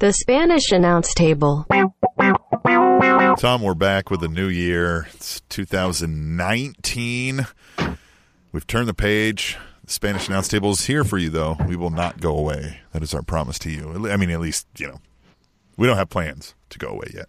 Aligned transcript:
The 0.00 0.12
Spanish 0.12 0.70
announce 0.70 1.12
table. 1.14 1.66
Tom, 3.38 3.62
we're 3.62 3.74
back 3.74 4.10
with 4.10 4.22
a 4.22 4.28
new 4.28 4.46
year. 4.46 5.08
It's 5.14 5.40
2019. 5.48 7.46
We've 8.52 8.66
turned 8.66 8.88
the 8.88 8.94
page. 8.94 9.56
The 9.84 9.92
Spanish 9.92 10.28
announce 10.28 10.46
table 10.46 10.70
is 10.70 10.86
here 10.86 11.02
for 11.02 11.18
you, 11.18 11.30
though. 11.30 11.56
We 11.66 11.74
will 11.74 11.90
not 11.90 12.20
go 12.20 12.36
away. 12.36 12.78
That 12.92 13.02
is 13.02 13.12
our 13.12 13.22
promise 13.22 13.58
to 13.60 13.70
you. 13.70 14.08
I 14.08 14.16
mean, 14.16 14.30
at 14.30 14.38
least, 14.40 14.68
you 14.76 14.86
know, 14.86 15.00
we 15.76 15.88
don't 15.88 15.96
have 15.96 16.10
plans 16.10 16.54
to 16.70 16.78
go 16.78 16.88
away 16.88 17.10
yet. 17.12 17.26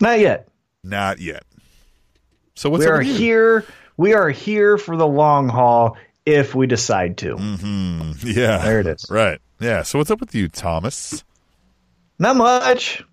Not 0.00 0.18
yet. 0.18 0.48
Not 0.82 1.20
yet. 1.20 1.44
So 2.54 2.70
what's 2.70 2.84
we 2.84 2.90
are 2.90 2.98
with 2.98 3.06
you? 3.06 3.14
here. 3.14 3.64
We 3.96 4.14
are 4.14 4.30
here 4.30 4.78
for 4.78 4.96
the 4.96 5.06
long 5.06 5.48
haul 5.48 5.96
if 6.24 6.56
we 6.56 6.66
decide 6.66 7.18
to. 7.18 7.36
Mm-hmm. 7.36 8.28
Yeah. 8.28 8.58
There 8.58 8.80
it 8.80 8.86
is. 8.88 9.06
Right. 9.08 9.38
Yeah. 9.60 9.82
So 9.82 9.98
what's 9.98 10.10
up 10.10 10.18
with 10.20 10.34
you, 10.34 10.48
Thomas? 10.48 11.22
Not 12.18 12.36
much. 12.36 13.04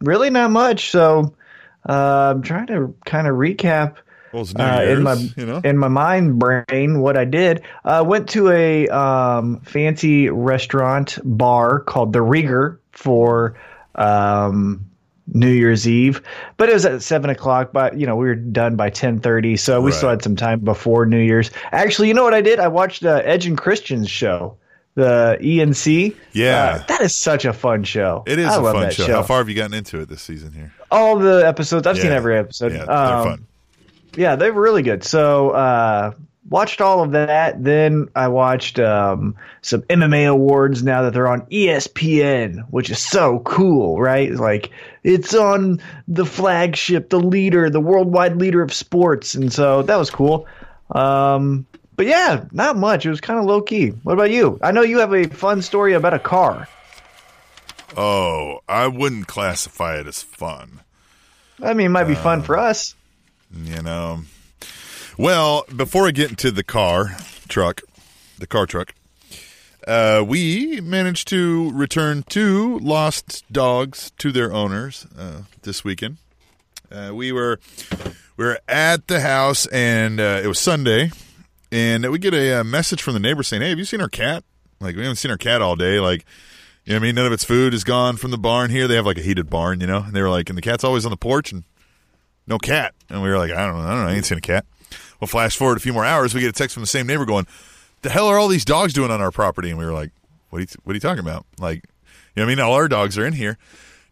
Really, 0.00 0.30
not 0.30 0.50
much. 0.50 0.90
So 0.90 1.34
uh, 1.88 2.32
I'm 2.34 2.42
trying 2.42 2.66
to 2.68 2.94
kind 3.04 3.26
of 3.26 3.34
recap 3.34 3.96
Well, 4.32 4.46
uh, 4.58 4.80
Year's, 4.82 4.98
in 4.98 5.02
my 5.02 5.14
you 5.36 5.46
know? 5.46 5.60
in 5.64 5.78
my 5.78 5.88
mind 5.88 6.38
brain 6.38 7.00
what 7.00 7.16
I 7.16 7.24
did. 7.24 7.62
Uh, 7.84 8.04
went 8.06 8.28
to 8.30 8.50
a 8.50 8.88
um, 8.88 9.60
fancy 9.60 10.30
restaurant 10.30 11.18
bar 11.24 11.80
called 11.80 12.12
the 12.12 12.20
Rieger 12.20 12.78
for 12.92 13.58
um, 13.94 14.86
New 15.26 15.50
Year's 15.50 15.86
Eve, 15.88 16.20
but 16.56 16.68
it 16.68 16.74
was 16.74 16.84
at 16.84 17.02
seven 17.02 17.30
o'clock. 17.30 17.72
But 17.72 17.98
you 17.98 18.06
know 18.06 18.16
we 18.16 18.26
were 18.26 18.34
done 18.34 18.76
by 18.76 18.90
ten 18.90 19.20
thirty, 19.20 19.56
so 19.56 19.80
we 19.80 19.92
still 19.92 20.10
had 20.10 20.22
some 20.22 20.36
time 20.36 20.60
before 20.60 21.06
New 21.06 21.20
Year's. 21.20 21.50
Actually, 21.72 22.08
you 22.08 22.14
know 22.14 22.24
what 22.24 22.34
I 22.34 22.42
did? 22.42 22.58
I 22.58 22.68
watched 22.68 23.04
uh, 23.04 23.22
Edge 23.24 23.46
and 23.46 23.56
Christian's 23.56 24.10
show. 24.10 24.56
The 24.94 25.36
ENC, 25.40 26.14
Yeah. 26.32 26.80
Uh, 26.82 26.86
that 26.86 27.00
is 27.00 27.14
such 27.14 27.44
a 27.44 27.52
fun 27.52 27.82
show. 27.84 28.22
it 28.26 28.38
is 28.38 28.46
I 28.46 28.56
a 28.60 28.62
fun 28.62 28.80
that 28.82 28.92
show. 28.94 29.06
How 29.12 29.22
far 29.24 29.38
have 29.38 29.48
you 29.48 29.54
gotten 29.56 29.74
into 29.74 29.98
it 30.00 30.08
this 30.08 30.22
season 30.22 30.52
here? 30.52 30.72
All 30.90 31.18
the 31.18 31.44
episodes. 31.46 31.86
I've 31.86 31.98
seen 31.98 32.12
every 32.12 32.38
episode. 32.38 32.72
Yeah, 32.72 32.84
they're 32.84 32.90
Um, 32.96 33.24
fun. 33.24 33.46
yeah, 34.16 34.36
they 34.36 34.50
were 34.52 34.62
really 34.62 34.82
good. 34.82 35.02
So 35.02 35.50
uh, 35.50 36.12
watched 36.48 36.80
all 36.80 37.02
of 37.02 37.10
that. 37.10 37.64
Then 37.64 38.08
I 38.14 38.28
watched 38.28 38.78
um, 38.78 39.34
some 39.62 39.82
MMA 39.82 40.28
awards 40.28 40.84
now 40.84 41.02
that 41.02 41.12
they're 41.12 41.26
on 41.26 41.40
ESPN, 41.46 42.60
which 42.70 42.88
is 42.90 43.00
so 43.00 43.40
cool, 43.40 44.00
right? 44.00 44.30
Like 44.32 44.70
it's 45.02 45.34
on 45.34 45.80
the 46.06 46.24
flagship, 46.26 47.10
the 47.10 47.18
leader, 47.18 47.68
the 47.68 47.80
worldwide 47.80 48.36
leader 48.36 48.62
of 48.62 48.72
sports, 48.72 49.34
and 49.34 49.52
so 49.52 49.82
that 49.82 49.96
was 49.96 50.10
cool. 50.10 50.46
Um, 50.90 51.66
but 51.96 52.06
yeah, 52.06 52.44
not 52.52 52.76
much. 52.76 53.06
It 53.06 53.10
was 53.10 53.20
kind 53.20 53.38
of 53.38 53.44
low 53.46 53.60
key. 53.62 53.88
What 53.88 54.12
about 54.14 54.30
you? 54.30 54.58
I 54.62 54.72
know 54.72 54.82
you 54.82 54.98
have 54.98 55.12
a 55.12 55.24
fun 55.28 55.62
story 55.62 55.94
about 55.94 56.14
a 56.14 56.18
car. 56.18 56.68
Oh, 57.96 58.60
I 58.68 58.86
wouldn't 58.88 59.26
classify 59.26 59.98
it 60.00 60.06
as 60.06 60.22
fun. 60.22 60.80
I 61.62 61.74
mean, 61.74 61.86
it 61.86 61.90
might 61.90 62.04
be 62.04 62.14
fun 62.16 62.40
Uh, 62.40 62.42
for 62.42 62.58
us. 62.58 62.94
You 63.56 63.82
know. 63.82 64.20
Well, 65.16 65.64
before 65.74 66.08
I 66.08 66.10
get 66.10 66.30
into 66.30 66.50
the 66.50 66.64
car 66.64 67.16
truck, 67.48 67.82
the 68.38 68.48
car 68.48 68.66
truck, 68.66 68.94
uh, 69.86 70.24
we 70.26 70.80
managed 70.80 71.28
to 71.28 71.70
return 71.70 72.24
two 72.28 72.78
lost 72.80 73.44
dogs 73.52 74.10
to 74.18 74.32
their 74.32 74.52
owners 74.52 75.06
uh, 75.16 75.42
this 75.62 75.84
weekend. 75.84 76.16
Uh, 76.90 77.12
we 77.14 77.30
were 77.30 77.60
we 78.36 78.44
were 78.44 78.58
at 78.66 79.06
the 79.06 79.20
house, 79.20 79.66
and 79.66 80.18
uh, 80.18 80.40
it 80.42 80.48
was 80.48 80.58
Sunday, 80.58 81.12
and 81.74 82.10
we 82.10 82.18
get 82.18 82.34
a, 82.34 82.60
uh 82.60 82.64
message 82.64 83.02
from 83.02 83.14
the 83.14 83.20
neighbor 83.20 83.42
saying, 83.42 83.62
"Hey, 83.62 83.70
have 83.70 83.78
you 83.78 83.84
seen 83.84 84.00
our 84.00 84.08
cat? 84.08 84.44
Like, 84.80 84.96
we 84.96 85.02
haven't 85.02 85.16
seen 85.16 85.30
our 85.30 85.38
cat 85.38 85.60
all 85.62 85.76
day. 85.76 85.98
Like, 85.98 86.24
you 86.84 86.92
know 86.92 86.98
what 86.98 87.02
I 87.02 87.06
mean? 87.06 87.14
None 87.14 87.26
of 87.26 87.32
its 87.32 87.44
food 87.44 87.74
is 87.74 87.84
gone 87.84 88.16
from 88.16 88.30
the 88.30 88.38
barn 88.38 88.70
here. 88.70 88.86
They 88.86 88.96
have 88.96 89.06
like 89.06 89.18
a 89.18 89.22
heated 89.22 89.48
barn, 89.50 89.80
you 89.80 89.86
know. 89.86 90.02
And 90.02 90.12
they 90.12 90.22
were 90.22 90.30
like, 90.30 90.48
and 90.48 90.58
the 90.58 90.62
cat's 90.62 90.84
always 90.84 91.04
on 91.04 91.10
the 91.10 91.16
porch, 91.16 91.52
and 91.52 91.64
no 92.46 92.58
cat. 92.58 92.94
And 93.08 93.22
we 93.22 93.28
were 93.28 93.38
like, 93.38 93.50
I 93.50 93.66
don't 93.66 93.76
know, 93.76 93.88
I 93.88 93.90
don't 93.90 94.04
know, 94.04 94.10
I 94.10 94.14
ain't 94.14 94.26
seen 94.26 94.38
a 94.38 94.42
cat. 94.42 94.66
Well, 95.20 95.28
flash 95.28 95.56
forward 95.56 95.76
a 95.76 95.80
few 95.80 95.92
more 95.92 96.04
hours, 96.04 96.34
we 96.34 96.40
get 96.40 96.50
a 96.50 96.52
text 96.52 96.74
from 96.74 96.82
the 96.82 96.88
same 96.88 97.06
neighbor 97.06 97.24
going, 97.24 97.46
"The 98.02 98.10
hell 98.10 98.28
are 98.28 98.38
all 98.38 98.48
these 98.48 98.64
dogs 98.64 98.92
doing 98.92 99.10
on 99.10 99.20
our 99.20 99.30
property?" 99.30 99.70
And 99.70 99.78
we 99.78 99.84
were 99.84 99.92
like, 99.92 100.10
"What 100.50 100.58
are 100.58 100.62
you, 100.62 100.66
what 100.84 100.92
are 100.92 100.94
you 100.94 101.00
talking 101.00 101.20
about? 101.20 101.46
Like, 101.58 101.84
you 102.36 102.42
know, 102.42 102.44
I 102.44 102.46
mean, 102.46 102.60
all 102.60 102.74
our 102.74 102.88
dogs 102.88 103.16
are 103.18 103.26
in 103.26 103.32
here." 103.32 103.58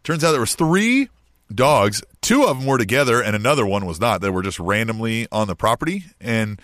Turns 0.05 0.25
out 0.25 0.33
there 0.33 0.41
was 0.41 0.55
three 0.55 1.09
dogs. 1.55 2.03
Two 2.23 2.44
of 2.44 2.59
them 2.59 2.67
were 2.67 2.79
together, 2.79 3.23
and 3.23 3.37
another 3.37 3.67
one 3.67 3.84
was 3.84 4.00
not. 4.00 4.21
They 4.21 4.31
were 4.31 4.43
just 4.43 4.59
randomly 4.59 5.29
on 5.31 5.47
the 5.47 5.55
property, 5.55 6.05
and 6.21 6.61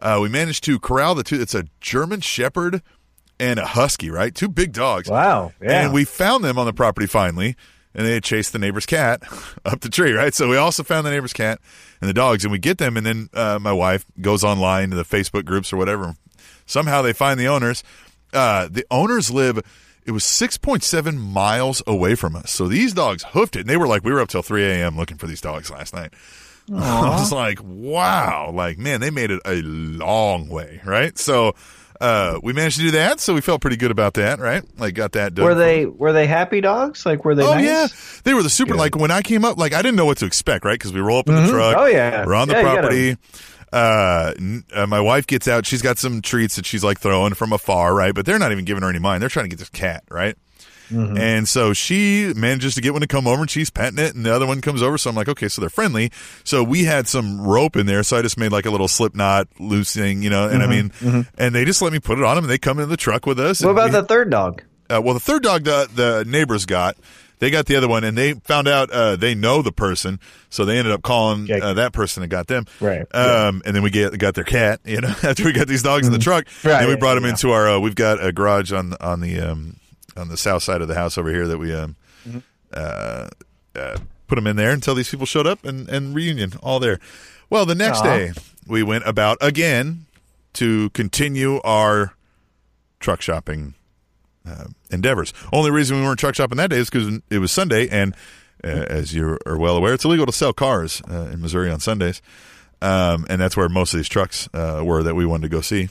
uh, 0.00 0.18
we 0.20 0.28
managed 0.28 0.64
to 0.64 0.78
corral 0.78 1.14
the 1.14 1.22
two. 1.22 1.40
It's 1.40 1.54
a 1.54 1.64
German 1.80 2.20
Shepherd 2.20 2.82
and 3.38 3.58
a 3.58 3.66
Husky, 3.66 4.10
right? 4.10 4.34
Two 4.34 4.48
big 4.48 4.72
dogs. 4.72 5.08
Wow. 5.08 5.52
Yeah. 5.60 5.84
And 5.84 5.92
we 5.92 6.04
found 6.04 6.44
them 6.44 6.58
on 6.58 6.66
the 6.66 6.72
property 6.72 7.06
finally, 7.06 7.56
and 7.94 8.06
they 8.06 8.14
had 8.14 8.22
chased 8.22 8.52
the 8.52 8.58
neighbor's 8.58 8.86
cat 8.86 9.22
up 9.64 9.80
the 9.80 9.88
tree, 9.88 10.12
right? 10.12 10.34
So 10.34 10.48
we 10.48 10.56
also 10.56 10.82
found 10.82 11.06
the 11.06 11.10
neighbor's 11.10 11.32
cat 11.32 11.60
and 12.00 12.08
the 12.08 12.14
dogs, 12.14 12.44
and 12.44 12.52
we 12.52 12.58
get 12.58 12.78
them, 12.78 12.96
and 12.96 13.06
then 13.06 13.28
uh, 13.34 13.58
my 13.60 13.72
wife 13.72 14.04
goes 14.20 14.44
online 14.44 14.90
to 14.90 14.96
the 14.96 15.04
Facebook 15.04 15.44
groups 15.44 15.72
or 15.72 15.76
whatever. 15.76 16.16
Somehow 16.66 17.02
they 17.02 17.12
find 17.12 17.40
the 17.40 17.48
owners. 17.48 17.82
Uh, 18.32 18.68
the 18.70 18.86
owners 18.90 19.30
live. 19.30 19.60
It 20.06 20.12
was 20.12 20.24
6.7 20.24 21.18
miles 21.18 21.82
away 21.86 22.14
from 22.14 22.34
us. 22.34 22.50
So 22.50 22.68
these 22.68 22.94
dogs 22.94 23.22
hoofed 23.22 23.54
it. 23.56 23.60
And 23.60 23.68
they 23.68 23.76
were 23.76 23.86
like, 23.86 24.02
we 24.02 24.12
were 24.12 24.20
up 24.20 24.28
till 24.28 24.42
3 24.42 24.64
a.m. 24.64 24.96
looking 24.96 25.18
for 25.18 25.26
these 25.26 25.40
dogs 25.42 25.70
last 25.70 25.94
night. 25.94 26.14
I 26.76 27.10
was 27.18 27.32
like, 27.32 27.58
wow. 27.62 28.50
Like, 28.54 28.78
man, 28.78 29.00
they 29.00 29.10
made 29.10 29.30
it 29.30 29.40
a 29.44 29.60
long 29.62 30.48
way, 30.48 30.80
right? 30.84 31.16
So 31.18 31.54
uh, 32.00 32.38
we 32.42 32.52
managed 32.52 32.76
to 32.76 32.82
do 32.82 32.90
that. 32.92 33.20
So 33.20 33.34
we 33.34 33.40
felt 33.40 33.60
pretty 33.60 33.76
good 33.76 33.90
about 33.90 34.14
that, 34.14 34.38
right? 34.38 34.62
Like, 34.78 34.94
got 34.94 35.12
that 35.12 35.34
done. 35.34 35.44
were 35.44 35.54
they 35.54 35.84
were 35.86 36.12
they 36.12 36.26
happy 36.26 36.60
dogs? 36.60 37.04
Like 37.04 37.24
were 37.24 37.34
they? 37.34 37.44
Oh 37.44 37.54
nice? 37.54 37.64
yeah, 37.64 37.86
they 38.24 38.34
were 38.34 38.42
the 38.42 38.50
super. 38.50 38.74
Like 38.74 38.96
when 38.96 39.10
I 39.10 39.22
came 39.22 39.44
up, 39.44 39.58
like 39.58 39.72
I 39.72 39.82
didn't 39.82 39.96
know 39.96 40.06
what 40.06 40.18
to 40.18 40.26
expect, 40.26 40.64
right? 40.64 40.78
Because 40.78 40.92
we 40.92 41.00
roll 41.00 41.18
up 41.18 41.28
in 41.28 41.34
the 41.34 41.48
truck. 41.48 41.76
Oh, 41.76 41.86
yeah. 41.86 42.24
we're 42.24 42.34
on 42.34 42.48
the 42.48 42.54
Yeah, 42.54 42.62
property. 42.62 43.16
Uh, 43.72 44.32
n- 44.38 44.64
uh, 44.74 44.86
my 44.86 45.00
wife 45.00 45.26
gets 45.26 45.46
out. 45.46 45.64
She's 45.66 45.82
got 45.82 45.98
some 45.98 46.22
treats 46.22 46.56
that 46.56 46.66
she's 46.66 46.82
like 46.82 46.98
throwing 47.00 47.34
from 47.34 47.52
afar, 47.52 47.94
right? 47.94 48.14
But 48.14 48.26
they're 48.26 48.38
not 48.38 48.50
even 48.52 48.64
giving 48.64 48.82
her 48.82 48.88
any 48.88 48.98
mind. 48.98 49.22
They're 49.22 49.28
trying 49.28 49.44
to 49.44 49.50
get 49.50 49.58
this 49.58 49.68
cat, 49.68 50.02
right? 50.10 50.36
Mm-hmm. 50.90 51.16
And 51.16 51.48
so 51.48 51.72
she 51.72 52.32
manages 52.34 52.74
to 52.74 52.80
get 52.80 52.92
one 52.92 53.00
to 53.02 53.06
come 53.06 53.26
over 53.26 53.42
and 53.42 53.50
she's 53.50 53.70
petting 53.70 53.98
it 53.98 54.14
and 54.14 54.26
the 54.26 54.34
other 54.34 54.46
one 54.46 54.60
comes 54.60 54.82
over. 54.82 54.98
So 54.98 55.10
I'm 55.10 55.16
like, 55.16 55.28
okay, 55.28 55.48
so 55.48 55.60
they're 55.60 55.70
friendly. 55.70 56.10
So 56.44 56.62
we 56.64 56.84
had 56.84 57.08
some 57.08 57.40
rope 57.40 57.76
in 57.76 57.86
there. 57.86 58.02
So 58.02 58.16
I 58.16 58.22
just 58.22 58.36
made 58.38 58.52
like 58.52 58.66
a 58.66 58.70
little 58.70 58.88
slip 58.88 59.14
knot 59.14 59.48
loose 59.58 59.94
thing, 59.94 60.22
you 60.22 60.30
know, 60.30 60.48
and 60.48 60.62
I 60.62 60.66
mean, 60.66 60.92
and 61.38 61.54
they 61.54 61.64
just 61.64 61.80
let 61.82 61.92
me 61.92 62.00
put 62.00 62.18
it 62.18 62.24
on 62.24 62.34
them 62.36 62.44
and 62.44 62.50
they 62.50 62.58
come 62.58 62.78
in 62.78 62.88
the 62.88 62.96
truck 62.96 63.26
with 63.26 63.38
us. 63.40 63.58
Mm-hmm. 63.58 63.66
What 63.66 63.72
about 63.72 63.84
we- 63.86 64.00
the 64.00 64.04
third 64.04 64.30
dog? 64.30 64.62
uh, 64.92 65.00
well, 65.00 65.14
the 65.14 65.20
third 65.20 65.42
dog 65.42 65.64
the 65.64 65.88
the 65.94 66.24
neighbors 66.26 66.66
got, 66.66 66.96
they 67.38 67.48
got 67.50 67.66
the 67.66 67.76
other 67.76 67.86
one, 67.88 68.02
and 68.04 68.18
they 68.18 68.34
found 68.34 68.66
out 68.66 68.90
uh, 68.90 69.14
they 69.16 69.34
know 69.36 69.62
the 69.62 69.70
person, 69.72 70.18
so 70.50 70.64
they 70.64 70.76
ended 70.78 70.92
up 70.92 71.02
calling 71.02 71.48
uh, 71.50 71.74
that 71.74 71.92
person 71.92 72.22
and 72.24 72.30
got 72.30 72.48
them. 72.48 72.66
Right. 72.80 73.06
Um, 73.14 73.62
and 73.64 73.74
then 73.76 73.82
we 73.84 73.90
get 73.90 74.18
got 74.18 74.34
their 74.34 74.44
cat. 74.44 74.80
You 74.90 75.00
know, 75.00 75.14
after 75.22 75.44
we 75.44 75.52
got 75.52 75.68
these 75.68 75.82
dogs 75.84 76.06
in 76.08 76.12
the 76.12 76.18
truck, 76.18 76.44
Mm-hmm. 76.46 76.68
Right, 76.68 76.80
then 76.80 76.88
we 76.88 76.96
brought 76.96 77.14
them 77.14 77.22
yeah. 77.24 77.30
into 77.30 77.52
our. 77.52 77.68
Uh, 77.68 77.78
we've 77.78 77.94
got 77.94 78.22
a 78.22 78.32
garage 78.32 78.72
on 78.72 78.94
on 79.00 79.20
the 79.20 79.38
um, 79.40 79.76
on 80.16 80.28
the 80.28 80.36
south 80.36 80.62
side 80.62 80.82
of 80.82 80.88
the 80.88 80.94
house 80.94 81.16
over 81.18 81.30
here 81.30 81.46
that 81.46 81.58
we 81.58 81.74
um, 81.74 81.96
Mm-hmm. 82.28 82.38
uh, 82.74 83.28
uh, 83.74 83.96
put 84.26 84.34
them 84.34 84.46
in 84.46 84.56
there 84.56 84.72
until 84.72 84.94
these 84.94 85.08
people 85.10 85.24
showed 85.24 85.46
up 85.46 85.64
and 85.64 85.88
and 85.88 86.14
reunion 86.14 86.52
all 86.62 86.78
there. 86.78 87.00
Well, 87.48 87.64
the 87.64 87.74
next 87.74 88.02
day 88.02 88.32
we 88.66 88.82
went 88.82 89.04
about 89.06 89.38
again 89.40 90.04
to 90.54 90.90
continue 90.90 91.60
our 91.62 92.12
truck 92.98 93.22
shopping 93.22 93.72
uh, 94.46 94.66
endeavors. 94.90 95.32
Only 95.52 95.70
reason 95.70 95.96
we 95.98 96.02
weren't 96.02 96.18
truck 96.18 96.34
shopping 96.34 96.58
that 96.58 96.68
day 96.70 96.76
is 96.76 96.90
because 96.90 97.20
it 97.30 97.38
was 97.38 97.50
Sunday, 97.52 97.88
and 97.88 98.14
uh, 98.62 98.68
as 98.68 99.14
you 99.14 99.38
are 99.46 99.56
well 99.56 99.76
aware, 99.76 99.94
it's 99.94 100.04
illegal 100.04 100.26
to 100.26 100.32
sell 100.32 100.52
cars 100.52 101.00
uh, 101.10 101.30
in 101.32 101.40
Missouri 101.40 101.70
on 101.70 101.80
Sundays, 101.80 102.20
um, 102.82 103.24
and 103.30 103.40
that's 103.40 103.56
where 103.56 103.68
most 103.70 103.94
of 103.94 103.98
these 103.98 104.08
trucks 104.08 104.46
uh, 104.52 104.82
were 104.84 105.02
that 105.02 105.14
we 105.14 105.24
wanted 105.24 105.42
to 105.42 105.48
go 105.48 105.62
see. 105.62 105.88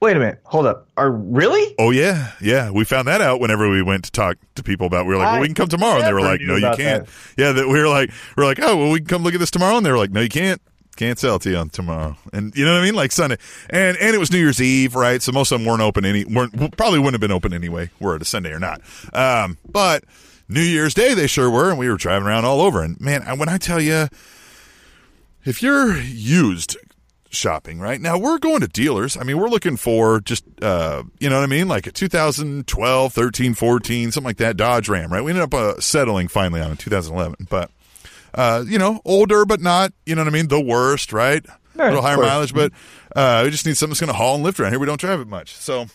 Wait 0.00 0.14
a 0.14 0.20
minute. 0.20 0.40
Hold 0.44 0.66
up. 0.66 0.88
Are 0.96 1.10
really? 1.10 1.74
Oh 1.78 1.90
yeah, 1.90 2.32
yeah. 2.40 2.70
We 2.70 2.84
found 2.84 3.08
that 3.08 3.22
out 3.22 3.40
whenever 3.40 3.70
we 3.70 3.82
went 3.82 4.04
to 4.04 4.12
talk 4.12 4.36
to 4.56 4.62
people 4.62 4.86
about. 4.86 5.06
We 5.06 5.14
were 5.14 5.18
like, 5.18 5.32
"Well, 5.32 5.40
we 5.40 5.48
can 5.48 5.54
come 5.54 5.68
tomorrow," 5.68 5.98
and 5.98 6.06
they 6.06 6.12
were 6.12 6.20
like, 6.20 6.40
"No, 6.42 6.56
you 6.56 6.70
can't." 6.76 7.06
that. 7.06 7.34
Yeah, 7.38 7.52
that 7.52 7.66
we 7.66 7.78
were 7.78 7.88
like, 7.88 8.10
we 8.36 8.42
are 8.42 8.46
like, 8.46 8.58
"Oh, 8.60 8.76
well, 8.76 8.90
we 8.90 8.98
can 8.98 9.06
come 9.06 9.22
look 9.22 9.32
at 9.32 9.40
this 9.40 9.50
tomorrow," 9.50 9.76
and 9.76 9.86
they 9.86 9.90
were 9.90 9.98
like, 9.98 10.10
"No, 10.10 10.20
you 10.20 10.28
can't." 10.28 10.60
Can't 10.96 11.18
sell 11.18 11.36
it 11.36 11.42
to 11.42 11.50
you 11.50 11.56
on 11.58 11.68
tomorrow, 11.68 12.16
and 12.32 12.56
you 12.56 12.64
know 12.64 12.72
what 12.72 12.80
I 12.80 12.84
mean, 12.84 12.94
like 12.94 13.12
Sunday, 13.12 13.36
and 13.68 13.98
and 13.98 14.14
it 14.14 14.18
was 14.18 14.32
New 14.32 14.38
Year's 14.38 14.62
Eve, 14.62 14.94
right? 14.94 15.20
So 15.20 15.30
most 15.30 15.52
of 15.52 15.58
them 15.58 15.66
weren't 15.66 15.82
open 15.82 16.06
any, 16.06 16.24
weren't 16.24 16.74
probably 16.74 16.98
wouldn't 16.98 17.12
have 17.12 17.20
been 17.20 17.32
open 17.32 17.52
anyway, 17.52 17.90
were 18.00 18.16
it 18.16 18.22
a 18.22 18.24
Sunday 18.24 18.50
or 18.50 18.58
not. 18.58 18.80
Um, 19.12 19.58
but 19.70 20.04
New 20.48 20.62
Year's 20.62 20.94
Day 20.94 21.12
they 21.12 21.26
sure 21.26 21.50
were, 21.50 21.68
and 21.68 21.78
we 21.78 21.90
were 21.90 21.98
driving 21.98 22.26
around 22.26 22.46
all 22.46 22.62
over. 22.62 22.82
And 22.82 22.98
man, 22.98 23.22
when 23.38 23.50
I 23.50 23.58
tell 23.58 23.78
you, 23.78 24.08
if 25.44 25.62
you're 25.62 25.98
used 25.98 26.78
shopping 27.36 27.78
right? 27.78 28.00
Now 28.00 28.18
we're 28.18 28.38
going 28.38 28.60
to 28.60 28.68
dealers. 28.68 29.16
I 29.16 29.22
mean 29.22 29.38
we're 29.38 29.48
looking 29.48 29.76
for 29.76 30.20
just 30.20 30.44
uh 30.62 31.02
you 31.18 31.28
know 31.28 31.36
what 31.36 31.44
i 31.44 31.46
mean? 31.46 31.68
Like 31.68 31.86
a 31.86 31.92
2012 31.92 33.12
13 33.12 33.54
14 33.54 34.12
something 34.12 34.26
like 34.26 34.38
that 34.38 34.56
dodge 34.56 34.88
ram 34.88 35.12
right? 35.12 35.22
We 35.22 35.30
ended 35.30 35.44
up 35.44 35.54
uh, 35.54 35.80
settling 35.80 36.28
finally 36.28 36.60
on 36.60 36.72
a 36.72 36.76
2011 36.76 37.46
but 37.48 37.70
uh 38.34 38.64
you 38.66 38.78
know 38.78 39.00
older 39.04 39.44
but 39.44 39.60
not 39.60 39.92
you 40.04 40.14
know 40.14 40.22
what 40.22 40.28
i 40.28 40.32
mean? 40.32 40.48
The 40.48 40.60
worst 40.60 41.12
right? 41.12 41.44
A 41.76 41.84
little 41.84 42.02
higher 42.02 42.16
mileage 42.16 42.54
but 42.54 42.72
uh 43.14 43.42
we 43.44 43.50
just 43.50 43.66
need 43.66 43.76
something 43.76 43.92
that's 43.92 44.00
going 44.00 44.08
to 44.12 44.16
haul 44.16 44.34
and 44.36 44.44
lift 44.44 44.58
around 44.58 44.72
here. 44.72 44.78
We 44.80 44.86
don't 44.86 45.00
drive 45.00 45.20
it 45.20 45.28
much. 45.28 45.54
So 45.54 45.86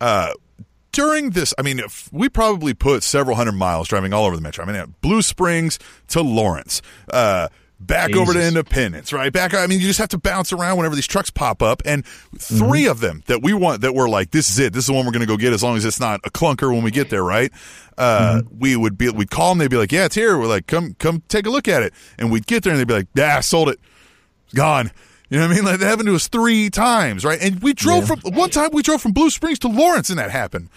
uh 0.00 0.32
during 0.92 1.30
this, 1.30 1.54
I 1.58 1.62
mean, 1.62 1.78
if 1.78 2.12
we 2.12 2.28
probably 2.28 2.74
put 2.74 3.02
several 3.02 3.36
hundred 3.36 3.52
miles 3.52 3.88
driving 3.88 4.12
all 4.12 4.24
over 4.24 4.36
the 4.36 4.42
metro. 4.42 4.64
I 4.64 4.72
mean, 4.72 4.94
Blue 5.00 5.22
Springs 5.22 5.78
to 6.08 6.20
Lawrence, 6.20 6.82
uh, 7.12 7.48
back 7.80 8.14
over 8.14 8.32
to 8.34 8.46
Independence, 8.46 9.12
right? 9.12 9.32
Back, 9.32 9.54
I 9.54 9.66
mean, 9.66 9.80
you 9.80 9.86
just 9.86 9.98
have 9.98 10.10
to 10.10 10.18
bounce 10.18 10.52
around 10.52 10.76
whenever 10.76 10.94
these 10.94 11.06
trucks 11.06 11.30
pop 11.30 11.62
up. 11.62 11.82
And 11.84 12.04
3 12.38 12.82
Mm-hmm. 12.82 12.90
of 12.90 13.00
them 13.00 13.22
that 13.26 13.42
we 13.42 13.52
want, 13.54 13.80
that 13.80 13.94
we're 13.94 14.08
like, 14.08 14.30
this 14.30 14.50
is 14.50 14.58
it. 14.58 14.72
This 14.72 14.84
is 14.84 14.86
the 14.88 14.92
one 14.92 15.06
we're 15.06 15.12
going 15.12 15.20
to 15.20 15.26
go 15.26 15.36
get 15.36 15.52
as 15.52 15.62
long 15.62 15.76
as 15.76 15.84
it's 15.84 15.98
not 16.00 16.20
a 16.24 16.30
clunker 16.30 16.72
when 16.72 16.82
we 16.84 16.90
get 16.90 17.10
there, 17.10 17.24
right? 17.24 17.50
Uh, 17.98 18.40
Mm-hmm. 18.42 18.58
we 18.58 18.76
would 18.76 18.96
be, 18.98 19.08
we'd 19.10 19.30
call 19.30 19.50
them. 19.50 19.58
They'd 19.58 19.70
be 19.70 19.76
like, 19.76 19.92
yeah, 19.92 20.04
it's 20.04 20.14
here. 20.14 20.38
We're 20.38 20.46
like, 20.46 20.66
come, 20.66 20.94
come 20.98 21.22
take 21.28 21.46
a 21.46 21.50
look 21.50 21.66
at 21.68 21.82
it. 21.82 21.92
And 22.18 22.30
we'd 22.30 22.46
get 22.46 22.62
there 22.62 22.72
and 22.72 22.78
they'd 22.80 22.86
be 22.88 22.94
like, 22.94 23.08
yeah, 23.14 23.40
sold 23.40 23.68
it. 23.70 23.80
It's 24.44 24.54
gone. 24.54 24.90
You 25.30 25.38
know 25.38 25.46
what 25.46 25.52
I 25.52 25.56
mean? 25.56 25.64
Like 25.64 25.78
that 25.80 25.86
happened 25.86 26.08
to 26.08 26.14
us 26.16 26.28
three 26.28 26.70
times, 26.70 27.24
right? 27.24 27.40
And 27.40 27.62
we 27.62 27.72
drove 27.72 28.08
Yeah. 28.08 28.16
from 28.16 28.34
one 28.34 28.50
time 28.50 28.70
we 28.72 28.82
drove 28.82 29.00
from 29.00 29.12
Blue 29.12 29.30
Springs 29.30 29.58
to 29.60 29.68
Lawrence 29.68 30.10
and 30.10 30.18
that 30.18 30.30
happened. 30.30 30.68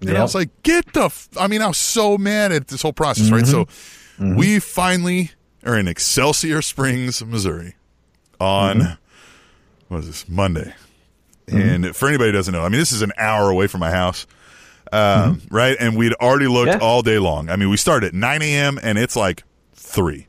And 0.00 0.10
I 0.10 0.14
Yep. 0.14 0.22
was 0.22 0.34
like, 0.34 0.50
get 0.64 0.92
the 0.92 1.04
f-. 1.04 1.28
I 1.38 1.46
mean, 1.46 1.62
I 1.62 1.68
was 1.68 1.78
so 1.78 2.18
mad 2.18 2.50
at 2.50 2.66
this 2.68 2.82
whole 2.82 2.92
process, 2.92 3.30
right? 3.30 3.46
So 3.46 3.66
Mm-hmm. 4.18 4.34
we 4.36 4.58
finally 4.58 5.30
are 5.64 5.76
in 5.78 5.88
Excelsior 5.88 6.62
Springs, 6.62 7.24
Missouri 7.24 7.74
on 8.40 8.78
Mm-hmm. 8.80 8.92
what 9.88 10.00
is 10.00 10.06
this? 10.06 10.28
Monday. 10.28 10.74
And 11.48 11.94
for 11.94 12.08
anybody 12.08 12.28
who 12.30 12.32
doesn't 12.32 12.52
know, 12.54 12.62
I 12.64 12.68
mean, 12.70 12.78
this 12.78 12.92
is 12.92 13.02
an 13.02 13.12
hour 13.18 13.50
away 13.50 13.66
from 13.66 13.80
my 13.80 13.90
house. 13.90 14.26
Um, 14.92 15.40
right? 15.50 15.76
And 15.80 15.96
we'd 15.96 16.12
already 16.14 16.46
looked 16.48 16.70
Mm-hmm. 16.70 16.80
Yeah. 16.80 16.86
all 16.86 17.02
day 17.02 17.18
long. 17.18 17.48
I 17.50 17.56
mean, 17.56 17.68
we 17.70 17.76
started 17.76 18.08
at 18.08 18.14
9 18.14 18.42
a.m. 18.42 18.78
and 18.82 18.98
it's 18.98 19.16
like 19.16 19.44
3 19.74 20.26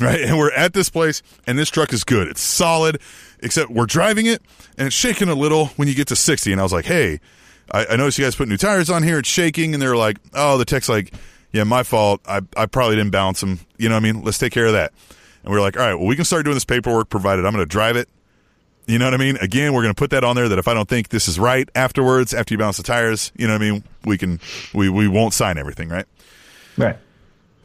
right? 0.00 0.20
And 0.20 0.36
we're 0.36 0.52
at 0.52 0.72
this 0.74 0.90
place, 0.90 1.22
and 1.46 1.56
this 1.58 1.70
truck 1.70 1.92
is 1.92 2.04
good. 2.04 2.28
It's 2.28 2.40
solid, 2.40 3.00
except 3.40 3.70
we're 3.70 3.86
driving 3.86 4.26
it, 4.26 4.42
and 4.76 4.88
it's 4.88 4.96
shaking 4.96 5.28
a 5.28 5.34
little 5.34 5.66
when 5.76 5.88
you 5.88 5.94
get 5.94 6.08
to 6.08 6.16
60. 6.16 6.52
And 6.52 6.60
I 6.60 6.64
was 6.64 6.72
like, 6.72 6.84
hey, 6.84 7.20
I, 7.70 7.86
I 7.90 7.96
noticed 7.96 8.18
you 8.18 8.24
guys 8.24 8.34
put 8.34 8.48
new 8.48 8.56
tires 8.58 8.90
on 8.90 9.02
here. 9.04 9.18
It's 9.20 9.28
shaking. 9.28 9.72
And 9.72 9.80
they're 9.80 9.96
like, 9.96 10.18
oh, 10.34 10.58
the 10.58 10.64
tech's 10.66 10.88
like, 10.90 11.14
yeah, 11.56 11.64
my 11.64 11.82
fault. 11.82 12.20
I, 12.26 12.40
I 12.56 12.66
probably 12.66 12.96
didn't 12.96 13.10
balance 13.12 13.40
them. 13.40 13.58
You 13.78 13.88
know 13.88 13.94
what 13.96 14.04
I 14.04 14.12
mean? 14.12 14.22
Let's 14.22 14.38
take 14.38 14.52
care 14.52 14.66
of 14.66 14.72
that. 14.72 14.92
And 15.42 15.52
we 15.52 15.58
are 15.58 15.60
like, 15.60 15.76
all 15.76 15.82
right, 15.86 15.94
well, 15.94 16.06
we 16.06 16.16
can 16.16 16.24
start 16.24 16.44
doing 16.44 16.54
this 16.54 16.64
paperwork 16.64 17.08
provided 17.08 17.44
I'm 17.44 17.52
going 17.52 17.62
to 17.64 17.68
drive 17.68 17.96
it. 17.96 18.08
You 18.86 18.98
know 19.00 19.04
what 19.06 19.14
I 19.14 19.16
mean? 19.16 19.36
Again, 19.38 19.72
we're 19.72 19.82
going 19.82 19.94
to 19.94 19.98
put 19.98 20.10
that 20.10 20.22
on 20.22 20.36
there 20.36 20.48
that 20.48 20.58
if 20.58 20.68
I 20.68 20.74
don't 20.74 20.88
think 20.88 21.08
this 21.08 21.26
is 21.26 21.38
right 21.40 21.68
afterwards, 21.74 22.32
after 22.32 22.54
you 22.54 22.58
balance 22.58 22.76
the 22.76 22.84
tires, 22.84 23.32
you 23.36 23.46
know 23.48 23.54
what 23.54 23.62
I 23.62 23.70
mean? 23.70 23.84
We 24.04 24.16
can, 24.18 24.38
we, 24.74 24.88
we 24.88 25.08
won't 25.08 25.34
sign 25.34 25.58
everything, 25.58 25.88
right? 25.88 26.06
Right. 26.76 26.96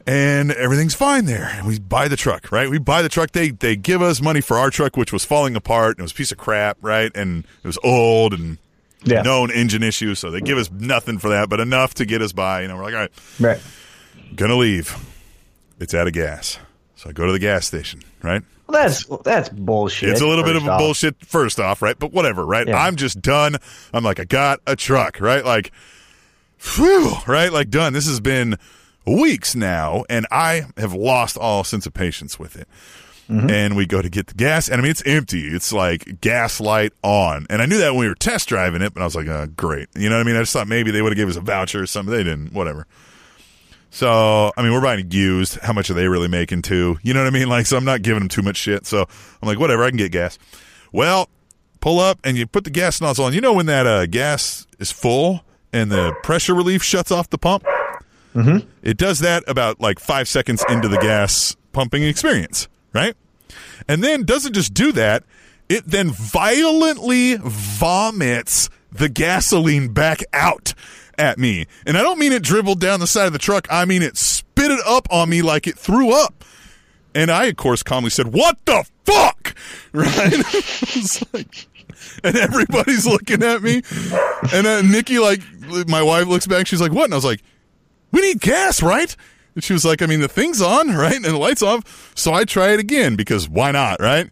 and 0.06 0.50
everything's 0.52 0.94
fine 0.94 1.26
there. 1.26 1.60
We 1.64 1.78
buy 1.78 2.08
the 2.08 2.16
truck, 2.16 2.50
right? 2.50 2.68
We 2.68 2.78
buy 2.78 3.02
the 3.02 3.08
truck. 3.08 3.30
They 3.32 3.50
they 3.50 3.76
give 3.76 4.02
us 4.02 4.20
money 4.20 4.40
for 4.40 4.58
our 4.58 4.70
truck, 4.70 4.96
which 4.96 5.12
was 5.12 5.24
falling 5.24 5.54
apart. 5.54 5.90
And 5.96 6.00
it 6.00 6.02
was 6.02 6.12
a 6.12 6.14
piece 6.16 6.32
of 6.32 6.38
crap, 6.38 6.76
right? 6.82 7.12
And 7.14 7.44
it 7.62 7.66
was 7.66 7.78
old 7.84 8.32
and 8.34 8.58
Yeah. 9.04 9.22
known 9.22 9.50
engine 9.52 9.82
issues. 9.84 10.18
So 10.18 10.30
they 10.32 10.40
give 10.40 10.58
us 10.58 10.70
nothing 10.72 11.18
for 11.18 11.28
that, 11.28 11.48
but 11.48 11.60
enough 11.60 11.94
to 11.94 12.04
get 12.04 12.20
us 12.22 12.32
by. 12.32 12.62
You 12.62 12.68
know, 12.68 12.76
we're 12.76 12.82
like, 12.84 12.94
all 12.94 13.00
right, 13.00 13.12
Right. 13.38 13.60
Gonna 14.34 14.56
leave. 14.56 14.96
It's 15.80 15.94
out 15.94 16.06
of 16.06 16.12
gas. 16.12 16.58
So 16.96 17.10
I 17.10 17.12
go 17.12 17.26
to 17.26 17.32
the 17.32 17.38
gas 17.38 17.66
station, 17.66 18.02
right? 18.22 18.42
Well, 18.68 18.82
that's 18.82 19.04
that's 19.24 19.48
bullshit. 19.48 20.10
It's 20.10 20.20
a 20.20 20.26
little 20.26 20.44
bit 20.44 20.56
of 20.56 20.66
a 20.66 20.70
off. 20.70 20.78
bullshit 20.78 21.16
first 21.24 21.58
off, 21.58 21.82
right? 21.82 21.98
But 21.98 22.12
whatever, 22.12 22.46
right? 22.46 22.66
Yeah. 22.66 22.78
I'm 22.78 22.96
just 22.96 23.20
done. 23.20 23.56
I'm 23.92 24.04
like, 24.04 24.20
I 24.20 24.24
got 24.24 24.60
a 24.66 24.76
truck, 24.76 25.20
right? 25.20 25.44
Like, 25.44 25.72
phew, 26.58 27.12
right? 27.26 27.52
Like, 27.52 27.70
done. 27.70 27.92
This 27.92 28.06
has 28.06 28.20
been 28.20 28.56
weeks 29.04 29.54
now, 29.54 30.04
and 30.08 30.26
I 30.30 30.62
have 30.76 30.94
lost 30.94 31.36
all 31.36 31.64
sense 31.64 31.86
of 31.86 31.92
patience 31.92 32.38
with 32.38 32.56
it. 32.56 32.68
Mm-hmm. 33.28 33.50
And 33.50 33.76
we 33.76 33.86
go 33.86 34.02
to 34.02 34.10
get 34.10 34.26
the 34.28 34.34
gas, 34.34 34.68
and 34.68 34.80
I 34.80 34.82
mean, 34.82 34.90
it's 34.90 35.02
empty. 35.06 35.48
It's 35.48 35.72
like 35.72 36.20
gas 36.20 36.60
light 36.60 36.92
on. 37.02 37.46
And 37.50 37.62
I 37.62 37.66
knew 37.66 37.78
that 37.78 37.92
when 37.92 38.00
we 38.00 38.08
were 38.08 38.14
test 38.14 38.48
driving 38.48 38.82
it, 38.82 38.94
but 38.94 39.00
I 39.00 39.04
was 39.04 39.16
like, 39.16 39.28
uh, 39.28 39.46
great. 39.46 39.88
You 39.94 40.08
know 40.08 40.16
what 40.16 40.26
I 40.26 40.26
mean? 40.26 40.36
I 40.36 40.40
just 40.40 40.52
thought 40.52 40.68
maybe 40.68 40.90
they 40.90 41.02
would 41.02 41.12
have 41.12 41.16
gave 41.16 41.28
us 41.28 41.36
a 41.36 41.40
voucher 41.40 41.82
or 41.82 41.86
something. 41.86 42.14
They 42.14 42.24
didn't, 42.24 42.52
whatever. 42.52 42.86
So, 43.92 44.50
I 44.56 44.62
mean, 44.62 44.72
we're 44.72 44.80
buying 44.80 45.10
used. 45.10 45.58
How 45.58 45.74
much 45.74 45.90
are 45.90 45.94
they 45.94 46.08
really 46.08 46.26
making 46.26 46.62
too? 46.62 46.98
You 47.02 47.12
know 47.12 47.20
what 47.20 47.26
I 47.26 47.30
mean? 47.30 47.50
Like, 47.50 47.66
so 47.66 47.76
I'm 47.76 47.84
not 47.84 48.00
giving 48.00 48.20
them 48.20 48.28
too 48.30 48.40
much 48.40 48.56
shit. 48.56 48.86
So 48.86 49.02
I'm 49.02 49.46
like, 49.46 49.58
whatever, 49.58 49.84
I 49.84 49.90
can 49.90 49.98
get 49.98 50.10
gas. 50.10 50.38
Well, 50.92 51.28
pull 51.80 52.00
up 52.00 52.18
and 52.24 52.38
you 52.38 52.46
put 52.46 52.64
the 52.64 52.70
gas 52.70 53.02
nozzle 53.02 53.26
on. 53.26 53.34
You 53.34 53.42
know 53.42 53.52
when 53.52 53.66
that 53.66 53.86
uh, 53.86 54.06
gas 54.06 54.66
is 54.78 54.90
full 54.90 55.44
and 55.74 55.92
the 55.92 56.14
pressure 56.22 56.54
relief 56.54 56.82
shuts 56.82 57.10
off 57.10 57.28
the 57.28 57.36
pump? 57.36 57.64
Mm-hmm. 58.34 58.66
It 58.82 58.96
does 58.96 59.18
that 59.18 59.44
about 59.46 59.78
like 59.78 60.00
five 60.00 60.26
seconds 60.26 60.64
into 60.70 60.88
the 60.88 60.96
gas 60.98 61.54
pumping 61.72 62.02
experience, 62.02 62.68
right? 62.94 63.14
And 63.86 64.02
then 64.02 64.24
doesn't 64.24 64.54
just 64.54 64.72
do 64.72 64.92
that, 64.92 65.22
it 65.68 65.84
then 65.86 66.08
violently 66.10 67.36
vomits 67.36 68.70
the 68.90 69.10
gasoline 69.10 69.92
back 69.92 70.22
out 70.32 70.72
at 71.22 71.38
me. 71.38 71.66
And 71.86 71.96
I 71.96 72.02
don't 72.02 72.18
mean 72.18 72.32
it 72.32 72.42
dribbled 72.42 72.80
down 72.80 73.00
the 73.00 73.06
side 73.06 73.26
of 73.26 73.32
the 73.32 73.38
truck, 73.38 73.66
I 73.70 73.84
mean 73.84 74.02
it 74.02 74.16
spit 74.16 74.70
it 74.70 74.80
up 74.86 75.06
on 75.10 75.30
me 75.30 75.40
like 75.40 75.66
it 75.66 75.78
threw 75.78 76.12
up. 76.12 76.44
And 77.14 77.30
I, 77.30 77.44
of 77.46 77.56
course, 77.56 77.82
calmly 77.82 78.10
said, 78.10 78.32
What 78.32 78.58
the 78.66 78.84
fuck? 79.04 79.54
Right? 79.92 80.32
Like- 81.32 81.68
and 82.24 82.36
everybody's 82.36 83.06
looking 83.06 83.42
at 83.42 83.62
me. 83.62 83.82
And 84.52 84.66
uh, 84.66 84.82
Nikki, 84.82 85.18
like, 85.18 85.40
my 85.86 86.02
wife 86.02 86.26
looks 86.26 86.46
back, 86.46 86.66
she's 86.66 86.80
like, 86.80 86.92
What? 86.92 87.04
And 87.04 87.14
I 87.14 87.16
was 87.16 87.24
like, 87.24 87.42
we 88.10 88.20
need 88.20 88.40
gas, 88.40 88.82
right? 88.82 89.14
And 89.54 89.62
she 89.62 89.72
was 89.72 89.84
like, 89.84 90.02
I 90.02 90.06
mean, 90.06 90.20
the 90.20 90.28
thing's 90.28 90.60
on, 90.60 90.88
right? 90.96 91.14
And 91.14 91.24
the 91.24 91.38
light's 91.38 91.62
off. 91.62 92.12
So 92.16 92.32
I 92.32 92.44
try 92.44 92.72
it 92.72 92.80
again 92.80 93.14
because 93.16 93.48
why 93.48 93.70
not, 93.70 94.00
right? 94.00 94.30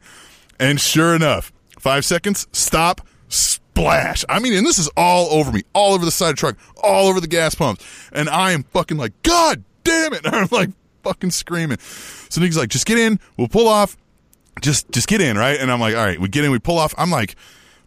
And 0.58 0.81
sure 0.81 1.14
enough, 1.14 1.52
five 1.78 2.04
seconds, 2.04 2.46
stop, 2.52 3.06
splash. 3.75 4.25
I 4.28 4.38
mean, 4.38 4.52
and 4.55 4.67
this 4.67 4.78
is 4.78 4.88
all 4.96 5.31
over 5.31 5.52
me, 5.52 5.62
all 5.72 5.94
over 5.94 6.05
the 6.05 6.11
side 6.11 6.31
of 6.31 6.37
the 6.37 6.40
truck, 6.40 6.56
all 6.82 7.08
over 7.08 7.20
the 7.20 7.26
gas 7.26 7.55
pumps. 7.55 7.84
And 8.12 8.28
I 8.28 8.52
am 8.52 8.62
fucking 8.64 8.96
like, 8.96 9.12
God 9.22 9.62
damn 9.84 10.12
it. 10.12 10.25
And 10.25 10.34
I'm 10.34 10.49
like 10.50 10.70
fucking 11.02 11.31
screaming. 11.31 11.78
So 11.78 12.40
Nikki's 12.40 12.56
like, 12.56 12.70
just 12.70 12.87
get 12.87 12.99
in, 12.99 13.19
we'll 13.37 13.49
pull 13.49 13.69
off. 13.69 13.96
Just 14.61 14.90
just 14.90 15.08
get 15.08 15.22
in, 15.22 15.38
right? 15.38 15.58
And 15.58 15.72
I'm 15.72 15.81
like, 15.81 15.94
all 15.94 16.05
right, 16.05 16.20
we 16.20 16.28
get 16.28 16.44
in, 16.44 16.50
we 16.50 16.58
pull 16.58 16.76
off. 16.76 16.94
I'm 16.99 17.11
like, 17.11 17.34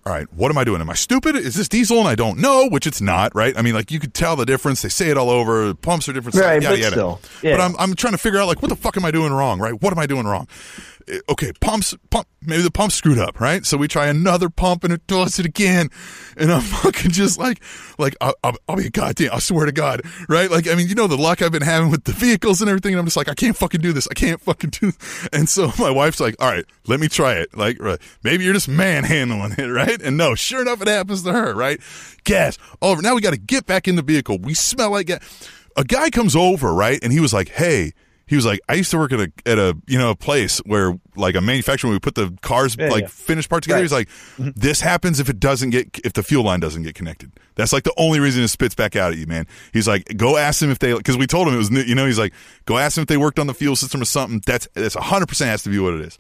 all 0.06 0.12
right, 0.12 0.28
what 0.34 0.50
am 0.50 0.58
I 0.58 0.64
doing? 0.64 0.82
Am 0.82 0.90
I 0.90 0.96
stupid? 0.96 1.36
Is 1.36 1.54
this 1.54 1.70
diesel 1.70 2.00
and 2.00 2.08
I 2.08 2.16
don't 2.16 2.40
know? 2.40 2.68
Which 2.68 2.88
it's 2.88 3.00
not, 3.00 3.36
right? 3.36 3.56
I 3.56 3.62
mean, 3.62 3.76
like 3.76 3.92
you 3.92 4.00
could 4.00 4.14
tell 4.14 4.36
the 4.36 4.46
difference. 4.46 4.82
They 4.82 4.90
say 4.90 5.10
it 5.10 5.18
all 5.18 5.30
over. 5.30 5.68
The 5.68 5.76
pumps 5.76 6.10
are 6.10 6.14
different. 6.14 6.36
Right, 6.36 6.62
yada, 6.62 6.76
but 6.76 6.80
yada. 6.80 6.92
still, 6.92 7.22
yeah. 7.44 7.58
But 7.58 7.62
I'm 7.64 7.76
I'm 7.78 7.96
trying 7.96 8.14
to 8.14 8.18
figure 8.18 8.40
out 8.40 8.48
like 8.48 8.62
what 8.62 8.70
the 8.70 8.76
fuck 8.76 8.98
am 8.98 9.06
I 9.06 9.12
doing 9.12 9.32
wrong, 9.32 9.60
right? 9.60 9.80
What 9.80 9.94
am 9.94 10.00
I 10.00 10.08
doing 10.08 10.26
wrong? 10.26 10.48
Okay, 11.30 11.52
pumps, 11.60 11.96
pump. 12.10 12.28
Maybe 12.42 12.62
the 12.62 12.72
pump 12.72 12.92
screwed 12.92 13.20
up, 13.20 13.40
right? 13.40 13.66
So 13.66 13.78
we 13.78 13.88
try 13.88 14.08
another 14.08 14.50
pump 14.50 14.84
and 14.84 14.92
it 14.92 15.06
does 15.08 15.40
it 15.40 15.46
again, 15.46 15.90
and 16.36 16.52
I'm 16.52 16.62
fucking 16.84 17.12
just 17.12 17.40
like, 17.40 17.64
like 17.98 18.16
I'll, 18.22 18.36
I'll, 18.68 18.76
be 18.76 18.90
goddamn. 18.90 19.32
I 19.34 19.40
swear 19.40 19.66
to 19.66 19.72
God, 19.72 20.02
right? 20.28 20.52
Like 20.52 20.68
I 20.68 20.76
mean, 20.76 20.88
you 20.88 20.96
know 20.96 21.08
the 21.08 21.18
luck 21.18 21.42
I've 21.42 21.52
been 21.52 21.62
having 21.62 21.90
with 21.90 22.04
the 22.04 22.12
vehicles 22.12 22.62
and 22.62 22.70
everything, 22.70 22.94
and 22.94 23.00
I'm 23.00 23.06
just 23.06 23.18
like, 23.18 23.30
I 23.30 23.34
can't 23.34 23.56
fucking 23.56 23.82
do 23.82 23.94
this. 23.94 24.08
I 24.10 24.14
can't 24.14 24.42
fucking 24.42 24.72
do. 24.72 24.92
This. 24.92 25.30
And 25.34 25.50
so 25.50 25.72
my 25.80 25.90
wife's 25.90 26.20
like, 26.20 26.36
all 26.40 26.50
right, 26.50 26.66
let 26.88 27.00
me 27.00 27.08
try 27.08 27.34
it. 27.34 27.56
Like 27.58 27.80
maybe 28.24 28.44
you're 28.44 28.54
just 28.54 28.68
manhandling 28.68 29.58
it, 29.58 29.68
right? 29.68 30.02
And 30.02 30.18
no, 30.18 30.36
sure 30.36 30.62
enough, 30.62 30.82
it 30.82 30.88
happens 30.88 31.24
to 31.24 31.32
her, 31.32 31.54
right? 31.54 31.80
Gas 32.24 32.58
all 32.82 32.92
over. 32.92 33.02
Now 33.02 33.16
we 33.16 33.22
got 33.22 33.34
to 33.34 33.40
get 33.40 33.66
back 33.66 33.88
in 33.88 33.96
the 33.96 34.02
vehicle. 34.02 34.38
We 34.40 34.54
smell 34.54 34.92
like 34.92 35.08
gas. 35.08 35.50
A 35.76 35.84
guy 35.84 36.10
comes 36.10 36.36
over, 36.36 36.74
right, 36.74 37.00
and 37.02 37.12
he 37.12 37.20
was 37.20 37.34
like, 37.34 37.50
hey 37.50 37.94
he 38.34 38.36
was 38.36 38.48
like, 38.48 38.62
I 38.68 38.74
used 38.74 38.90
to 38.90 38.98
work 38.98 39.14
at 39.14 39.20
a 39.20 39.32
at 39.46 39.60
a 39.60 39.78
you 39.86 40.00
know 40.00 40.10
a 40.10 40.16
place 40.16 40.58
where 40.66 41.00
like 41.16 41.36
a 41.36 41.42
manufacturer 41.42 41.90
where 41.90 41.96
we 41.96 42.00
put 42.00 42.16
the 42.16 42.36
cars 42.42 42.76
Yeah, 42.76 42.90
like 42.90 43.04
yeah. 43.04 43.08
finished 43.10 43.48
part 43.48 43.62
together. 43.62 43.78
Right. 43.78 43.84
He's 43.84 43.92
like, 43.92 44.08
mm-hmm. 44.08 44.50
this 44.56 44.82
happens 44.82 45.20
if 45.20 45.30
it 45.30 45.40
doesn't 45.40 45.70
get 45.70 46.00
if 46.04 46.14
the 46.14 46.24
fuel 46.24 46.44
line 46.44 46.60
doesn't 46.60 46.82
get 46.82 46.96
connected. 46.96 47.32
That's 47.54 47.72
like 47.72 47.84
the 47.84 47.94
only 47.96 48.20
reason 48.20 48.42
it 48.42 48.48
spits 48.48 48.74
back 48.74 48.96
out 48.96 49.12
at 49.12 49.20
you, 49.20 49.28
man. 49.28 49.46
He's 49.72 49.88
like, 49.88 50.18
go 50.18 50.36
ask 50.36 50.62
them 50.62 50.72
if 50.72 50.80
they 50.80 50.96
because 50.96 51.16
we 51.16 51.28
told 51.28 51.48
him 51.48 51.54
it 51.54 51.58
was 51.58 51.70
new- 51.70 51.82
you 51.84 51.94
know 51.94 52.08
he's 52.08 52.18
like, 52.18 52.34
go 52.66 52.80
ask 52.80 52.96
them 52.96 53.04
if 53.04 53.08
they 53.08 53.18
worked 53.18 53.38
on 53.38 53.46
the 53.46 53.54
fuel 53.54 53.76
system 53.76 54.02
or 54.02 54.06
something. 54.06 54.42
That's 54.48 54.68
that's 54.74 54.96
hundred 54.96 55.28
percent 55.28 55.52
has 55.52 55.62
to 55.62 55.70
be 55.70 55.78
what 55.78 55.94
it 55.94 56.02
is. 56.02 56.18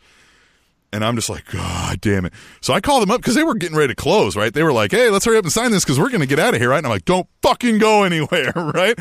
And 0.91 1.03
I'm 1.03 1.15
just 1.15 1.27
like, 1.27 1.45
God 1.47 1.99
damn 2.01 2.25
it. 2.25 2.33
So 2.61 2.71
I 2.71 2.79
called 2.79 3.01
them 3.01 3.09
up 3.09 3.19
because 3.21 3.33
they 3.33 3.43
were 3.43 3.55
getting 3.55 3.75
ready 3.75 3.95
to 3.95 3.95
close, 3.95 4.35
right? 4.35 4.53
They 4.53 4.61
were 4.61 4.71
like, 4.71 4.91
hey, 4.91 5.09
let's 5.09 5.25
hurry 5.25 5.37
up 5.37 5.43
and 5.43 5.51
sign 5.51 5.71
this 5.71 5.83
because 5.83 5.99
we're 5.99 6.09
going 6.09 6.21
to 6.21 6.27
get 6.27 6.37
out 6.37 6.53
of 6.53 6.61
here, 6.61 6.69
right? 6.69 6.77
And 6.77 6.85
I'm 6.85 6.91
like, 6.91 7.05
don't 7.05 7.27
fucking 7.41 7.79
go 7.79 8.03
anywhere, 8.03 8.53
right? 8.55 8.95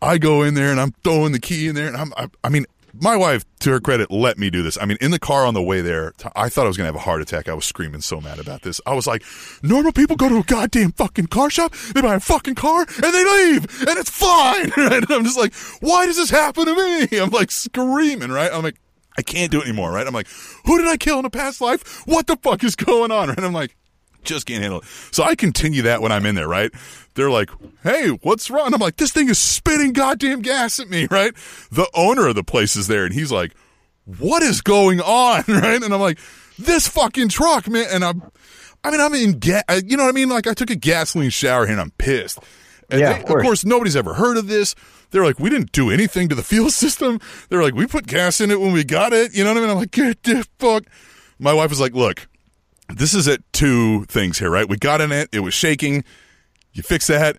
I 0.00 0.18
go 0.18 0.42
in 0.42 0.54
there 0.54 0.70
and 0.70 0.80
I'm 0.80 0.92
throwing 1.04 1.32
the 1.32 1.40
key 1.40 1.68
in 1.68 1.74
there. 1.74 1.88
And 1.88 1.96
I'm, 1.96 2.12
I, 2.16 2.28
I 2.44 2.48
mean, 2.48 2.66
my 3.00 3.16
wife, 3.16 3.44
to 3.60 3.70
her 3.70 3.80
credit, 3.80 4.10
let 4.10 4.38
me 4.38 4.50
do 4.50 4.62
this. 4.62 4.78
I 4.80 4.84
mean, 4.84 4.98
in 5.00 5.10
the 5.10 5.18
car 5.18 5.44
on 5.44 5.54
the 5.54 5.62
way 5.62 5.80
there, 5.80 6.12
I 6.34 6.48
thought 6.48 6.64
I 6.64 6.68
was 6.68 6.76
going 6.76 6.86
to 6.86 6.92
have 6.92 7.00
a 7.00 7.04
heart 7.04 7.20
attack. 7.20 7.48
I 7.48 7.54
was 7.54 7.64
screaming 7.64 8.00
so 8.00 8.20
mad 8.20 8.38
about 8.38 8.62
this. 8.62 8.80
I 8.86 8.94
was 8.94 9.06
like, 9.06 9.22
normal 9.62 9.92
people 9.92 10.16
go 10.16 10.28
to 10.28 10.38
a 10.38 10.42
goddamn 10.42 10.92
fucking 10.92 11.26
car 11.26 11.50
shop, 11.50 11.74
they 11.94 12.00
buy 12.00 12.14
a 12.14 12.20
fucking 12.20 12.54
car, 12.54 12.80
and 12.80 13.14
they 13.14 13.24
leave, 13.24 13.88
and 13.88 13.98
it's 13.98 14.10
fine. 14.10 14.72
And 14.88 15.04
I'm 15.10 15.24
just 15.24 15.38
like, 15.38 15.54
why 15.80 16.06
does 16.06 16.16
this 16.16 16.30
happen 16.30 16.64
to 16.64 16.74
me? 16.74 17.18
I'm 17.20 17.30
like 17.30 17.50
screaming, 17.50 18.30
right? 18.30 18.50
I'm 18.52 18.62
like, 18.62 18.76
I 19.18 19.22
can't 19.22 19.50
do 19.50 19.60
it 19.60 19.64
anymore, 19.64 19.92
right? 19.92 20.06
I'm 20.06 20.14
like, 20.14 20.28
who 20.64 20.78
did 20.78 20.86
I 20.86 20.96
kill 20.96 21.18
in 21.18 21.24
a 21.24 21.30
past 21.30 21.60
life? 21.60 22.06
What 22.06 22.26
the 22.26 22.36
fuck 22.36 22.64
is 22.64 22.76
going 22.76 23.10
on? 23.10 23.28
Right? 23.28 23.44
I'm 23.44 23.52
like, 23.52 23.76
just 24.28 24.46
can't 24.46 24.62
handle 24.62 24.80
it. 24.80 24.86
So 25.10 25.24
I 25.24 25.34
continue 25.34 25.82
that 25.82 26.00
when 26.02 26.12
I'm 26.12 26.24
in 26.26 26.34
there, 26.34 26.48
right? 26.48 26.70
They're 27.14 27.30
like, 27.30 27.50
hey, 27.82 28.08
what's 28.22 28.48
wrong? 28.50 28.72
I'm 28.72 28.80
like, 28.80 28.96
this 28.96 29.10
thing 29.12 29.28
is 29.28 29.38
spitting 29.38 29.92
goddamn 29.92 30.42
gas 30.42 30.78
at 30.78 30.88
me, 30.88 31.06
right? 31.10 31.34
The 31.72 31.88
owner 31.94 32.28
of 32.28 32.34
the 32.36 32.44
place 32.44 32.76
is 32.76 32.86
there 32.86 33.04
and 33.04 33.12
he's 33.14 33.32
like, 33.32 33.54
what 34.18 34.42
is 34.42 34.60
going 34.60 35.00
on, 35.00 35.42
right? 35.48 35.82
And 35.82 35.92
I'm 35.92 36.00
like, 36.00 36.18
this 36.58 36.86
fucking 36.88 37.28
truck, 37.28 37.68
man. 37.68 37.86
And 37.90 38.04
I'm, 38.04 38.22
I 38.84 38.90
mean, 38.90 39.00
I'm 39.00 39.14
in, 39.14 39.38
ga- 39.38 39.62
uh, 39.68 39.80
you 39.84 39.96
know 39.96 40.04
what 40.04 40.10
I 40.10 40.12
mean? 40.12 40.28
Like, 40.28 40.46
I 40.46 40.54
took 40.54 40.70
a 40.70 40.76
gasoline 40.76 41.30
shower 41.30 41.64
here 41.66 41.72
and 41.72 41.80
I'm 41.80 41.90
pissed. 41.98 42.38
And 42.90 43.00
Yeah, 43.00 43.08
they- 43.12 43.16
of 43.18 43.22
of 43.22 43.28
course. 43.28 43.42
course, 43.42 43.64
nobody's 43.64 43.96
ever 43.96 44.14
heard 44.14 44.36
of 44.36 44.46
this. 44.48 44.74
They're 45.10 45.24
like, 45.24 45.38
we 45.40 45.50
didn't 45.50 45.72
do 45.72 45.90
anything 45.90 46.28
to 46.28 46.34
the 46.34 46.42
fuel 46.44 46.70
system. 46.70 47.20
They're 47.48 47.62
like, 47.62 47.74
we 47.74 47.86
put 47.86 48.06
gas 48.06 48.40
in 48.40 48.50
it 48.50 48.60
when 48.60 48.72
we 48.72 48.84
got 48.84 49.12
it. 49.12 49.34
You 49.34 49.42
know 49.44 49.50
what 49.50 49.58
I 49.58 49.60
mean? 49.62 49.70
I'm 49.70 49.76
like, 49.76 49.90
get 49.90 50.22
the 50.22 50.46
fuck. 50.58 50.84
My 51.38 51.52
wife 51.52 51.70
was 51.70 51.80
like, 51.80 51.92
look, 51.94 52.28
this 52.88 53.14
is 53.14 53.28
at 53.28 53.40
two 53.52 54.04
things 54.04 54.38
here, 54.38 54.50
right? 54.50 54.68
We 54.68 54.76
got 54.76 55.00
in 55.00 55.12
it. 55.12 55.28
It 55.32 55.40
was 55.40 55.54
shaking. 55.54 56.04
You 56.72 56.82
fix 56.82 57.06
that. 57.08 57.38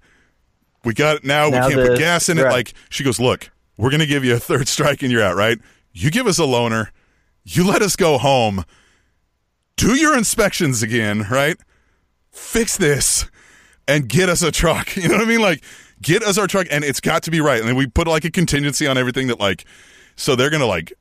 We 0.83 0.93
got 0.93 1.17
it 1.17 1.23
now. 1.23 1.49
Now 1.49 1.67
we 1.67 1.73
can't 1.73 1.87
put 1.89 1.97
gas 1.99 2.29
in 2.29 2.37
it. 2.37 2.43
right. 2.43 2.51
Like 2.51 2.73
she 2.89 3.03
goes, 3.03 3.19
look, 3.19 3.49
we're 3.77 3.89
gonna 3.91 4.05
give 4.05 4.23
you 4.23 4.35
a 4.35 4.39
third 4.39 4.67
strike 4.67 5.01
and 5.03 5.11
you're 5.11 5.23
out, 5.23 5.35
right? 5.35 5.57
You 5.93 6.11
give 6.11 6.27
us 6.27 6.39
a 6.39 6.43
loaner. 6.43 6.89
You 7.43 7.65
let 7.67 7.81
us 7.81 7.95
go 7.95 8.17
home. 8.17 8.63
Do 9.75 9.95
your 9.95 10.17
inspections 10.17 10.83
again, 10.83 11.25
right? 11.31 11.57
Fix 12.31 12.77
this 12.77 13.25
and 13.87 14.07
get 14.07 14.29
us 14.29 14.41
a 14.41 14.51
truck. 14.51 14.95
You 14.97 15.07
know 15.07 15.15
what 15.15 15.23
I 15.23 15.27
mean? 15.27 15.41
Like, 15.41 15.63
get 16.01 16.21
us 16.21 16.37
our 16.37 16.47
truck, 16.47 16.67
and 16.69 16.83
it's 16.83 16.99
got 16.99 17.23
to 17.23 17.31
be 17.31 17.41
right. 17.41 17.59
And 17.59 17.67
then 17.67 17.75
we 17.75 17.87
put 17.87 18.07
like 18.07 18.23
a 18.25 18.31
contingency 18.31 18.85
on 18.87 18.97
everything 18.97 19.27
that 19.27 19.39
like, 19.39 19.65
so 20.15 20.35
they're 20.35 20.49
gonna 20.49 20.65
like, 20.65 20.93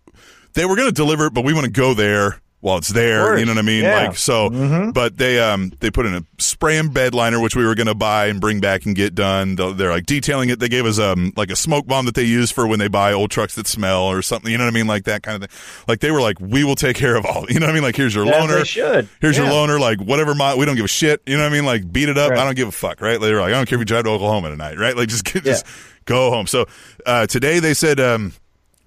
they 0.54 0.64
were 0.64 0.76
gonna 0.76 0.92
deliver 0.92 1.26
it, 1.26 1.34
but 1.34 1.44
we 1.44 1.52
want 1.52 1.66
to 1.66 1.70
go 1.72 1.92
there 1.92 2.40
while 2.60 2.78
it's 2.78 2.88
there. 2.88 3.38
You 3.38 3.44
know 3.46 3.52
what 3.52 3.58
I 3.58 3.62
mean? 3.62 3.84
Yeah. 3.84 4.08
Like, 4.08 4.16
so, 4.16 4.90
but 4.92 5.16
they 5.16 5.38
um 5.40 5.72
they 5.80 5.90
put 5.90 6.06
in 6.06 6.14
a 6.14 6.22
spray 6.38 6.76
and 6.78 6.92
bed 6.92 7.14
liner, 7.14 7.40
which 7.40 7.54
we 7.54 7.64
were 7.64 7.74
gonna 7.74 7.94
buy 7.94 8.26
and 8.26 8.40
bring 8.40 8.60
back 8.60 8.84
and 8.84 8.96
get 8.96 9.14
done. 9.14 9.54
They're 9.54 9.90
like 9.90 10.06
detailing 10.06 10.48
it. 10.50 10.58
They 10.58 10.68
gave 10.68 10.84
us 10.86 10.98
um 10.98 11.32
like 11.36 11.50
a 11.50 11.56
smoke 11.56 11.86
bomb 11.86 12.06
that 12.06 12.14
they 12.14 12.24
use 12.24 12.50
for 12.50 12.66
when 12.66 12.78
they 12.78 12.88
buy 12.88 13.12
old 13.12 13.30
trucks 13.30 13.54
that 13.54 13.66
smell 13.66 14.02
or 14.04 14.22
something. 14.22 14.50
You 14.50 14.58
know 14.58 14.64
what 14.64 14.72
I 14.72 14.74
mean? 14.74 14.86
Like 14.86 15.04
that 15.04 15.22
kind 15.22 15.42
of 15.42 15.48
thing. 15.50 15.84
Like 15.86 16.00
they 16.00 16.10
were 16.10 16.20
like, 16.20 16.40
we 16.40 16.64
will 16.64 16.74
take 16.76 16.96
care 16.96 17.16
of 17.16 17.24
all. 17.24 17.46
You 17.58 17.60
know 17.60 17.66
what 17.66 17.72
I 17.72 17.74
mean? 17.74 17.82
Like 17.82 17.96
here's 17.96 18.14
your 18.14 18.26
As 18.26 18.34
loaner. 18.34 18.58
they 18.58 18.64
should. 18.64 19.08
Here's 19.20 19.36
your 19.36 19.46
loaner, 19.46 19.78
like 19.80 20.00
whatever. 20.00 20.34
My, 20.34 20.54
we 20.54 20.64
don't 20.66 20.76
give 20.76 20.84
a 20.84 20.88
shit. 20.88 21.22
You 21.26 21.36
know 21.36 21.44
what 21.44 21.52
I 21.52 21.54
mean? 21.54 21.64
Like 21.64 21.90
beat 21.90 22.08
it 22.08 22.18
up. 22.18 22.30
Right. 22.30 22.38
I 22.40 22.44
don't 22.44 22.56
give 22.56 22.68
a 22.68 22.72
fuck. 22.72 23.00
Right? 23.00 23.20
They're 23.20 23.40
like, 23.40 23.48
I 23.48 23.52
don't 23.52 23.66
care 23.68 23.76
if 23.76 23.80
you 23.80 23.84
drive 23.86 24.04
to 24.04 24.10
Oklahoma 24.10 24.50
tonight. 24.50 24.78
Right? 24.78 24.96
Like 24.96 25.08
just 25.08 25.24
get, 25.24 25.44
just 25.44 25.64
go 26.04 26.30
home. 26.30 26.46
So 26.46 26.66
uh, 27.06 27.26
today 27.26 27.58
they 27.60 27.74
said 27.74 28.00
um, 28.00 28.32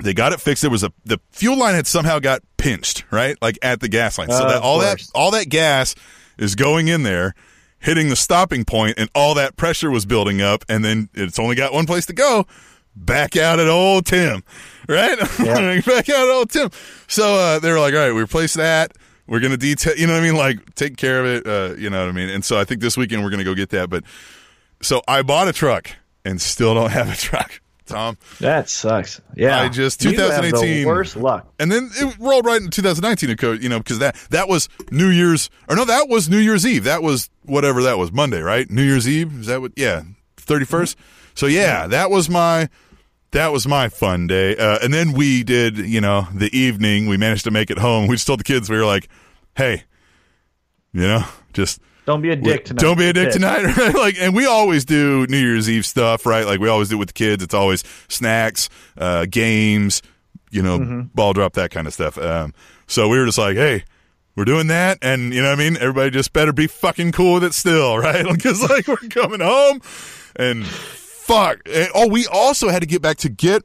they 0.02 0.14
got 0.14 0.34
it 0.34 0.40
fixed. 0.42 0.62
There 0.62 0.72
was 0.72 0.84
a 0.84 0.92
the 1.06 1.20
fuel 1.32 1.58
line 1.58 1.76
had 1.76 1.88
somehow 1.88 2.20
got 2.20 2.42
pinched. 2.58 3.06
Right? 3.12 3.38
Like 3.42 3.58
at 3.62 3.80
the 3.80 3.88
gas 3.88 4.18
line. 4.18 4.30
So 4.30 4.36
Uh, 4.44 4.48
that 4.54 4.62
all 4.62 4.80
that 4.80 5.04
all 5.16 5.32
that 5.32 5.50
gas 5.50 5.96
is 6.38 6.56
going 6.56 6.88
in 6.88 7.04
there. 7.04 7.34
Hitting 7.80 8.10
the 8.10 8.16
stopping 8.16 8.64
point, 8.64 9.00
and 9.00 9.10
all 9.16 9.34
that 9.34 9.58
pressure 9.58 9.90
was 9.90 10.06
building 10.06 10.40
up, 10.40 10.64
and 10.70 10.86
then 10.86 11.10
it's 11.16 11.40
only 11.40 11.56
got 11.56 11.74
one 11.74 11.88
place 11.88 12.06
to 12.06 12.14
go 12.14 12.46
back 12.96 13.36
out 13.36 13.60
at 13.60 13.68
old 13.68 14.06
Tim, 14.06 14.44
right? 14.88 15.18
Yeah. 15.40 15.82
back 15.88 16.08
out 16.08 16.28
at 16.28 16.32
old 16.32 16.52
Tim. 16.52 16.70
So 17.08 17.34
uh, 17.34 17.58
they 17.60 17.72
were 17.72 17.80
like, 17.80 17.96
all 17.96 18.02
right, 18.02 18.12
we 18.14 18.22
replace 18.22 18.54
that. 18.54 18.96
We're 19.26 19.40
gonna 19.40 19.58
detail, 19.58 19.96
you 19.96 20.06
know 20.06 20.14
what 20.14 20.22
I 20.22 20.26
mean? 20.26 20.36
Like 20.36 20.76
take 20.76 20.96
care 20.98 21.22
of 21.22 21.26
it, 21.26 21.48
uh, 21.48 21.74
you 21.76 21.90
know 21.90 22.02
what 22.02 22.10
I 22.10 22.12
mean? 22.12 22.30
And 22.30 22.46
so 22.46 22.60
I 22.60 22.66
think 22.66 22.82
this 22.82 22.98
weekend 22.98 23.24
we're 23.24 23.32
gonna 23.32 23.44
go 23.44 23.56
get 23.56 23.70
that. 23.70 23.90
But 23.90 24.04
so 24.84 25.02
I 25.08 25.24
bought 25.24 25.48
a 25.48 25.54
truck 25.54 25.90
and 26.24 26.40
still 26.40 26.76
don't 26.76 26.92
have 26.92 27.10
a 27.12 27.16
truck, 27.16 27.61
Tom. 27.92 28.18
That 28.40 28.70
sucks. 28.70 29.22
Yeah. 29.36 29.62
I 29.62 29.70
just- 29.70 30.04
You 30.04 30.12
have 30.12 30.42
the 30.42 30.50
2018 30.52 30.88
worst 30.88 31.16
luck. 31.16 31.48
And 31.60 31.72
then 31.72 31.90
it 31.94 32.16
rolled 32.20 32.46
right 32.46 32.62
into 32.62 32.70
2019, 32.82 33.30
it 33.30 33.62
you 33.64 33.70
know, 33.70 33.80
because 33.80 34.00
that 34.00 34.16
that 34.30 34.48
was 34.48 34.70
New 34.92 35.10
Year's, 35.10 35.50
or 35.70 35.76
no, 35.76 35.86
that 35.86 36.08
was 36.10 36.30
New 36.30 36.38
Year's 36.40 36.66
Eve. 36.66 36.84
That 36.86 37.04
was 37.04 37.30
whatever 37.44 37.84
that 37.84 37.98
was, 37.98 38.12
Monday, 38.12 38.42
right? 38.42 38.70
New 38.70 38.84
Year's 38.84 39.08
Eve. 39.08 39.40
Is 39.42 39.48
that 39.48 39.62
what? 39.62 39.74
Yeah, 39.76 40.04
31st. 40.38 40.96
So 41.36 41.46
yeah, 41.46 41.88
that 41.88 42.10
was 42.10 42.30
my 42.30 42.70
that 43.32 43.52
was 43.54 43.66
my 43.68 43.88
fun 43.88 44.28
day. 44.28 44.56
Uh, 44.58 44.80
and 44.84 44.94
then 44.94 45.14
we 45.14 45.44
did, 45.44 45.78
you 45.78 46.02
know, 46.02 46.28
the 46.34 46.56
evening. 46.58 47.08
We 47.08 47.16
managed 47.18 47.46
to 47.46 47.52
make 47.52 47.72
it 47.72 47.78
home. 47.78 48.08
We 48.08 48.16
just 48.16 48.28
told 48.28 48.40
the 48.42 48.44
kids 48.44 48.70
we 48.70 48.78
were 48.78 48.86
like, 48.86 49.08
hey, 49.56 49.84
you 50.94 51.02
know, 51.04 51.24
just 51.54 51.80
Don't 52.06 52.22
be 52.22 52.32
a 52.32 52.36
dick 52.36 52.66
tonight. 52.66 52.82
don't 52.82 52.98
be 52.98 53.08
a 53.10 53.14
dick 53.14 53.32
tonight. 53.32 53.64
Right? 53.78 53.94
like, 53.94 54.16
and 54.20 54.36
we 54.36 54.46
always 54.46 54.86
do 54.86 55.26
New 55.28 55.38
Year's 55.38 55.70
Eve 55.70 55.86
stuff, 55.86 56.26
right? 56.26 56.46
Like 56.46 56.60
we 56.60 56.68
always 56.68 56.90
do 56.90 56.98
with 56.98 57.10
the 57.10 57.14
kids. 57.14 57.44
It's 57.44 57.54
always 57.54 57.84
snacks, 58.08 58.70
uh, 58.98 59.26
games, 59.30 60.02
you 60.50 60.62
know, 60.62 60.80
Mm-hmm. 60.80 61.02
ball 61.14 61.34
drop, 61.34 61.54
that 61.54 61.72
kind 61.72 61.86
of 61.88 61.94
stuff. 61.94 62.18
Um, 62.18 62.54
so 62.88 63.08
we 63.08 63.20
were 63.20 63.26
just 63.26 63.38
like, 63.38 63.56
hey, 63.56 63.84
we're 64.36 64.46
doing 64.46 64.68
that, 64.68 64.98
and 65.02 65.34
you 65.34 65.42
know 65.42 65.50
what 65.50 65.60
I 65.60 65.64
mean. 65.64 65.76
Everybody 65.78 66.10
just 66.10 66.32
better 66.34 66.54
be 66.54 66.66
fucking 66.68 67.12
cool 67.12 67.36
with 67.36 67.44
it 67.44 67.54
still, 67.54 67.98
right? 68.00 68.26
Because 68.32 68.62
like 68.68 68.88
we're 68.88 68.96
coming 69.10 69.42
home, 69.42 69.82
and 70.36 70.66
fuck. 70.66 71.60
And, 71.72 71.90
oh, 71.94 72.08
we 72.08 72.26
also 72.28 72.70
had 72.70 72.82
to 72.82 72.88
get 72.88 73.02
back 73.02 73.18
to 73.18 73.30
get. 73.30 73.64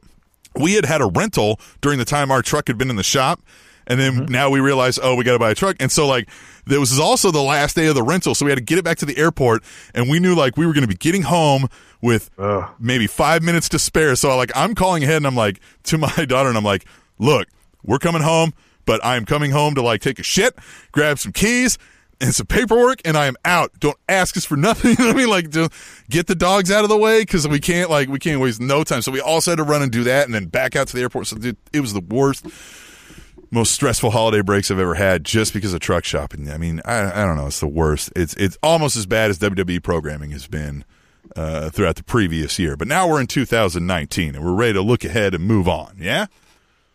We 0.55 0.73
had 0.73 0.85
had 0.85 1.01
a 1.01 1.05
rental 1.07 1.59
during 1.81 1.99
the 1.99 2.05
time 2.05 2.31
our 2.31 2.41
truck 2.41 2.67
had 2.67 2.77
been 2.77 2.89
in 2.89 2.95
the 2.95 3.03
shop. 3.03 3.41
And 3.89 3.97
then 3.99 4.25
now 4.25 4.49
we 4.49 4.59
realize, 4.59 4.99
oh, 5.01 5.15
we 5.15 5.23
got 5.23 5.33
to 5.33 5.39
buy 5.39 5.51
a 5.51 5.55
truck. 5.55 5.77
And 5.79 5.89
so, 5.89 6.05
like, 6.07 6.27
this 6.67 6.79
was 6.79 6.99
also 6.99 7.31
the 7.31 7.41
last 7.41 7.75
day 7.75 7.87
of 7.87 7.95
the 7.95 8.03
rental. 8.03 8.35
So 8.35 8.45
we 8.45 8.51
had 8.51 8.57
to 8.57 8.63
get 8.63 8.77
it 8.77 8.85
back 8.85 8.97
to 8.99 9.05
the 9.05 9.17
airport. 9.17 9.63
And 9.93 10.09
we 10.09 10.19
knew, 10.19 10.35
like, 10.35 10.57
we 10.57 10.65
were 10.65 10.73
going 10.73 10.83
to 10.83 10.87
be 10.87 10.95
getting 10.95 11.23
home 11.23 11.67
with 12.01 12.29
Ugh. 12.37 12.69
maybe 12.79 13.07
five 13.07 13.43
minutes 13.43 13.69
to 13.69 13.79
spare. 13.79 14.15
So, 14.15 14.35
like, 14.37 14.51
I'm 14.55 14.75
calling 14.75 15.03
ahead 15.03 15.17
and 15.17 15.27
I'm 15.27 15.35
like, 15.35 15.59
to 15.83 15.97
my 15.97 16.07
daughter, 16.25 16.49
and 16.49 16.57
I'm 16.57 16.63
like, 16.63 16.85
look, 17.19 17.47
we're 17.83 17.99
coming 17.99 18.21
home, 18.21 18.53
but 18.85 19.03
I'm 19.03 19.25
coming 19.25 19.51
home 19.51 19.75
to, 19.75 19.81
like, 19.81 20.01
take 20.01 20.19
a 20.19 20.23
shit, 20.23 20.55
grab 20.91 21.19
some 21.19 21.31
keys 21.31 21.77
and 22.19 22.33
some 22.33 22.47
paperwork, 22.47 22.99
and 23.05 23.15
I 23.15 23.27
am 23.27 23.35
out. 23.45 23.79
Don't 23.79 23.97
ask 24.09 24.35
us 24.37 24.45
for 24.45 24.57
nothing. 24.57 24.91
You 24.97 25.05
know 25.05 25.13
what 25.13 25.15
I 25.15 25.19
mean? 25.19 25.29
Like, 25.29 25.49
just 25.49 25.71
get 26.09 26.27
the 26.27 26.35
dogs 26.35 26.71
out 26.71 26.83
of 26.83 26.89
the 26.89 26.97
way 26.97 27.21
because 27.21 27.47
we 27.47 27.59
can't, 27.59 27.89
like, 27.89 28.09
we 28.09 28.19
can't 28.19 28.41
waste 28.41 28.59
no 28.59 28.83
time. 28.83 29.01
So 29.01 29.11
we 29.11 29.21
also 29.21 29.51
had 29.51 29.57
to 29.57 29.63
run 29.63 29.81
and 29.83 29.91
do 29.91 30.03
that 30.05 30.25
and 30.25 30.33
then 30.33 30.45
back 30.45 30.75
out 30.75 30.87
to 30.87 30.95
the 30.95 31.01
airport. 31.01 31.27
So, 31.27 31.37
dude, 31.37 31.57
it 31.71 31.81
was 31.81 31.93
the 31.93 32.01
worst 32.01 32.45
most 33.51 33.71
stressful 33.71 34.11
holiday 34.11 34.41
breaks 34.41 34.69
I've 34.71 34.79
ever 34.79 34.95
had 34.95 35.23
just 35.23 35.53
because 35.53 35.73
of 35.73 35.79
truck 35.79 36.03
shopping. 36.03 36.49
I 36.51 36.57
mean, 36.57 36.81
I, 36.85 37.21
I 37.21 37.25
don't 37.25 37.35
know. 37.37 37.47
It's 37.47 37.59
the 37.59 37.67
worst. 37.67 38.11
It's 38.15 38.33
it's 38.35 38.57
almost 38.61 38.95
as 38.95 39.05
bad 39.05 39.29
as 39.29 39.39
WWE 39.39 39.81
programming 39.83 40.31
has 40.31 40.47
been 40.47 40.83
uh, 41.35 41.69
throughout 41.69 41.95
the 41.95 42.03
previous 42.03 42.57
year. 42.59 42.75
But 42.75 42.87
now 42.87 43.07
we're 43.07 43.21
in 43.21 43.27
2019 43.27 44.35
and 44.35 44.43
we're 44.45 44.53
ready 44.53 44.73
to 44.73 44.81
look 44.81 45.03
ahead 45.03 45.33
and 45.33 45.43
move 45.45 45.67
on. 45.67 45.95
Yeah. 45.99 46.27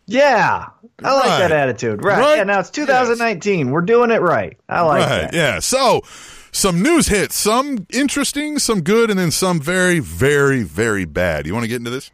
Yeah. 0.05 0.65
I 1.03 1.13
like 1.15 1.25
Right. 1.25 1.39
that 1.39 1.51
attitude. 1.51 2.03
Right. 2.03 2.19
Right? 2.19 2.37
Yeah, 2.37 2.43
now 2.43 2.59
it's 2.59 2.69
2019. 2.69 3.71
We're 3.71 3.81
doing 3.81 4.11
it 4.11 4.21
right. 4.21 4.57
I 4.67 4.81
like 4.81 4.99
right. 5.07 5.21
that. 5.31 5.33
Yeah. 5.33 5.59
So 5.59 6.01
some 6.51 6.81
news 6.83 7.07
hits, 7.07 7.35
some 7.35 7.87
interesting, 7.89 8.59
some 8.59 8.81
good, 8.81 9.09
and 9.09 9.17
then 9.17 9.31
some 9.31 9.59
very, 9.61 9.99
very, 9.99 10.63
very 10.63 11.05
bad. 11.05 11.47
You 11.47 11.53
want 11.53 11.63
to 11.63 11.67
get 11.69 11.77
into 11.77 11.89
this? 11.89 12.11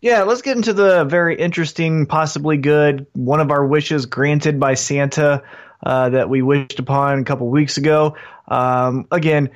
Yeah, 0.00 0.22
let's 0.22 0.40
get 0.40 0.56
into 0.56 0.72
the 0.72 1.04
very 1.04 1.36
interesting, 1.36 2.06
possibly 2.06 2.56
good, 2.56 3.06
one 3.12 3.40
of 3.40 3.50
our 3.50 3.66
wishes 3.66 4.06
granted 4.06 4.58
by 4.58 4.72
Santa 4.74 5.42
uh, 5.84 6.08
that 6.08 6.30
we 6.30 6.40
wished 6.40 6.78
upon 6.78 7.18
a 7.18 7.24
couple 7.24 7.48
weeks 7.48 7.76
ago. 7.76 8.16
Um, 8.48 9.06
again, 9.10 9.50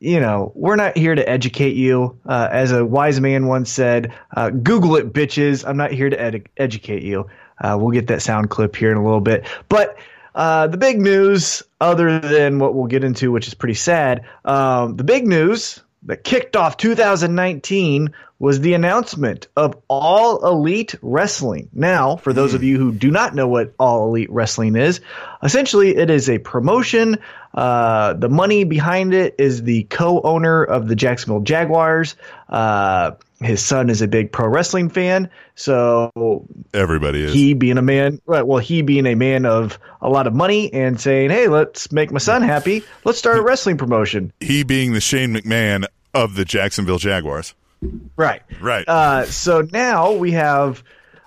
you 0.00 0.18
know, 0.18 0.50
we're 0.54 0.76
not 0.76 0.96
here 0.96 1.14
to 1.14 1.28
educate 1.28 1.76
you. 1.76 2.18
Uh, 2.26 2.48
as 2.50 2.72
a 2.72 2.84
wise 2.84 3.20
man 3.20 3.46
once 3.46 3.70
said, 3.70 4.14
uh, 4.34 4.48
Google 4.48 4.96
it, 4.96 5.12
bitches. 5.12 5.66
I'm 5.68 5.76
not 5.76 5.92
here 5.92 6.08
to 6.08 6.20
ed- 6.20 6.48
educate 6.56 7.02
you. 7.02 7.28
Uh, 7.60 7.76
we'll 7.78 7.92
get 7.92 8.06
that 8.06 8.22
sound 8.22 8.48
clip 8.48 8.74
here 8.74 8.90
in 8.90 8.96
a 8.96 9.04
little 9.04 9.20
bit. 9.20 9.46
But 9.68 9.98
uh, 10.34 10.68
the 10.68 10.78
big 10.78 11.00
news, 11.00 11.62
other 11.82 12.18
than 12.18 12.58
what 12.58 12.74
we'll 12.74 12.86
get 12.86 13.04
into, 13.04 13.30
which 13.30 13.46
is 13.46 13.54
pretty 13.54 13.74
sad, 13.74 14.24
um, 14.46 14.96
the 14.96 15.04
big 15.04 15.26
news 15.26 15.82
that 16.04 16.24
kicked 16.24 16.56
off 16.56 16.76
2019 16.78 18.12
was 18.42 18.58
the 18.58 18.74
announcement 18.74 19.46
of 19.56 19.80
All 19.86 20.44
Elite 20.44 20.96
Wrestling. 21.00 21.68
Now, 21.72 22.16
for 22.16 22.32
those 22.32 22.54
of 22.54 22.64
you 22.64 22.76
who 22.76 22.90
do 22.90 23.08
not 23.08 23.36
know 23.36 23.46
what 23.46 23.72
All 23.78 24.08
Elite 24.08 24.32
Wrestling 24.32 24.74
is, 24.74 25.00
essentially 25.44 25.94
it 25.94 26.10
is 26.10 26.28
a 26.28 26.38
promotion. 26.38 27.18
Uh, 27.54 28.14
the 28.14 28.28
money 28.28 28.64
behind 28.64 29.14
it 29.14 29.36
is 29.38 29.62
the 29.62 29.84
co-owner 29.84 30.64
of 30.64 30.88
the 30.88 30.96
Jacksonville 30.96 31.42
Jaguars. 31.42 32.16
Uh, 32.48 33.12
his 33.40 33.64
son 33.64 33.88
is 33.88 34.02
a 34.02 34.08
big 34.08 34.32
pro 34.32 34.48
wrestling 34.48 34.88
fan, 34.88 35.30
so 35.54 36.44
Everybody 36.74 37.22
is. 37.22 37.32
he 37.32 37.54
being 37.54 37.78
a 37.78 37.82
man, 37.82 38.20
right, 38.26 38.44
well, 38.44 38.58
he 38.58 38.82
being 38.82 39.06
a 39.06 39.14
man 39.14 39.46
of 39.46 39.78
a 40.00 40.08
lot 40.10 40.26
of 40.26 40.34
money 40.34 40.72
and 40.72 41.00
saying, 41.00 41.30
"Hey, 41.30 41.46
let's 41.46 41.92
make 41.92 42.10
my 42.10 42.18
son 42.18 42.42
happy. 42.42 42.82
Let's 43.04 43.18
start 43.18 43.38
a 43.38 43.42
wrestling 43.42 43.78
promotion." 43.78 44.32
he 44.40 44.64
being 44.64 44.94
the 44.94 45.00
Shane 45.00 45.32
McMahon 45.32 45.86
of 46.12 46.34
the 46.34 46.44
Jacksonville 46.44 46.98
Jaguars. 46.98 47.54
Right. 48.16 48.42
Right. 48.60 48.88
Uh, 48.88 49.26
so 49.26 49.66
now 49.72 50.12
we 50.12 50.32
have 50.32 50.82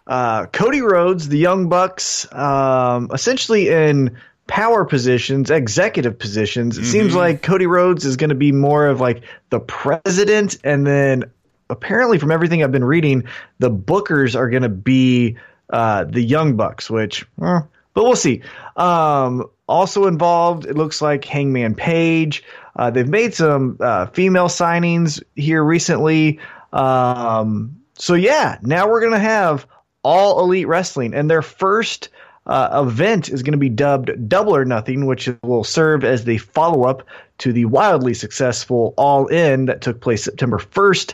uh, 0.08 0.46
Cody 0.48 0.82
Rhodes, 0.82 1.28
the 1.28 1.38
Young 1.38 1.70
Bucks, 1.70 2.32
um, 2.34 3.10
essentially 3.14 3.70
in 3.70 4.18
power 4.48 4.86
positions, 4.86 5.50
executive 5.50 6.20
positions. 6.20 6.78
It 6.78 6.86
seems 6.86 7.16
like 7.16 7.42
Cody 7.42 7.66
Rhodes 7.66 8.06
is 8.06 8.16
going 8.16 8.30
to 8.30 8.36
be 8.36 8.52
more 8.52 8.88
of 8.88 9.02
like 9.02 9.24
the 9.50 9.60
president, 9.60 10.58
and 10.64 10.86
then 10.86 11.26
apparently, 11.70 12.20
from 12.20 12.32
everything 12.32 12.64
I've 12.64 12.72
been 12.72 12.86
reading, 12.86 13.24
the 13.60 13.72
Bookers 13.72 14.36
are 14.36 14.50
going 14.50 14.64
to 14.64 14.70
be 14.70 15.38
uh, 15.72 16.04
the 16.04 16.22
Young 16.22 16.56
Bucks, 16.56 16.90
which, 16.90 17.24
eh, 17.42 17.62
but 17.94 18.04
we'll 18.04 18.16
see. 18.16 18.44
Um, 18.76 19.50
also 19.68 20.06
involved, 20.06 20.66
it 20.66 20.76
looks 20.76 21.02
like 21.02 21.26
Hangman 21.26 21.74
Page. 21.74 22.44
Uh, 22.76 22.90
they've 22.90 23.08
made 23.08 23.34
some 23.34 23.78
uh, 23.80 24.08
female 24.08 24.48
signings 24.48 25.22
here 25.36 25.64
recently. 25.64 26.40
Um, 26.74 27.76
so 27.98 28.14
yeah, 28.14 28.58
now 28.62 28.90
we're 28.90 29.02
gonna 29.02 29.20
have 29.20 29.66
all 30.04 30.40
elite 30.42 30.68
wrestling, 30.68 31.14
and 31.14 31.30
their 31.30 31.42
first 31.42 32.10
uh, 32.48 32.84
event 32.86 33.30
is 33.30 33.42
going 33.42 33.54
to 33.54 33.58
be 33.58 33.70
dubbed 33.70 34.30
Double 34.30 34.56
or 34.56 34.66
Nothing, 34.66 35.06
which 35.06 35.30
will 35.44 35.64
serve 35.64 36.04
as 36.04 36.26
the 36.26 36.38
follow 36.38 36.84
up 36.84 37.04
to 37.40 37.52
the 37.52 37.66
wildly 37.66 38.14
successful 38.14 38.94
All 38.98 39.28
In 39.28 39.66
that 39.66 39.82
took 39.82 40.02
place 40.02 40.24
September 40.24 40.60
1st 40.60 41.14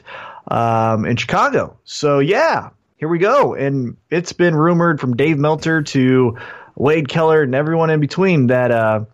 um, 0.50 1.06
in 1.06 1.16
Chicago. 1.16 1.78
So, 1.86 2.20
yeah, 2.20 2.70
here 2.98 3.08
we 3.08 3.18
go. 3.18 3.54
And 3.54 3.96
it's 4.10 4.34
been 4.34 4.56
rumored 4.56 5.00
from 5.00 5.16
Dave 5.16 5.38
Meltzer 5.38 5.82
to 5.82 6.38
Wade 6.76 7.08
Keller 7.08 7.44
and 7.44 7.56
everyone 7.56 7.90
in 7.90 8.00
between 8.00 8.48
that 8.48 8.72
uh, 8.72 9.06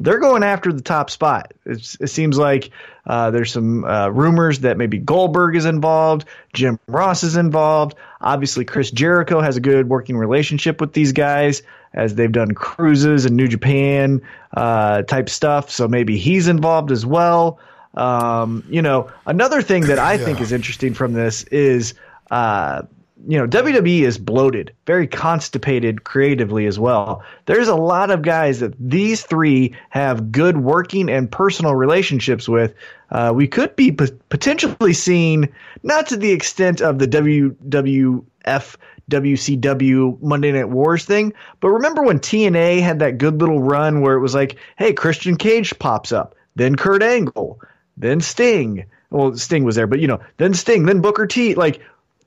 they're 0.00 0.18
going 0.18 0.42
after 0.42 0.72
the 0.72 0.82
top 0.82 1.08
spot. 1.08 1.54
It's, 1.64 1.96
it 2.00 2.08
seems 2.08 2.36
like 2.36 2.70
uh, 3.06 3.30
there's 3.30 3.52
some 3.52 3.84
uh, 3.84 4.08
rumors 4.08 4.60
that 4.60 4.76
maybe 4.76 4.98
Goldberg 4.98 5.56
is 5.56 5.66
involved, 5.66 6.24
Jim 6.52 6.78
Ross 6.88 7.22
is 7.22 7.36
involved. 7.36 7.94
Obviously, 8.20 8.64
Chris 8.64 8.90
Jericho 8.90 9.40
has 9.40 9.56
a 9.56 9.60
good 9.60 9.88
working 9.88 10.16
relationship 10.16 10.80
with 10.80 10.94
these 10.94 11.12
guys 11.12 11.62
as 11.92 12.16
they've 12.16 12.32
done 12.32 12.52
cruises 12.52 13.24
and 13.24 13.36
New 13.36 13.46
Japan 13.46 14.20
uh, 14.56 15.02
type 15.02 15.28
stuff. 15.28 15.70
So 15.70 15.86
maybe 15.86 16.18
he's 16.18 16.48
involved 16.48 16.90
as 16.90 17.06
well. 17.06 17.60
Um, 17.94 18.64
you 18.68 18.82
know, 18.82 19.12
another 19.26 19.62
thing 19.62 19.84
that 19.86 20.00
I 20.00 20.14
yeah. 20.14 20.24
think 20.24 20.40
is 20.40 20.50
interesting 20.50 20.94
from 20.94 21.12
this 21.12 21.44
is 21.44 21.94
uh, 22.30 22.82
you 23.26 23.38
know, 23.38 23.46
WWE 23.46 24.02
is 24.02 24.18
bloated, 24.18 24.72
very 24.86 25.06
constipated 25.06 26.04
creatively 26.04 26.66
as 26.66 26.78
well. 26.78 27.22
There's 27.46 27.68
a 27.68 27.74
lot 27.74 28.10
of 28.10 28.22
guys 28.22 28.60
that 28.60 28.74
these 28.78 29.22
three 29.22 29.74
have 29.90 30.30
good 30.32 30.58
working 30.58 31.08
and 31.08 31.30
personal 31.30 31.74
relationships 31.74 32.48
with. 32.48 32.74
Uh, 33.10 33.32
we 33.34 33.46
could 33.46 33.74
be 33.76 33.92
p- 33.92 34.10
potentially 34.28 34.92
seeing, 34.92 35.52
not 35.82 36.06
to 36.08 36.16
the 36.16 36.32
extent 36.32 36.80
of 36.80 36.98
the 36.98 37.08
WWF, 37.08 38.76
WCW 39.10 40.22
Monday 40.22 40.52
Night 40.52 40.68
Wars 40.68 41.04
thing, 41.04 41.32
but 41.60 41.68
remember 41.68 42.02
when 42.02 42.18
TNA 42.18 42.80
had 42.80 42.98
that 42.98 43.18
good 43.18 43.40
little 43.40 43.60
run 43.60 44.00
where 44.00 44.14
it 44.14 44.20
was 44.20 44.34
like, 44.34 44.56
hey, 44.76 44.92
Christian 44.92 45.36
Cage 45.36 45.78
pops 45.78 46.12
up, 46.12 46.34
then 46.56 46.74
Kurt 46.74 47.02
Angle, 47.02 47.60
then 47.96 48.20
Sting. 48.20 48.86
Well, 49.10 49.36
Sting 49.36 49.64
was 49.64 49.76
there, 49.76 49.86
but 49.86 50.00
you 50.00 50.08
know, 50.08 50.20
then 50.38 50.54
Sting, 50.54 50.86
then 50.86 51.00
Booker 51.00 51.26
T. 51.26 51.54
Like 51.54 51.80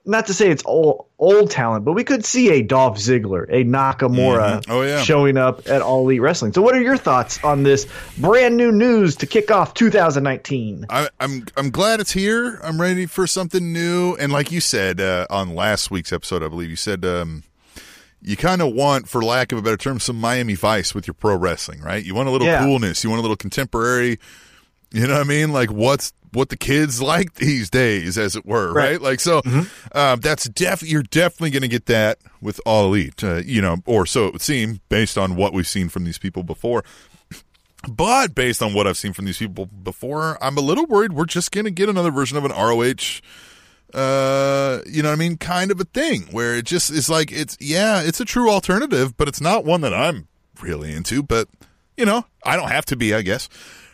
not 0.07 0.27
to 0.27 0.33
say 0.33 0.49
it's 0.49 0.63
old 0.65 1.05
old 1.19 1.51
talent, 1.51 1.83
but 1.83 1.93
we 1.93 2.03
could 2.03 2.25
see 2.25 2.49
a 2.49 2.61
Dolph 2.61 2.97
Ziggler, 2.97 3.43
a 3.49 3.63
Nakamura 3.63 4.61
mm-hmm. 4.61 4.71
oh, 4.71 4.81
yeah. 4.83 5.01
showing 5.01 5.35
up 5.37 5.67
at 5.67 5.81
All 5.81 6.03
Elite 6.03 6.21
Wrestling. 6.21 6.53
So, 6.53 6.61
what 6.61 6.75
are 6.75 6.81
your 6.81 6.97
thoughts 6.97 7.43
on 7.43 7.63
this 7.63 7.87
brand 8.17 8.55
new 8.55 8.71
news 8.71 9.17
to 9.17 9.27
kick 9.27 9.51
off 9.51 9.73
2019? 9.73 10.85
I, 10.89 11.01
am 11.01 11.09
I'm, 11.19 11.45
I'm 11.57 11.69
glad 11.71 11.99
it's 11.99 12.11
here. 12.11 12.59
I'm 12.63 12.79
ready 12.79 13.05
for 13.05 13.27
something 13.27 13.73
new. 13.73 14.15
And 14.15 14.31
like 14.31 14.51
you 14.51 14.61
said 14.61 15.01
uh, 15.01 15.27
on 15.29 15.53
last 15.53 15.91
week's 15.91 16.13
episode, 16.13 16.41
I 16.41 16.47
believe 16.47 16.69
you 16.69 16.75
said 16.75 17.03
um, 17.03 17.43
you 18.21 18.37
kind 18.37 18.61
of 18.61 18.73
want, 18.73 19.09
for 19.09 19.21
lack 19.21 19.51
of 19.51 19.59
a 19.59 19.61
better 19.61 19.77
term, 19.77 19.99
some 19.99 20.19
Miami 20.19 20.55
Vice 20.55 20.95
with 20.95 21.05
your 21.05 21.15
pro 21.15 21.35
wrestling, 21.35 21.81
right? 21.81 22.03
You 22.03 22.15
want 22.15 22.29
a 22.29 22.31
little 22.31 22.47
yeah. 22.47 22.63
coolness. 22.63 23.03
You 23.03 23.09
want 23.09 23.19
a 23.19 23.23
little 23.23 23.37
contemporary. 23.37 24.19
You 24.91 25.05
know 25.05 25.15
what 25.15 25.25
I 25.25 25.27
mean? 25.27 25.51
Like 25.51 25.69
what's 25.69 26.13
what 26.38 26.50
the 26.50 26.58
kids 26.58 27.01
like 27.01 27.34
these 27.36 27.70
days, 27.70 28.17
as 28.17 28.36
it 28.36 28.46
were, 28.46 28.72
right? 28.72 28.91
right? 28.91 29.01
Like 29.01 29.20
so, 29.20 29.41
mm-hmm. 29.41 29.98
um, 29.98 30.20
that's 30.20 30.48
def 30.50 30.84
you're 30.84 31.03
definitely 31.03 31.50
going 31.50 31.63
to 31.63 31.67
get 31.67 31.88
that 31.88 32.20
with 32.41 32.62
All 32.65 32.86
Elite, 32.86 33.24
uh, 33.24 33.41
you 33.46 33.62
know, 33.62 33.77
or 33.86 34.06
so 34.06 34.27
it 34.27 34.34
would 34.34 34.41
seem 34.41 34.79
based 34.88 35.17
on 35.17 35.36
what 35.36 35.51
we've 35.51 35.67
seen 35.67 35.89
from 35.89 36.03
these 36.03 36.17
people 36.17 36.44
before. 36.44 36.84
But 37.89 38.36
based 38.36 38.62
on 38.62 38.74
what 38.74 38.88
I've 38.88 38.98
seen 38.98 39.13
from 39.13 39.25
these 39.25 39.38
people 39.38 39.65
before, 39.65 40.38
I'm 40.44 40.58
a 40.58 40.62
little 40.62 40.86
worried 40.86 41.13
we're 41.13 41.25
just 41.25 41.51
going 41.51 41.65
to 41.65 41.72
get 41.72 41.89
another 41.89 42.12
version 42.12 42.38
of 42.38 42.46
an 42.46 42.51
ROH 42.51 43.22
uh 43.94 44.82
you 44.86 45.01
know 45.01 45.08
what 45.08 45.15
i 45.15 45.17
mean 45.17 45.38
kind 45.38 45.72
of 45.72 45.79
a 45.79 45.86
thing 45.86 46.24
where 46.32 46.56
it 46.56 46.65
just 46.65 46.89
is 46.89 47.10
like 47.10 47.32
it's 47.32 47.56
yeah 47.62 48.01
it's 48.01 48.20
a 48.20 48.25
true 48.25 48.50
alternative 48.50 49.15
but 49.15 49.29
it's 49.29 49.39
not 49.39 49.63
one 49.63 49.79
that 49.79 49.94
i'm 49.94 50.27
really 50.62 50.94
into 50.94 51.24
but 51.24 51.48
you 51.96 52.06
know 52.06 52.25
i 52.44 52.58
don't 52.58 52.67
have 52.67 52.84
to 52.84 52.98
be 52.98 53.13
i 53.13 53.22
guess 53.22 53.48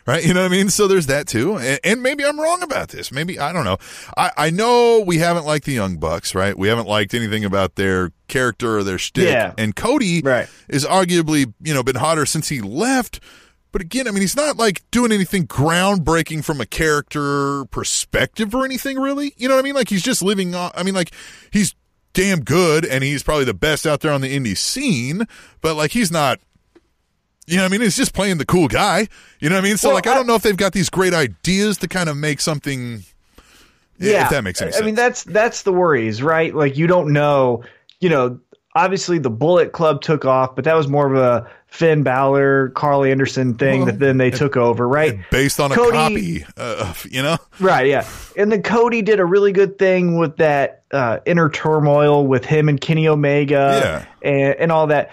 right? 0.06 0.24
You 0.24 0.34
know 0.34 0.42
what 0.42 0.52
I 0.52 0.56
mean? 0.56 0.70
So 0.70 0.86
there's 0.86 1.06
that 1.06 1.26
too. 1.26 1.56
And, 1.56 1.80
and, 1.84 2.02
maybe 2.02 2.24
I'm 2.24 2.38
wrong 2.38 2.62
about 2.62 2.88
this. 2.88 3.10
Maybe 3.10 3.38
I 3.38 3.52
don't 3.52 3.64
know. 3.64 3.78
I, 4.16 4.30
I 4.36 4.50
know 4.50 5.02
we 5.06 5.18
haven't 5.18 5.46
liked 5.46 5.64
the 5.64 5.72
Young 5.72 5.96
Bucks, 5.96 6.34
right? 6.34 6.56
We 6.56 6.68
haven't 6.68 6.86
liked 6.86 7.14
anything 7.14 7.44
about 7.44 7.76
their 7.76 8.12
character 8.28 8.78
or 8.78 8.84
their 8.84 8.98
shtick. 8.98 9.28
Yeah. 9.28 9.54
And 9.56 9.74
Cody 9.74 10.20
right. 10.22 10.48
is 10.68 10.84
arguably 10.84 11.52
you 11.62 11.74
know 11.74 11.82
been 11.82 11.96
hotter 11.96 12.26
since 12.26 12.48
he 12.48 12.60
left. 12.60 13.20
But 13.72 13.82
again, 13.82 14.06
I 14.06 14.12
mean, 14.12 14.20
he's 14.20 14.36
not 14.36 14.56
like 14.56 14.88
doing 14.92 15.10
anything 15.10 15.48
groundbreaking 15.48 16.44
from 16.44 16.60
a 16.60 16.66
character 16.66 17.64
perspective 17.66 18.54
or 18.54 18.64
anything, 18.64 19.00
really. 19.00 19.34
You 19.36 19.48
know 19.48 19.56
what 19.56 19.62
I 19.62 19.64
mean? 19.64 19.74
Like 19.74 19.88
he's 19.88 20.04
just 20.04 20.22
living 20.22 20.54
on. 20.54 20.70
I 20.76 20.84
mean, 20.84 20.94
like 20.94 21.12
he's 21.50 21.74
damn 22.12 22.44
good 22.44 22.84
and 22.84 23.02
he's 23.02 23.24
probably 23.24 23.44
the 23.44 23.52
best 23.52 23.84
out 23.84 24.00
there 24.00 24.12
on 24.12 24.20
the 24.20 24.34
indie 24.34 24.56
scene. 24.56 25.26
But 25.60 25.74
like 25.74 25.90
he's 25.90 26.12
not 26.12 26.38
you 27.46 27.56
know 27.56 27.62
what 27.62 27.68
I 27.68 27.72
mean? 27.72 27.80
He's 27.82 27.96
just 27.96 28.14
playing 28.14 28.38
the 28.38 28.46
cool 28.46 28.68
guy. 28.68 29.08
You 29.40 29.48
know 29.48 29.56
what 29.56 29.64
I 29.64 29.68
mean? 29.68 29.76
So 29.76 29.88
well, 29.88 29.96
like 29.96 30.06
I, 30.06 30.12
I 30.12 30.14
don't 30.14 30.26
know 30.26 30.34
if 30.34 30.42
they've 30.42 30.56
got 30.56 30.72
these 30.72 30.88
great 30.88 31.14
ideas 31.14 31.78
to 31.78 31.88
kind 31.88 32.08
of 32.08 32.16
make 32.16 32.40
something 32.40 33.04
yeah, 33.98 34.24
if 34.24 34.30
that 34.30 34.44
makes 34.44 34.60
any 34.60 34.72
sense. 34.72 34.82
I 34.82 34.86
mean 34.86 34.94
that's 34.94 35.24
that's 35.24 35.62
the 35.62 35.72
worries, 35.72 36.22
right? 36.22 36.54
Like 36.54 36.76
you 36.76 36.86
don't 36.86 37.12
know, 37.12 37.62
you 38.00 38.08
know, 38.08 38.38
obviously 38.74 39.18
the 39.18 39.30
Bullet 39.30 39.72
Club 39.72 40.02
took 40.02 40.24
off, 40.24 40.54
but 40.54 40.64
that 40.64 40.74
was 40.74 40.88
more 40.88 41.12
of 41.12 41.20
a 41.20 41.48
Finn 41.66 42.02
Balor, 42.02 42.70
Karl 42.70 43.04
Anderson 43.04 43.54
thing 43.54 43.80
well, 43.80 43.86
that 43.86 43.98
then 43.98 44.18
they 44.18 44.30
took 44.30 44.56
over, 44.56 44.86
right? 44.86 45.18
Based 45.30 45.58
on 45.58 45.70
Cody, 45.70 45.88
a 45.88 46.44
copy, 46.44 46.46
uh, 46.56 46.94
you 47.10 47.20
know? 47.20 47.36
Right, 47.58 47.88
yeah. 47.88 48.08
And 48.36 48.52
then 48.52 48.62
Cody 48.62 49.02
did 49.02 49.18
a 49.18 49.24
really 49.24 49.50
good 49.52 49.76
thing 49.76 50.16
with 50.16 50.36
that 50.36 50.82
uh, 50.92 51.18
inner 51.26 51.48
turmoil 51.48 52.26
with 52.26 52.44
him 52.44 52.68
and 52.68 52.80
Kenny 52.80 53.08
Omega 53.08 54.06
yeah. 54.22 54.28
and, 54.30 54.54
and 54.60 54.72
all 54.72 54.86
that. 54.86 55.10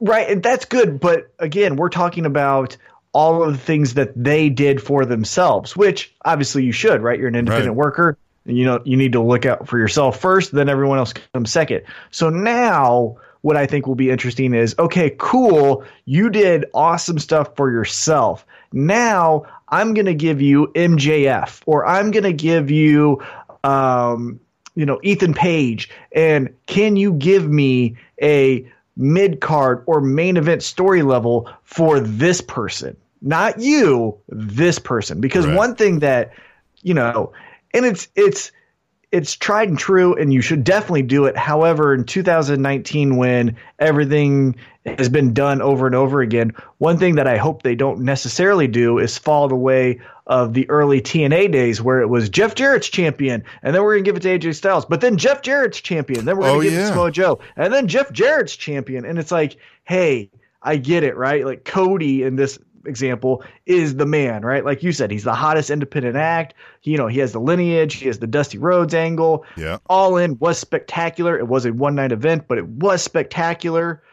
Right, 0.00 0.28
and 0.28 0.42
that's 0.42 0.66
good, 0.66 1.00
but 1.00 1.32
again, 1.38 1.76
we're 1.76 1.88
talking 1.88 2.26
about 2.26 2.76
all 3.12 3.42
of 3.42 3.52
the 3.52 3.58
things 3.58 3.94
that 3.94 4.12
they 4.14 4.50
did 4.50 4.82
for 4.82 5.04
themselves, 5.04 5.76
which 5.76 6.14
obviously 6.24 6.64
you 6.64 6.72
should, 6.72 7.02
right? 7.02 7.18
You're 7.18 7.28
an 7.28 7.34
independent 7.34 7.70
right. 7.70 7.76
worker, 7.76 8.18
and 8.44 8.58
you 8.58 8.64
know 8.66 8.82
you 8.84 8.96
need 8.96 9.12
to 9.12 9.22
look 9.22 9.46
out 9.46 9.68
for 9.68 9.78
yourself 9.78 10.20
first, 10.20 10.52
then 10.52 10.68
everyone 10.68 10.98
else 10.98 11.12
comes 11.12 11.50
second. 11.50 11.82
So 12.10 12.30
now 12.30 13.16
what 13.42 13.56
I 13.56 13.66
think 13.66 13.86
will 13.86 13.94
be 13.94 14.10
interesting 14.10 14.54
is 14.54 14.74
okay, 14.78 15.14
cool, 15.18 15.84
you 16.04 16.30
did 16.30 16.66
awesome 16.74 17.18
stuff 17.18 17.56
for 17.56 17.70
yourself. 17.70 18.46
Now 18.72 19.46
I'm 19.68 19.94
going 19.94 20.06
to 20.06 20.14
give 20.14 20.40
you 20.40 20.68
MJF 20.68 21.62
or 21.66 21.86
I'm 21.86 22.10
going 22.10 22.24
to 22.24 22.32
give 22.32 22.70
you 22.70 23.22
um 23.64 24.40
you 24.74 24.86
know 24.86 25.00
Ethan 25.02 25.34
Page 25.34 25.90
and 26.12 26.54
can 26.66 26.96
you 26.96 27.12
give 27.12 27.48
me 27.48 27.96
a 28.22 28.70
mid 28.96 29.40
card 29.40 29.82
or 29.86 30.00
main 30.00 30.36
event 30.36 30.62
story 30.62 31.02
level 31.02 31.50
for 31.62 32.00
this 32.00 32.40
person, 32.40 32.96
not 33.22 33.60
you, 33.60 34.18
this 34.28 34.78
person. 34.78 35.20
Because 35.20 35.46
right. 35.46 35.56
one 35.56 35.74
thing 35.74 36.00
that 36.00 36.32
you 36.82 36.94
know, 36.94 37.32
and 37.72 37.84
it's 37.84 38.08
it's 38.14 38.52
it's 39.12 39.34
tried 39.34 39.68
and 39.68 39.78
true, 39.78 40.14
and 40.14 40.32
you 40.32 40.40
should 40.40 40.62
definitely 40.62 41.02
do 41.02 41.24
it. 41.24 41.36
However, 41.36 41.94
in 41.94 42.04
2019, 42.04 43.16
when 43.16 43.56
everything 43.78 44.56
has 44.86 45.08
been 45.08 45.34
done 45.34 45.60
over 45.60 45.86
and 45.86 45.94
over 45.94 46.20
again, 46.20 46.52
one 46.78 46.98
thing 46.98 47.16
that 47.16 47.26
I 47.26 47.36
hope 47.36 47.62
they 47.62 47.74
don't 47.74 48.00
necessarily 48.00 48.68
do 48.68 48.98
is 48.98 49.18
follow 49.18 49.48
the 49.48 49.56
way 49.56 50.00
of 50.30 50.54
the 50.54 50.70
early 50.70 51.02
TNA 51.02 51.50
days, 51.50 51.82
where 51.82 52.00
it 52.00 52.06
was 52.06 52.28
Jeff 52.28 52.54
Jarrett's 52.54 52.88
champion, 52.88 53.42
and 53.62 53.74
then 53.74 53.82
we're 53.82 53.96
gonna 53.96 54.04
give 54.04 54.16
it 54.16 54.22
to 54.22 54.38
AJ 54.38 54.54
Styles, 54.54 54.86
but 54.86 55.00
then 55.00 55.16
Jeff 55.16 55.42
Jarrett's 55.42 55.80
champion, 55.80 56.24
then 56.24 56.36
we're 56.36 56.44
gonna 56.44 56.58
oh, 56.58 56.62
give 56.62 56.72
yeah. 56.72 56.78
it 56.78 56.82
to 56.82 56.88
Samoa 56.88 57.10
Joe, 57.10 57.40
and 57.56 57.74
then 57.74 57.88
Jeff 57.88 58.12
Jarrett's 58.12 58.54
champion, 58.54 59.04
and 59.04 59.18
it's 59.18 59.32
like, 59.32 59.56
hey, 59.82 60.30
I 60.62 60.76
get 60.76 61.02
it, 61.02 61.16
right? 61.16 61.44
Like 61.44 61.64
Cody 61.64 62.22
in 62.22 62.36
this 62.36 62.60
example 62.86 63.42
is 63.66 63.96
the 63.96 64.06
man, 64.06 64.42
right? 64.42 64.64
Like 64.64 64.84
you 64.84 64.92
said, 64.92 65.10
he's 65.10 65.24
the 65.24 65.34
hottest 65.34 65.68
independent 65.68 66.16
act. 66.16 66.54
He, 66.80 66.92
you 66.92 66.96
know, 66.96 67.08
he 67.08 67.18
has 67.18 67.32
the 67.32 67.40
lineage, 67.40 67.94
he 67.94 68.06
has 68.06 68.20
the 68.20 68.28
Dusty 68.28 68.56
Rhodes 68.56 68.94
angle. 68.94 69.44
Yeah. 69.56 69.78
All 69.86 70.16
in 70.16 70.38
was 70.38 70.58
spectacular. 70.58 71.36
It 71.36 71.48
was 71.48 71.66
a 71.66 71.72
one 71.72 71.96
night 71.96 72.12
event, 72.12 72.46
but 72.46 72.56
it 72.56 72.68
was 72.68 73.02
spectacular. 73.02 74.04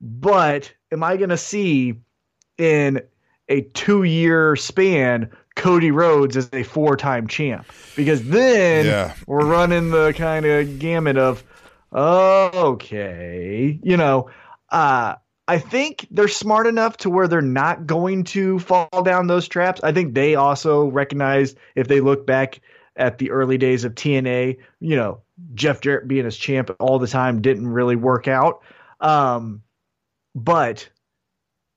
But 0.00 0.72
am 0.92 1.02
I 1.02 1.16
going 1.16 1.30
to 1.30 1.36
see 1.36 1.94
in 2.56 3.00
a 3.48 3.62
two 3.62 4.04
year 4.04 4.54
span 4.54 5.30
Cody 5.56 5.90
Rhodes 5.90 6.36
as 6.36 6.48
a 6.52 6.62
four 6.62 6.96
time 6.96 7.26
champ? 7.26 7.66
Because 7.96 8.22
then 8.28 8.86
yeah. 8.86 9.14
we're 9.26 9.44
running 9.44 9.90
the 9.90 10.12
kind 10.12 10.46
of 10.46 10.78
gamut 10.78 11.18
of, 11.18 11.42
oh, 11.92 12.50
okay, 12.54 13.80
you 13.82 13.96
know, 13.96 14.30
uh, 14.70 15.14
I 15.48 15.58
think 15.58 16.06
they're 16.10 16.28
smart 16.28 16.66
enough 16.66 16.96
to 16.98 17.10
where 17.10 17.28
they're 17.28 17.40
not 17.40 17.86
going 17.86 18.24
to 18.24 18.58
fall 18.58 19.02
down 19.04 19.26
those 19.26 19.48
traps. 19.48 19.80
I 19.82 19.92
think 19.92 20.14
they 20.14 20.34
also 20.34 20.86
recognize 20.86 21.54
if 21.74 21.88
they 21.88 22.00
look 22.00 22.26
back 22.26 22.60
at 22.96 23.18
the 23.18 23.30
early 23.30 23.58
days 23.58 23.84
of 23.84 23.94
TNA, 23.94 24.58
you 24.80 24.96
know, 24.96 25.20
Jeff 25.54 25.80
Jarrett 25.80 26.08
being 26.08 26.24
his 26.24 26.36
champ 26.36 26.70
all 26.80 26.98
the 26.98 27.06
time 27.06 27.42
didn't 27.42 27.68
really 27.68 27.96
work 27.96 28.26
out. 28.26 28.62
Um, 29.00 29.62
but 30.34 30.88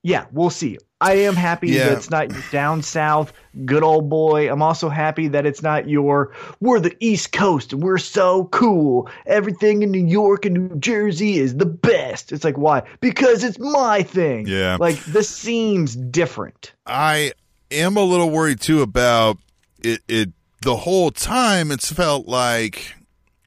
yeah, 0.01 0.25
we'll 0.31 0.49
see. 0.49 0.77
I 1.01 1.13
am 1.13 1.35
happy 1.35 1.69
Yeah. 1.69 1.85
that 1.89 1.97
it's 1.97 2.09
not 2.09 2.29
down 2.51 2.81
south 2.81 3.31
good 3.65 3.83
old 3.83 4.09
boy. 4.09 4.51
I'm 4.51 4.61
also 4.61 4.89
happy 4.89 5.27
that 5.29 5.45
it's 5.45 5.61
not 5.61 5.89
your 5.89 6.33
we're 6.59 6.79
the 6.79 6.95
East 6.99 7.31
Coast 7.31 7.73
and 7.73 7.81
we're 7.81 7.97
so 7.97 8.45
cool. 8.45 9.09
Everything 9.25 9.81
in 9.81 9.91
New 9.91 10.05
York 10.05 10.45
and 10.45 10.55
New 10.69 10.79
Jersey 10.79 11.39
is 11.39 11.55
the 11.55 11.65
best. 11.65 12.31
It's 12.31 12.43
like 12.43 12.57
why? 12.57 12.83
Because 12.99 13.43
it's 13.43 13.59
my 13.59 14.03
thing. 14.03 14.47
Yeah. 14.47 14.77
Like 14.79 15.03
this 15.05 15.29
seems 15.29 15.95
different. 15.95 16.73
I 16.85 17.33
am 17.71 17.97
a 17.97 18.03
little 18.03 18.29
worried 18.29 18.59
too 18.61 18.81
about 18.81 19.37
it. 19.83 20.01
It 20.07 20.29
the 20.61 20.75
whole 20.75 21.11
time 21.11 21.71
it's 21.71 21.91
felt 21.91 22.27
like 22.27 22.93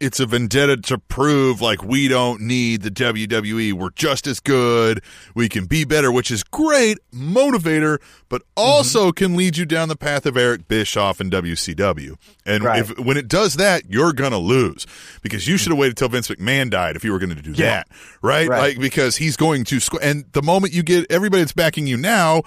it's 0.03 0.19
a 0.19 0.27
vendetta 0.27 0.77
to 0.77 0.99
prove 0.99 1.61
like 1.61 1.85
we 1.85 2.09
don't 2.09 2.41
need 2.41 2.83
the 2.83 2.91
WWE. 2.91 3.73
We're 3.73 3.91
just 3.91 4.27
as 4.27 4.41
good. 4.41 5.01
We 5.33 5.49
can 5.49 5.67
be 5.67 5.85
better, 5.85 6.11
which 6.11 6.33
is 6.33 6.43
great 6.43 6.99
motivator, 7.15 8.01
but 8.29 8.43
mm-hmm. 8.43 8.51
also 8.57 9.13
can 9.13 9.37
lead 9.37 9.57
you 9.57 9.65
down 9.65 9.89
the 9.89 9.97
path 9.97 10.27
of 10.27 10.37
Eric 10.37 10.67
Bischoff 10.67 11.21
and 11.21 11.31
WCW. 11.31 12.17
And 12.45 12.65
Right. 12.65 12.81
if 12.81 12.99
when 12.99 13.17
it 13.17 13.29
does 13.29 13.55
that, 13.55 13.85
you're 13.89 14.13
gonna 14.13 14.39
lose 14.39 14.89
because 15.23 15.47
you 15.47 15.55
mm-hmm. 15.55 15.59
should 15.59 15.73
have 15.73 15.79
waited 15.79 15.97
till 15.97 16.09
Vince 16.09 16.27
McMahon 16.27 16.69
died 16.69 16.97
if 16.97 17.05
you 17.05 17.13
were 17.13 17.21
going 17.21 17.35
to 17.37 17.41
do 17.41 17.53
Yeah. 17.53 17.67
that, 17.67 17.89
right? 18.23 18.49
Right. 18.49 18.59
Like 18.59 18.81
because 18.81 19.17
he's 19.17 19.37
going 19.37 19.63
to 19.67 19.77
squ- 19.77 20.01
and 20.03 20.25
the 20.33 20.43
moment 20.43 20.75
you 20.75 20.83
get 20.83 21.07
everybody 21.11 21.43
that's 21.43 21.53
backing 21.53 21.87
you 21.87 21.97
now 21.97 22.43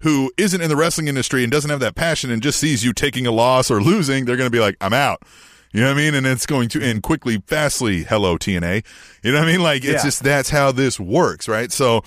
who 0.00 0.30
isn't 0.36 0.60
in 0.60 0.68
the 0.68 0.76
wrestling 0.76 1.08
industry 1.08 1.42
and 1.42 1.50
doesn't 1.50 1.70
have 1.70 1.80
that 1.80 1.94
passion 1.94 2.30
and 2.30 2.42
just 2.42 2.60
sees 2.60 2.84
you 2.84 2.92
taking 2.92 3.26
a 3.26 3.32
loss 3.32 3.70
or 3.70 3.80
losing, 3.80 4.26
they're 4.26 4.36
going 4.36 4.46
to 4.46 4.54
be 4.54 4.60
like, 4.60 4.76
"I'm 4.80 4.92
out." 4.92 5.22
You 5.72 5.82
know 5.82 5.88
what 5.88 5.94
I 5.98 6.00
mean? 6.00 6.14
And 6.14 6.26
it's 6.26 6.46
going 6.46 6.68
to 6.70 6.80
end 6.80 7.02
quickly, 7.02 7.42
fastly. 7.46 8.04
Hello, 8.04 8.36
TNA. 8.38 8.84
You 9.22 9.32
know 9.32 9.38
what 9.40 9.48
I 9.48 9.52
mean? 9.52 9.62
Like 9.62 9.84
it's 9.84 10.02
Yeah. 10.02 10.02
just 10.02 10.22
that's 10.22 10.50
how 10.50 10.72
this 10.72 10.98
works, 10.98 11.46
right? 11.48 11.70
So, 11.70 12.02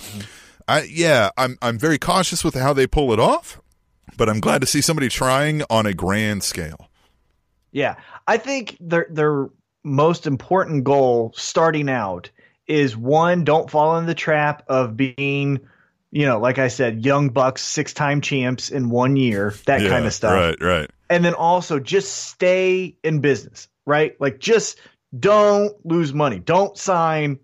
I 0.66 0.82
yeah, 0.82 1.30
I'm 1.36 1.56
I'm 1.62 1.78
very 1.78 1.98
cautious 1.98 2.42
with 2.44 2.54
how 2.54 2.72
they 2.72 2.86
pull 2.86 3.12
it 3.12 3.20
off, 3.20 3.60
but 4.16 4.28
I'm 4.28 4.40
glad 4.40 4.60
to 4.62 4.66
see 4.66 4.80
somebody 4.80 5.08
trying 5.08 5.62
on 5.70 5.86
a 5.86 5.94
grand 5.94 6.42
scale. 6.42 6.88
Yeah, 7.70 7.94
I 8.26 8.36
think 8.36 8.76
their 8.80 9.06
their 9.10 9.48
most 9.84 10.26
important 10.26 10.84
goal 10.84 11.32
starting 11.36 11.88
out 11.88 12.30
is 12.66 12.96
one, 12.96 13.44
don't 13.44 13.70
fall 13.70 13.96
in 13.98 14.06
the 14.06 14.14
trap 14.14 14.62
of 14.68 14.96
being, 14.96 15.58
you 16.10 16.26
know, 16.26 16.38
like 16.38 16.58
I 16.58 16.68
said, 16.68 17.04
young 17.04 17.30
bucks, 17.30 17.62
six 17.62 17.92
time 17.92 18.20
champs 18.20 18.70
in 18.70 18.90
one 18.90 19.16
year, 19.16 19.54
that 19.66 19.80
Yeah, 19.80 19.88
kind 19.88 20.06
of 20.06 20.12
stuff. 20.14 20.32
Right, 20.32 20.60
right. 20.60 20.90
And 21.12 21.24
then 21.24 21.34
also 21.34 21.78
just 21.78 22.12
stay 22.28 22.96
in 23.04 23.20
business, 23.20 23.68
right? 23.86 24.18
Like 24.20 24.38
just 24.38 24.80
don't 25.18 25.74
lose 25.84 26.14
money. 26.14 26.38
Don't 26.38 26.76
sign. 26.78 27.38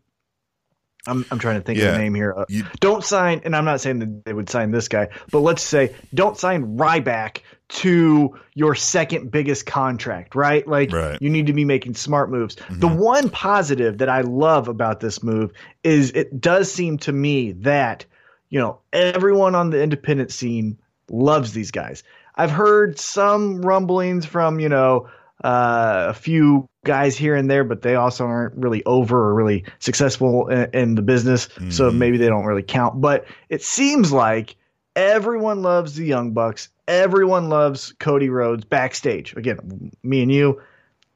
I'm 1.06 1.24
I'm 1.30 1.38
trying 1.38 1.56
to 1.60 1.62
think 1.62 1.78
of 1.78 1.84
the 1.92 1.98
name 1.98 2.14
here. 2.14 2.34
Uh, 2.36 2.44
You- 2.48 2.64
don't 2.80 3.04
sign, 3.04 3.42
and 3.44 3.54
I'm 3.54 3.64
not 3.64 3.80
saying 3.80 3.98
that 4.00 4.24
they 4.24 4.32
would 4.32 4.48
sign 4.50 4.70
this 4.70 4.88
guy, 4.88 5.08
but 5.30 5.40
let's 5.40 5.62
say 5.62 5.94
don't 6.14 6.36
sign 6.36 6.76
Ryback 6.78 7.42
to 7.68 8.34
your 8.54 8.74
second 8.74 9.30
biggest 9.30 9.66
contract, 9.66 10.34
right? 10.34 10.66
Like 10.66 10.90
Right. 10.92 11.20
you 11.20 11.28
need 11.28 11.46
to 11.48 11.52
be 11.52 11.64
making 11.66 11.94
smart 11.94 12.30
moves. 12.30 12.56
The 12.70 12.88
one 12.88 13.28
positive 13.28 13.98
that 13.98 14.08
I 14.08 14.22
love 14.22 14.68
about 14.68 15.00
this 15.00 15.22
move 15.22 15.52
is 15.84 16.10
it 16.12 16.40
does 16.40 16.72
seem 16.72 16.96
to 16.98 17.12
me 17.12 17.52
that, 17.52 18.06
you 18.48 18.58
know, 18.58 18.80
everyone 18.92 19.54
on 19.54 19.68
the 19.70 19.82
independent 19.82 20.32
scene 20.32 20.78
loves 21.10 21.52
these 21.52 21.70
guys. 21.70 22.02
I've 22.38 22.50
heard 22.50 22.98
some 22.98 23.60
rumblings 23.62 24.24
from, 24.24 24.60
you 24.60 24.68
know, 24.68 25.08
uh, 25.44 26.06
a 26.08 26.14
few 26.14 26.68
guys 26.84 27.16
here 27.16 27.34
and 27.34 27.50
there, 27.50 27.64
but 27.64 27.82
they 27.82 27.96
also 27.96 28.24
aren't 28.24 28.56
really 28.56 28.84
over 28.84 29.18
or 29.18 29.34
really 29.34 29.64
successful 29.78 30.48
in, 30.48 30.70
in 30.72 30.94
the 30.94 31.02
business. 31.02 31.48
So 31.68 31.90
Mhm. 31.90 31.96
maybe 31.96 32.16
they 32.16 32.28
don't 32.28 32.44
really 32.44 32.62
count. 32.62 33.00
But 33.00 33.26
it 33.48 33.62
seems 33.62 34.12
like 34.12 34.56
everyone 34.96 35.62
loves 35.62 35.96
the 35.96 36.06
Young 36.06 36.32
Bucks. 36.32 36.70
Everyone 36.86 37.48
loves 37.50 37.92
Cody 37.98 38.30
Rhodes 38.30 38.64
backstage. 38.64 39.36
Again, 39.36 39.90
me 40.02 40.22
and 40.22 40.32
you, 40.32 40.60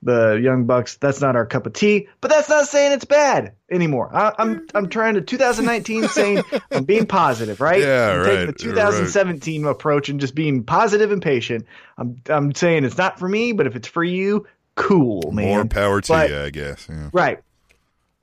the 0.02 0.40
Young 0.42 0.66
Bucks. 0.66 0.96
That's 0.96 1.20
not 1.20 1.36
our 1.36 1.46
cup 1.46 1.66
of 1.66 1.72
tea, 1.72 2.08
but 2.20 2.30
that's 2.30 2.48
not 2.48 2.66
saying 2.66 2.92
it's 2.92 3.04
bad 3.04 3.54
anymore. 3.70 4.10
I, 4.12 4.32
I'm 4.38 4.56
mm-hmm. 4.56 4.76
I'm 4.76 4.88
trying 4.88 5.14
to 5.14 5.20
2019 5.20 6.08
saying 6.08 6.42
I'm 6.70 6.84
being 6.84 7.06
positive, 7.06 7.60
right? 7.60 7.82
Yeah, 7.92 8.10
I'm 8.10 8.18
right, 8.18 8.40
the 8.40 8.46
right. 8.46 8.58
2017 8.58 9.64
approach 9.64 10.08
and 10.08 10.20
just 10.20 10.34
being 10.34 10.64
positive 10.64 11.10
and 11.10 11.22
patient. 11.22 11.66
I'm 11.96 12.20
I'm 12.28 12.54
saying 12.54 12.84
it's 12.84 12.98
not 12.98 13.18
for 13.18 13.28
me, 13.28 13.52
but 13.52 13.66
if 13.66 13.76
it's 13.76 13.88
for 13.88 14.04
you, 14.04 14.46
cool, 14.74 15.30
man. 15.32 15.56
More 15.56 15.64
power 15.66 16.00
to 16.00 16.12
But- 16.12 16.30
you, 16.30 16.40
I 16.40 16.50
guess. 16.50 16.86
Yeah. 16.88 17.10
Right. 17.12 17.40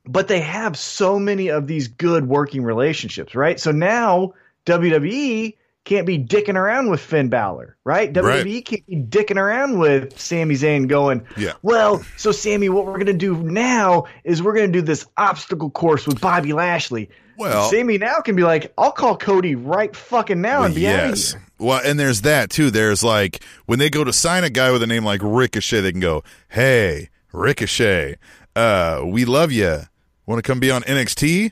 But 0.06 0.28
they 0.28 0.40
have 0.40 0.78
so 0.78 1.18
many 1.18 1.48
of 1.48 1.66
these 1.66 1.88
good 1.88 2.26
working 2.26 2.62
relationships, 2.62 3.34
right? 3.34 3.60
So 3.60 3.70
now 3.70 4.32
WWE 4.66 5.56
can't 5.90 6.06
be 6.06 6.20
dicking 6.20 6.54
around 6.54 6.88
with 6.88 7.00
Finn 7.00 7.30
Balor, 7.30 7.76
right? 7.82 8.12
WWE 8.12 8.64
can't 8.64 8.86
be 8.86 8.94
dicking 8.94 9.36
around 9.38 9.80
with 9.80 10.16
Sami 10.20 10.54
Zayn 10.54 10.86
going, 10.86 11.26
Yeah. 11.36 11.54
well, 11.62 12.04
so 12.16 12.30
Sami, 12.30 12.68
what 12.68 12.86
we're 12.86 12.92
going 12.92 13.06
to 13.06 13.12
do 13.12 13.34
now 13.42 14.04
is 14.22 14.40
we're 14.40 14.54
going 14.54 14.72
to 14.72 14.78
do 14.78 14.82
this 14.82 15.04
obstacle 15.16 15.68
course 15.68 16.06
with 16.06 16.20
Bobby 16.20 16.52
Lashley. 16.52 17.10
Well- 17.36 17.68
Sami 17.70 17.98
now 17.98 18.20
can 18.20 18.36
be 18.36 18.44
like, 18.44 18.72
I'll 18.78 18.92
call 18.92 19.16
Cody 19.16 19.56
right 19.56 19.94
fucking 19.96 20.40
now 20.40 20.62
and 20.62 20.76
be 20.76 20.86
out 20.86 21.00
of 21.06 21.10
yes. 21.10 21.32
here. 21.32 21.42
Well, 21.58 21.80
and 21.84 21.98
there's 21.98 22.20
that 22.20 22.50
too. 22.50 22.70
There's 22.70 23.02
like 23.02 23.42
when 23.66 23.80
they 23.80 23.90
go 23.90 24.04
to 24.04 24.12
sign 24.12 24.44
a 24.44 24.50
guy 24.50 24.70
with 24.70 24.84
a 24.84 24.86
name 24.86 25.04
like 25.04 25.20
Ricochet, 25.24 25.80
they 25.80 25.90
can 25.90 26.00
go, 26.00 26.22
"Hey, 26.48 27.10
Ricochet, 27.32 28.16
uh, 28.56 29.02
we 29.04 29.24
love 29.24 29.52
you. 29.52 29.80
Want 30.24 30.38
to 30.42 30.42
come 30.42 30.60
be 30.60 30.70
on 30.70 30.82
NXT?" 30.84 31.50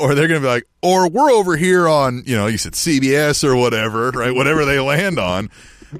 Or 0.00 0.14
they're 0.14 0.28
gonna 0.28 0.40
be 0.40 0.46
like, 0.46 0.66
"Or 0.82 1.08
we're 1.08 1.30
over 1.30 1.56
here 1.56 1.86
on, 1.88 2.22
you 2.26 2.36
know, 2.36 2.46
you 2.46 2.58
said 2.58 2.72
CBS 2.72 3.44
or 3.44 3.54
whatever, 3.54 4.10
right? 4.10 4.34
Whatever 4.34 4.64
they 4.64 4.80
land 4.80 5.18
on." 5.18 5.50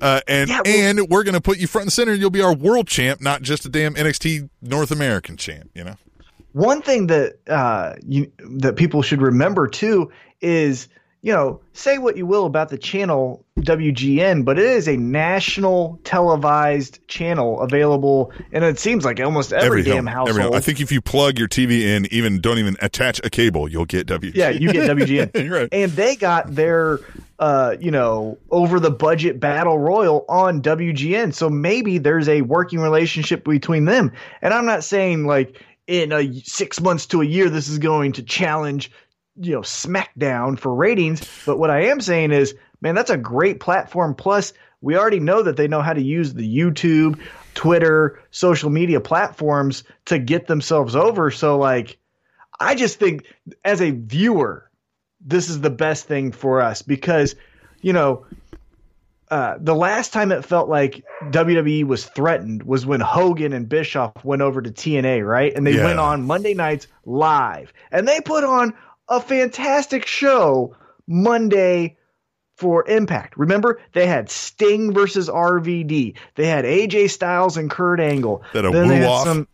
Uh, 0.00 0.20
and 0.28 0.48
Yeah, 0.48 0.60
well- 0.64 0.74
and 0.74 1.00
we're 1.08 1.24
gonna 1.24 1.40
put 1.40 1.58
you 1.58 1.66
front 1.66 1.86
and 1.86 1.92
center. 1.92 2.14
You'll 2.14 2.30
be 2.30 2.40
our 2.42 2.54
world 2.54 2.86
champ, 2.86 3.20
not 3.20 3.42
just 3.42 3.64
a 3.66 3.68
damn 3.68 3.94
NXT 3.96 4.48
North 4.62 4.90
American 4.90 5.36
champ. 5.36 5.68
You 5.74 5.84
know? 5.84 5.94
One 6.52 6.80
thing 6.82 7.08
that 7.08 7.34
uh, 7.48 7.94
you, 8.06 8.30
that 8.60 8.76
people 8.76 9.02
should 9.02 9.20
remember 9.20 9.66
too 9.68 10.10
is, 10.40 10.88
you 11.22 11.32
know, 11.32 11.60
say 11.74 11.98
what 11.98 12.16
you 12.16 12.24
will 12.24 12.46
about 12.46 12.70
the 12.70 12.78
channel 12.78 13.44
WGN, 13.58 14.44
but 14.44 14.58
it 14.58 14.64
is 14.64 14.88
a 14.88 14.96
national 14.96 16.00
televised 16.02 17.06
channel 17.08 17.60
available, 17.60 18.32
and 18.52 18.64
it 18.64 18.78
seems 18.78 19.04
like 19.04 19.20
almost 19.20 19.52
every, 19.52 19.82
damn 19.82 20.06
home, 20.06 20.06
household. 20.06 20.46
every. 20.46 20.56
I 20.56 20.60
think 20.60 20.80
if 20.80 20.90
you 20.90 21.02
plug 21.02 21.38
your 21.38 21.48
TV 21.48 21.82
in, 21.82 22.06
even 22.10 22.40
don't 22.40 22.58
even 22.58 22.76
attach 22.80 23.20
a 23.22 23.28
cable, 23.28 23.68
you'll 23.68 23.84
get 23.84 24.06
W. 24.06 24.32
yeah, 24.34 24.48
you 24.48 24.72
get 24.72 24.88
WGN, 24.88 25.30
You're 25.44 25.60
right. 25.60 25.68
and 25.72 25.92
they 25.92 26.16
got 26.16 26.54
their, 26.54 27.00
uh, 27.38 27.76
you 27.78 27.90
know, 27.90 28.38
over 28.50 28.80
the 28.80 28.90
budget 28.90 29.38
battle 29.38 29.78
royal 29.78 30.24
on 30.28 30.62
WGN. 30.62 31.34
So 31.34 31.50
maybe 31.50 31.98
there's 31.98 32.30
a 32.30 32.40
working 32.42 32.80
relationship 32.80 33.44
between 33.44 33.84
them. 33.84 34.12
And 34.40 34.54
I'm 34.54 34.64
not 34.64 34.84
saying 34.84 35.26
like 35.26 35.62
in 35.86 36.12
a 36.12 36.32
six 36.44 36.80
months 36.80 37.04
to 37.06 37.20
a 37.20 37.26
year 37.26 37.50
this 37.50 37.68
is 37.68 37.78
going 37.78 38.12
to 38.12 38.22
challenge, 38.22 38.90
you 39.36 39.52
know, 39.52 39.60
SmackDown 39.60 40.58
for 40.58 40.74
ratings. 40.74 41.44
But 41.46 41.58
what 41.58 41.70
I 41.70 41.84
am 41.84 42.00
saying 42.00 42.32
is, 42.32 42.54
man, 42.80 42.94
that's 42.94 43.10
a 43.10 43.16
great 43.16 43.60
platform. 43.60 44.14
Plus, 44.14 44.52
we 44.80 44.96
already 44.96 45.20
know 45.20 45.42
that 45.42 45.56
they 45.56 45.68
know 45.68 45.82
how 45.82 45.92
to 45.92 46.02
use 46.02 46.34
the 46.34 46.56
YouTube, 46.56 47.20
Twitter, 47.54 48.20
social 48.30 48.70
media 48.70 49.00
platforms 49.00 49.84
to 50.06 50.18
get 50.18 50.46
themselves 50.46 50.96
over. 50.96 51.30
So 51.30 51.58
like, 51.58 51.98
I 52.58 52.74
just 52.74 52.98
think 52.98 53.26
as 53.64 53.80
a 53.80 53.90
viewer, 53.90 54.70
this 55.20 55.48
is 55.48 55.60
the 55.60 55.70
best 55.70 56.06
thing 56.06 56.32
for 56.32 56.60
us 56.60 56.82
because, 56.82 57.34
you 57.82 57.92
know, 57.92 58.24
uh, 59.30 59.56
the 59.60 59.74
last 59.74 60.12
time 60.12 60.32
it 60.32 60.44
felt 60.44 60.68
like 60.68 61.04
WWE 61.30 61.84
was 61.84 62.04
threatened 62.04 62.64
was 62.64 62.84
when 62.84 63.00
Hogan 63.00 63.52
and 63.52 63.68
Bischoff 63.68 64.24
went 64.24 64.42
over 64.42 64.60
to 64.60 64.70
TNA, 64.70 65.24
right? 65.24 65.54
And 65.54 65.64
they 65.64 65.76
Yeah. 65.76 65.84
went 65.84 66.00
on 66.00 66.26
Monday 66.26 66.52
nights 66.52 66.88
live, 67.04 67.72
and 67.92 68.08
they 68.08 68.20
put 68.20 68.42
on 68.42 68.74
a 69.10 69.20
fantastic 69.20 70.06
show 70.06 70.74
Monday 71.06 71.96
for 72.56 72.86
Impact. 72.88 73.36
Remember, 73.36 73.80
they 73.92 74.06
had 74.06 74.30
Sting 74.30 74.92
versus 74.92 75.28
RVD. 75.28 76.14
They 76.36 76.46
had 76.46 76.64
AJ 76.64 77.10
Styles 77.10 77.56
and 77.56 77.70
Kurt 77.70 78.00
Angle. 78.00 78.42
That 78.52 78.64
a 78.64 78.70
Then 78.70 78.88
they 78.88 78.94
woo 78.96 79.00
had 79.02 79.08
off? 79.10 79.24
some- 79.26 79.48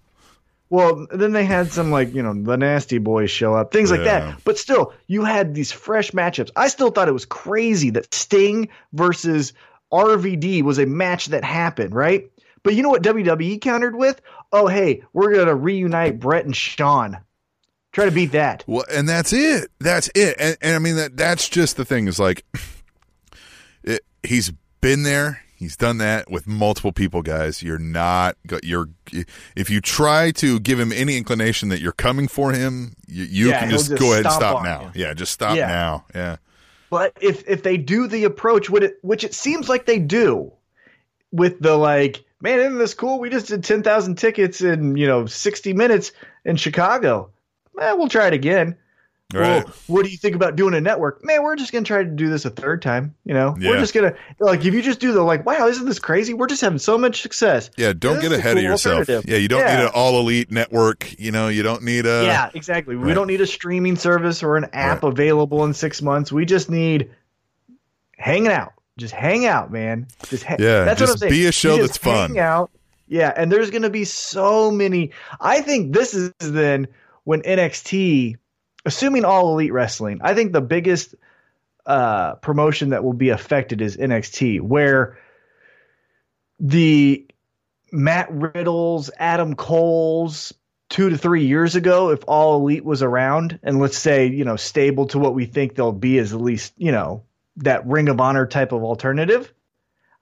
well, 0.69 1.07
then 1.13 1.33
they 1.33 1.45
had 1.45 1.71
some 1.71 1.93
like 1.93 2.13
you 2.13 2.23
know 2.25 2.35
the 2.35 2.57
Nasty 2.57 2.99
Boys 2.99 3.31
show 3.31 3.55
up, 3.55 3.73
things 3.73 3.91
like 3.93 4.01
that. 4.03 4.41
But 4.45 4.59
still, 4.59 4.93
you 5.07 5.25
had 5.25 5.55
these 5.55 5.71
fresh 5.71 6.11
matchups. 6.11 6.51
I 6.57 6.67
still 6.67 6.91
thought 6.91 7.07
it 7.07 7.13
was 7.13 7.25
crazy 7.25 7.91
that 7.91 8.13
Sting 8.13 8.69
versus 8.93 9.53
RVD 9.93 10.63
was 10.63 10.79
a 10.81 10.87
match 10.87 11.27
that 11.27 11.45
happened, 11.45 11.95
right? 11.95 12.29
But 12.65 12.75
you 12.75 12.83
know 12.83 12.89
what 12.89 13.03
WWE 13.05 13.61
countered 13.61 13.95
with? 13.95 14.21
Oh, 14.53 14.67
hey, 14.67 15.05
we're 15.13 15.33
gonna 15.37 15.55
reunite 15.55 16.19
Bret 16.19 16.45
and 16.45 16.57
Shawn. 16.57 17.19
Try 17.97 18.05
to 18.05 18.11
beat 18.11 18.33
that. 18.33 18.63
Well, 18.67 18.85
and 18.93 19.09
that's 19.09 19.33
it. 19.33 19.71
That's 19.81 20.11
it. 20.15 20.37
And, 20.39 20.59
and 20.61 20.75
I 20.77 20.79
mean 20.79 20.97
that 20.97 21.17
that's 21.17 21.49
just 21.49 21.79
the 21.79 21.85
thing 21.87 22.09
is 22.09 22.19
like 22.21 22.45
it, 23.83 24.03
he's 24.23 24.53
been 24.83 25.03
there. 25.03 25.41
He's 25.55 25.79
done 25.79 25.97
that 25.97 26.31
with 26.31 26.47
multiple 26.47 26.93
people, 26.93 27.23
guys. 27.23 27.63
You're 27.63 27.79
not 27.79 28.37
you're 28.63 28.91
if 29.57 29.71
you 29.71 29.81
try 29.81 30.31
to 30.33 30.61
give 30.61 30.79
him 30.79 30.93
any 30.93 31.17
inclination 31.17 31.71
that 31.71 31.81
you're 31.81 31.93
coming 31.93 32.29
for 32.29 32.53
him, 32.53 32.97
you, 33.09 33.25
you 33.25 33.49
Yeah, 33.49 33.61
can 33.61 33.71
just, 33.71 33.89
just 33.89 33.99
go 33.99 34.13
ahead 34.13 34.27
and 34.27 34.35
stop 34.35 34.63
now. 34.63 34.93
you. 34.95 35.03
Yeah, 35.07 35.15
just 35.15 35.33
stop 35.33 35.57
Yeah. 35.57 35.67
now. 35.69 36.05
Yeah. 36.15 36.37
But 36.91 37.15
if 37.23 37.49
if 37.49 37.63
they 37.63 37.79
do 37.79 38.09
the 38.09 38.25
approach, 38.25 38.69
which 38.69 38.83
it, 38.83 38.99
which 39.01 39.25
it 39.25 39.33
seems 39.33 39.71
like 39.71 39.87
they 39.87 40.01
do, 40.01 40.53
with 41.33 41.61
the 41.61 41.79
like, 41.79 42.23
man, 42.43 42.59
isn't 42.61 42.77
this 42.77 42.93
cool? 42.93 43.19
We 43.21 43.31
just 43.31 43.49
did 43.49 43.65
ten 43.65 43.83
thousand 43.83 44.17
tickets 44.17 44.61
in 44.61 44.99
you 44.99 45.07
know 45.07 45.25
sixty 45.25 45.73
minutes 45.73 46.13
in 46.45 46.57
Chicago. 46.57 47.31
Eh, 47.81 47.93
we'll 47.93 48.09
try 48.09 48.27
it 48.29 48.33
again. 48.33 48.77
Right. 49.35 49.65
Well, 49.65 49.75
what 49.89 50.05
do 50.05 50.11
you 50.13 50.17
think 50.17 50.37
about 50.37 50.55
doing 50.55 50.73
a 50.75 50.81
network? 50.81 51.25
Man, 51.25 51.43
we're 51.43 51.57
just 51.57 51.73
gonna 51.73 51.85
try 51.85 52.05
to 52.05 52.09
do 52.09 52.31
this 52.31 52.45
a 52.45 52.51
third 52.51 52.81
time. 52.81 53.13
You 53.25 53.35
know, 53.35 53.57
Yeah. 53.59 53.71
we're 53.71 53.81
just 53.81 53.93
gonna 53.93 54.15
like 54.39 54.65
if 54.65 54.73
you 54.73 54.81
just 54.83 55.01
do 55.01 55.13
the 55.13 55.21
like, 55.23 55.45
wow, 55.45 55.67
isn't 55.67 55.85
this 55.85 55.99
crazy? 55.99 56.33
We're 56.33 56.47
just 56.47 56.61
having 56.61 56.79
so 56.79 56.97
much 56.97 57.23
success. 57.23 57.69
Yeah, 57.77 57.93
don't 57.93 58.21
This 58.21 58.29
get 58.29 58.39
ahead 58.39 58.57
of 58.57 58.63
yourself. 58.63 59.09
Yeah, 59.09 59.37
you 59.37 59.49
don't 59.49 59.63
Yeah. 59.63 59.77
need 59.79 59.83
an 59.87 59.91
all 59.95 60.21
elite 60.21 60.53
network. 60.53 61.13
You 61.19 61.33
know, 61.33 61.49
you 61.49 61.65
don't 61.65 61.83
need 61.83 62.07
a. 62.07 62.23
yeah, 62.25 62.51
exactly. 62.55 62.95
We 62.95 63.15
don't 63.15 63.27
need 63.27 63.41
a 63.41 63.49
streaming 63.49 63.97
service 63.97 64.45
or 64.45 64.57
an 64.57 64.67
app 64.73 65.03
available 65.03 65.65
in 65.65 65.75
six 65.75 66.01
months. 66.01 66.31
We 66.31 66.45
just 66.45 66.71
need 66.71 67.11
hanging 68.17 68.53
out. 68.53 68.73
Just 68.97 69.13
hang 69.13 69.45
out, 69.45 69.73
man. 69.73 70.07
Just 70.29 70.45
ha- 70.45 70.57
Yeah, 70.59 70.85
That's 70.85 71.01
just 71.01 71.11
what 71.11 71.15
I'm 71.17 71.19
saying. 71.19 71.33
be 71.33 71.47
a 71.47 71.53
show 71.53 71.77
that's 71.79 71.99
fun. 71.99 72.39
Out. 72.39 72.71
Yeah, 73.09 73.33
and 73.37 73.53
there's 73.53 73.71
going 73.71 73.83
to 73.83 73.91
be 73.91 74.05
so 74.05 74.71
many. 74.71 75.11
I 75.41 75.61
think 75.61 75.93
this 75.93 76.15
is 76.15 76.33
then 76.41 76.87
when 77.27 77.43
NXT, 77.43 78.37
assuming 78.85 79.25
all 79.25 79.53
elite 79.53 79.73
wrestling, 79.73 80.21
I 80.23 80.35
think 80.35 80.53
the 80.53 80.61
biggest 80.61 81.17
uh, 81.85 82.37
promotion 82.37 82.91
that 82.91 83.03
will 83.03 83.15
be 83.15 83.31
affected 83.31 83.83
is 83.83 83.97
NXT, 83.97 84.61
where 84.61 85.19
the 86.61 87.27
Matt 87.91 88.29
Riddles, 88.31 89.11
Adam 89.19 89.57
Cole's 89.57 90.55
two 90.89 91.11
to 91.11 91.19
three 91.19 91.47
years 91.47 91.75
ago, 91.75 92.11
if 92.11 92.23
all 92.29 92.61
elite 92.61 92.85
was 92.85 93.03
around, 93.03 93.59
and 93.65 93.81
let's 93.81 93.99
say, 93.99 94.29
you 94.29 94.45
know, 94.45 94.55
stable 94.55 95.07
to 95.07 95.19
what 95.19 95.35
we 95.35 95.47
think 95.47 95.75
they'll 95.75 95.91
be 95.91 96.19
as 96.19 96.33
at 96.33 96.41
least, 96.41 96.75
you 96.77 96.93
know, 96.93 97.25
that 97.57 97.85
Ring 97.89 98.09
of 98.09 98.21
Honor 98.21 98.47
type 98.47 98.71
of 98.71 98.85
alternative, 98.85 99.53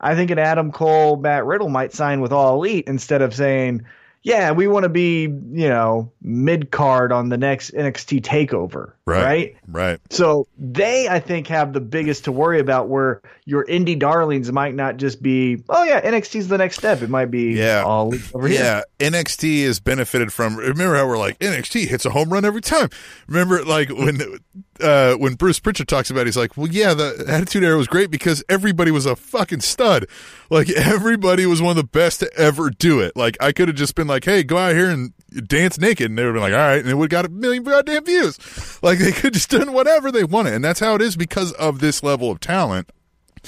I 0.00 0.14
think 0.14 0.30
an 0.30 0.38
Adam 0.38 0.72
Cole, 0.72 1.16
Matt 1.16 1.44
Riddle 1.44 1.68
might 1.68 1.92
sign 1.92 2.22
with 2.22 2.32
all 2.32 2.54
elite 2.54 2.84
instead 2.86 3.20
of 3.20 3.34
saying, 3.34 3.84
yeah, 4.24 4.52
we 4.52 4.66
want 4.66 4.84
to 4.84 4.88
be, 4.88 5.22
you 5.22 5.68
know, 5.68 6.10
mid 6.22 6.70
card 6.70 7.12
on 7.12 7.28
the 7.28 7.36
next 7.36 7.72
NXT 7.72 8.22
takeover. 8.22 8.92
Right. 9.06 9.22
right? 9.22 9.56
Right. 9.68 10.00
So 10.08 10.46
they, 10.56 11.08
I 11.08 11.20
think, 11.20 11.48
have 11.48 11.74
the 11.74 11.80
biggest 11.80 12.24
to 12.24 12.32
worry 12.32 12.58
about 12.58 12.88
where 12.88 13.20
your 13.44 13.64
indie 13.66 13.98
darlings 13.98 14.50
might 14.50 14.74
not 14.74 14.96
just 14.96 15.20
be, 15.22 15.62
oh 15.68 15.84
yeah, 15.84 16.00
NXT's 16.00 16.48
the 16.48 16.56
next 16.56 16.78
step. 16.78 17.02
It 17.02 17.10
might 17.10 17.30
be 17.30 17.52
Yeah. 17.52 17.82
all 17.84 18.14
over 18.32 18.48
here. 18.48 18.60
Yeah, 18.60 18.82
NXT 19.10 19.66
has 19.66 19.78
benefited 19.78 20.32
from. 20.32 20.56
Remember 20.56 20.96
how 20.96 21.06
we're 21.06 21.18
like 21.18 21.38
NXT 21.40 21.86
hits 21.86 22.06
a 22.06 22.10
home 22.10 22.30
run 22.30 22.46
every 22.46 22.62
time. 22.62 22.88
Remember, 23.26 23.62
like 23.62 23.90
when 23.90 24.38
uh, 24.80 25.14
when 25.16 25.34
Bruce 25.34 25.60
Pritchard 25.60 25.86
talks 25.86 26.10
about, 26.10 26.22
it, 26.22 26.26
he's 26.28 26.36
like, 26.38 26.56
"Well, 26.56 26.68
yeah, 26.68 26.94
the 26.94 27.24
Attitude 27.28 27.62
Era 27.62 27.76
was 27.76 27.86
great 27.86 28.10
because 28.10 28.42
everybody 28.48 28.90
was 28.90 29.04
a 29.04 29.14
fucking 29.16 29.60
stud. 29.60 30.06
Like 30.48 30.70
everybody 30.70 31.44
was 31.44 31.60
one 31.60 31.70
of 31.72 31.76
the 31.76 31.84
best 31.84 32.20
to 32.20 32.32
ever 32.38 32.70
do 32.70 33.00
it. 33.00 33.14
Like 33.16 33.36
I 33.40 33.52
could 33.52 33.68
have 33.68 33.76
just 33.76 33.94
been 33.94 34.06
like, 34.06 34.24
hey, 34.24 34.42
go 34.42 34.56
out 34.56 34.74
here 34.74 34.88
and 34.88 35.12
dance 35.46 35.78
naked, 35.78 36.10
and 36.10 36.16
they 36.18 36.22
would 36.22 36.28
have 36.28 36.42
been 36.42 36.42
like, 36.42 36.52
all 36.52 36.66
right, 36.66 36.80
and 36.80 36.88
it 36.88 36.94
would 36.94 37.12
have 37.12 37.22
got 37.22 37.30
a 37.30 37.32
million 37.34 37.62
goddamn 37.64 38.04
views. 38.04 38.38
Like 38.82 38.93
they 38.98 39.12
could 39.12 39.32
just 39.34 39.50
done 39.50 39.72
whatever 39.72 40.10
they 40.12 40.24
wanted, 40.24 40.54
and 40.54 40.64
that's 40.64 40.80
how 40.80 40.94
it 40.94 41.02
is 41.02 41.16
because 41.16 41.52
of 41.52 41.80
this 41.80 42.02
level 42.02 42.30
of 42.30 42.40
talent 42.40 42.90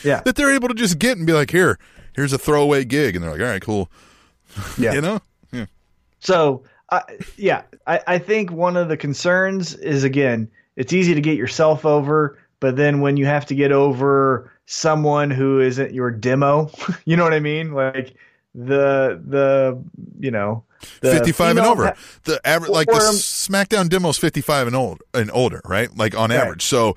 Yeah. 0.03 0.21
that 0.25 0.37
they're 0.37 0.53
able 0.55 0.69
to 0.69 0.75
just 0.75 0.99
get 0.99 1.17
and 1.19 1.27
be 1.27 1.33
like, 1.33 1.51
here, 1.51 1.79
here's 2.15 2.33
a 2.33 2.39
throwaway 2.39 2.85
gig, 2.85 3.15
and 3.15 3.23
they're 3.25 3.33
like, 3.33 3.41
all 3.41 3.47
right, 3.47 3.63
cool. 3.63 3.91
Yeah. 4.79 4.93
You 4.95 5.01
know. 5.03 5.21
Yeah. 5.53 5.67
So, 6.21 6.63
uh, 6.89 7.01
yeah, 7.37 7.63
I, 7.87 8.01
I 8.07 8.19
think 8.19 8.51
one 8.53 8.77
of 8.77 8.89
the 8.89 8.97
concerns 8.97 9.75
is 9.75 10.03
again, 10.05 10.49
it's 10.77 10.93
easy 10.93 11.15
to 11.15 11.21
get 11.21 11.37
yourself 11.37 11.85
over, 11.85 12.39
but 12.61 12.77
then 12.77 13.01
when 13.01 13.17
you 13.17 13.27
have 13.27 13.45
to 13.47 13.55
get 13.55 13.71
over 13.73 14.51
someone 14.67 15.31
who 15.31 15.61
isn't 15.61 15.93
your 15.93 16.11
demo, 16.11 16.71
you 17.05 17.17
know 17.17 17.25
what 17.25 17.35
I 17.35 17.41
mean? 17.41 17.73
Like 17.73 18.15
the 18.55 19.21
the 19.27 19.79
you 20.19 20.31
know 20.31 20.65
55 20.81 21.57
and 21.57 21.67
over. 21.67 21.85
pa- 21.93 21.97
The 22.25 22.41
average, 22.47 22.71
like 22.71 22.89
the 22.89 22.95
um, 22.95 23.15
SmackDown 23.15 23.89
demo's 23.89 24.19
55 24.19 24.67
and 24.69 24.77
old 24.77 25.03
and 25.15 25.31
older, 25.33 25.61
right? 25.65 25.95
Like 25.97 26.17
on 26.17 26.31
Right. 26.31 26.37
average. 26.39 26.63
So 26.65 26.97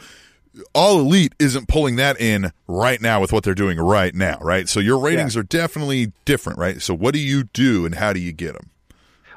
all 0.73 0.99
elite 0.99 1.33
isn't 1.39 1.67
pulling 1.67 1.95
that 1.97 2.19
in 2.19 2.51
right 2.67 3.01
now 3.01 3.21
with 3.21 3.31
what 3.31 3.43
they're 3.43 3.53
doing 3.55 3.79
right 3.79 4.13
now, 4.13 4.37
right? 4.41 4.67
So 4.67 4.79
your 4.79 4.99
ratings 4.99 5.37
are 5.37 5.43
definitely 5.43 6.11
different, 6.25 6.59
right? 6.59 6.81
So 6.81 6.93
what 6.93 7.13
do 7.13 7.19
you 7.19 7.43
do 7.45 7.85
and 7.85 7.95
how 7.95 8.13
do 8.13 8.19
you 8.19 8.31
get 8.33 8.53
them? 8.53 8.69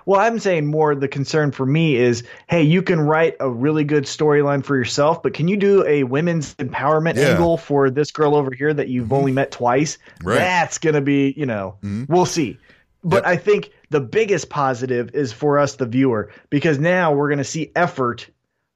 Well, 0.05 0.19
I'm 0.21 0.41
saying 0.41 0.67
more 0.67 0.97
the 0.97 1.07
concern 1.07 1.53
for 1.53 1.65
me 1.65 1.95
is, 1.95 2.25
hey, 2.49 2.65
you 2.65 2.83
can 2.83 2.99
write 3.01 3.37
a 3.39 3.49
really 3.49 3.85
good 3.85 4.03
storyline 4.05 4.65
for 4.65 4.77
yourself, 4.77 5.23
but 5.23 5.33
can 5.33 5.47
you 5.47 5.57
do 5.57 5.87
a 5.87 6.03
women's 6.03 6.57
empowerment 6.57 7.15
Yeah. 7.15 7.29
angle 7.35 7.57
for 7.57 7.89
this 7.89 8.11
girl 8.11 8.35
over 8.35 8.51
here 8.53 8.75
that 8.75 8.89
you've 8.89 9.13
only 9.13 9.31
met 9.31 9.53
twice? 9.53 9.99
Right. 10.25 10.39
That's 10.39 10.79
going 10.79 10.95
to 10.97 11.01
be, 11.03 11.33
you 11.37 11.47
know, 11.47 11.77
we'll 12.09 12.27
see. 12.27 12.59
But 13.05 13.25
Yep. 13.25 13.27
I 13.27 13.37
think 13.37 13.71
the 13.91 14.01
biggest 14.01 14.49
positive 14.49 15.11
is 15.15 15.33
for 15.33 15.59
us, 15.59 15.77
the 15.77 15.87
viewer, 15.87 16.31
because 16.51 16.79
now 16.79 17.13
we're 17.13 17.29
going 17.29 17.39
to 17.39 17.45
see 17.45 17.73
effort 17.75 18.29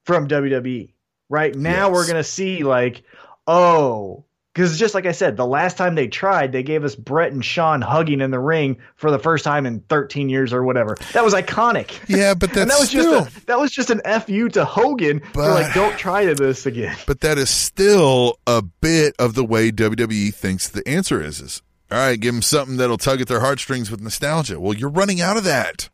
from 0.05 0.29
WWE. 0.29 0.93
Right 1.29 1.55
now, 1.55 1.87
Yes. 1.89 1.93
we're 1.95 2.05
going 2.07 2.17
to 2.17 2.25
see 2.25 2.63
like, 2.65 3.03
oh, 3.47 4.25
because 4.55 4.79
just 4.79 4.95
like 4.95 5.05
I 5.05 5.13
said, 5.13 5.37
the 5.37 5.47
last 5.47 5.77
time 5.77 5.95
they 5.97 6.09
tried, 6.09 6.51
they 6.53 6.63
gave 6.63 6.83
us 6.83 6.95
Bret 6.95 7.31
and 7.31 7.45
Shawn 7.45 7.83
hugging 7.83 8.21
in 8.23 8.31
the 8.31 8.39
ring 8.39 8.79
for 8.97 9.11
the 9.11 9.19
first 9.19 9.45
time 9.45 9.67
in 9.67 9.81
13 9.81 10.29
years 10.31 10.53
or 10.55 10.63
whatever. 10.65 10.97
That 11.13 11.25
was 11.25 11.35
iconic. 11.35 12.01
Yeah, 12.09 12.33
but 12.39 12.53
that's 12.55 12.71
that 12.71 12.81
was 12.81 12.89
still, 12.89 13.21
just 13.25 13.37
a, 13.37 13.47
that 13.47 13.59
was 13.61 13.71
just 13.71 13.91
an 13.91 14.01
fu 14.23 14.49
to 14.51 14.65
Hogan 14.65 15.21
for 15.21 15.27
But- 15.35 15.63
like, 15.63 15.75
don't 15.75 15.99
try 15.99 16.33
this 16.33 16.65
again. 16.65 16.97
but 17.07 17.21
that 17.21 17.37
is 17.39 17.51
still 17.51 18.39
a 18.47 18.63
bit 18.63 19.15
of 19.19 19.35
the 19.35 19.45
way 19.45 19.71
WWE 19.71 20.33
thinks 20.33 20.69
the 20.69 20.87
answer 20.89 21.23
is. 21.23 21.41
Is 21.41 21.63
all 21.91 21.99
right, 21.99 22.19
give 22.19 22.35
them 22.35 22.43
something 22.43 22.77
that'll 22.79 22.99
tug 22.99 23.21
at 23.21 23.29
their 23.29 23.41
heartstrings 23.41 23.91
with 23.91 24.01
nostalgia. 24.01 24.59
Well, 24.61 24.75
you're 24.75 24.91
running 24.91 25.21
out 25.21 25.37
of 25.37 25.45
that. 25.45 25.89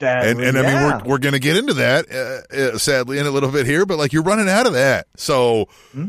That, 0.00 0.26
and 0.26 0.40
and 0.40 0.58
I 0.58 0.62
mean 0.62 0.74
we're 0.74 1.10
we're 1.12 1.18
gonna 1.18 1.38
get 1.38 1.56
into 1.56 1.74
that 1.74 2.10
uh, 2.10 2.54
uh, 2.54 2.78
sadly 2.78 3.18
in 3.18 3.26
a 3.26 3.30
little 3.30 3.50
bit 3.50 3.64
here, 3.64 3.86
but 3.86 3.96
like 3.96 4.12
you're 4.12 4.24
running 4.24 4.48
out 4.48 4.66
of 4.66 4.72
that, 4.72 5.06
so 5.16 5.66
Hmm? 5.92 6.08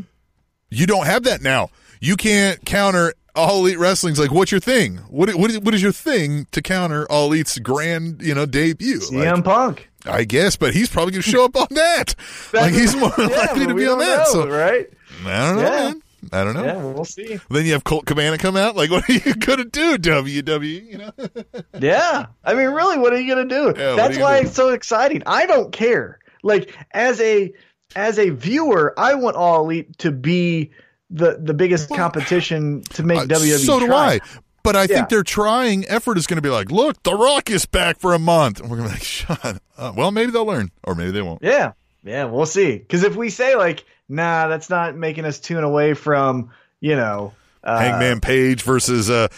you 0.70 0.86
don't 0.86 1.06
have 1.06 1.22
that 1.22 1.40
now. 1.40 1.70
You 2.00 2.16
can't 2.16 2.62
counter 2.66 3.14
all 3.36 3.60
elite 3.60 3.78
wrestling's 3.78 4.18
like 4.18 4.32
what's 4.32 4.50
your 4.50 4.60
thing? 4.60 4.96
What 5.08 5.32
what 5.36 5.50
is, 5.50 5.60
what 5.60 5.72
is 5.72 5.82
your 5.82 5.92
thing 5.92 6.46
to 6.50 6.60
counter 6.60 7.06
all 7.10 7.26
elite's 7.32 7.58
grand 7.60 8.22
you 8.22 8.34
know 8.34 8.44
debut? 8.44 8.98
CM 8.98 9.36
Like, 9.36 9.44
Punk. 9.44 9.88
I 10.04 10.24
guess, 10.24 10.56
but 10.56 10.74
he's 10.74 10.88
probably 10.90 11.12
gonna 11.12 11.22
show 11.22 11.44
up 11.44 11.56
on 11.56 11.68
that. 11.70 12.16
like 12.52 12.74
he's 12.74 12.94
more 12.96 13.12
Yeah, 13.16 13.26
likely 13.26 13.66
to 13.68 13.74
be 13.74 13.86
on 13.86 13.98
that. 14.00 14.18
know, 14.18 14.32
so 14.32 14.48
right? 14.48 14.88
I 15.24 15.46
don't 15.46 15.56
know, 15.56 15.62
Yeah. 15.62 15.68
man. 15.90 16.02
I 16.32 16.44
don't 16.44 16.54
know. 16.54 16.64
Yeah, 16.64 16.76
we'll 16.76 17.04
see. 17.04 17.38
Then 17.50 17.66
you 17.66 17.72
have 17.72 17.84
Colt 17.84 18.06
Cabana 18.06 18.38
come 18.38 18.56
out. 18.56 18.74
Like, 18.76 18.90
what 18.92 19.08
are 19.08 19.12
you 19.12 19.34
gonna 19.34 19.64
do, 19.64 19.96
WWE? 19.98 20.86
You 20.90 20.98
know? 20.98 21.12
Yeah, 21.78 22.26
I 22.44 22.54
mean, 22.54 22.68
really, 22.68 22.98
what 22.98 23.12
are 23.12 23.20
you 23.20 23.32
gonna 23.34 23.48
do? 23.48 23.74
Yeah, 23.78 23.94
That's 23.94 24.16
why 24.18 24.36
gonna 24.38 24.46
it's 24.48 24.56
so 24.56 24.70
exciting. 24.70 25.22
I 25.26 25.46
don't 25.46 25.72
care. 25.72 26.18
Like 26.42 26.74
as 26.92 27.20
a 27.20 27.52
as 27.94 28.18
a 28.18 28.30
viewer, 28.30 28.94
I 28.98 29.14
want 29.14 29.36
All 29.36 29.62
Elite 29.64 29.98
to 29.98 30.10
be 30.10 30.70
the 31.10 31.38
the 31.40 31.54
biggest 31.54 31.88
competition 31.90 32.82
to 32.94 33.02
make 33.02 33.18
Uh, 33.20 33.24
WWE. 33.26 33.58
So 33.66 33.78
do. 33.80 33.92
I. 33.92 34.20
But 34.62 34.74
I 34.74 34.80
Yeah. 34.82 34.86
think 34.96 35.10
their 35.10 35.22
trying 35.22 35.86
effort 35.86 36.18
is 36.18 36.26
going 36.26 36.38
to 36.38 36.42
be 36.42 36.48
like, 36.48 36.72
look, 36.72 37.00
The 37.04 37.14
Rock 37.14 37.50
is 37.50 37.66
back 37.66 38.00
for 38.00 38.14
a 38.14 38.18
month. 38.18 38.58
And 38.58 38.68
we're 38.68 38.78
going 38.78 38.88
to 38.88 38.94
be 38.94 38.98
like, 38.98 39.04
shut 39.44 39.60
up. 39.78 39.94
Well, 39.94 40.10
maybe 40.10 40.32
they'll 40.32 40.44
learn, 40.44 40.72
or 40.82 40.96
maybe 40.96 41.12
they 41.12 41.22
won't. 41.22 41.40
Yeah, 41.40 41.72
yeah, 42.02 42.24
we'll 42.24 42.46
see. 42.46 42.78
Because 42.78 43.04
if 43.04 43.14
we 43.14 43.30
say 43.30 43.54
like, 43.54 43.84
nah, 44.08 44.48
that's 44.48 44.70
not 44.70 44.96
making 44.96 45.24
us 45.24 45.38
tune 45.40 45.64
away 45.64 45.94
from 45.94 46.50
you 46.80 46.94
know, 46.96 47.32
uh, 47.64 47.78
Hangman 47.78 48.20
Page 48.20 48.62
versus 48.62 49.08
uh, 49.10 49.28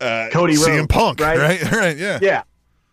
uh, 0.00 0.28
Cody 0.32 0.54
CM 0.54 0.78
Rhodes, 0.78 0.86
Punk, 0.88 1.20
right? 1.20 1.38
right? 1.38 1.72
Right, 1.72 1.96
yeah. 1.96 2.18
Yeah, 2.22 2.42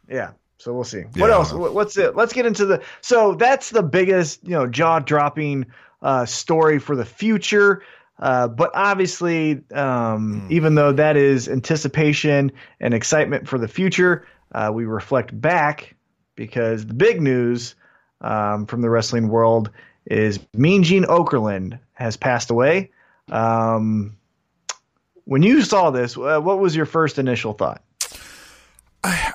yeah. 0.09 0.31
So 0.57 0.73
we'll 0.73 0.83
see. 0.83 0.99
Yeah, 0.99 1.21
what 1.21 1.29
else? 1.29 1.49
don't 1.49 1.57
know. 1.59 1.63
What- 1.63 1.73
What's 1.75 1.97
it? 1.97 2.15
Let's 2.15 2.33
get 2.33 2.45
into 2.45 2.65
the. 2.65 2.81
So 3.01 3.35
that's 3.35 3.69
the 3.69 3.83
biggest, 3.83 4.43
you 4.43 4.51
know, 4.51 4.65
jaw 4.67 4.99
dropping 4.99 5.67
uh, 6.01 6.25
story 6.25 6.79
for 6.79 6.95
the 6.95 7.05
future. 7.05 7.83
Uh, 8.19 8.47
but 8.47 8.71
obviously, 8.73 9.61
um, 9.73 10.41
Hmm. 10.41 10.47
even 10.51 10.75
though 10.75 10.91
that 10.93 11.17
is 11.17 11.49
anticipation 11.49 12.51
and 12.79 12.93
excitement 12.93 13.47
for 13.47 13.57
the 13.57 13.67
future, 13.67 14.25
uh, 14.53 14.71
we 14.73 14.85
reflect 14.85 15.39
back 15.39 15.95
because 16.35 16.85
the 16.85 16.93
big 16.93 17.21
news 17.21 17.75
um, 18.21 18.65
from 18.67 18.81
the 18.81 18.89
wrestling 18.89 19.27
world 19.29 19.69
is 20.05 20.39
Mean 20.53 20.83
Gene 20.83 21.03
Okerlund 21.03 21.79
has 21.93 22.17
passed 22.17 22.49
away. 22.49 22.91
Um, 23.29 24.17
when 25.25 25.43
you 25.43 25.61
saw 25.61 25.91
this, 25.91 26.17
uh, 26.17 26.39
what 26.39 26.59
was 26.59 26.75
your 26.75 26.85
first 26.85 27.17
initial 27.19 27.53
thought? 27.53 27.81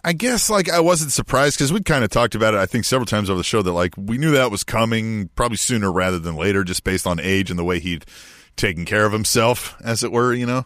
I 0.03 0.15
guess 0.15 0.49
like 0.49 0.71
I 0.71 0.81
wasn't 0.81 1.13
surprised 1.13 1.59
because 1.59 1.73
we'd 1.73 1.85
kind 1.85 2.03
of 2.03 2.11
talked 2.11 2.35
about 2.35 2.55
it. 2.55 2.59
I 2.59 2.65
think 2.65 2.87
several 2.87 3.05
times 3.05 3.29
over 3.29 3.37
the 3.37 3.45
show 3.45 3.61
that 3.61 3.73
like 3.73 3.93
we 3.99 4.17
knew 4.17 4.31
that 4.31 4.51
was 4.51 4.65
coming 4.65 5.29
probably 5.35 5.59
sooner 5.59 5.93
rather 5.93 6.19
than 6.19 6.37
later, 6.37 6.65
just 6.65 6.85
based 6.85 7.07
on 7.07 7.21
age 7.21 7.51
and 7.51 7.59
the 7.59 7.65
way 7.65 7.79
he'd 7.79 8.07
taken 8.57 8.87
care 8.87 9.05
of 9.05 9.13
himself, 9.13 9.77
as 9.85 10.03
it 10.03 10.11
were. 10.11 10.33
You 10.33 10.47
know, 10.47 10.65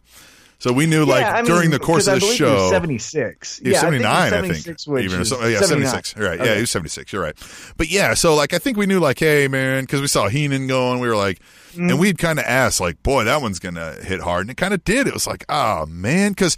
So 0.62 0.72
we 0.72 0.86
knew 0.86 1.04
like 1.04 1.22
Yeah, 1.22 1.32
I 1.32 1.42
mean, 1.42 1.44
during 1.46 1.70
the 1.70 1.80
course 1.80 2.06
of 2.06 2.14
the 2.14 2.20
believe 2.20 2.38
he 2.38 2.44
was 2.44 2.52
show. 2.52 2.70
76. 2.70 3.60
Yeah, 3.64 3.80
79, 3.80 4.06
I 4.14 4.30
think. 4.30 4.54
76, 4.54 4.86
which 4.86 5.04
Even 5.04 5.24
something. 5.24 5.50
Yeah, 5.50 5.60
76. 5.60 6.14
You're 6.16 6.28
right. 6.28 6.38
Yeah, 6.38 6.44
Okay. 6.44 6.54
he 6.54 6.60
was 6.60 6.70
76. 6.70 7.12
You're 7.12 7.22
right. 7.22 7.36
But 7.76 7.90
yeah, 7.90 8.14
so 8.14 8.36
like 8.36 8.52
I 8.54 8.58
think 8.58 8.76
we 8.76 8.86
knew 8.86 9.00
like, 9.00 9.18
hey 9.18 9.48
man, 9.48 9.82
because 9.82 10.00
we 10.00 10.06
saw 10.06 10.28
Heenan 10.28 10.68
going, 10.68 11.00
we 11.00 11.08
were 11.08 11.16
like, 11.16 11.40
Mm-hmm. 11.72 11.88
and 11.88 11.98
we'd 11.98 12.18
kind 12.18 12.38
of 12.38 12.44
asked 12.44 12.80
like, 12.80 13.02
boy, 13.02 13.24
that 13.24 13.40
one's 13.42 13.58
gonna 13.58 13.94
hit 14.02 14.20
hard, 14.20 14.42
and 14.42 14.50
it 14.50 14.56
kind 14.58 14.72
of 14.74 14.84
did. 14.84 15.06
It 15.08 15.14
was 15.14 15.26
like, 15.26 15.44
oh 15.48 15.86
man, 15.86 16.30
because 16.32 16.56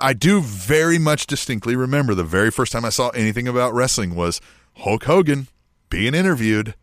I 0.00 0.14
do 0.14 0.40
very 0.40 0.98
much 0.98 1.26
distinctly 1.28 1.76
remember 1.76 2.14
the 2.14 2.24
very 2.24 2.50
first 2.50 2.72
time 2.72 2.84
I 2.84 2.88
saw 2.88 3.10
anything 3.10 3.46
about 3.46 3.72
wrestling 3.74 4.14
was 4.16 4.40
Hulk 4.78 5.04
Hogan 5.04 5.46
being 5.90 6.14
interviewed 6.14 6.74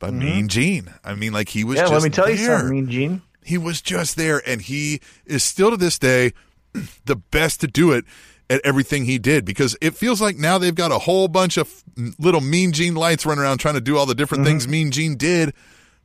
by 0.00 0.10
Mean 0.10 0.48
Gene. 0.48 0.92
I 1.04 1.14
mean, 1.14 1.32
like 1.32 1.50
he 1.50 1.62
was. 1.64 1.76
Mm-hmm. 1.76 1.84
Yeah, 1.86 1.90
just 1.92 1.92
let 1.92 2.02
me 2.02 2.10
tell 2.10 2.30
you 2.30 2.36
something, 2.38 2.70
Mean 2.70 2.90
Gene. 2.90 3.22
He 3.48 3.56
was 3.58 3.80
just 3.80 4.16
there, 4.16 4.42
and 4.46 4.60
he 4.60 5.00
is 5.26 5.42
still 5.42 5.70
to 5.70 5.76
this 5.76 5.98
day 5.98 6.32
the 7.06 7.16
best 7.16 7.60
to 7.62 7.66
do 7.66 7.92
it 7.92 8.04
at 8.50 8.60
everything 8.64 9.04
he 9.04 9.18
did 9.18 9.44
because 9.44 9.76
it 9.80 9.94
feels 9.94 10.20
like 10.20 10.36
now 10.36 10.56
they've 10.58 10.74
got 10.74 10.90
a 10.92 10.98
whole 10.98 11.28
bunch 11.28 11.56
of 11.56 11.82
little 12.18 12.40
Mean 12.40 12.72
Gene 12.72 12.94
lights 12.94 13.26
running 13.26 13.42
around 13.42 13.58
trying 13.58 13.74
to 13.74 13.80
do 13.80 13.96
all 13.98 14.06
the 14.06 14.14
different 14.14 14.44
things 14.44 14.66
Mean 14.68 14.90
Gene 14.90 15.16
did, 15.16 15.52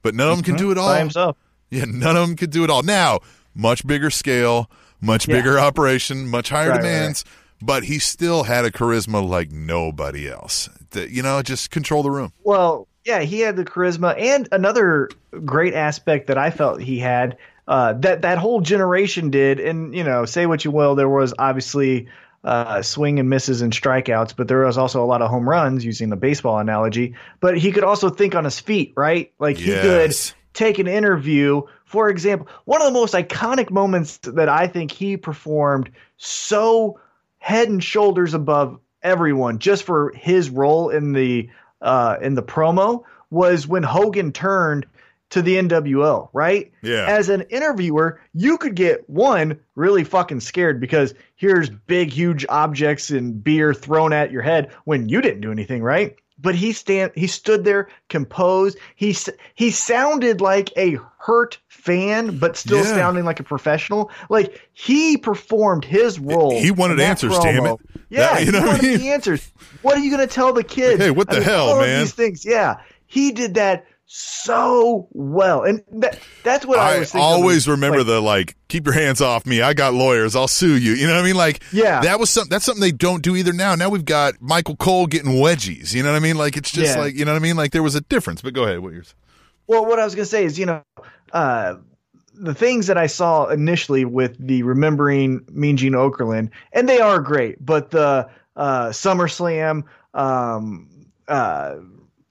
but 0.02 0.16
none 0.16 0.30
of 0.30 0.38
them 0.38 0.44
can 0.44 0.56
do 0.56 0.72
it 0.72 0.78
all. 0.78 0.88
Mm-hmm. 0.88 0.96
By 0.96 1.00
himself. 1.00 1.38
Yeah, 1.70 1.86
none 1.88 2.16
of 2.18 2.28
them 2.28 2.36
could 2.36 2.50
do 2.52 2.64
it 2.64 2.70
all. 2.70 2.84
Now, 2.84 3.20
much 3.56 3.86
bigger 3.88 4.10
scale, 4.10 4.70
much 5.02 5.28
Yeah. 5.28 5.36
bigger 5.38 5.60
operation, 5.60 6.28
much 6.28 6.50
higher 6.50 6.70
Right, 6.70 6.76
right, 6.76 6.84
demands, 6.84 7.26
but 7.62 7.84
he 7.86 8.00
still 8.00 8.44
had 8.44 8.66
a 8.66 8.72
charisma 8.72 9.28
like 9.28 9.52
nobody 9.52 10.30
else. 10.30 10.70
That, 10.94 11.10
you 11.12 11.22
know, 11.22 11.42
just 11.42 11.72
control 11.72 12.04
the 12.04 12.12
room. 12.12 12.34
Well, 12.44 12.88
yeah, 13.06 13.20
he 13.22 13.42
had 13.42 13.56
the 13.56 13.66
charisma, 13.66 14.16
and 14.18 14.48
another 14.52 15.10
great 15.44 15.74
aspect 15.74 16.28
that 16.28 16.38
I 16.38 16.52
felt 16.52 16.82
he 16.82 17.00
had 17.00 17.38
uh, 17.68 17.94
that 17.94 18.22
that 18.22 18.38
whole 18.38 18.62
generation 18.62 19.30
did. 19.30 19.60
And 19.60 19.94
you 19.96 20.04
know, 20.04 20.26
say 20.26 20.46
what 20.46 20.64
you 20.64 20.72
will, 20.72 20.96
there 20.96 21.10
was 21.10 21.34
obviously 21.38 22.08
uh, 22.44 22.82
swing 22.82 23.20
and 23.20 23.30
misses 23.30 23.62
and 23.62 23.74
strikeouts, 23.74 24.36
but 24.36 24.48
there 24.48 24.66
was 24.66 24.78
also 24.78 25.04
a 25.04 25.08
lot 25.08 25.22
of 25.22 25.30
home 25.30 25.48
runs, 25.48 25.84
using 25.84 26.10
the 26.10 26.16
baseball 26.16 26.60
analogy. 26.60 27.16
But 27.40 27.58
he 27.58 27.72
could 27.72 27.84
also 27.84 28.10
think 28.10 28.36
on 28.36 28.44
his 28.44 28.60
feet, 28.60 28.94
right? 28.96 29.32
Like 29.40 29.58
he 29.58 29.72
could 29.72 30.14
take 30.54 30.80
an 30.80 30.88
interview. 30.88 31.64
For 31.86 32.10
example, 32.10 32.48
one 32.66 32.82
of 32.82 32.88
the 32.88 32.94
most 32.94 33.14
iconic 33.14 33.70
moments 33.70 34.18
that 34.20 34.50
I 34.50 34.68
think 34.68 34.92
he 34.92 35.18
performed 35.18 35.92
so 36.18 37.00
head 37.38 37.70
and 37.70 37.84
shoulders 37.84 38.34
above 38.34 38.80
everyone 39.04 39.60
just 39.60 39.84
for 39.84 40.12
his 40.16 40.50
role 40.50 40.90
in 40.90 41.14
the 41.14 41.50
uh, 41.82 42.18
in 42.22 42.36
the 42.36 42.44
promo 42.44 43.04
was 43.30 43.68
when 43.68 43.84
Hogan 43.84 44.32
turned 44.32 44.86
to 45.32 45.42
the 45.42 45.56
NWO, 45.56 46.30
right? 46.32 46.72
Yeah. 46.84 47.08
As 47.08 47.30
an 47.30 47.42
interviewer, 47.50 48.22
you 48.36 48.60
could 48.60 48.76
get 48.76 49.10
one 49.10 49.60
really 49.76 50.04
fucking 50.04 50.42
scared 50.42 50.80
because 50.80 51.16
here's 51.36 51.72
big, 51.72 52.12
huge 52.12 52.46
objects 52.48 53.10
and 53.10 53.44
beer 53.44 53.74
thrown 53.74 54.14
at 54.14 54.32
your 54.32 54.44
head 54.44 54.72
when 54.86 55.10
you 55.10 55.22
didn't 55.22 55.42
do 55.42 55.52
anything, 55.52 55.82
right? 55.82 56.16
But 56.44 56.54
he 56.56 56.74
stand 56.74 57.12
he 57.16 57.26
stood 57.26 57.64
there 57.64 57.88
composed. 58.10 58.78
He 58.96 59.16
he 59.56 59.72
sounded 59.72 60.42
like 60.42 60.72
a 60.78 61.00
hurt 61.18 61.58
fan, 61.70 62.38
but 62.38 62.56
still 62.58 62.78
Yeah. 62.78 62.84
sounding 62.96 63.24
like 63.26 63.40
a 63.40 63.44
professional. 63.44 64.12
Like 64.30 64.62
he 64.74 65.18
performed 65.18 65.86
his 65.86 66.20
role. 66.20 66.52
He 66.60 66.70
wanted 66.70 67.00
answers, 67.00 67.38
damn 67.40 67.64
promo. 67.64 67.80
it. 67.80 68.02
Yeah, 68.10 68.20
That- 68.34 68.40
you 68.42 68.46
he 68.48 68.52
know 68.52 68.68
what 68.68 68.80
I 68.84 68.88
mean? 68.88 68.98
the 69.00 69.10
answers. 69.10 69.52
What 69.82 69.98
are 69.98 70.02
you 70.02 70.12
going 70.16 70.28
to 70.28 70.32
tell 70.34 70.54
the 70.54 70.64
kids? 70.64 71.02
Hey, 71.02 71.10
what 71.12 71.30
the 71.30 71.42
hell, 71.42 71.70
all 71.70 71.80
of 71.80 71.88
man? 71.88 72.02
These 72.02 72.14
things, 72.14 72.46
yeah. 72.46 72.76
He 73.08 73.32
did 73.32 73.54
that 73.56 73.86
so 74.16 75.08
well, 75.12 75.64
and 75.64 75.84
that, 75.94 76.20
that's 76.44 76.68
what 76.68 76.78
I, 76.78 76.98
I 76.98 77.00
was 77.00 77.12
thinking. 77.12 77.26
always 77.26 77.68
remember 77.68 77.98
like, 78.00 78.06
the 78.08 78.22
like, 78.22 78.56
keep 78.68 78.86
your 78.86 78.94
hands 78.94 79.22
off 79.22 79.44
me. 79.44 79.64
I 79.64 79.74
got 79.74 79.96
lawyers. 79.96 80.36
I'll 80.36 80.48
sue 80.48 80.78
you. 80.78 80.92
You 80.92 81.08
know 81.08 81.16
what 81.16 81.22
I 81.22 81.26
mean? 81.26 81.36
Like, 81.36 81.64
Yeah. 81.72 82.00
that 82.02 82.20
was 82.20 82.30
something. 82.30 82.52
That's 82.52 82.64
something 82.64 82.80
they 82.80 82.92
don't 82.92 83.24
do 83.24 83.36
either 83.36 83.54
now. 83.54 83.74
Now 83.74 83.90
we've 83.90 84.06
got 84.06 84.36
Michael 84.40 84.76
Cole 84.76 85.08
getting 85.08 85.32
wedgies. 85.32 85.96
You 85.96 86.04
know 86.04 86.12
what 86.12 86.16
I 86.16 86.20
mean? 86.20 86.38
Like, 86.38 86.58
it's 86.58 86.70
just 86.72 86.96
Yeah. 86.96 87.02
like, 87.02 87.16
you 87.16 87.26
know 87.26 87.32
what 87.34 87.40
I 87.40 87.42
mean? 87.42 87.56
Like, 87.56 87.72
there 87.72 87.82
was 87.82 87.96
a 87.96 88.02
difference. 88.02 88.44
But 88.44 88.54
go 88.54 88.66
ahead. 88.66 88.82
What 88.82 88.94
yours? 88.94 89.16
Well, 89.66 89.84
what 89.84 89.98
I 89.98 90.06
was 90.06 90.14
going 90.14 90.26
to 90.26 90.30
say 90.30 90.46
is, 90.46 90.60
you 90.60 90.68
know, 90.68 90.84
uh, 91.32 91.78
the 92.36 92.54
things 92.54 92.86
that 92.88 93.00
I 93.00 93.08
saw 93.08 93.48
initially 93.48 94.06
with 94.06 94.38
the 94.38 94.62
remembering 94.62 95.44
Mean 95.52 95.76
Gene 95.76 95.94
Okerlund, 95.94 96.52
and 96.72 96.88
they 96.88 97.00
are 97.00 97.20
great, 97.20 97.66
but 97.66 97.90
the 97.90 98.30
uh, 98.56 98.90
SummerSlam 98.90 99.86
um, 100.14 100.88
uh, 101.28 101.78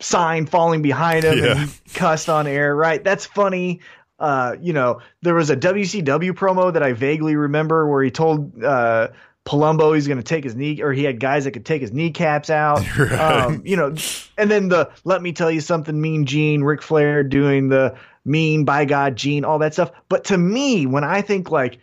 sign 0.02 0.46
falling 0.46 0.82
behind 0.82 1.24
him 1.24 1.38
Yeah. 1.38 1.60
and 1.62 1.70
he 1.70 1.70
cussed 1.94 2.28
on 2.28 2.46
air, 2.46 2.74
right? 2.74 3.02
That's 3.02 3.24
funny. 3.26 3.80
Uh, 4.18 4.56
you 4.60 4.72
know, 4.72 5.00
there 5.22 5.34
was 5.34 5.50
a 5.50 5.56
WCW 5.56 6.32
promo 6.32 6.72
that 6.72 6.82
I 6.82 6.92
vaguely 6.92 7.34
remember 7.36 7.88
where 7.88 8.02
he 8.04 8.10
told 8.10 8.62
uh, 8.62 9.08
Palumbo 9.44 9.94
he's 9.94 10.06
going 10.06 10.18
to 10.18 10.22
take 10.24 10.44
his 10.44 10.54
knee, 10.54 10.80
or 10.80 10.92
he 10.92 11.02
had 11.02 11.18
guys 11.18 11.42
that 11.44 11.50
could 11.50 11.64
take 11.66 11.80
his 11.80 11.92
kneecaps 11.92 12.48
out. 12.50 12.84
Right. 12.96 13.12
Um, 13.12 13.62
you 13.64 13.76
know, 13.76 13.94
and 14.38 14.48
then 14.50 14.68
the 14.68 14.90
let 15.04 15.22
me 15.22 15.32
tell 15.32 15.50
you 15.50 15.60
something, 15.60 16.00
Mean 16.00 16.24
Gene, 16.26 16.62
Ric 16.62 16.82
Flair 16.82 17.24
doing 17.24 17.68
the 17.68 17.96
mean 18.24 18.64
by 18.64 18.84
God 18.84 19.16
Gene, 19.16 19.44
all 19.44 19.58
that 19.58 19.72
stuff. 19.72 19.90
But 20.08 20.22
to 20.26 20.38
me, 20.38 20.86
when 20.86 21.02
I 21.02 21.20
think 21.22 21.50
like 21.50 21.78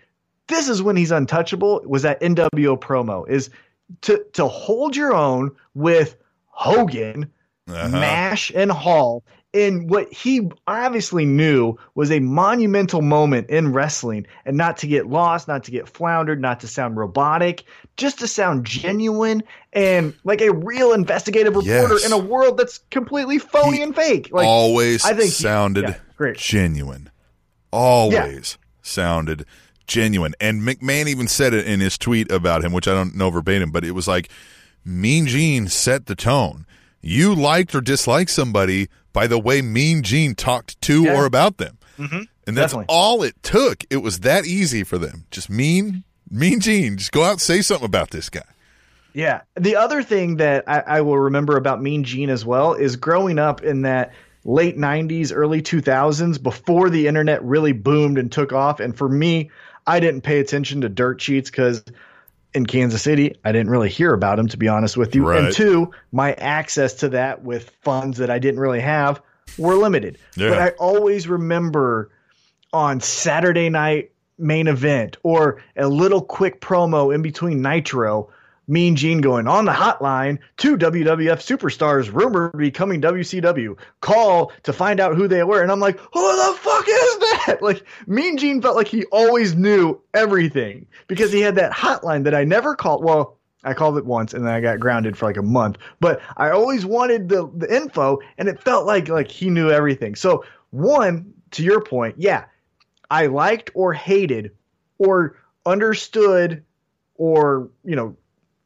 this 0.48 0.70
is 0.70 0.82
when 0.82 0.96
he's 0.96 1.12
untouchable, 1.12 1.82
was 1.86 2.04
that 2.04 2.22
NWO 2.22 2.80
promo 2.80 3.28
is 3.28 3.50
to 4.04 4.24
to 4.34 4.48
hold 4.48 4.96
your 4.96 5.14
own 5.14 5.52
with 5.74 6.16
Hogan, 6.46 7.30
Uh-huh. 7.72 7.88
Nash, 8.00 8.52
and 8.54 8.72
Hall 8.72 9.24
in 9.52 9.88
what 9.88 10.12
he 10.14 10.48
obviously 10.68 11.26
knew 11.26 11.76
was 11.96 12.12
a 12.12 12.20
monumental 12.20 13.02
moment 13.02 13.50
in 13.50 13.74
wrestling, 13.74 14.28
and 14.46 14.56
not 14.56 14.78
to 14.78 14.86
get 14.88 15.08
lost, 15.08 15.48
not 15.48 15.64
to 15.64 15.72
get 15.72 15.90
floundered, 15.90 16.40
not 16.40 16.60
to 16.60 16.68
sound 16.68 16.96
robotic, 16.98 17.64
just 17.98 18.20
to 18.20 18.28
sound 18.28 18.64
genuine 18.64 19.42
and 19.74 20.14
like 20.24 20.42
a 20.42 20.52
real 20.54 20.94
investigative 20.94 21.56
reporter 21.56 21.96
Yes. 21.96 22.06
in 22.06 22.12
a 22.12 22.18
world 22.18 22.58
that's 22.58 22.78
completely 22.92 23.40
phony 23.40 23.78
He 23.78 23.84
and 23.84 23.96
fake. 23.96 24.30
Like 24.32 24.46
always 24.48 25.04
I 25.04 25.10
think 25.14 25.24
he- 25.24 25.30
sounded 25.30 25.84
yeah, 25.86 25.96
great. 26.16 26.38
genuine. 26.38 27.10
Always 27.72 28.58
sounded 28.82 29.46
genuine. 29.88 30.34
And 30.40 30.62
McMahon 30.62 31.08
even 31.08 31.28
said 31.28 31.54
it 31.54 31.66
in 31.66 31.80
his 31.80 31.98
tweet 31.98 32.32
about 32.32 32.64
him, 32.64 32.72
which 32.72 32.88
I 32.88 32.94
don't 32.94 33.16
know 33.16 33.30
verbatim, 33.32 33.72
but 33.72 33.84
it 33.84 33.92
was 33.92 34.08
like 34.08 34.30
Mean 34.86 35.26
Gene 35.28 35.68
set 35.68 36.06
the 36.06 36.16
tone. 36.16 36.66
You 37.02 37.34
liked 37.36 37.74
or 37.76 37.82
disliked 37.82 38.32
somebody 38.32 38.88
by 39.14 39.28
the 39.28 39.40
way 39.40 39.62
Mean 39.62 40.04
Gene 40.04 40.36
talked 40.36 40.80
to 40.84 41.04
Yeah. 41.04 41.16
or 41.16 41.26
about 41.26 41.58
them. 41.58 41.78
Mhm. 41.98 42.28
And 42.48 42.58
that's 42.58 42.74
Definitely. 42.74 42.86
all 42.90 43.24
it 43.24 43.36
took. 43.44 43.84
It 43.90 43.98
was 43.98 44.20
that 44.22 44.46
easy 44.46 44.84
for 44.84 44.98
them. 44.98 45.26
Just 45.32 45.50
mean, 45.50 46.04
mean 46.30 46.60
Gene. 46.60 46.98
Just 46.98 47.12
go 47.12 47.24
out 47.24 47.32
and 47.34 47.42
say 47.42 47.62
something 47.62 47.86
about 47.86 48.10
this 48.12 48.30
guy. 48.30 48.42
Yeah. 49.14 49.42
The 49.60 49.76
other 49.76 50.04
thing 50.04 50.38
that 50.38 50.64
I, 50.68 50.80
I 50.88 51.02
will 51.02 51.18
remember 51.18 51.58
about 51.58 51.82
Mean 51.82 52.04
Gene 52.04 52.30
as 52.30 52.46
well 52.46 52.74
is 52.74 52.96
growing 52.96 53.40
up 53.40 53.64
in 53.64 53.82
that 53.84 54.14
late 54.46 54.78
90s, 54.78 55.32
early 55.36 55.62
2000s, 55.62 56.38
before 56.42 56.90
the 56.90 57.08
internet 57.08 57.44
really 57.44 57.72
boomed 57.74 58.18
and 58.18 58.32
took 58.32 58.54
off. 58.54 58.80
And 58.80 58.96
for 58.96 59.10
me, 59.10 59.50
I 59.88 60.00
didn't 60.00 60.22
pay 60.22 60.40
attention 60.40 60.82
to 60.82 60.90
dirt 60.90 61.22
sheets 61.22 61.50
because 61.50 61.84
in 62.54 62.66
Kansas 62.66 63.02
City, 63.02 63.36
I 63.44 63.52
didn't 63.52 63.70
really 63.70 63.90
hear 63.90 64.14
about 64.14 64.40
him, 64.40 64.48
to 64.48 64.58
be 64.58 64.68
honest 64.68 64.98
with 64.98 65.16
you. 65.16 65.28
Right. 65.28 65.46
And 65.46 65.54
two, 65.54 65.92
my 66.12 66.34
access 66.34 66.96
to 66.96 67.10
that 67.10 67.44
with 67.44 67.70
funds 67.82 68.18
that 68.18 68.30
I 68.30 68.40
didn't 68.40 68.60
really 68.60 68.80
have 68.80 69.22
were 69.58 69.76
limited. 69.76 70.18
Yeah. 70.36 70.50
But 70.50 70.60
I 70.60 70.70
always 70.80 71.28
remember 71.28 72.12
on 72.74 73.02
Saturday 73.02 73.70
night 73.70 74.12
main 74.38 74.68
event 74.68 75.18
or 75.24 75.62
a 75.76 75.88
little 75.88 76.22
quick 76.22 76.62
promo 76.62 77.14
in 77.14 77.22
between 77.22 77.62
Nitro, 77.62 78.30
Mean 78.70 78.96
Gene 78.96 79.20
going 79.20 79.48
on 79.48 79.66
the 79.66 79.72
hotline, 79.72 80.38
two 80.58 80.78
WWF 80.78 81.42
superstars 81.42 82.14
rumored 82.14 82.52
to 82.52 82.58
be 82.58 82.70
coming 82.70 83.02
WCW. 83.02 83.76
Call 84.00 84.52
to 84.64 84.72
find 84.72 85.00
out 85.00 85.16
who 85.16 85.28
they 85.28 85.44
were. 85.44 85.64
And 85.64 85.72
I'm 85.72 85.80
like, 85.80 86.00
who 86.00 86.22
the 86.22 86.58
fuck 86.58 86.86
is 86.88 87.18
that? 87.18 87.58
Like, 87.62 87.84
Mean 88.06 88.38
Gene 88.38 88.62
felt 88.62 88.76
like 88.76 88.88
he 88.88 89.06
always 89.06 89.56
knew 89.56 90.00
everything 90.14 90.86
because 91.08 91.32
he 91.32 91.42
had 91.42 91.56
that 91.56 91.72
hotline 91.72 92.24
that 92.26 92.36
I 92.36 92.44
never 92.44 92.76
called. 92.76 93.04
Well, 93.04 93.38
I 93.64 93.74
called 93.74 93.98
it 93.98 94.06
once 94.06 94.34
and 94.34 94.46
then 94.46 94.54
I 94.54 94.62
got 94.62 94.80
grounded 94.80 95.18
for 95.18 95.26
like 95.26 95.38
a 95.38 95.42
month. 95.42 95.78
But 96.00 96.22
I 96.38 96.52
always 96.52 96.86
wanted 96.86 97.28
the, 97.28 97.52
the 97.56 97.76
info 97.76 98.20
and 98.38 98.48
it 98.48 98.62
felt 98.62 98.86
like 98.86 99.08
like 99.10 99.30
he 99.30 99.50
knew 99.50 99.72
everything. 99.72 100.16
So 100.16 100.46
one, 100.70 101.34
to 101.52 101.64
your 101.64 101.82
point, 101.82 102.16
yeah, 102.20 102.46
I 103.10 103.26
liked 103.26 103.72
or 103.74 103.94
hated 103.94 104.52
or 105.00 105.38
understood 105.66 106.64
or, 107.16 107.70
you 107.84 107.96
know, 107.96 108.16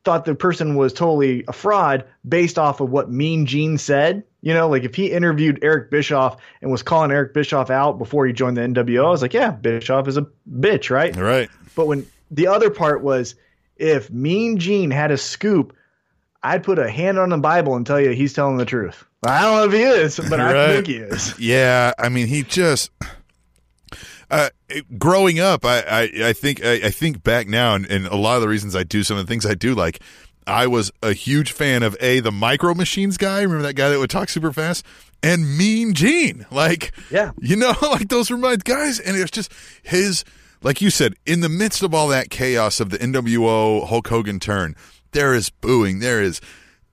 thought 0.04 0.26
the 0.26 0.36
person 0.36 0.76
was 0.76 0.94
totally 0.94 1.44
a 1.48 1.54
fraud 1.54 2.06
based 2.28 2.60
off 2.60 2.82
of 2.82 2.90
what 2.90 3.10
Mean 3.10 3.46
Gene 3.46 3.78
said. 3.78 4.24
You 4.42 4.54
know, 4.54 4.68
like 4.68 4.84
if 4.84 4.96
he 4.96 5.12
interviewed 5.12 5.60
Eric 5.62 5.90
Bischoff 5.90 6.38
and 6.62 6.70
was 6.70 6.84
calling 6.84 7.12
Eric 7.12 7.34
Bischoff 7.34 7.70
out 7.70 7.98
before 7.98 8.26
he 8.26 8.34
joined 8.34 8.58
the 8.58 8.62
NWO, 8.62 9.06
I 9.06 9.10
was 9.10 9.22
like, 9.22 9.34
yeah, 9.34 9.52
Bischoff 9.52 10.08
is 10.08 10.18
a 10.18 10.28
bitch, 10.50 10.90
right? 10.90 11.16
Right. 11.16 11.50
But 11.76 11.88
when 11.88 12.06
the 12.30 12.48
other 12.48 12.70
part 12.70 13.04
was 13.04 13.36
if 13.78 14.10
Mean 14.12 14.58
Gene 14.58 14.92
had 14.92 15.12
a 15.12 15.18
scoop, 15.18 15.76
I'd 16.44 16.64
put 16.64 16.78
a 16.78 16.90
hand 16.90 17.18
on 17.18 17.30
the 17.30 17.38
Bible 17.38 17.76
and 17.76 17.86
tell 17.86 18.02
you 18.02 18.12
he's 18.12 18.34
telling 18.34 18.58
the 18.58 18.66
truth. 18.66 19.06
I 19.26 19.42
don't 19.42 19.56
know 19.56 19.66
if 19.66 19.72
he 19.72 19.84
is, 19.84 20.30
but 20.30 20.40
I 20.42 20.74
think 20.74 20.88
he 20.88 20.98
is. 20.98 21.40
Yeah, 21.40 21.94
I 21.98 22.10
mean, 22.10 22.28
he 22.28 22.44
just. 22.44 22.92
Uh, 24.34 24.50
it- 24.70 25.00
growing 25.00 25.40
up, 25.40 25.64
I, 25.66 25.80
I, 25.82 26.02
I 26.30 26.34
think 26.34 26.64
I, 26.66 26.74
I 26.74 26.90
think 26.90 27.24
back 27.24 27.48
now, 27.48 27.76
and, 27.76 27.86
and 27.86 28.08
a 28.08 28.16
lot 28.16 28.36
of 28.36 28.42
the 28.42 28.48
reasons 28.50 28.76
I 28.76 28.84
do 28.84 29.04
some 29.04 29.18
of 29.18 29.26
the 29.26 29.30
things 29.32 29.46
I 29.46 29.54
do, 29.54 29.74
like 29.76 30.00
I 30.48 30.68
was 30.68 30.92
a 31.02 31.14
huge 31.14 31.52
fan 31.52 31.84
of 31.84 31.96
a 32.02 32.20
the 32.20 32.32
Micro 32.32 32.74
Machines 32.74 33.18
guy. 33.18 33.42
Remember 33.44 33.64
that 33.64 33.76
guy 33.76 33.90
that 33.90 34.00
would 34.00 34.10
talk 34.10 34.30
super 34.30 34.52
fast? 34.52 34.86
And 35.22 35.58
Mean 35.58 35.94
Gene, 35.94 36.46
like 36.52 36.92
Yeah. 37.10 37.32
you 37.40 37.56
know, 37.56 37.74
like 37.82 38.10
those 38.10 38.30
were 38.30 38.38
my 38.38 38.56
guys, 38.58 39.00
and 39.00 39.16
it 39.16 39.22
was 39.22 39.32
just 39.32 39.54
his, 39.84 40.26
like 40.62 40.82
you 40.82 40.90
said, 40.90 41.14
in 41.26 41.40
the 41.42 41.48
midst 41.50 41.82
of 41.84 41.94
all 41.94 42.08
that 42.10 42.30
chaos 42.30 42.80
of 42.82 42.90
the 42.90 42.98
NWO 42.98 43.88
Hulk 43.88 44.08
Hogan 44.08 44.40
turn, 44.40 44.76
there 45.12 45.34
is 45.34 45.50
booing, 45.50 46.00
there 46.00 46.22
is, 46.22 46.42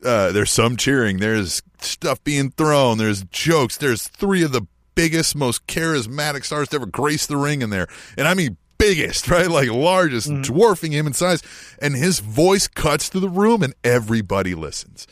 uh, 0.04 0.30
there's 0.32 0.50
some 0.52 0.76
cheering, 0.76 1.18
there's 1.18 1.60
stuff 1.80 2.22
being 2.22 2.50
thrown, 2.52 2.98
there's 2.98 3.24
jokes, 3.24 3.76
there's 3.78 4.06
three 4.06 4.42
of 4.44 4.52
the 4.52 4.62
biggest, 4.94 5.34
most 5.36 5.66
charismatic 5.66 6.44
stars 6.44 6.68
to 6.70 6.76
ever 6.76 6.86
grace 6.86 7.26
the 7.26 7.36
ring 7.36 7.62
in 7.62 7.70
there, 7.70 7.88
and 8.16 8.26
I 8.28 8.34
mean 8.34 8.56
biggest, 8.78 9.28
right? 9.30 9.48
Like 9.48 9.70
largest, 9.70 10.28
dwarfing 10.42 10.92
him 10.92 11.06
in 11.06 11.12
size, 11.12 11.42
and 11.80 11.94
his 11.94 12.20
voice 12.20 12.66
cuts 12.66 13.08
through 13.08 13.20
the 13.22 13.28
room, 13.28 13.62
and 13.62 13.74
everybody 13.84 14.54
listens. 14.54 15.06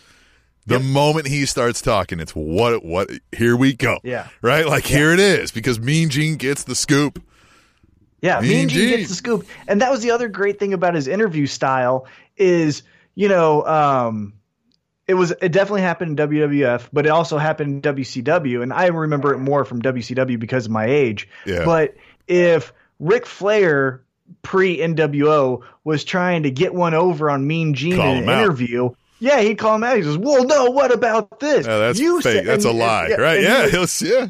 The 0.66 0.80
moment 0.80 1.28
he 1.28 1.46
starts 1.46 1.80
talking, 1.80 2.20
it's 2.20 2.32
what 2.32 2.84
what 2.84 3.08
here 3.34 3.56
we 3.56 3.72
go. 3.74 4.00
Yeah. 4.04 4.28
Right? 4.42 4.66
Like 4.66 4.84
here 4.84 5.12
it 5.12 5.18
is 5.18 5.50
because 5.50 5.80
Mean 5.80 6.10
Gene 6.10 6.36
gets 6.36 6.64
the 6.64 6.74
scoop. 6.74 7.22
Yeah, 8.20 8.40
Mean 8.40 8.50
Mean 8.50 8.68
Gene 8.68 8.88
Gene. 8.88 8.98
gets 8.98 9.08
the 9.08 9.14
scoop, 9.14 9.46
and 9.66 9.80
that 9.80 9.90
was 9.90 10.02
the 10.02 10.10
other 10.10 10.28
great 10.28 10.58
thing 10.58 10.74
about 10.74 10.94
his 10.94 11.08
interview 11.08 11.46
style 11.46 12.06
is 12.36 12.82
you 13.14 13.28
know 13.30 13.64
um, 13.66 14.34
it 15.08 15.14
was 15.14 15.32
it 15.32 15.50
definitely 15.50 15.80
happened 15.80 16.20
in 16.20 16.28
WWF, 16.28 16.88
but 16.92 17.06
it 17.06 17.08
also 17.08 17.38
happened 17.38 17.84
in 17.86 17.94
WCW, 17.96 18.62
and 18.62 18.72
I 18.72 18.86
remember 18.86 19.32
it 19.34 19.38
more 19.38 19.64
from 19.64 19.82
WCW 19.82 20.38
because 20.38 20.66
of 20.66 20.70
my 20.70 20.84
age. 20.86 21.28
Yeah. 21.46 21.64
But 21.64 21.96
if 22.28 22.72
Ric 23.00 23.26
Flair 23.26 24.02
pre 24.42 24.76
NWO 24.78 25.62
was 25.84 26.04
trying 26.04 26.42
to 26.42 26.50
get 26.50 26.74
one 26.74 26.92
over 26.94 27.30
on 27.30 27.46
Mean 27.46 27.74
Gene 27.74 27.96
Call 27.96 28.06
in 28.16 28.22
an 28.24 28.28
out. 28.28 28.42
interview. 28.44 28.90
Yeah, 29.20 29.40
he'd 29.40 29.56
call 29.58 29.74
him 29.74 29.82
out. 29.82 29.96
He 29.96 30.02
goes, 30.02 30.16
"Well, 30.18 30.44
no, 30.44 30.66
what 30.70 30.92
about 30.92 31.40
this? 31.40 31.66
Oh, 31.66 31.80
that's 31.80 31.98
You 31.98 32.20
fake. 32.20 32.34
said- 32.34 32.46
That's 32.46 32.64
a 32.66 32.70
lie, 32.70 33.08
and- 33.08 33.18
right? 33.22 33.38
and 33.38 33.44
Yeah, 33.44 33.66
he'll, 33.70 33.86
yeah. 34.08 34.26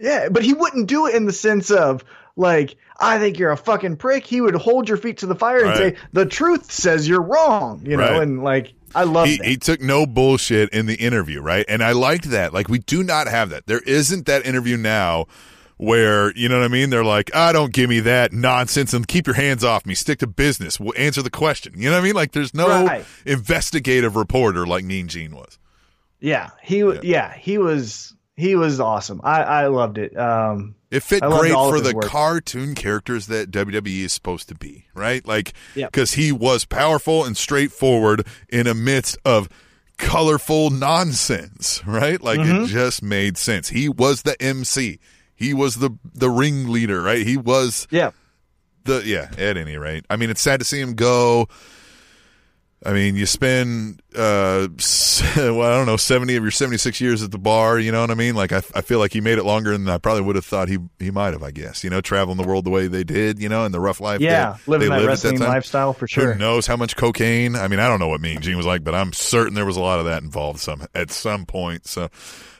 yeah, 0.00 0.28
but 0.30 0.42
he 0.42 0.54
wouldn't 0.54 0.86
do 0.86 1.06
it 1.06 1.14
in 1.14 1.26
the 1.26 1.32
sense 1.32 1.70
of 1.70 2.02
like, 2.36 2.76
I 2.98 3.18
think 3.18 3.38
you're 3.38 3.50
a 3.50 3.56
fucking 3.56 3.96
prick. 3.96 4.24
He 4.24 4.40
would 4.40 4.54
hold 4.54 4.88
your 4.88 4.96
feet 4.98 5.18
to 5.18 5.26
the 5.26 5.34
fire 5.34 5.58
and 5.58 5.68
Right. 5.68 5.76
say, 5.76 5.96
the 6.12 6.24
truth 6.26 6.70
says 6.70 7.06
you're 7.08 7.20
wrong, 7.22 7.82
you 7.84 7.96
know, 7.96 8.04
Right. 8.12 8.22
and 8.22 8.42
like, 8.42 8.72
I 8.96 9.04
love 9.04 9.26
He, 9.28 9.36
that. 9.36 9.46
he 9.46 9.56
took 9.56 9.80
no 9.80 10.06
bullshit 10.06 10.70
in 10.70 10.86
the 10.86 10.94
interview, 10.96 11.40
right? 11.40 11.64
And 11.68 11.84
I 11.84 11.92
liked 11.92 12.30
that. 12.30 12.52
Like 12.52 12.68
we 12.68 12.78
do 12.80 13.02
not 13.04 13.28
have 13.28 13.50
that. 13.50 13.66
There 13.66 13.80
isn't 13.80 14.26
that 14.26 14.44
interview 14.46 14.76
now 14.76 15.26
where 15.76 16.32
you 16.34 16.48
know 16.48 16.58
what 16.58 16.64
I 16.64 16.68
mean. 16.68 16.88
They're 16.88 17.04
like, 17.04 17.34
"I 17.36 17.52
don't 17.52 17.70
give 17.72 17.90
me 17.90 18.00
that 18.00 18.32
nonsense 18.32 18.94
and 18.94 19.06
keep 19.06 19.26
your 19.26 19.36
hands 19.36 19.62
off 19.62 19.84
me. 19.84 19.94
Stick 19.94 20.20
to 20.20 20.26
business. 20.26 20.80
We'll 20.80 20.94
answer 20.96 21.20
the 21.20 21.28
question." 21.30 21.74
You 21.76 21.90
know 21.90 21.96
what 21.96 22.00
I 22.00 22.04
mean? 22.04 22.14
Like 22.14 22.32
there's 22.32 22.54
no 22.54 22.66
Right. 22.86 23.04
investigative 23.26 24.16
reporter 24.16 24.66
like 24.66 24.84
Mean 24.84 25.08
Gene 25.08 25.36
was. 25.36 25.58
yeah, 26.18 26.50
he 26.62 26.82
was, 26.82 27.00
yeah. 27.04 27.34
he 27.36 27.58
was, 27.58 28.14
he 28.36 28.54
was 28.56 28.80
awesome. 28.80 29.20
I, 29.22 29.42
I 29.42 29.66
loved 29.66 29.98
it. 29.98 30.16
Um, 30.18 30.75
It 30.90 31.02
fit 31.02 31.20
great 31.22 31.52
for 31.52 31.80
the 31.80 31.94
work. 31.94 32.04
cartoon 32.06 32.74
characters 32.76 33.26
that 33.26 33.50
WWE 33.50 34.04
is 34.04 34.12
supposed 34.12 34.48
to 34.48 34.54
be, 34.54 34.84
right? 34.94 35.26
Like, 35.26 35.52
Yep. 35.74 35.90
because 35.90 36.12
he 36.12 36.30
was 36.32 36.64
powerful 36.64 37.24
and 37.24 37.36
straightforward 37.36 38.24
in 38.48 38.66
a 38.68 38.74
midst 38.74 39.18
of 39.24 39.48
colorful 39.98 40.70
nonsense, 40.70 41.82
right? 41.86 42.20
Like 42.20 42.38
Mm-hmm. 42.40 42.64
it 42.64 42.66
just 42.68 43.02
made 43.02 43.36
sense. 43.38 43.68
He 43.70 43.88
was 43.88 44.22
the 44.22 44.40
MC. 44.40 44.98
He 45.34 45.52
was 45.54 45.76
the 45.76 45.90
the 46.14 46.30
ringleader, 46.30 47.02
right? 47.02 47.26
He 47.26 47.36
was 47.36 47.86
yeah, 47.90 48.10
the 48.84 49.02
yeah. 49.04 49.30
At 49.38 49.56
any 49.56 49.76
rate, 49.76 50.04
I 50.08 50.16
mean, 50.16 50.30
it's 50.30 50.40
sad 50.40 50.60
to 50.60 50.64
see 50.64 50.80
him 50.80 50.94
go. 50.94 51.48
I 52.86 52.92
mean, 52.92 53.16
you 53.16 53.26
spend 53.26 54.00
uh, 54.14 54.68
well, 55.36 55.62
I 55.62 55.76
don't 55.76 55.86
know, 55.86 55.96
seventy 55.96 56.36
of 56.36 56.44
your 56.44 56.52
seventy-six 56.52 57.00
years 57.00 57.20
at 57.20 57.32
the 57.32 57.38
bar. 57.38 57.80
You 57.80 57.90
know 57.90 58.00
what 58.00 58.12
I 58.12 58.14
mean? 58.14 58.36
Like, 58.36 58.52
I, 58.52 58.58
I 58.76 58.80
feel 58.82 59.00
like 59.00 59.12
he 59.12 59.20
made 59.20 59.38
it 59.38 59.44
longer 59.44 59.72
than 59.72 59.88
I 59.88 59.98
probably 59.98 60.22
would 60.22 60.36
have 60.36 60.44
thought 60.44 60.68
he 60.68 60.78
he 61.00 61.10
might 61.10 61.32
have. 61.32 61.42
I 61.42 61.50
guess 61.50 61.82
you 61.82 61.90
know, 61.90 62.00
traveling 62.00 62.36
the 62.36 62.46
world 62.46 62.64
the 62.64 62.70
way 62.70 62.86
they 62.86 63.02
did, 63.02 63.40
you 63.40 63.48
know, 63.48 63.64
and 63.64 63.74
the 63.74 63.80
rough 63.80 64.00
life. 64.00 64.20
yeah, 64.20 64.56
they, 64.64 64.70
living 64.70 64.88
they 64.88 64.94
that 64.94 64.98
lived 64.98 65.08
wrestling 65.08 65.34
at 65.34 65.40
that 65.40 65.48
lifestyle 65.48 65.92
for 65.94 66.06
sure. 66.06 66.34
Who 66.34 66.38
knows 66.38 66.68
how 66.68 66.76
much 66.76 66.94
cocaine? 66.94 67.56
I 67.56 67.66
mean, 67.66 67.80
I 67.80 67.88
don't 67.88 67.98
know 67.98 68.08
what 68.08 68.20
Mean 68.20 68.40
Gene 68.40 68.56
was 68.56 68.66
like, 68.66 68.84
but 68.84 68.94
I'm 68.94 69.12
certain 69.12 69.54
there 69.54 69.66
was 69.66 69.76
a 69.76 69.82
lot 69.82 69.98
of 69.98 70.04
that 70.04 70.22
involved 70.22 70.60
some 70.60 70.86
at 70.94 71.10
some 71.10 71.44
point. 71.44 71.88
So, 71.88 72.04
uh, 72.04 72.08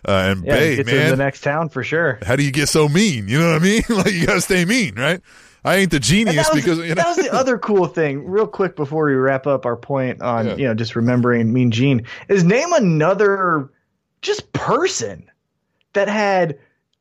and 0.09 0.45
Yeah, 0.45 0.55
Bay, 0.55 0.77
to 0.77 0.85
man, 0.85 1.11
the 1.11 1.16
next 1.16 1.43
town 1.43 1.68
for 1.68 1.85
sure. 1.85 2.18
how 2.22 2.35
do 2.35 2.43
you 2.43 2.51
get 2.51 2.68
so 2.68 2.89
mean? 2.89 3.29
You 3.29 3.39
know 3.39 3.53
what 3.53 3.62
I 3.62 3.64
mean? 3.64 3.83
like 3.91 4.12
you 4.12 4.27
gotta 4.27 4.41
stay 4.41 4.64
mean, 4.64 4.97
right? 4.97 5.20
I 5.67 5.77
ain't 5.79 5.91
the 5.91 5.99
genius 5.99 6.49
was, 6.49 6.62
because 6.62 6.79
you 6.79 6.89
know. 6.91 6.95
that 6.95 7.09
was 7.09 7.17
the 7.17 7.33
other 7.33 7.59
cool 7.59 7.87
thing. 7.87 8.25
Real 8.25 8.47
quick 8.47 8.77
before 8.77 9.07
we 9.07 9.14
wrap 9.14 9.49
up 9.49 9.67
our 9.67 9.77
point 9.77 10.23
on 10.23 10.47
Yeah. 10.47 10.57
you 10.57 10.64
know 10.69 10.75
just 10.75 10.95
remembering 10.95 11.53
Mean 11.53 11.73
Gene 11.73 12.07
is 12.29 12.45
name 12.45 12.73
another 12.73 13.71
just 14.23 14.53
person 14.53 15.29
that 15.93 16.09
had 16.09 16.59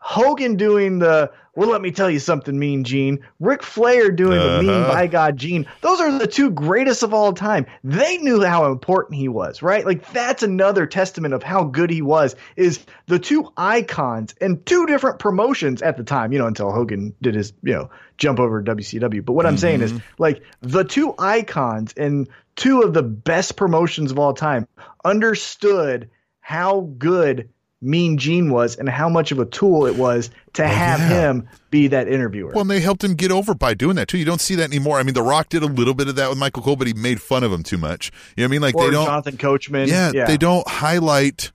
Hogan 0.08 0.56
doing 0.56 1.00
the 1.00 1.32
well. 1.56 1.70
Let 1.70 1.82
me 1.82 1.90
tell 1.90 2.12
you 2.12 2.20
something, 2.20 2.60
Mean 2.60 2.84
Gene. 2.84 3.26
Ric 3.40 3.64
Flair 3.64 4.12
doing 4.12 4.38
the 4.38 4.62
Mean 4.62 4.70
Uh-huh. 4.70 4.94
by 4.94 5.08
God 5.08 5.36
Gene. 5.36 5.66
Those 5.82 6.00
are 6.00 6.20
the 6.20 6.28
two 6.28 6.52
greatest 6.52 7.02
of 7.02 7.12
all 7.12 7.34
time. 7.34 7.66
They 7.84 8.18
knew 8.18 8.44
how 8.44 8.72
important 8.72 9.18
he 9.18 9.30
was, 9.30 9.64
right? 9.64 9.84
Like 9.84 10.12
that's 10.14 10.44
another 10.44 10.86
testament 10.86 11.34
of 11.34 11.42
how 11.42 11.64
good 11.64 11.90
he 11.90 12.04
was. 12.04 12.36
Is 12.56 12.86
the 13.08 13.18
two 13.18 13.52
icons 13.58 14.36
and 14.40 14.64
two 14.64 14.86
different 14.86 15.18
promotions 15.18 15.82
at 15.82 15.98
the 15.98 16.04
time. 16.04 16.32
You 16.32 16.38
know, 16.38 16.48
until 16.48 16.72
Hogan 16.72 17.16
did 17.20 17.34
his 17.34 17.54
you 17.64 17.74
know 17.74 17.90
jump 18.20 18.40
over 18.40 18.62
to 18.62 18.76
WCW. 18.76 19.26
But 19.26 19.34
what 19.34 19.48
I'm 19.48 19.58
saying 19.58 19.82
is 19.82 19.92
like 20.20 20.44
the 20.62 20.84
two 20.84 21.16
icons 21.18 21.96
and 21.98 22.28
two 22.56 22.82
of 22.84 22.94
the 22.94 23.02
best 23.04 23.56
promotions 23.56 24.12
of 24.12 24.20
all 24.20 24.34
time 24.36 24.68
understood 25.04 26.12
how 26.42 26.82
good 27.00 27.50
Mean 27.86 28.18
Gene 28.18 28.52
was 28.52 28.76
and 28.76 28.90
how 28.90 29.08
much 29.08 29.32
of 29.32 29.40
a 29.40 29.46
tool 29.46 29.86
it 29.86 29.96
was 29.96 30.30
to 30.54 30.64
oh, 30.64 30.68
have 30.68 31.00
Oh, 31.00 31.04
yeah. 31.04 31.30
him 31.32 31.50
be 31.70 31.88
that 31.88 32.08
interviewer. 32.08 32.52
Well, 32.52 32.62
and 32.62 32.70
they 32.70 32.80
helped 32.80 33.04
him 33.04 33.14
get 33.16 33.32
over 33.32 33.54
by 33.54 33.74
doing 33.74 33.96
that 33.98 34.08
too. 34.08 34.18
You 34.18 34.26
don't 34.26 34.42
see 34.42 34.56
that 34.56 34.70
anymore. 34.70 35.00
I 35.00 35.04
mean, 35.04 35.14
The 35.14 35.22
Rock 35.22 35.50
did 35.50 35.64
a 35.64 35.68
little 35.68 35.94
bit 35.94 36.08
of 36.08 36.16
that 36.16 36.30
with 36.30 36.38
Michael 36.38 36.64
Cole, 36.64 36.76
but 36.76 36.88
he 36.88 36.94
made 36.94 37.22
fun 37.22 37.44
of 37.44 37.52
him 37.54 37.64
too 37.64 37.78
much. 37.78 38.12
You 38.36 38.42
know 38.42 38.48
what 38.48 38.50
I 38.50 38.52
mean? 38.52 38.62
Like 38.62 38.76
or 38.76 38.86
they 38.86 38.92
don't. 38.92 39.06
Jonathan 39.06 39.38
Coachman. 39.38 39.88
yeah, 39.88 40.12
they 40.26 40.38
don't 40.38 40.68
highlight 40.68 41.52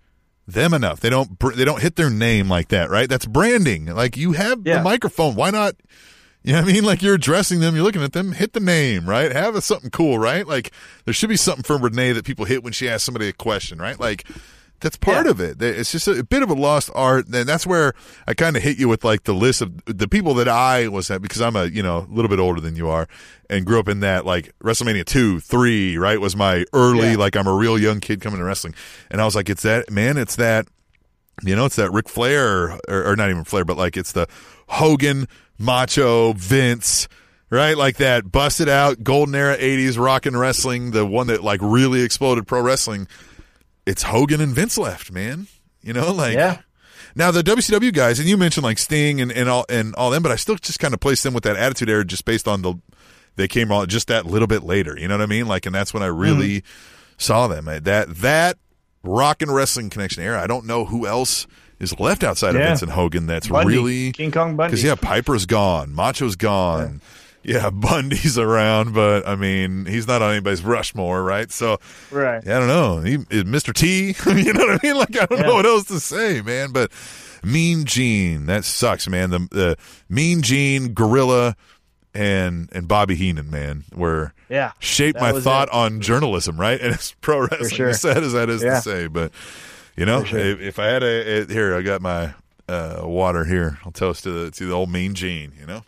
them 0.46 0.74
enough. 0.74 1.00
They 1.00 1.10
don't. 1.10 1.38
They 1.56 1.64
don't 1.64 1.80
hit 1.82 1.96
their 1.96 2.10
name 2.10 2.48
like 2.48 2.68
that, 2.68 2.90
right? 2.90 3.08
That's 3.08 3.26
branding. 3.26 3.86
Like 3.86 4.16
you 4.16 4.32
have 4.32 4.60
Yeah. 4.64 4.78
the 4.78 4.84
microphone. 4.84 5.34
Why 5.34 5.50
not? 5.50 5.74
You 6.42 6.54
know 6.54 6.62
what 6.62 6.70
I 6.70 6.72
mean? 6.72 6.84
Like 6.84 7.02
you're 7.02 7.14
addressing 7.16 7.60
them, 7.60 7.74
you're 7.74 7.84
looking 7.84 8.02
at 8.02 8.12
them. 8.14 8.32
Hit 8.32 8.54
the 8.54 8.60
name, 8.60 9.06
right? 9.08 9.30
Have 9.30 9.54
a, 9.56 9.60
something 9.60 9.90
cool, 9.90 10.18
right? 10.18 10.46
Like 10.46 10.72
there 11.04 11.12
should 11.12 11.28
be 11.28 11.36
something 11.36 11.62
for 11.64 11.76
Renee 11.76 12.12
that 12.12 12.24
people 12.24 12.46
hit 12.46 12.64
when 12.64 12.72
she 12.72 12.88
asks 12.88 13.04
somebody 13.04 13.28
a 13.28 13.32
question, 13.32 13.78
right? 13.78 13.98
Like. 14.00 14.26
That's 14.80 14.96
part 14.96 15.26
Yeah. 15.26 15.30
of 15.32 15.40
it. 15.40 15.60
It's 15.62 15.92
just 15.92 16.08
a, 16.08 16.24
bit 16.24 16.42
of 16.42 16.50
a 16.50 16.54
lost 16.54 16.90
art, 16.94 17.26
and 17.26 17.48
that's 17.48 17.66
where 17.66 17.92
I 18.26 18.34
kind 18.34 18.56
of 18.56 18.62
hit 18.62 18.78
you 18.78 18.88
with 18.88 19.04
like 19.04 19.24
the 19.24 19.34
list 19.34 19.60
of 19.62 19.84
the 19.84 20.08
people 20.08 20.34
that 20.34 20.48
I 20.48 20.88
was 20.88 21.10
at 21.10 21.20
because 21.22 21.40
I'm 21.42 21.54
a 21.56 21.66
you 21.66 21.82
know 21.82 22.06
a 22.10 22.14
little 22.14 22.28
bit 22.28 22.38
older 22.38 22.60
than 22.60 22.76
you 22.76 22.88
are, 22.88 23.06
and 23.48 23.66
grew 23.66 23.78
up 23.78 23.88
in 23.88 24.00
that 24.00 24.24
like 24.24 24.52
WrestleMania 24.64 25.04
two, 25.04 25.38
three, 25.40 25.98
right 25.98 26.20
was 26.20 26.34
my 26.34 26.64
early 26.72 27.10
Yeah. 27.10 27.16
like 27.16 27.36
I'm 27.36 27.46
a 27.46 27.54
real 27.54 27.78
young 27.78 28.00
kid 28.00 28.20
coming 28.20 28.38
to 28.38 28.44
wrestling, 28.44 28.74
and 29.10 29.20
I 29.20 29.24
was 29.24 29.36
like, 29.36 29.50
it's 29.50 29.62
that 29.62 29.90
man, 29.90 30.16
it's 30.16 30.36
that 30.36 30.66
you 31.42 31.56
know, 31.56 31.64
it's 31.66 31.76
that 31.76 31.90
Ric 31.92 32.08
Flair, 32.08 32.78
or, 32.88 33.06
or 33.12 33.16
not 33.16 33.30
even 33.30 33.44
Flair, 33.44 33.64
but 33.64 33.76
like 33.78 33.96
it's 33.96 34.12
the 34.12 34.26
Hogan, 34.68 35.26
Macho, 35.58 36.32
Vince, 36.34 37.08
right? 37.50 37.76
Like 37.76 37.96
that 37.96 38.30
busted 38.30 38.68
out 38.68 39.02
golden 39.02 39.34
era 39.34 39.56
80s 39.56 39.98
rock 39.98 40.26
and 40.26 40.38
wrestling, 40.38 40.90
the 40.90 41.04
one 41.06 41.26
that 41.28 41.42
like 41.42 41.60
really 41.62 42.02
exploded 42.02 42.46
pro 42.46 42.60
wrestling. 42.60 43.08
It's 43.91 44.03
Hogan 44.05 44.41
and 44.41 44.55
Vince 44.55 44.78
left, 44.78 45.11
man. 45.12 45.47
You 45.82 45.93
know, 45.93 46.12
like 46.12 46.34
Yeah. 46.34 46.59
now 47.16 47.30
the 47.30 47.43
WCW 47.43 47.93
guys, 47.93 48.18
and 48.18 48.28
you 48.28 48.36
mentioned 48.36 48.64
like 48.64 48.78
Sting 48.78 49.20
and, 49.20 49.32
and 49.32 49.49
all 49.49 49.64
and 49.68 49.95
all 49.97 50.11
them, 50.11 50.22
but 50.22 50.30
I 50.32 50.36
still 50.36 50.57
just 50.57 50.78
kind 50.78 50.95
of 50.95 51.01
place 51.01 51.22
them 51.22 51.34
with 51.34 51.45
that 51.45 51.57
attitude 51.57 51.88
era 51.91 52.05
just 52.05 52.24
based 52.24 52.47
on 52.47 52.62
the 52.62 52.74
they 53.36 53.49
came 53.49 53.72
on 53.72 53.88
just 53.88 54.09
that 54.09 54.26
little 54.26 54.49
bit 54.49 54.62
later. 54.62 54.97
You 54.99 55.09
know 55.09 55.14
what 55.16 55.22
I 55.22 55.26
mean? 55.26 55.47
Like, 55.49 55.64
and 55.66 55.74
that's 55.74 55.95
when 55.95 56.03
I 56.03 56.07
really 56.07 56.62
saw 57.16 57.47
them. 57.49 57.68
Uh, 57.68 57.80
That 57.80 58.16
that 58.16 58.59
rock 59.03 59.41
and 59.43 59.53
wrestling 59.55 59.88
connection 59.91 60.22
era. 60.22 60.41
I 60.43 60.47
don't 60.47 60.66
know 60.66 60.84
who 60.84 61.07
else 61.07 61.47
is 61.78 61.99
left 61.99 62.22
outside 62.22 62.55
of 62.55 62.61
Vince 62.61 62.82
and 62.82 62.91
Hogan. 62.93 63.26
That's 63.26 63.49
Bundy, 63.49 63.72
really 63.74 64.12
King 64.12 64.30
Kong 64.30 64.57
Bundy. 64.57 64.72
because 64.72 64.84
yeah, 64.84 64.95
Piper's 64.97 65.47
gone, 65.47 65.95
Macho's 65.95 66.36
gone. 66.36 67.01
Yeah. 67.03 67.09
Bundy's 67.72 68.38
around, 68.38 68.93
but 68.95 69.26
I 69.26 69.34
mean, 69.36 69.86
he's 69.86 70.07
not 70.07 70.22
on 70.22 70.32
anybody's 70.32 70.62
Rushmore, 70.62 71.22
right? 71.22 71.51
So, 71.51 71.78
Right. 72.11 72.43
yeah, 72.45 72.57
I 72.57 72.59
don't 72.61 72.68
know. 72.68 73.01
He, 73.01 73.14
is 73.30 73.45
Mr. 73.45 73.72
T, 73.72 74.14
you 74.41 74.53
know 74.53 74.66
what 74.66 74.80
I 74.84 74.86
mean? 74.86 74.97
Like, 74.97 75.16
I 75.20 75.26
don't 75.26 75.38
Yeah. 75.41 75.47
know 75.47 75.55
what 75.55 75.66
else 75.66 75.84
to 75.84 76.01
say, 76.01 76.43
man. 76.43 76.70
But 76.72 76.93
Mean 77.43 77.84
Gene, 77.86 78.47
that 78.47 78.64
sucks, 78.64 79.09
man. 79.09 79.30
The 79.30 79.38
the 79.51 79.76
Mean 80.09 80.43
Gene, 80.43 80.93
Gorilla, 80.93 81.57
and 82.14 82.68
and 82.72 82.86
Bobby 82.88 83.14
Heenan, 83.14 83.51
man, 83.51 83.84
were 83.95 84.32
Yeah. 84.49 84.72
shaped 84.78 85.18
my 85.20 85.32
thought 85.41 85.68
it. 85.68 85.74
on 85.74 86.01
journalism, 86.01 86.61
right? 86.61 86.78
And 86.82 86.93
it's 86.95 87.12
pro 87.20 87.41
wrestling, 87.47 87.70
sure. 87.70 87.88
as 87.88 88.01
sad 88.01 88.18
as 88.22 88.32
that 88.34 88.51
is 88.51 88.62
Yeah. 88.62 88.74
to 88.76 88.80
say. 88.82 89.07
But 89.07 89.32
you 89.97 90.05
know, 90.05 90.24
sure. 90.24 90.38
if, 90.38 90.61
if 90.61 90.78
I 90.78 90.86
had 90.86 91.03
a, 91.03 91.43
a 91.43 91.47
here, 91.47 91.74
I 91.76 91.82
got 91.82 92.03
my 92.03 92.34
uh, 92.68 93.01
water 93.05 93.45
here. 93.45 93.78
I'll 93.84 93.93
toast 93.93 94.24
to 94.24 94.30
the 94.30 94.51
to 94.51 94.66
the 94.66 94.72
old 94.74 94.91
Mean 94.91 95.14
Gene. 95.14 95.53
You 95.59 95.66
know, 95.66 95.82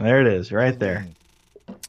There 0.00 0.20
it 0.20 0.26
is, 0.26 0.52
right 0.52 0.78
there. 0.78 1.06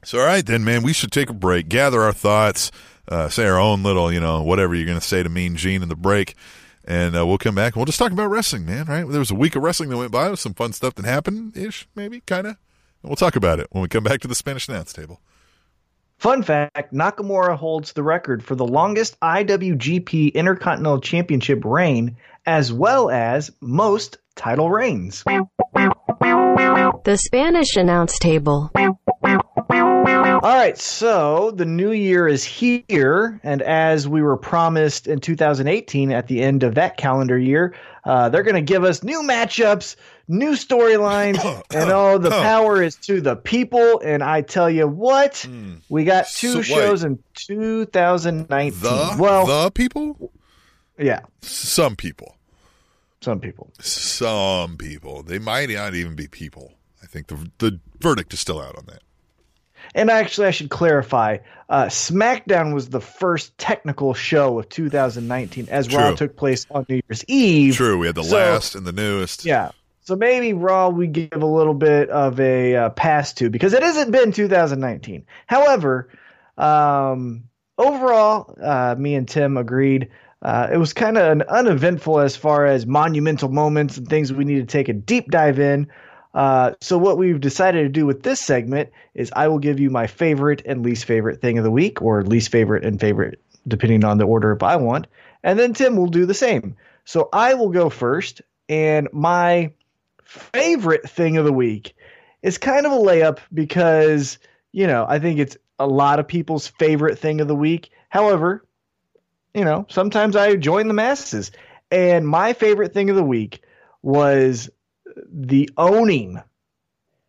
So, 0.04 0.20
all 0.20 0.26
right, 0.26 0.46
then, 0.46 0.64
man, 0.64 0.84
we 0.84 0.94
should 0.94 1.12
take 1.12 1.30
a 1.30 1.34
break, 1.34 1.68
gather 1.70 2.02
our 2.02 2.14
thoughts, 2.14 2.72
uh, 3.08 3.30
say 3.30 3.46
our 3.46 3.60
own 3.60 3.84
little, 3.84 4.12
you 4.12 4.20
know, 4.20 4.44
whatever 4.44 4.76
you're 4.76 4.86
going 4.86 5.00
to 5.00 5.06
say 5.06 5.24
to 5.24 5.30
Mean 5.30 5.56
Gene 5.56 5.84
in 5.84 5.90
the 5.90 5.96
break, 5.96 6.36
and 6.86 7.18
uh, 7.18 7.26
we'll 7.26 7.38
come 7.38 7.56
back 7.56 7.74
and 7.74 7.78
we'll 7.78 7.86
just 7.86 8.00
talk 8.00 8.12
about 8.12 8.28
wrestling, 8.28 8.66
man. 8.66 8.86
Right? 8.86 9.08
There 9.08 9.20
was 9.20 9.32
a 9.32 9.36
week 9.36 9.56
of 9.56 9.64
wrestling 9.64 9.90
that 9.90 9.98
went 9.98 10.12
by 10.12 10.30
with 10.30 10.40
some 10.40 10.54
fun 10.54 10.74
stuff 10.74 10.96
that 10.96 11.06
happened, 11.06 11.58
ish, 11.58 11.88
maybe, 11.96 12.22
kind 12.22 12.48
of. 12.48 12.58
We'll 13.04 13.16
talk 13.16 13.36
about 13.36 13.60
it 13.60 13.68
when 13.72 13.82
we 13.82 13.88
come 13.88 14.04
back 14.04 14.22
to 14.22 14.28
the 14.28 14.36
Spanish 14.36 14.68
announce 14.68 14.94
table. 14.94 15.22
Fun 16.18 16.42
fact 16.42 16.94
Nakamura 16.94 17.56
holds 17.56 17.94
the 17.94 18.04
record 18.04 18.44
for 18.44 18.56
the 18.56 18.66
longest 18.66 19.20
IWGP 19.20 20.34
Intercontinental 20.34 21.00
Championship 21.00 21.64
reign, 21.64 22.18
as 22.46 22.74
well 22.74 23.10
as 23.12 23.52
most 23.62 24.18
title 24.36 24.72
reigns. 24.72 25.24
The 26.08 27.18
Spanish 27.22 27.76
announce 27.76 28.18
table. 28.20 28.72
All 30.40 30.42
right, 30.56 30.78
so 30.78 31.52
the 31.52 31.66
new 31.66 31.92
year 31.92 32.28
is 32.28 32.44
here, 32.44 33.40
and 33.44 33.62
as 33.62 34.08
we 34.08 34.22
were 34.22 34.38
promised 34.38 35.08
in 35.08 35.20
2018 35.20 36.12
at 36.12 36.28
the 36.28 36.42
end 36.42 36.64
of 36.64 36.76
that 36.76 36.96
calendar 36.98 37.38
year, 37.38 37.74
uh, 38.06 38.30
they're 38.30 38.44
going 38.44 38.56
to 38.56 38.62
give 38.62 38.84
us 38.84 39.04
new 39.04 39.22
matchups, 39.24 39.96
new 40.28 40.52
storylines, 40.52 41.44
and 41.74 41.90
oh, 41.92 42.18
the 42.20 42.30
power 42.30 42.82
is 42.82 42.96
to 42.98 43.20
the 43.20 43.36
people. 43.36 44.00
And 44.00 44.24
I 44.24 44.42
tell 44.42 44.70
you 44.70 44.88
what, 44.88 45.46
we 45.90 46.06
got 46.06 46.28
two 46.28 46.52
So, 46.52 46.58
wait. 46.60 46.66
shows 46.66 47.04
in 47.04 47.22
2019. 47.34 48.80
The 48.80 49.16
well, 49.20 49.46
the 49.46 49.72
people, 49.72 50.32
yeah, 51.00 51.22
some 51.42 51.96
people, 51.96 52.37
some 53.22 53.40
people. 53.40 53.72
some 53.80 54.78
people. 54.78 55.24
They 55.24 55.40
might 55.40 55.70
not 55.70 55.96
even 55.96 56.16
be 56.16 56.28
people. 56.28 56.74
I 57.02 57.06
think 57.08 57.28
the 57.28 57.50
the 57.60 57.80
verdict 58.00 58.34
is 58.34 58.40
still 58.40 58.62
out 58.62 58.78
on 58.78 58.86
that. 58.88 59.02
And 59.96 60.10
actually, 60.10 60.48
I 60.48 60.52
should 60.52 60.70
clarify: 60.70 61.38
uh, 61.70 61.86
SmackDown 61.86 62.74
was 62.74 62.90
the 62.90 63.00
first 63.00 63.58
technical 63.58 64.14
show 64.14 64.60
of 64.60 64.68
2019, 64.70 65.68
as 65.70 65.94
Raw 65.94 66.08
True. 66.10 66.16
took 66.18 66.36
place 66.36 66.66
on 66.70 66.86
New 66.90 67.02
Year's 67.08 67.24
Eve. 67.28 67.76
True, 67.76 67.98
we 67.98 68.08
had 68.08 68.16
the 68.16 68.24
So- 68.24 68.36
last 68.36 68.76
and 68.76 68.86
the 68.86 68.92
newest. 68.92 69.46
Yeah. 69.46 69.72
So 70.02 70.16
maybe 70.16 70.54
Raw 70.54 70.88
we 70.90 71.08
give 71.08 71.30
a 71.42 71.46
little 71.46 71.74
bit 71.74 72.10
of 72.10 72.40
a 72.40 72.76
uh, 72.76 72.90
pass 72.92 73.34
to 73.34 73.50
because 73.50 73.74
it 73.74 73.84
hasn't 73.84 74.12
been 74.12 74.32
2019. 74.32 75.26
However, 75.48 76.08
um, 76.58 77.44
overall, 77.78 78.56
uh, 78.62 78.96
me 78.98 79.16
and 79.16 79.28
Tim 79.28 79.58
agreed. 79.58 80.10
Uh, 80.42 80.68
it 80.72 80.78
was 80.78 80.94
kind 80.94 81.18
of 81.18 81.32
an 81.32 81.42
uneventful 81.44 82.20
as 82.20 82.36
far 82.36 82.66
as 82.66 82.86
monumental 82.86 83.50
moments 83.50 83.98
and 83.98 84.08
things 84.08 84.32
we 84.32 84.46
need 84.46 84.60
to 84.60 84.66
take 84.66 84.90
a 84.90 84.94
deep 84.94 85.32
dive 85.32 85.60
in. 85.60 85.88
Uh, 86.34 86.74
so 86.82 86.98
what 86.98 87.18
we've 87.18 87.42
decided 87.42 87.82
to 87.82 87.90
do 87.90 88.06
with 88.06 88.22
this 88.22 88.40
segment 88.40 88.90
is 89.16 89.32
I 89.36 89.48
will 89.48 89.58
give 89.58 89.80
you 89.80 89.90
my 89.90 90.06
favorite 90.06 90.62
and 90.66 90.84
least 90.84 91.06
favorite 91.06 91.42
thing 91.42 91.58
of 91.58 91.64
the 91.64 91.72
week, 91.72 92.02
or 92.02 92.22
least 92.24 92.52
favorite 92.52 92.86
and 92.86 93.00
favorite, 93.00 93.42
depending 93.68 94.04
on 94.04 94.20
the 94.20 94.26
order 94.26 94.52
if 94.52 94.62
I 94.62 94.76
want, 94.76 95.08
and 95.44 95.58
then 95.58 95.74
Tim 95.74 95.96
will 95.96 96.08
do 96.08 96.28
the 96.28 96.36
same. 96.36 96.76
So 97.06 97.30
I 97.34 97.56
will 97.56 97.70
go 97.70 97.90
first, 97.90 98.42
and 98.70 99.08
my 99.12 99.72
favorite 100.24 101.10
thing 101.10 101.38
of 101.38 101.46
the 101.46 101.54
week 101.54 101.96
is 102.44 102.60
kind 102.60 102.86
of 102.86 102.92
a 102.92 102.96
layup 102.96 103.40
because, 103.52 104.38
you 104.72 104.86
know, 104.86 105.06
I 105.08 105.18
think 105.18 105.40
it's 105.40 105.58
a 105.80 105.88
lot 105.88 106.20
of 106.20 106.28
people's 106.28 106.68
favorite 106.68 107.18
thing 107.18 107.42
of 107.42 107.48
the 107.48 107.56
week. 107.56 107.90
However, 108.10 108.64
you 109.58 109.66
know, 109.66 109.88
sometimes 109.90 110.36
I 110.36 110.56
join 110.56 110.88
the 110.88 110.94
masses. 110.94 111.52
And 111.90 112.28
my 112.28 112.54
favorite 112.54 112.94
thing 112.94 113.10
of 113.10 113.16
the 113.16 113.24
week 113.24 113.64
was 114.04 114.70
the 115.32 115.70
owning 115.78 116.42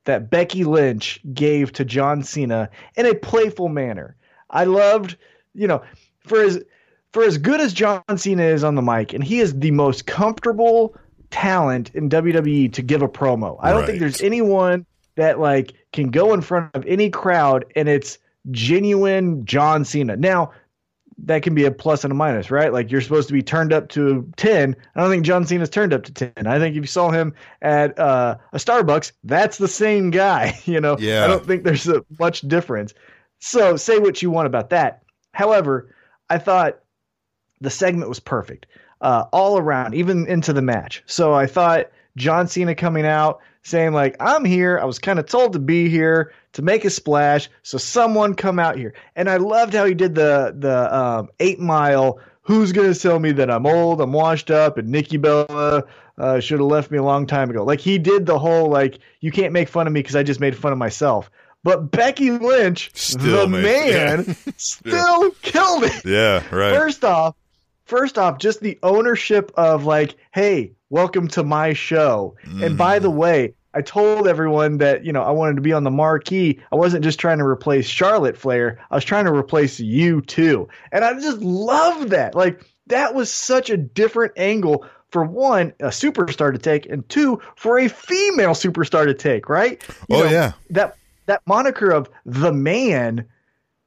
that 0.04 0.30
Becky 0.30 0.64
Lynch 0.64 1.20
gave 1.32 1.72
to 1.72 1.84
John 1.84 2.22
Cena 2.22 2.68
in 2.96 3.06
a 3.06 3.14
playful 3.14 3.68
manner. 3.68 4.14
I 4.50 4.64
loved, 4.64 5.16
you 5.54 5.66
know, 5.66 5.82
for 6.20 6.42
as 6.42 6.62
for 7.12 7.22
as 7.24 7.38
good 7.38 7.60
as 7.60 7.72
John 7.72 8.02
Cena 8.16 8.42
is 8.42 8.62
on 8.62 8.74
the 8.74 8.82
mic, 8.82 9.14
and 9.14 9.24
he 9.24 9.40
is 9.40 9.58
the 9.58 9.70
most 9.70 10.06
comfortable 10.06 10.94
talent 11.30 11.94
in 11.94 12.10
WWE 12.10 12.72
to 12.74 12.82
give 12.82 13.00
a 13.00 13.08
promo. 13.08 13.56
I 13.60 13.72
don't 13.72 13.86
think 13.86 14.00
there's 14.00 14.20
anyone 14.20 14.84
that 15.16 15.40
like 15.40 15.72
can 15.92 16.10
go 16.10 16.34
in 16.34 16.42
front 16.42 16.74
of 16.74 16.84
any 16.86 17.10
crowd 17.10 17.64
and 17.74 17.88
it's 17.88 18.18
genuine 18.50 19.44
John 19.44 19.84
Cena. 19.84 20.16
Now, 20.16 20.52
that 21.24 21.42
can 21.42 21.54
be 21.54 21.64
a 21.64 21.70
plus 21.70 22.04
and 22.04 22.12
a 22.12 22.14
minus, 22.14 22.50
right? 22.50 22.72
Like 22.72 22.90
you're 22.90 23.00
supposed 23.00 23.28
to 23.28 23.34
be 23.34 23.42
turned 23.42 23.72
up 23.72 23.88
to 23.90 24.30
10. 24.36 24.76
I 24.94 25.00
don't 25.00 25.10
think 25.10 25.24
John 25.24 25.44
Cena's 25.44 25.70
turned 25.70 25.92
up 25.92 26.04
to 26.04 26.12
10. 26.12 26.46
I 26.46 26.58
think 26.58 26.76
if 26.76 26.82
you 26.82 26.86
saw 26.86 27.10
him 27.10 27.34
at 27.60 27.98
uh, 27.98 28.36
a 28.52 28.58
Starbucks, 28.58 29.12
that's 29.24 29.58
the 29.58 29.68
same 29.68 30.10
guy, 30.10 30.58
you 30.64 30.80
know. 30.80 30.96
Yeah. 30.98 31.24
I 31.24 31.26
don't 31.26 31.44
think 31.44 31.64
there's 31.64 31.88
a 31.88 32.04
much 32.18 32.42
difference. 32.42 32.94
So, 33.40 33.76
say 33.76 33.98
what 33.98 34.22
you 34.22 34.30
want 34.30 34.46
about 34.46 34.70
that. 34.70 35.02
However, 35.32 35.94
I 36.30 36.38
thought 36.38 36.80
the 37.60 37.70
segment 37.70 38.08
was 38.08 38.20
perfect 38.20 38.66
uh, 39.00 39.24
all 39.32 39.58
around, 39.58 39.94
even 39.94 40.26
into 40.26 40.52
the 40.52 40.62
match. 40.62 41.02
So 41.06 41.34
I 41.34 41.46
thought 41.46 41.90
John 42.16 42.48
Cena 42.48 42.74
coming 42.74 43.06
out 43.06 43.40
saying 43.62 43.92
like, 43.92 44.16
"I'm 44.20 44.44
here. 44.44 44.78
I 44.78 44.84
was 44.84 44.98
kind 44.98 45.18
of 45.18 45.26
told 45.26 45.52
to 45.52 45.58
be 45.58 45.88
here 45.88 46.32
to 46.58 46.62
make 46.62 46.84
a 46.84 46.90
splash. 46.90 47.48
So 47.62 47.78
someone 47.78 48.34
come 48.34 48.58
out 48.58 48.76
here." 48.76 48.92
And 49.14 49.30
I 49.30 49.36
loved 49.36 49.74
how 49.74 49.84
he 49.84 49.94
did 49.94 50.14
the 50.14 50.54
the 50.58 50.94
um, 50.94 51.28
eight 51.40 51.60
mile. 51.60 52.18
Who's 52.42 52.72
gonna 52.72 52.94
tell 52.94 53.18
me 53.18 53.32
that 53.32 53.50
I'm 53.50 53.64
old, 53.66 54.00
I'm 54.00 54.12
washed 54.12 54.50
up, 54.50 54.76
and 54.76 54.88
Nikki 54.88 55.18
Bella 55.18 55.84
uh, 56.18 56.40
should 56.40 56.58
have 56.58 56.68
left 56.68 56.90
me 56.90 56.98
a 56.98 57.02
long 57.02 57.26
time 57.26 57.48
ago? 57.50 57.62
Like 57.62 57.80
he 57.80 57.98
did 57.98 58.26
the 58.26 58.38
whole 58.38 58.68
like, 58.68 58.98
you 59.20 59.30
can't 59.30 59.52
make 59.52 59.68
fun 59.68 59.86
of 59.86 59.92
me 59.92 60.00
because 60.00 60.16
I 60.16 60.22
just 60.22 60.40
made 60.40 60.56
fun 60.56 60.72
of 60.72 60.78
myself. 60.78 61.30
But 61.62 61.90
Becky 61.90 62.30
Lynch, 62.30 62.90
Still 62.94 63.46
the 63.46 63.48
man, 63.48 64.24
yeah. 64.46 64.52
still 64.56 65.30
killed 65.42 65.84
it. 65.84 66.04
Yeah, 66.04 66.42
right. 66.54 66.74
First 66.74 67.04
off, 67.04 67.36
first 67.84 68.16
off, 68.16 68.38
just 68.38 68.60
the 68.60 68.78
ownership 68.82 69.52
of 69.56 69.84
like, 69.84 70.16
hey, 70.32 70.72
welcome 70.88 71.28
to 71.28 71.44
my 71.44 71.74
show. 71.74 72.34
And 72.62 72.78
by 72.78 72.98
the 72.98 73.10
way, 73.10 73.54
I 73.78 73.82
told 73.82 74.26
everyone 74.26 74.78
that, 74.78 75.04
you 75.04 75.12
know, 75.12 75.22
I 75.22 75.30
wanted 75.30 75.54
to 75.54 75.62
be 75.62 75.72
on 75.72 75.84
the 75.84 75.90
marquee. 75.90 76.58
I 76.72 76.76
wasn't 76.76 77.04
just 77.04 77.20
trying 77.20 77.38
to 77.38 77.44
replace 77.44 77.86
Charlotte 77.86 78.36
Flair. 78.36 78.80
I 78.90 78.96
was 78.96 79.04
trying 79.04 79.26
to 79.26 79.32
replace 79.32 79.78
you 79.78 80.20
too. 80.20 80.68
And 80.90 81.04
I 81.04 81.14
just 81.14 81.38
love 81.38 82.10
that. 82.10 82.34
Like 82.34 82.64
that 82.88 83.14
was 83.14 83.30
such 83.32 83.70
a 83.70 83.76
different 83.76 84.32
angle 84.36 84.84
for 85.10 85.22
one, 85.22 85.74
a 85.78 85.86
superstar 85.90 86.52
to 86.52 86.58
take, 86.58 86.86
and 86.86 87.08
two, 87.08 87.40
for 87.54 87.78
a 87.78 87.88
female 87.88 88.50
superstar 88.50 89.04
to 89.06 89.14
take, 89.14 89.48
right? 89.48 89.80
You 90.08 90.16
Oh, 90.16 90.24
yeah. 90.24 90.52
That 90.70 90.96
that 91.26 91.40
moniker 91.46 91.90
of 91.92 92.10
the 92.26 92.52
man 92.52 93.26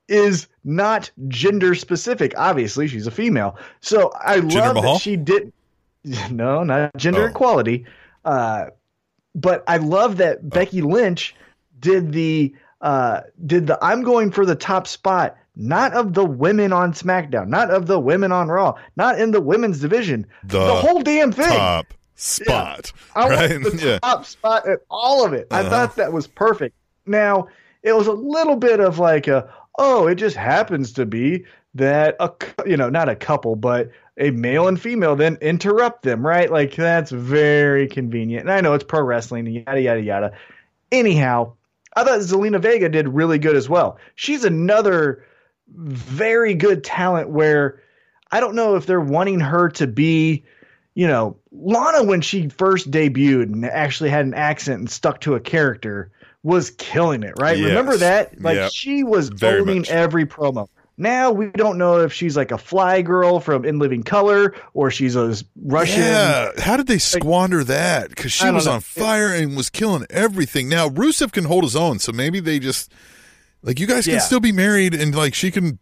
is 0.07 0.47
not 0.63 1.11
gender 1.27 1.75
specific. 1.75 2.33
Obviously, 2.37 2.87
she's 2.87 3.07
a 3.07 3.11
female. 3.11 3.57
So 3.81 4.11
I 4.15 4.37
love 4.37 4.75
Mahal? 4.75 4.93
that 4.93 5.01
she 5.01 5.17
didn't. 5.17 5.53
No, 6.31 6.63
not 6.63 6.95
gender 6.97 7.23
Oh. 7.25 7.29
equality. 7.29 7.85
Uh, 8.25 8.67
but 9.35 9.63
I 9.67 9.77
love 9.77 10.17
that 10.17 10.49
Becky 10.49 10.81
Lynch 10.81 11.35
did 11.79 12.11
the 12.11 12.53
uh, 12.81 13.21
did 13.45 13.67
the 13.67 13.77
I'm 13.83 14.03
going 14.03 14.31
for 14.31 14.45
the 14.45 14.55
top 14.55 14.87
spot, 14.87 15.37
not 15.55 15.93
of 15.93 16.13
the 16.13 16.25
women 16.25 16.73
on 16.73 16.93
SmackDown, 16.93 17.47
not 17.47 17.69
of 17.71 17.85
the 17.87 17.99
women 17.99 18.31
on 18.31 18.47
Raw, 18.47 18.75
not 18.95 19.19
in 19.19 19.31
the 19.31 19.41
women's 19.41 19.79
division, 19.79 20.25
The 20.43 20.75
whole 20.75 21.01
damn 21.01 21.31
thing. 21.31 21.47
Top 21.57 21.93
spot. 22.15 22.91
I 23.15 23.29
right? 23.29 23.51
want 23.61 23.79
the 23.79 23.85
yeah. 23.87 23.99
top 23.99 24.25
spot 24.25 24.67
at 24.67 24.79
all 24.89 25.25
of 25.25 25.33
it. 25.33 25.47
I 25.51 25.61
Uh-huh. 25.61 25.69
thought 25.69 25.95
that 25.97 26.11
was 26.13 26.27
perfect. 26.27 26.75
Now 27.05 27.47
it 27.83 27.93
was 27.93 28.07
a 28.07 28.13
little 28.13 28.55
bit 28.55 28.79
of 28.79 28.99
like 28.99 29.27
a 29.27 29.51
oh, 29.79 30.07
it 30.07 30.15
just 30.15 30.35
happens 30.35 30.91
to 30.93 31.05
be 31.05 31.45
that 31.73 32.15
a 32.19 32.31
you 32.65 32.77
know 32.77 32.89
not 32.89 33.09
a 33.09 33.15
couple, 33.15 33.55
but 33.55 33.89
a 34.21 34.29
male 34.31 34.67
and 34.67 34.79
female 34.79 35.15
then 35.17 35.37
interrupt 35.41 36.03
them, 36.03 36.25
right? 36.25 36.49
Like 36.49 36.75
that's 36.75 37.11
very 37.11 37.87
convenient. 37.87 38.43
And 38.43 38.51
I 38.51 38.61
know 38.61 38.73
it's 38.73 38.83
pro 38.83 39.01
wrestling, 39.01 39.47
yada 39.47 39.81
yada 39.81 39.99
yada. 40.01 40.31
Anyhow, 40.91 41.53
I 41.95 42.03
thought 42.03 42.19
Zelina 42.19 42.61
Vega 42.61 42.87
did 42.87 43.09
really 43.09 43.39
good 43.39 43.55
as 43.55 43.67
well. 43.67 43.97
She's 44.15 44.43
another 44.45 45.25
very 45.75 46.53
good 46.53 46.83
talent 46.83 47.29
where 47.29 47.81
I 48.31 48.39
don't 48.39 48.55
know 48.55 48.75
if 48.75 48.85
they're 48.85 49.01
wanting 49.01 49.39
her 49.39 49.69
to 49.69 49.87
be, 49.87 50.43
you 50.93 51.07
know, 51.07 51.37
Lana 51.51 52.03
when 52.03 52.21
she 52.21 52.49
first 52.49 52.91
debuted 52.91 53.43
and 53.51 53.65
actually 53.65 54.09
had 54.11 54.25
an 54.25 54.33
accent 54.33 54.79
and 54.79 54.89
stuck 54.89 55.21
to 55.21 55.33
a 55.35 55.39
character 55.39 56.11
was 56.43 56.69
killing 56.71 57.23
it, 57.23 57.33
right? 57.39 57.57
Yes. 57.57 57.69
Remember 57.69 57.97
that? 57.97 58.39
Like 58.41 58.55
Yep. 58.55 58.71
she 58.73 59.03
was 59.03 59.29
Very 59.29 59.61
owning 59.61 59.79
much. 59.79 59.89
every 59.89 60.25
promo. 60.25 60.67
Now 60.97 61.31
we 61.31 61.47
don't 61.47 61.77
know 61.77 61.99
if 62.01 62.13
she's 62.13 62.37
like 62.37 62.51
a 62.51 62.57
fly 62.57 63.01
girl 63.01 63.39
from 63.39 63.65
In 63.65 63.79
Living 63.79 64.03
Color 64.03 64.53
or 64.73 64.91
she's 64.91 65.15
a 65.15 65.35
Russian. 65.63 66.01
Yeah, 66.01 66.51
how 66.59 66.77
did 66.77 66.87
they 66.87 66.99
squander 66.99 67.63
that? 67.63 68.09
Because 68.09 68.31
she 68.31 68.49
was 68.51 68.65
know. 68.65 68.73
on 68.73 68.81
fire 68.81 69.33
and 69.33 69.57
was 69.57 69.69
killing 69.69 70.05
everything. 70.09 70.69
Now 70.69 70.89
Rusev 70.89 71.31
can 71.31 71.45
hold 71.45 71.63
his 71.63 71.75
own, 71.75 71.99
so 71.99 72.11
maybe 72.11 72.39
they 72.39 72.59
just 72.59 72.91
like 73.63 73.79
you 73.79 73.87
guys 73.87 74.05
can 74.05 74.15
Yeah. 74.15 74.19
still 74.19 74.39
be 74.39 74.51
married 74.51 74.93
and 74.93 75.15
like 75.15 75.33
she 75.33 75.49
can 75.49 75.79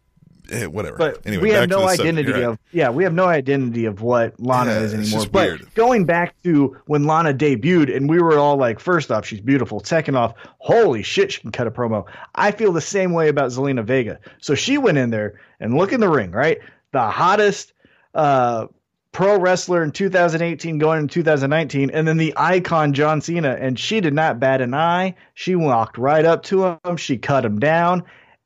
eh, 0.50 0.66
whatever. 0.66 0.96
But 0.96 1.26
anyway, 1.26 1.42
we 1.42 1.50
back 1.50 1.60
have 1.60 1.70
to 1.70 1.76
no 1.76 1.88
identity 1.88 2.32
right. 2.32 2.42
of 2.44 2.58
yeah, 2.72 2.90
we 2.90 3.04
have 3.04 3.12
no 3.14 3.26
identity 3.26 3.84
of 3.84 4.02
what 4.02 4.38
Lana 4.38 4.72
Yeah, 4.72 4.80
is 4.80 4.94
anymore. 4.94 5.26
But 5.30 5.48
weird. 5.48 5.74
going 5.74 6.04
back 6.04 6.34
to 6.42 6.76
when 6.86 7.04
Lana 7.04 7.34
debuted, 7.34 7.94
and 7.94 8.08
we 8.08 8.20
were 8.20 8.38
all 8.38 8.56
like, 8.56 8.80
first 8.80 9.10
off, 9.10 9.26
she's 9.26 9.40
beautiful. 9.40 9.82
Second 9.84 10.16
off, 10.16 10.34
holy 10.58 11.02
shit, 11.02 11.32
she 11.32 11.40
can 11.40 11.52
cut 11.52 11.66
a 11.66 11.70
promo. 11.70 12.06
I 12.34 12.50
feel 12.50 12.72
the 12.72 12.80
same 12.80 13.12
way 13.12 13.28
about 13.28 13.50
Zelina 13.50 13.84
Vega. 13.84 14.18
So 14.38 14.54
she 14.54 14.78
went 14.78 14.98
in 14.98 15.10
there 15.10 15.40
and 15.60 15.76
look 15.76 15.92
in 15.92 16.00
the 16.00 16.08
ring, 16.08 16.30
right? 16.30 16.58
The 16.92 17.02
hottest 17.08 17.72
uh, 18.14 18.66
pro 19.12 19.38
wrestler 19.38 19.82
in 19.82 19.90
2018 19.92 20.78
going 20.78 21.00
in 21.00 21.08
2019, 21.08 21.90
and 21.90 22.06
then 22.06 22.16
the 22.16 22.32
icon 22.36 22.92
John 22.92 23.20
Cena, 23.20 23.56
and 23.60 23.78
she 23.78 24.00
did 24.00 24.14
not 24.14 24.40
bat 24.40 24.60
an 24.60 24.74
eye. 24.74 25.14
She 25.34 25.54
walked 25.56 25.98
right 25.98 26.24
up 26.24 26.42
to 26.44 26.78
him, 26.84 26.96
she 26.96 27.18
cut 27.18 27.44
him 27.44 27.58
down, 27.58 28.04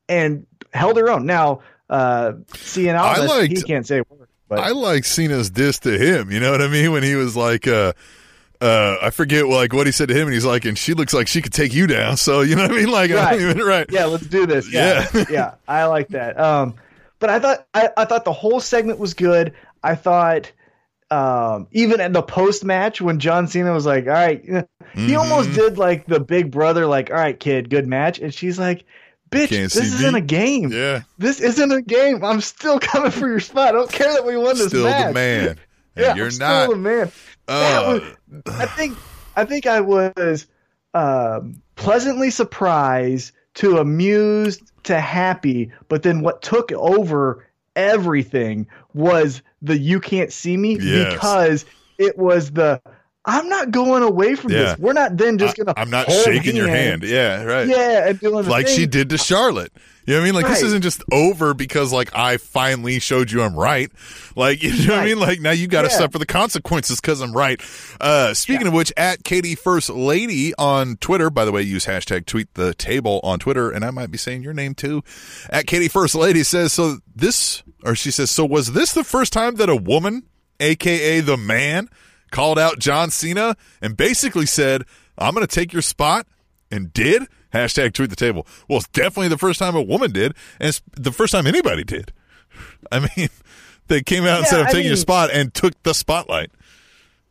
and 0.09 0.45
held 0.73 0.97
her 0.97 1.09
own. 1.09 1.25
Now, 1.25 1.61
uh, 1.89 2.33
Cien 2.53 2.95
I 2.95 3.15
Almas, 3.15 3.29
liked- 3.29 3.57
he 3.57 3.63
can't 3.63 3.85
say 3.85 3.99
a 3.99 4.03
word, 4.09 4.27
but 4.49 4.59
I 4.59 4.69
like 4.69 5.05
Cena's 5.05 5.49
diss 5.49 5.79
to 5.79 5.97
him. 5.97 6.31
You 6.31 6.39
know 6.39 6.51
what 6.51 6.61
I 6.61 6.67
mean? 6.67 6.91
When 6.91 7.03
he 7.03 7.15
was 7.15 7.35
like, 7.35 7.67
uh, 7.67 7.93
uh, 8.61 8.97
I 9.01 9.09
forget 9.11 9.47
like 9.47 9.73
what 9.73 9.85
he 9.85 9.91
said 9.91 10.07
to 10.09 10.13
him, 10.15 10.27
and 10.27 10.33
he's 10.33 10.45
like, 10.45 10.65
and 10.65 10.77
she 10.77 10.93
looks 10.93 11.13
like 11.13 11.27
she 11.27 11.41
could 11.41 11.53
take 11.53 11.73
you 11.73 11.87
down. 11.87 12.17
So 12.17 12.41
you 12.41 12.55
know 12.55 12.63
what 12.63 12.71
I 12.71 12.75
mean? 12.75 12.89
Like, 12.89 13.11
I 13.11 13.15
Right. 13.15 13.39
don't 13.39 13.49
even 13.51 13.63
right. 13.65 13.85
yeah, 13.91 14.05
let's 14.05 14.25
do 14.25 14.45
this. 14.45 14.71
Yeah, 14.71 15.07
Yeah. 15.13 15.25
yeah, 15.29 15.53
I 15.67 15.85
like 15.85 16.07
that. 16.09 16.39
Um, 16.39 16.75
but 17.19 17.29
I 17.29 17.39
thought 17.39 17.67
I, 17.73 17.89
I 17.97 18.05
thought 18.05 18.25
the 18.25 18.33
whole 18.33 18.59
segment 18.59 18.97
was 18.99 19.13
good. 19.13 19.53
I 19.83 19.95
thought 19.95 20.51
um, 21.11 21.67
even 21.71 22.01
at 22.01 22.13
the 22.13 22.23
post 22.23 22.63
match 22.65 22.99
when 23.01 23.19
John 23.19 23.47
Cena 23.47 23.71
was 23.71 23.85
like, 23.85 24.05
"All 24.07 24.13
right," 24.13 24.43
he 24.43 24.53
Mhm. 25.13 25.17
almost 25.19 25.53
did 25.53 25.77
like 25.77 26.07
the 26.07 26.19
big 26.19 26.49
brother, 26.51 26.87
like, 26.87 27.11
"All 27.11 27.17
right, 27.17 27.39
kid, 27.39 27.69
good 27.69 27.87
match," 27.87 28.19
and 28.19 28.33
she's 28.33 28.57
like. 28.59 28.85
Bitch, 29.31 29.49
this 29.49 29.75
isn't 29.75 30.13
me." 30.13 30.19
a 30.19 30.21
game. 30.21 30.71
Yeah, 30.71 31.01
This 31.17 31.41
isn't 31.41 31.71
a 31.71 31.81
game. 31.81 32.23
I'm 32.23 32.41
still 32.41 32.79
coming 32.79 33.11
for 33.11 33.27
your 33.27 33.39
spot. 33.39 33.69
I 33.69 33.71
don't 33.73 33.91
care 33.91 34.13
that 34.13 34.25
we 34.25 34.37
won 34.37 34.57
this 34.57 34.67
still 34.67 34.83
match. 34.85 34.97
Still 34.99 35.07
the 35.09 35.13
man. 35.13 35.57
And 35.97 36.03
Yeah, 36.05 36.15
you're 36.15 36.25
I'm 36.25 36.31
still 36.31 36.47
not. 36.47 36.69
the 36.71 36.75
man. 36.75 37.11
Uh, 37.47 37.99
was- 38.43 38.43
I 38.47 38.65
think 38.65 38.97
I 39.37 39.45
think 39.45 39.65
I 39.65 39.79
was 39.81 40.45
um, 40.93 41.61
pleasantly 41.75 42.29
surprised 42.31 43.31
to 43.55 43.77
amused 43.77 44.61
to 44.83 44.99
happy, 44.99 45.71
but 45.87 46.03
then 46.03 46.19
what 46.21 46.41
took 46.41 46.71
over 46.73 47.45
everything 47.77 48.67
was 48.93 49.41
the 49.61 49.77
"you 49.77 49.99
can't 50.01 50.33
see 50.33 50.57
me" 50.57 50.77
Yes. 50.79 51.13
because 51.13 51.65
it 51.97 52.17
was 52.17 52.51
the 52.51 52.81
"I'm 53.25 53.49
not 53.49 53.71
going 53.71 54.03
away 54.03 54.35
from 54.35 54.51
Yeah. 54.51 54.59
this." 54.59 54.79
We're 54.79 54.93
not 54.93 55.17
then 55.17 55.37
just 55.37 55.57
gonna. 55.57 55.73
I, 55.75 55.81
am 55.81 55.89
not 55.89 56.11
shaking 56.11 56.55
your 56.55 56.67
hand. 56.67 57.03
Yeah, 57.03 57.43
right. 57.43 57.67
Yeah, 57.67 58.07
and 58.09 58.19
doing 58.19 58.47
like 58.47 58.67
thing. 58.67 58.75
she 58.75 58.85
did 58.85 59.09
to 59.09 59.17
Charlotte. 59.17 59.71
You 60.07 60.13
know 60.13 60.19
what 60.19 60.23
I 60.23 60.25
mean? 60.27 60.35
Like 60.35 60.47
this 60.47 60.61
isn't 60.61 60.83
just 60.83 61.03
over 61.11 61.55
because 61.55 61.91
like 61.91 62.15
I 62.15 62.37
finally 62.37 62.99
showed 62.99 63.31
you 63.31 63.41
I'm 63.41 63.55
right. 63.55 63.91
Like 64.35 64.61
you 64.63 64.87
know 64.87 64.93
what 64.93 65.01
I 65.01 65.05
mean? 65.05 65.19
Like 65.19 65.41
now 65.41 65.49
you 65.49 65.65
got 65.67 65.81
to 65.81 65.87
Yeah. 65.87 65.97
suffer 65.97 66.19
the 66.19 66.27
consequences 66.27 67.01
because 67.01 67.21
I'm 67.21 67.33
right. 67.33 67.59
Uh, 67.99 68.35
speaking 68.35 68.67
of 68.67 68.73
which, 68.73 68.93
at 68.95 69.23
Katie 69.23 69.55
First 69.55 69.89
Lady 69.89 70.53
on 70.59 70.97
Twitter. 70.97 71.31
By 71.31 71.43
the 71.43 71.51
way, 71.51 71.63
use 71.63 71.85
hashtag 71.87 72.27
tweet 72.27 72.53
the 72.53 72.75
table 72.75 73.19
on 73.23 73.39
Twitter, 73.39 73.71
and 73.71 73.83
I 73.83 73.89
might 73.89 74.11
be 74.11 74.19
saying 74.19 74.43
your 74.43 74.53
name 74.53 74.75
too. 74.75 75.03
At 75.49 75.65
Katie 75.65 75.87
First 75.87 76.13
Lady 76.13 76.43
says 76.43 76.71
so. 76.73 76.99
This 77.15 77.63
or 77.83 77.95
she 77.95 78.11
says 78.11 78.29
so. 78.29 78.45
Was 78.45 78.73
this 78.73 78.93
the 78.93 79.03
first 79.03 79.33
time 79.33 79.55
that 79.55 79.69
a 79.69 79.75
woman, 79.75 80.21
aka 80.59 81.19
the 81.21 81.37
man, 81.37 81.89
called 82.31 82.59
out 82.59 82.79
John 82.79 83.09
Cena 83.11 83.55
and 83.81 83.95
basically 83.97 84.45
said, 84.45 84.83
"I'm 85.17 85.33
going 85.33 85.45
to 85.45 85.53
take 85.53 85.73
your 85.73 85.81
spot," 85.81 86.27
and 86.71 86.91
did? 86.93 87.23
Hashtag 87.53 87.93
tweet 87.93 88.09
the 88.09 88.15
table. 88.17 88.45
Well, 88.67 88.79
it's 88.79 88.87
definitely 88.89 89.29
the 89.29 89.37
first 89.37 89.59
time 89.59 89.75
a 89.75 89.81
woman 89.81 90.11
did, 90.11 90.33
and 90.59 90.69
it's 90.69 90.81
the 90.95 91.11
first 91.11 91.31
time 91.31 91.47
anybody 91.47 91.83
did. 91.83 92.11
I 92.91 92.99
mean, 93.15 93.29
they 93.87 94.01
came 94.01 94.23
out 94.25 94.37
and 94.39 94.43
Yeah, 94.45 94.49
said, 94.49 94.59
"I'm 94.61 94.67
I 94.67 94.71
taking 94.71 94.87
your 94.87 94.97
spot," 94.97 95.29
and 95.31 95.53
took 95.53 95.81
the 95.83 95.93
spotlight. 95.93 96.51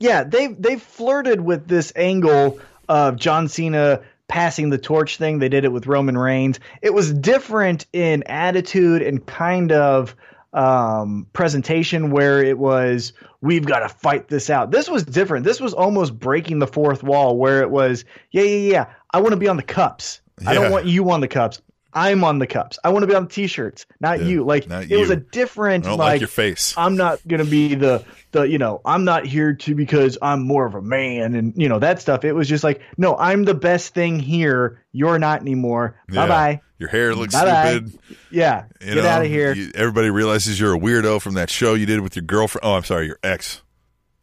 yeah, 0.00 0.24
they 0.24 0.46
they 0.48 0.76
flirted 0.76 1.40
with 1.40 1.68
this 1.68 1.92
angle 1.96 2.58
of 2.88 3.16
John 3.16 3.48
Cena 3.48 4.00
passing 4.28 4.70
the 4.70 4.78
torch 4.78 5.18
thing. 5.18 5.38
They 5.38 5.50
did 5.50 5.64
it 5.66 5.72
with 5.72 5.86
Roman 5.86 6.16
Reigns. 6.16 6.58
It 6.80 6.94
was 6.94 7.12
different 7.12 7.86
in 7.92 8.22
attitude 8.24 9.02
and 9.02 9.24
kind 9.26 9.70
of 9.72 10.16
um, 10.54 11.26
presentation 11.32 12.10
where 12.10 12.42
it 12.42 12.56
was 12.56 13.12
we've 13.40 13.66
got 13.66 13.80
to 13.80 13.88
fight 13.88 14.28
this 14.28 14.48
out. 14.48 14.70
This 14.70 14.88
was 14.88 15.04
different. 15.04 15.44
This 15.44 15.60
was 15.60 15.74
almost 15.74 16.18
breaking 16.18 16.60
the 16.60 16.66
fourth 16.66 17.02
wall 17.02 17.36
where 17.36 17.62
it 17.62 17.70
was 17.70 18.04
yeah 18.30 18.42
yeah 18.42 18.72
yeah. 18.72 18.86
I 19.10 19.20
want 19.20 19.32
to 19.32 19.36
be 19.36 19.48
on 19.48 19.56
the 19.56 19.62
cups. 19.62 20.20
I 20.46 20.54
don't 20.54 20.72
want 20.72 20.86
you 20.86 21.10
on 21.10 21.20
the 21.20 21.28
cups. 21.28 21.60
I'm 21.96 22.24
on 22.24 22.40
the 22.40 22.46
cups. 22.46 22.78
I 22.82 22.88
want 22.88 23.04
to 23.04 23.06
be 23.06 23.14
on 23.14 23.24
the 23.24 23.30
t-shirts, 23.30 23.86
not 24.00 24.18
Yeah, 24.18 24.26
you. 24.26 24.44
Like 24.44 24.68
not 24.68 24.90
it 24.90 24.96
was 24.96 25.10
a 25.10 25.16
different 25.16 25.84
like 25.84 25.98
like 25.98 26.20
your 26.20 26.28
face. 26.28 26.74
I'm 26.76 26.96
not 26.96 27.26
gonna 27.26 27.44
be 27.44 27.74
the 27.76 28.04
the 28.32 28.42
you 28.42 28.58
know 28.58 28.80
I'm 28.84 29.04
not 29.04 29.26
here 29.26 29.54
to 29.54 29.74
because 29.74 30.18
I'm 30.20 30.42
more 30.42 30.66
of 30.66 30.74
a 30.74 30.82
man 30.82 31.34
and 31.34 31.52
you 31.56 31.68
know 31.68 31.78
that 31.78 32.00
stuff. 32.00 32.24
It 32.24 32.32
was 32.32 32.48
just 32.48 32.64
like 32.64 32.80
no, 32.96 33.16
I'm 33.16 33.44
the 33.44 33.54
best 33.54 33.94
thing 33.94 34.18
here. 34.18 34.84
You're 34.92 35.18
not 35.18 35.40
anymore. 35.40 36.00
Yeah. 36.10 36.26
Bye 36.26 36.28
bye. 36.28 36.60
Your 36.84 36.90
hair 36.90 37.14
looks 37.14 37.32
Bye-bye. 37.32 37.70
stupid. 37.70 37.98
Yeah, 38.30 38.64
You 38.82 38.94
get 38.94 39.04
know, 39.04 39.08
out 39.08 39.22
of 39.22 39.28
here. 39.28 39.54
you- 39.54 39.70
everybody 39.74 40.10
realizes 40.10 40.60
you're 40.60 40.74
a 40.74 40.78
weirdo 40.78 41.22
from 41.22 41.34
that 41.34 41.48
show 41.48 41.72
you 41.72 41.86
did 41.86 42.00
with 42.00 42.14
your 42.14 42.24
girlfriend. 42.24 42.62
Oh, 42.62 42.74
I'm 42.74 42.84
sorry, 42.84 43.06
your 43.06 43.18
ex 43.22 43.62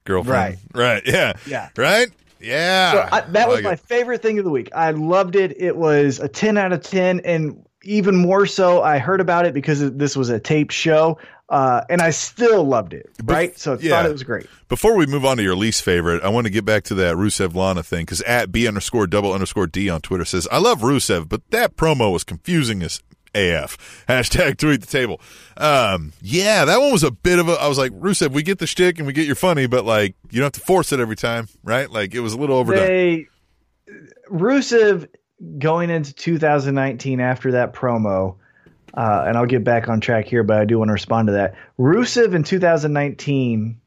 girlfriend. 0.03 0.57
Right. 0.75 0.83
Right. 0.93 1.03
Yeah. 1.07 1.33
Yeah. 1.47 1.69
Right. 1.75 2.09
Yeah. 2.39 2.91
So 2.91 3.09
I, 3.11 3.21
that 3.21 3.45
I 3.45 3.47
was 3.47 3.55
like 3.55 3.63
my 3.63 3.71
it. 3.73 3.79
favorite 3.79 4.21
thing 4.21 4.37
of 4.37 4.45
the 4.45 4.51
week. 4.51 4.69
I 4.75 4.91
loved 4.91 5.35
it. 5.35 5.59
It 5.59 5.75
was 5.75 6.19
a 6.19 6.27
10 6.27 6.57
out 6.57 6.71
of 6.71 6.83
10. 6.83 7.21
And 7.21 7.65
even 7.83 8.15
more 8.15 8.45
so, 8.45 8.81
I 8.81 8.99
heard 8.99 9.21
about 9.21 9.45
it 9.45 9.53
because 9.53 9.91
this 9.93 10.15
was 10.15 10.29
a 10.29 10.39
taped 10.39 10.73
show. 10.73 11.17
Uh, 11.49 11.83
and 11.89 12.01
I 12.01 12.11
still 12.11 12.63
loved 12.63 12.93
it. 12.93 13.09
Right. 13.21 13.57
So 13.59 13.73
I 13.73 13.77
yeah. 13.81 13.89
thought 13.89 14.05
it 14.05 14.11
was 14.13 14.23
great. 14.23 14.47
Before 14.69 14.95
we 14.95 15.05
move 15.05 15.25
on 15.25 15.35
to 15.35 15.43
your 15.43 15.55
least 15.55 15.83
favorite, 15.83 16.23
I 16.23 16.29
want 16.29 16.47
to 16.47 16.49
get 16.49 16.63
back 16.63 16.83
to 16.85 16.95
that 16.95 17.17
Rusev 17.17 17.53
Lana 17.55 17.83
thing 17.83 18.05
because 18.05 18.21
at 18.21 18.53
B 18.53 18.69
underscore 18.69 19.05
double 19.05 19.33
underscore 19.33 19.67
D 19.67 19.89
on 19.89 19.99
Twitter 19.99 20.23
says, 20.23 20.47
I 20.49 20.59
love 20.59 20.79
Rusev, 20.79 21.27
but 21.27 21.41
that 21.51 21.75
promo 21.75 22.13
was 22.13 22.23
confusing 22.23 22.81
as 22.81 23.01
AF. 23.35 24.05
Hashtag 24.07 24.59
tweet 24.59 24.79
the 24.79 24.87
table. 24.87 25.19
Um, 25.57 26.13
yeah, 26.21 26.63
that 26.63 26.79
one 26.79 26.93
was 26.93 27.03
a 27.03 27.11
bit 27.11 27.37
of 27.37 27.49
a, 27.49 27.53
I 27.53 27.67
was 27.67 27.77
like, 27.77 27.91
Rusev, 27.91 28.31
we 28.31 28.43
get 28.43 28.59
the 28.59 28.67
shtick 28.67 28.97
and 28.97 29.05
we 29.05 29.11
get 29.11 29.25
your 29.25 29.35
funny, 29.35 29.67
but 29.67 29.83
like, 29.83 30.15
you 30.29 30.39
don't 30.39 30.45
have 30.45 30.53
to 30.53 30.61
force 30.61 30.93
it 30.93 31.01
every 31.01 31.17
time, 31.17 31.49
right? 31.65 31.91
Like, 31.91 32.15
it 32.15 32.21
was 32.21 32.31
a 32.31 32.37
little 32.37 32.55
overdone. 32.55 32.87
They 32.87 33.27
Rusev 34.29 35.09
going 35.57 35.89
into 35.89 36.13
2019 36.13 37.19
after 37.19 37.51
that 37.53 37.73
promo, 37.73 38.35
uh, 38.93 39.23
and 39.27 39.37
I'll 39.37 39.45
get 39.45 39.63
back 39.63 39.87
on 39.87 40.01
track 40.01 40.25
here, 40.25 40.43
but 40.43 40.57
I 40.57 40.65
do 40.65 40.77
want 40.77 40.89
to 40.89 40.93
respond 40.93 41.27
to 41.27 41.33
that. 41.33 41.55
Rusev 41.79 42.33
in 42.33 42.43
2019, 42.43 43.79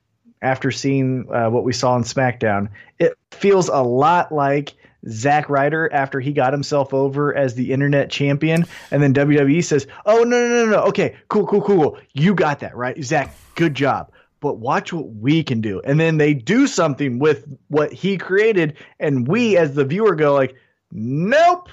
after 0.42 0.70
seeing 0.70 1.26
uh, 1.32 1.50
what 1.50 1.64
we 1.64 1.72
saw 1.72 1.92
on 1.92 2.04
SmackDown, 2.04 2.68
it 2.98 3.16
feels 3.30 3.68
a 3.68 3.82
lot 3.82 4.32
like 4.32 4.74
Zack 5.08 5.48
Ryder 5.48 5.92
after 5.92 6.20
he 6.20 6.32
got 6.32 6.52
himself 6.52 6.94
over 6.94 7.34
as 7.34 7.54
the 7.54 7.72
internet 7.72 8.10
champion, 8.10 8.66
and 8.90 9.02
then 9.02 9.12
WWE 9.12 9.62
says, 9.62 9.86
"Oh 10.06 10.22
no 10.24 10.48
no 10.48 10.64
no 10.64 10.70
no, 10.70 10.78
okay, 10.84 11.16
cool 11.28 11.46
cool 11.46 11.62
cool, 11.62 11.98
you 12.12 12.34
got 12.34 12.60
that 12.60 12.76
right, 12.76 13.02
Zack, 13.02 13.34
good 13.54 13.74
job." 13.74 14.10
But 14.40 14.58
watch 14.58 14.92
what 14.92 15.08
we 15.14 15.42
can 15.42 15.60
do, 15.60 15.80
and 15.84 15.98
then 15.98 16.18
they 16.18 16.34
do 16.34 16.66
something 16.66 17.18
with 17.18 17.46
what 17.68 17.92
he 17.92 18.18
created, 18.18 18.76
and 18.98 19.26
we 19.26 19.56
as 19.56 19.74
the 19.74 19.84
viewer 19.84 20.14
go 20.14 20.34
like, 20.34 20.54
"Nope, 20.94 21.68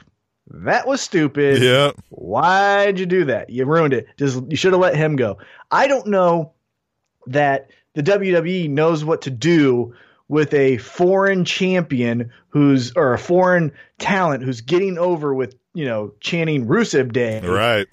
that 0.49 0.85
was 0.87 0.99
stupid." 0.99 1.61
yeah. 1.61 1.91
Why'd 2.09 2.99
you 2.99 3.05
do 3.05 3.25
that? 3.25 3.49
You 3.49 3.65
ruined 3.65 3.93
it. 3.93 4.07
Just 4.17 4.41
you 4.49 4.57
should 4.57 4.73
have 4.73 4.81
let 4.81 4.95
him 4.95 5.15
go. 5.15 5.37
I 5.69 5.87
don't 5.87 6.07
know 6.07 6.51
that 7.27 7.69
the 7.93 8.03
WWE 8.03 8.69
knows 8.69 9.05
what 9.05 9.21
to 9.23 9.29
do 9.29 9.93
with 10.27 10.53
a 10.53 10.77
foreign 10.77 11.45
champion 11.45 12.31
who's 12.49 12.93
or 12.95 13.13
a 13.13 13.19
foreign 13.19 13.71
talent 13.99 14.43
who's 14.43 14.61
getting 14.61 14.97
over 14.97 15.33
with 15.33 15.55
you 15.73 15.85
know 15.85 16.13
chanting 16.19 16.65
Rusev 16.67 17.13
Day 17.13 17.39
Right. 17.41 17.87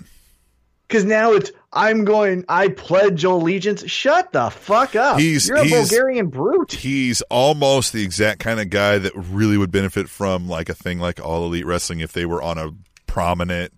because 0.87 1.05
now 1.05 1.33
it's 1.33 1.51
I'm 1.79 2.05
going 2.05 2.45
I 2.49 2.69
pledge 2.69 3.23
allegiance. 3.25 3.89
Shut 3.89 4.33
the 4.33 4.51
fuck 4.51 4.97
up. 4.97 5.19
He's- 5.21 5.47
You're 5.47 5.59
a 5.59 5.65
he's- 5.65 5.89
Bulgarian 5.89 6.27
brute. 6.27 6.73
He's 6.73 7.23
almost 7.31 7.93
the 7.93 8.03
exact 8.03 8.41
kind 8.41 8.59
of 8.61 8.69
guy 8.69 8.99
that 8.99 9.13
really 9.15 9.57
would 9.57 9.71
benefit 9.71 10.09
from 10.09 10.49
like 10.49 10.69
a 10.69 10.75
thing 10.75 10.99
like 10.99 11.25
All 11.25 11.45
Elite 11.47 11.65
Wrestling 11.67 12.01
if 12.01 12.13
they 12.13 12.27
were 12.27 12.43
on 12.43 12.59
a 12.59 12.71
prominent 13.07 13.73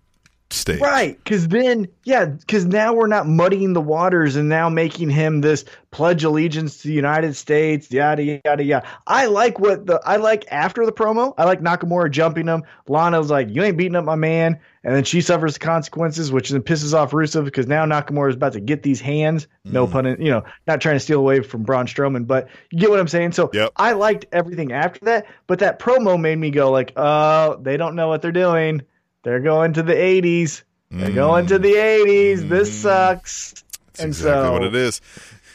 stage. 0.53 0.79
Right, 0.81 1.17
because 1.23 1.47
then, 1.47 1.87
yeah, 2.03 2.25
because 2.25 2.65
now 2.65 2.93
we're 2.93 3.07
not 3.07 3.27
muddying 3.27 3.73
the 3.73 3.81
waters 3.81 4.35
and 4.35 4.49
now 4.49 4.69
making 4.69 5.09
him 5.09 5.41
this 5.41 5.65
pledge 5.91 6.23
allegiance 6.23 6.81
to 6.81 6.87
the 6.87 6.93
United 6.93 7.35
States, 7.35 7.91
yada 7.91 8.23
yada 8.23 8.63
yada. 8.63 8.87
I 9.07 9.25
like 9.25 9.59
what 9.59 9.85
the 9.85 10.01
I 10.05 10.17
like 10.17 10.45
after 10.51 10.85
the 10.85 10.91
promo. 10.91 11.33
I 11.37 11.45
like 11.45 11.61
Nakamura 11.61 12.09
jumping 12.09 12.47
him. 12.47 12.63
Lana's 12.87 13.29
like, 13.29 13.49
"You 13.49 13.63
ain't 13.63 13.77
beating 13.77 13.95
up 13.95 14.05
my 14.05 14.15
man," 14.15 14.59
and 14.83 14.95
then 14.95 15.03
she 15.03 15.21
suffers 15.21 15.53
the 15.55 15.59
consequences, 15.59 16.31
which 16.31 16.49
then 16.49 16.61
pisses 16.61 16.93
off 16.93 17.11
Rusev 17.11 17.43
because 17.45 17.67
now 17.67 17.85
Nakamura 17.85 18.29
is 18.29 18.35
about 18.35 18.53
to 18.53 18.59
get 18.61 18.83
these 18.83 19.01
hands. 19.01 19.47
No 19.65 19.85
Mm. 19.85 19.91
pun, 19.91 20.05
in, 20.05 20.21
you 20.21 20.31
know, 20.31 20.43
not 20.67 20.79
trying 20.81 20.95
to 20.95 20.99
steal 20.99 21.19
away 21.19 21.41
from 21.41 21.63
Braun 21.63 21.87
Strowman, 21.87 22.25
but 22.25 22.47
you 22.71 22.79
get 22.79 22.89
what 22.89 22.99
I'm 22.99 23.07
saying. 23.07 23.33
So 23.33 23.49
Yep. 23.53 23.71
I 23.75 23.91
liked 23.93 24.25
everything 24.31 24.71
after 24.71 25.05
that, 25.05 25.25
but 25.47 25.59
that 25.59 25.79
promo 25.79 26.19
made 26.19 26.37
me 26.37 26.51
go 26.51 26.71
like, 26.71 26.93
"Oh, 26.95 27.57
they 27.61 27.75
don't 27.77 27.95
know 27.95 28.07
what 28.07 28.21
they're 28.21 28.31
doing." 28.31 28.81
They're 29.23 29.39
going 29.39 29.73
to 29.73 29.83
the 29.83 29.93
80s. 29.93 30.63
They're 30.89 31.11
going 31.11 31.45
to 31.47 31.57
the 31.57 31.71
'80s. 31.73 32.49
This 32.49 32.81
sucks. 32.81 33.63
That's 33.87 33.99
and 34.01 34.07
exactly 34.09 34.47
so 34.47 34.51
what 34.51 34.63
it 34.63 34.75
is. 34.75 34.99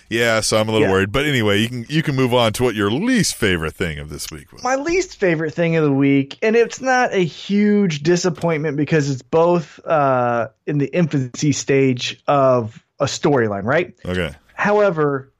Yeah, 0.09 0.41
so 0.41 0.59
I'm 0.59 0.69
a 0.69 0.73
little 0.73 0.87
Yeah. 0.87 0.93
worried, 0.95 1.13
but 1.13 1.27
anyway, 1.27 1.59
you 1.59 1.69
can 1.69 1.87
you 1.91 2.03
can 2.03 2.15
move 2.17 2.33
on 2.33 2.53
to 2.55 2.63
what 2.63 2.75
your 2.75 2.91
least 2.91 3.35
favorite 3.35 3.75
thing 3.75 3.99
of 3.99 4.09
this 4.09 4.31
week 4.31 4.51
was. 4.53 4.63
my 4.63 4.77
least 4.77 5.19
favorite 5.19 5.53
thing 5.53 5.77
of 5.77 5.85
the 5.85 5.93
week, 5.93 6.39
and 6.43 6.57
it's 6.57 6.81
not 6.81 7.13
a 7.13 7.19
huge 7.25 8.03
disappointment 8.03 8.77
because 8.79 9.11
it's 9.11 9.21
both 9.23 9.79
uh, 9.85 10.49
in 10.67 10.79
the 10.79 10.87
infancy 10.97 11.53
stage 11.53 12.23
of 12.27 12.83
a 13.01 13.05
storyline, 13.05 13.65
right? 13.65 13.95
Okay, 14.07 14.31
However, 14.55 15.33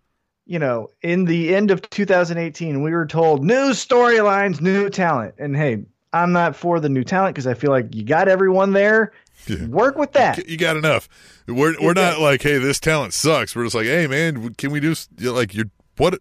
you 0.47 0.59
know, 0.59 0.91
in 1.01 1.25
the 1.25 1.55
end 1.55 1.71
of 1.71 1.81
2018, 1.89 2.83
we 2.83 2.91
were 2.91 3.07
told 3.07 3.45
new 3.45 3.71
storylines, 3.71 4.61
new 4.61 4.91
talent. 4.91 5.37
And 5.39 5.57
hey, 5.57 5.85
I'm 6.13 6.33
not 6.33 6.57
for 6.57 6.81
the 6.81 6.89
new 6.89 7.05
talent 7.05 7.35
because 7.35 7.47
I 7.47 7.55
feel 7.55 7.71
like 7.71 7.95
you 7.95 8.03
got 8.05 8.29
everyone 8.29 8.73
there. 8.73 9.13
Yeah. 9.47 9.67
Work 9.67 9.97
with 9.97 10.13
that. 10.13 10.49
you 10.49 10.57
got 10.57 10.77
enough. 10.77 11.09
We're 11.47 11.75
we're 11.81 11.93
not 11.93 12.19
Yeah. 12.19 12.25
like, 12.25 12.43
hey, 12.43 12.59
this 12.59 12.81
talent 12.81 13.13
sucks. 13.15 13.55
We're 13.55 13.65
just 13.65 13.75
like, 13.77 13.87
hey, 13.87 14.07
man, 14.07 14.55
can 14.55 14.71
we 14.73 14.81
do 14.81 14.95
you're 15.19 15.33
like 15.33 15.55
you're 15.55 15.71
what? 15.99 16.19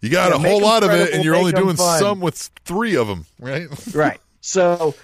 You 0.00 0.10
got 0.10 0.30
Yeah, 0.30 0.36
a 0.36 0.38
whole 0.38 0.60
lot 0.60 0.82
of 0.84 0.90
it, 0.90 1.14
and 1.14 1.24
you're 1.24 1.34
only 1.34 1.52
doing 1.52 1.76
fun. 1.76 1.98
some 1.98 2.20
with 2.20 2.36
three 2.64 2.96
of 2.96 3.06
them, 3.08 3.24
right? 3.40 3.68
right. 3.94 4.20
So 4.42 4.94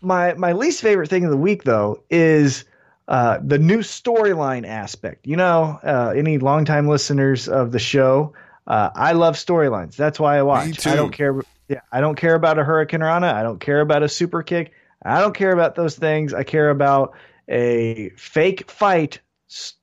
my 0.00 0.34
my 0.34 0.52
least 0.52 0.80
favorite 0.82 1.08
thing 1.08 1.24
of 1.24 1.30
the 1.30 1.36
week 1.36 1.62
though 1.64 2.02
is 2.10 2.64
uh, 3.08 3.38
the 3.42 3.58
new 3.58 3.78
storyline 3.78 4.66
aspect. 4.66 5.26
You 5.26 5.36
know, 5.36 5.78
uh, 5.84 6.12
any 6.16 6.38
longtime 6.38 6.88
listeners 6.88 7.48
of 7.48 7.70
the 7.72 7.78
show, 7.78 8.32
uh, 8.66 8.90
I 8.94 9.12
love 9.12 9.36
storylines. 9.36 9.94
That's 9.96 10.18
why 10.18 10.38
I 10.38 10.42
watch. 10.42 10.78
too. 10.78 10.90
I 10.90 10.96
don't 10.96 11.12
care. 11.12 11.40
Yeah, 11.72 11.80
I 11.90 12.02
don't 12.02 12.16
care 12.16 12.34
about 12.34 12.58
a 12.58 12.62
hurricanrana. 12.62 13.32
I 13.32 13.42
don't 13.42 13.58
care 13.58 13.80
about 13.80 14.02
a 14.02 14.08
super 14.08 14.42
kick. 14.42 14.72
I 15.02 15.20
don't 15.20 15.34
care 15.34 15.52
about 15.52 15.74
those 15.74 15.96
things. 15.96 16.34
I 16.34 16.42
care 16.42 16.68
about 16.68 17.14
a 17.48 18.10
fake 18.10 18.70
fight 18.70 19.20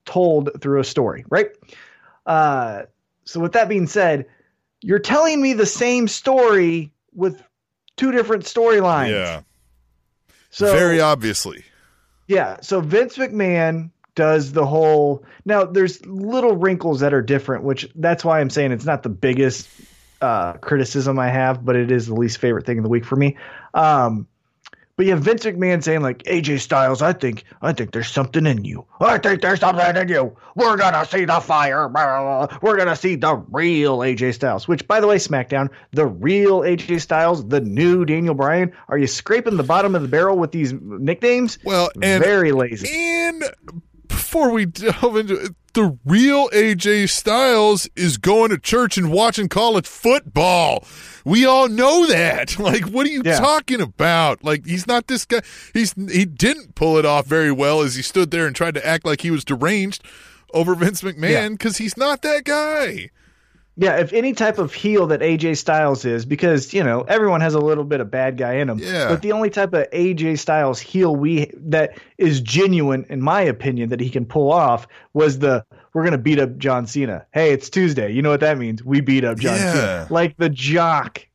told 0.05 0.51
through 0.61 0.81
a 0.81 0.83
story, 0.83 1.25
right? 1.29 1.47
Uh, 2.27 2.83
so 3.25 3.39
with 3.39 3.53
that 3.53 3.69
being 3.69 3.87
said, 3.87 4.27
you're 4.81 4.99
telling 4.99 5.41
me 5.41 5.53
the 5.53 5.65
same 5.65 6.07
story 6.07 6.91
with 7.15 7.41
two 7.97 8.11
different 8.11 8.43
storylines. 8.43 9.09
yeah, 9.09 9.41
So 10.51 10.71
very 10.71 11.01
obviously. 11.01 11.65
yeah, 12.27 12.57
so 12.61 12.81
Vince 12.81 13.17
McMahon 13.17 13.89
does 14.13 14.51
the 14.51 14.65
whole 14.65 15.23
now 15.43 15.63
there's 15.63 16.05
little 16.05 16.55
wrinkles 16.55 16.99
that 16.99 17.15
are 17.15 17.21
different, 17.23 17.63
which 17.63 17.89
that's 17.95 18.23
why 18.23 18.41
I'm 18.41 18.51
saying 18.51 18.73
it's 18.73 18.85
not 18.85 19.01
the 19.01 19.09
biggest 19.09 19.67
uh, 20.21 20.53
criticism 20.53 21.19
I 21.19 21.29
have, 21.29 21.63
but 21.65 21.75
it 21.75 21.91
is 21.91 22.07
the 22.07 22.15
least 22.15 22.37
favorite 22.39 22.65
thing 22.65 22.77
of 22.77 22.83
the 22.83 22.89
week 22.89 23.05
for 23.05 23.15
me. 23.15 23.37
Um, 23.73 24.27
but 24.99 25.05
you 25.05 25.13
have 25.13 25.21
Vince 25.21 25.45
McMahon 25.45 25.81
saying 25.81 26.01
like 26.01 26.23
AJ 26.23 26.59
Styles, 26.59 27.01
I 27.01 27.13
think 27.13 27.45
I 27.61 27.71
think 27.71 27.93
there's 27.93 28.11
something 28.11 28.45
in 28.45 28.65
you. 28.65 28.85
I 28.99 29.17
think 29.17 29.41
there's 29.41 29.61
something 29.61 29.95
in 29.95 30.09
you. 30.09 30.35
We're 30.55 30.75
gonna 30.75 31.05
see 31.05 31.23
the 31.23 31.39
fire. 31.39 31.87
We're 32.61 32.75
gonna 32.75 32.97
see 32.97 33.15
the 33.15 33.35
real 33.49 33.99
AJ 33.99 34.33
Styles. 34.33 34.67
Which, 34.67 34.85
by 34.89 34.99
the 34.99 35.07
way, 35.07 35.15
SmackDown, 35.15 35.69
the 35.91 36.05
real 36.05 36.63
AJ 36.63 36.99
Styles, 36.99 37.47
the 37.47 37.61
new 37.61 38.03
Daniel 38.03 38.35
Bryan. 38.35 38.73
Are 38.89 38.97
you 38.97 39.07
scraping 39.07 39.55
the 39.55 39.63
bottom 39.63 39.95
of 39.95 40.01
the 40.01 40.09
barrel 40.09 40.37
with 40.37 40.51
these 40.51 40.73
nicknames? 40.73 41.59
Well, 41.63 41.91
and 42.01 42.21
very 42.21 42.51
lazy. 42.51 42.89
And 42.91 43.41
before 44.19 44.51
we 44.51 44.65
delve 44.65 45.15
into 45.17 45.35
it, 45.45 45.55
the 45.73 45.97
real 46.05 46.49
AJ 46.49 47.09
Styles 47.09 47.87
is 47.95 48.17
going 48.17 48.49
to 48.49 48.57
church 48.57 48.97
and 48.97 49.11
watching 49.11 49.47
college 49.47 49.87
football. 49.87 50.83
We 51.23 51.45
all 51.45 51.69
know 51.69 52.05
that. 52.07 52.57
Like, 52.59 52.83
what 52.85 53.05
are 53.07 53.09
you 53.09 53.21
Yeah. 53.23 53.39
talking 53.39 53.79
about? 53.81 54.43
Like, 54.43 54.65
he's 54.65 54.85
not 54.87 55.07
this 55.07 55.25
guy. 55.25 55.41
He's 55.73 55.93
he 56.11 56.25
didn't 56.25 56.75
pull 56.75 56.97
it 56.97 57.05
off 57.05 57.25
very 57.27 57.51
well 57.51 57.81
as 57.81 57.95
he 57.95 58.01
stood 58.01 58.31
there 58.31 58.45
and 58.45 58.55
tried 58.55 58.73
to 58.75 58.85
act 58.85 59.05
like 59.05 59.21
he 59.21 59.31
was 59.31 59.45
deranged 59.45 60.03
over 60.53 60.75
Vince 60.75 61.01
McMahon 61.01 61.29
Yeah. 61.29 61.49
because 61.49 61.77
he's 61.77 61.95
not 61.97 62.21
that 62.23 62.43
guy. 62.43 63.09
Yeah, 63.81 63.95
if 63.97 64.11
any 64.11 64.33
type 64.33 64.57
of 64.57 64.73
heel 64.73 65.07
that 65.07 65.21
AJ 65.21 65.55
Styles 65.55 66.03
is, 66.03 66.25
because 66.25 66.73
you 66.73 66.83
know 66.83 67.01
everyone 67.03 67.39
has 67.39 67.53
a 67.53 67.59
little 67.59 67.85
bit 67.85 68.01
of 68.01 68.11
bad 68.11 68.35
guy 68.37 68.55
in 68.55 68.67
them. 68.67 68.79
Yeah. 68.79 69.07
But 69.07 69.21
the 69.21 69.31
only 69.31 69.49
type 69.49 69.73
of 69.73 69.89
AJ 69.91 70.39
Styles 70.39 70.79
heel 70.81 71.15
we 71.15 71.49
that 71.55 71.97
is 72.17 72.41
genuine, 72.41 73.05
in 73.07 73.21
my 73.21 73.41
opinion, 73.41 73.89
that 73.89 74.01
he 74.01 74.09
can 74.09 74.25
pull 74.25 74.51
off 74.51 74.85
was 75.13 75.39
the 75.39 75.65
we're 75.93 76.03
gonna 76.03 76.17
beat 76.17 76.39
up 76.39 76.57
John 76.57 76.87
Cena. 76.87 77.25
Hey, 77.31 77.51
it's 77.53 77.69
Tuesday. 77.69 78.11
You 78.11 78.21
know 78.21 78.31
what 78.31 78.41
that 78.41 78.57
means? 78.57 78.83
We 78.83 78.99
beat 78.99 79.23
up 79.23 79.39
John 79.39 79.55
Yeah. 79.55 79.73
Cena. 79.73 80.07
Like 80.09 80.35
the 80.35 80.49
jock 80.49 81.25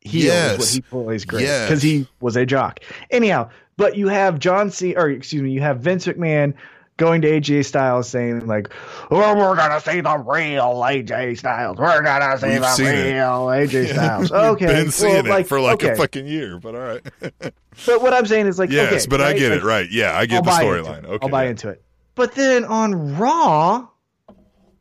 heel 0.00 0.24
Yes. 0.24 0.52
is 0.54 0.58
what 0.58 0.68
he 0.68 0.80
plays 0.80 1.24
great 1.24 1.42
Yes. 1.44 1.68
because 1.68 1.82
he 1.82 2.08
was 2.20 2.34
a 2.34 2.44
jock. 2.44 2.80
Anyhow, 3.10 3.50
but 3.76 3.96
you 3.96 4.08
have 4.08 4.38
John 4.40 4.70
C. 4.70 4.94
or 4.96 5.08
excuse 5.10 5.42
me, 5.42 5.50
you 5.52 5.60
have 5.60 5.78
Vince 5.80 6.06
McMahon 6.06 6.54
going 6.96 7.22
to 7.22 7.28
AJ 7.28 7.64
Styles 7.64 8.08
saying 8.08 8.46
like, 8.46 8.72
"Oh, 9.10 9.34
we're 9.36 9.56
gonna 9.56 9.80
see 9.80 10.00
the 10.00 10.18
real 10.18 10.82
AJ 10.82 11.38
Styles. 11.38 11.76
We're 11.78 12.02
gonna 12.02 12.38
see 12.38 12.48
We've 12.48 12.60
the 12.60 12.74
seen 12.74 12.86
it. 12.86 13.12
real 13.14 13.46
AJ 13.46 13.88
Styles." 13.92 14.32
Okay, 14.32 14.66
Been 14.66 14.90
seeing 14.90 15.24
well, 15.24 15.38
it 15.40 15.46
for 15.46 15.60
like 15.60 15.74
okay. 15.82 15.92
a 15.92 15.96
fucking 15.96 16.26
year, 16.26 16.58
but 16.58 16.74
all 16.74 16.80
right. 16.80 17.02
But 17.86 18.02
what 18.02 18.14
I'm 18.14 18.24
saying 18.24 18.46
is 18.46 18.56
like, 18.56 18.70
yes, 18.70 18.92
okay, 18.92 19.06
but 19.10 19.20
I 19.20 19.32
get 19.32 19.50
Like, 19.50 19.60
it. 19.60 19.64
Right? 19.64 19.90
Yeah, 19.90 20.12
I 20.12 20.20
I'll 20.20 20.26
get 20.28 20.44
the 20.44 20.50
storyline. 20.50 21.04
Okay, 21.04 21.18
I'll 21.22 21.28
buy 21.28 21.44
yeah. 21.44 21.50
into 21.50 21.68
it. 21.70 21.82
But 22.14 22.36
then 22.36 22.64
on 22.64 23.16
Raw, 23.16 23.88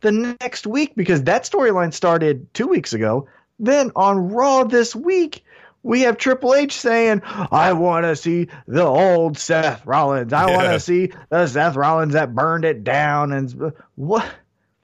the 0.01 0.11
next 0.11 0.67
week, 0.67 0.93
because 0.95 1.23
that 1.23 1.43
storyline 1.43 1.91
started 1.91 2.53
two 2.53 2.67
weeks 2.67 2.93
ago, 2.93 3.27
then 3.57 3.91
on 3.95 4.29
Raw 4.29 4.63
this 4.63 4.95
week, 4.95 5.43
we 5.83 6.01
have 6.01 6.17
Triple 6.17 6.53
H 6.55 6.73
saying, 6.73 7.21
I 7.25 7.73
want 7.73 8.05
to 8.05 8.15
see 8.15 8.47
the 8.67 8.83
old 8.83 9.37
Seth 9.37 9.85
Rollins. 9.85 10.33
I 10.33 10.45
want 10.49 10.67
to 10.69 10.79
see 10.79 11.11
the 11.29 11.45
Seth 11.47 11.75
Rollins 11.75 12.13
that 12.13 12.33
burned 12.33 12.65
it 12.65 12.83
down. 12.83 13.31
And 13.33 13.73
what? 13.95 14.25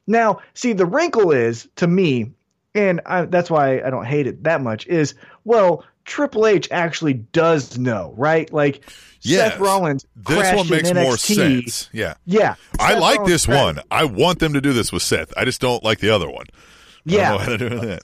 Now, 0.08 0.40
see, 0.54 0.74
the 0.74 0.86
wrinkle 0.86 1.32
is 1.32 1.68
to 1.78 1.88
me, 1.88 2.32
and 2.76 3.00
I, 3.06 3.26
that's 3.26 3.50
why 3.50 3.82
I 3.82 3.90
don't 3.90 4.06
hate 4.06 4.28
it 4.28 4.44
that 4.44 4.62
much, 4.62 4.86
is, 4.88 5.16
well, 5.46 5.84
Triple 6.06 6.48
H 6.48 6.68
actually 6.72 7.14
does 7.14 7.78
know, 7.78 8.14
right? 8.18 8.52
Like, 8.52 8.90
Yes. 9.22 9.52
Seth 9.52 9.60
Rollins. 9.60 10.06
This 10.16 10.56
one 10.56 10.70
makes 10.70 10.94
more 10.94 11.18
sense. 11.18 11.90
Yeah. 11.92 12.14
Yeah, 12.26 12.56
I 12.80 12.94
like 12.98 13.18
Rollins 13.18 13.30
this 13.34 13.46
crashed- 13.48 13.64
one. 13.78 13.80
I 13.92 14.06
want 14.06 14.40
them 14.40 14.54
to 14.54 14.62
do 14.62 14.72
this 14.72 14.94
with 14.94 15.04
Seth. 15.04 15.34
I 15.36 15.44
just 15.44 15.60
don't 15.60 15.84
like 15.84 16.00
the 16.00 16.10
other 16.10 16.30
one. 16.30 16.46
I 16.50 16.56
Yeah, 17.04 17.30
don't 17.30 17.32
know 17.32 17.38
how 17.44 17.50
to 17.50 17.58
do 17.70 17.80
that. 17.88 18.02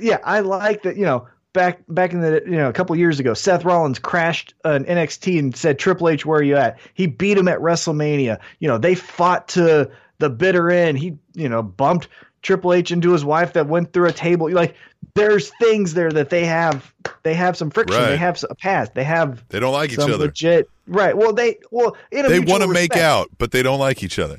yeah, 0.00 0.18
I 0.24 0.40
like 0.40 0.82
that. 0.84 0.96
You 0.96 1.04
know, 1.04 1.28
back 1.58 1.80
back 1.88 2.12
in 2.12 2.20
the 2.20 2.40
you 2.44 2.52
know 2.52 2.68
a 2.68 2.72
couple 2.72 2.94
years 2.94 3.18
ago, 3.18 3.34
Seth 3.34 3.64
Rollins 3.64 3.98
crashed 3.98 4.54
an 4.64 4.84
NXT 4.84 5.40
and 5.40 5.56
said, 5.56 5.76
"Triple 5.78 6.08
H, 6.08 6.24
where 6.24 6.38
are 6.38 6.42
you 6.42 6.56
at?" 6.56 6.78
He 6.94 7.08
beat 7.08 7.36
him 7.36 7.48
at 7.48 7.58
WrestleMania. 7.58 8.38
You 8.60 8.68
know, 8.68 8.78
they 8.78 8.94
fought 8.94 9.48
to 9.48 9.90
the 10.18 10.30
bitter 10.30 10.70
end. 10.70 10.98
He 11.00 11.18
you 11.34 11.48
know 11.48 11.62
bumped 11.64 12.06
Triple 12.42 12.72
H 12.72 12.92
into 12.92 13.10
his 13.12 13.24
wife 13.24 13.54
that 13.54 13.66
went 13.66 13.92
through 13.92 14.06
a 14.06 14.12
table. 14.12 14.48
Like, 14.52 14.76
there's 15.14 15.50
things 15.60 15.94
there 15.94 16.12
that 16.12 16.30
they 16.30 16.44
have. 16.44 16.94
They 17.24 17.34
have 17.34 17.56
some 17.56 17.70
friction. 17.70 18.00
They 18.00 18.16
have 18.16 18.42
a 18.48 18.54
past. 18.54 18.94
They 18.94 19.04
have 19.04 19.42
They 19.48 19.58
don't 19.58 19.72
like 19.72 19.90
each 19.90 19.98
other. 19.98 20.16
legit. 20.16 20.70
Right. 20.86 21.16
Well, 21.16 21.32
they 21.32 21.58
well 21.72 21.96
in 22.12 22.24
a 22.24 22.28
They 22.28 22.38
want 22.38 22.62
to 22.62 22.68
make 22.68 22.96
out, 22.96 23.30
but 23.36 23.50
they 23.50 23.64
don't 23.64 23.80
like 23.80 24.04
each 24.04 24.20
other. 24.20 24.38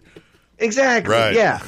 Exactly. 0.57 1.13
Right. 1.13 1.35
Yeah. 1.35 1.59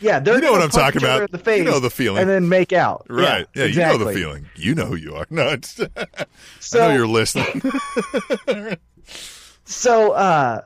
Yeah. 0.00 0.20
They're 0.20 0.36
You 0.36 0.40
know 0.42 0.52
what 0.52 0.62
I'm 0.62 0.70
talking 0.70 1.02
about. 1.02 1.30
The 1.30 1.38
face 1.38 1.58
You 1.58 1.64
know 1.64 1.80
the 1.80 1.90
feeling. 1.90 2.20
And 2.22 2.30
then 2.30 2.48
make 2.48 2.72
out. 2.72 3.06
Right. 3.08 3.46
Yeah, 3.54 3.64
exactly. 3.64 3.98
you 3.98 3.98
know 3.98 4.04
the 4.12 4.18
feeling. 4.18 4.46
You 4.56 4.74
know 4.74 4.84
who 4.86 4.96
you 4.96 5.14
are. 5.14 5.26
No, 5.30 5.48
it's, 5.50 5.80
I 5.96 6.06
So, 6.60 6.88
know 6.88 6.94
you're 6.94 7.06
listening. 7.06 7.62
so 9.64 10.12
uh 10.12 10.62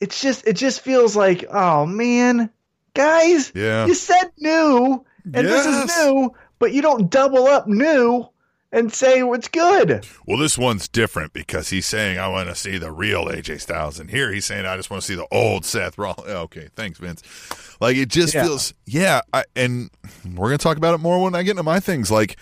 it's 0.00 0.20
just 0.20 0.46
it 0.46 0.54
just 0.54 0.80
feels 0.82 1.16
like 1.16 1.44
oh 1.50 1.86
man 1.86 2.50
guys 2.94 3.52
Yeah. 3.54 3.86
you 3.86 3.94
said 3.94 4.30
new 4.38 5.04
and 5.32 5.46
this 5.46 5.66
is 5.66 5.96
new 5.96 6.32
but 6.58 6.72
you 6.72 6.82
don't 6.82 7.10
double 7.10 7.46
up 7.46 7.66
new 7.66 8.28
and 8.72 8.92
say 8.92 9.22
what's 9.22 9.48
good 9.48 10.06
well, 10.26 10.38
this 10.38 10.56
one's 10.56 10.86
different 10.88 11.32
because 11.32 11.70
he's 11.70 11.86
saying, 11.86 12.18
I 12.18 12.28
want 12.28 12.48
to 12.48 12.54
see 12.54 12.78
the 12.78 12.92
real 12.92 13.24
AJ 13.26 13.60
Styles. 13.62 13.98
And 13.98 14.08
here 14.10 14.32
he's 14.32 14.44
saying, 14.44 14.64
I 14.64 14.76
just 14.76 14.90
want 14.90 15.02
to 15.02 15.06
see 15.06 15.16
the 15.16 15.26
old 15.32 15.64
Seth 15.64 15.98
Rollins. 15.98 16.28
Okay. 16.28 16.68
Thanks, 16.76 16.98
Vince. 17.00 17.22
Like, 17.80 17.96
it 17.96 18.08
just 18.08 18.32
Yeah. 18.34 18.44
feels, 18.44 18.72
yeah. 18.86 19.22
I, 19.32 19.44
and 19.56 19.90
we're 20.24 20.48
going 20.48 20.58
to 20.58 20.62
talk 20.62 20.76
about 20.76 20.94
it 20.94 20.98
more 20.98 21.20
when 21.22 21.34
I 21.34 21.42
get 21.42 21.52
into 21.52 21.62
my 21.64 21.80
things. 21.80 22.10
Like, 22.10 22.36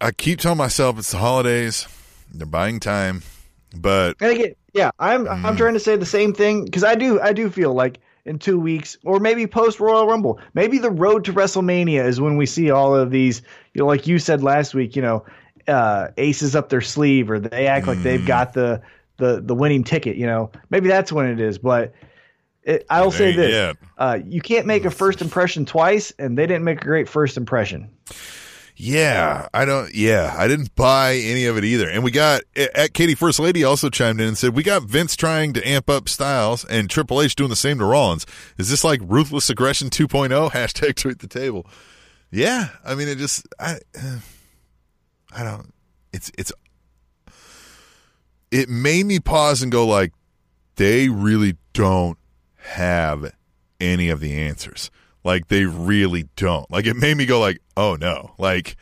I 0.00 0.12
keep 0.12 0.38
telling 0.40 0.58
myself 0.58 0.98
it's 0.98 1.10
the 1.12 1.18
holidays, 1.18 1.86
they're 2.32 2.46
buying 2.46 2.78
time, 2.80 3.22
but 3.76 4.16
and 4.20 4.30
again 4.32 4.54
yeah 4.74 4.90
i'm 4.98 5.24
Mm. 5.26 5.44
i'm 5.44 5.56
trying 5.56 5.74
to 5.74 5.80
say 5.80 5.96
the 5.96 6.06
same 6.06 6.32
thing 6.32 6.64
because 6.64 6.84
i 6.84 6.94
do 6.94 7.20
i 7.20 7.32
do 7.32 7.48
feel 7.50 7.72
like 7.74 7.98
in 8.28 8.38
two 8.38 8.60
weeks 8.60 8.96
or 9.04 9.18
maybe 9.18 9.46
post 9.46 9.80
royal 9.80 10.06
rumble. 10.06 10.38
Maybe 10.54 10.78
the 10.78 10.90
road 10.90 11.24
to 11.24 11.32
wrestlemania 11.32 12.06
is 12.06 12.20
when 12.20 12.36
we 12.36 12.46
see 12.46 12.70
all 12.70 12.94
of 12.94 13.10
these 13.10 13.42
you 13.74 13.80
know 13.80 13.86
like 13.86 14.06
you 14.06 14.18
said 14.18 14.42
last 14.42 14.74
week 14.74 14.94
you 14.94 15.02
know 15.02 15.24
uh 15.66 16.08
aces 16.16 16.54
up 16.54 16.68
their 16.68 16.80
sleeve 16.80 17.30
or 17.30 17.38
they 17.40 17.66
act 17.66 17.86
like 17.86 17.98
Mm. 17.98 18.02
they've 18.02 18.26
got 18.26 18.52
the 18.52 18.80
the 19.16 19.40
the 19.40 19.54
winning 19.54 19.82
ticket 19.82 20.16
you 20.16 20.26
know. 20.26 20.50
Maybe 20.70 20.88
that's 20.88 21.10
when 21.10 21.26
it 21.26 21.40
is 21.40 21.58
but 21.58 21.92
it, 22.62 22.84
i'll 22.90 23.10
say 23.10 23.32
this 23.34 23.50
uh 23.96 24.18
you 24.26 24.40
can't 24.42 24.66
make 24.66 24.84
a 24.84 24.90
first 24.90 25.22
impression 25.22 25.64
twice 25.64 26.12
and 26.18 26.36
they 26.36 26.46
didn't 26.46 26.64
make 26.64 26.82
a 26.82 26.84
great 26.84 27.08
first 27.08 27.36
impression 27.36 27.88
Yeah, 28.80 29.48
I 29.52 29.64
don't. 29.64 29.92
Yeah, 29.92 30.32
I 30.38 30.46
didn't 30.46 30.76
buy 30.76 31.16
any 31.16 31.46
of 31.46 31.56
it 31.56 31.64
either. 31.64 31.90
And 31.90 32.04
we 32.04 32.12
got 32.12 32.42
at 32.54 32.94
Katie 32.94 33.16
First 33.16 33.40
Lady 33.40 33.64
also 33.64 33.90
chimed 33.90 34.20
in 34.20 34.28
and 34.28 34.38
said 34.38 34.54
we 34.54 34.62
got 34.62 34.84
Vince 34.84 35.16
trying 35.16 35.52
to 35.54 35.68
amp 35.68 35.90
up 35.90 36.08
Styles 36.08 36.64
and 36.64 36.88
Triple 36.88 37.20
H 37.20 37.34
doing 37.34 37.50
the 37.50 37.56
same 37.56 37.80
to 37.80 37.84
Rollins. 37.84 38.24
Is 38.56 38.70
this 38.70 38.84
like 38.84 39.00
ruthless 39.02 39.50
aggression 39.50 39.90
2.0? 39.90 40.50
Hashtag 40.52 40.94
tweet 40.94 41.18
the 41.18 41.26
table. 41.26 41.66
Yeah, 42.30 42.68
I 42.84 42.94
mean 42.94 43.08
it 43.08 43.18
just 43.18 43.48
I 43.58 43.80
I 45.32 45.42
don't. 45.42 45.74
It's 46.12 46.30
it's 46.38 46.52
it 48.52 48.68
made 48.68 49.06
me 49.06 49.18
pause 49.18 49.60
and 49.60 49.72
go 49.72 49.88
like 49.88 50.12
they 50.76 51.08
really 51.08 51.56
don't 51.72 52.16
have 52.58 53.34
any 53.80 54.08
of 54.08 54.20
the 54.20 54.34
answers. 54.34 54.92
Like 55.28 55.48
they 55.48 55.66
really 55.66 56.26
don't. 56.36 56.70
Like 56.70 56.86
it 56.86 56.96
made 56.96 57.16
me 57.18 57.26
go 57.26 57.38
like, 57.38 57.60
oh 57.76 57.96
no. 58.00 58.32
Like 58.38 58.76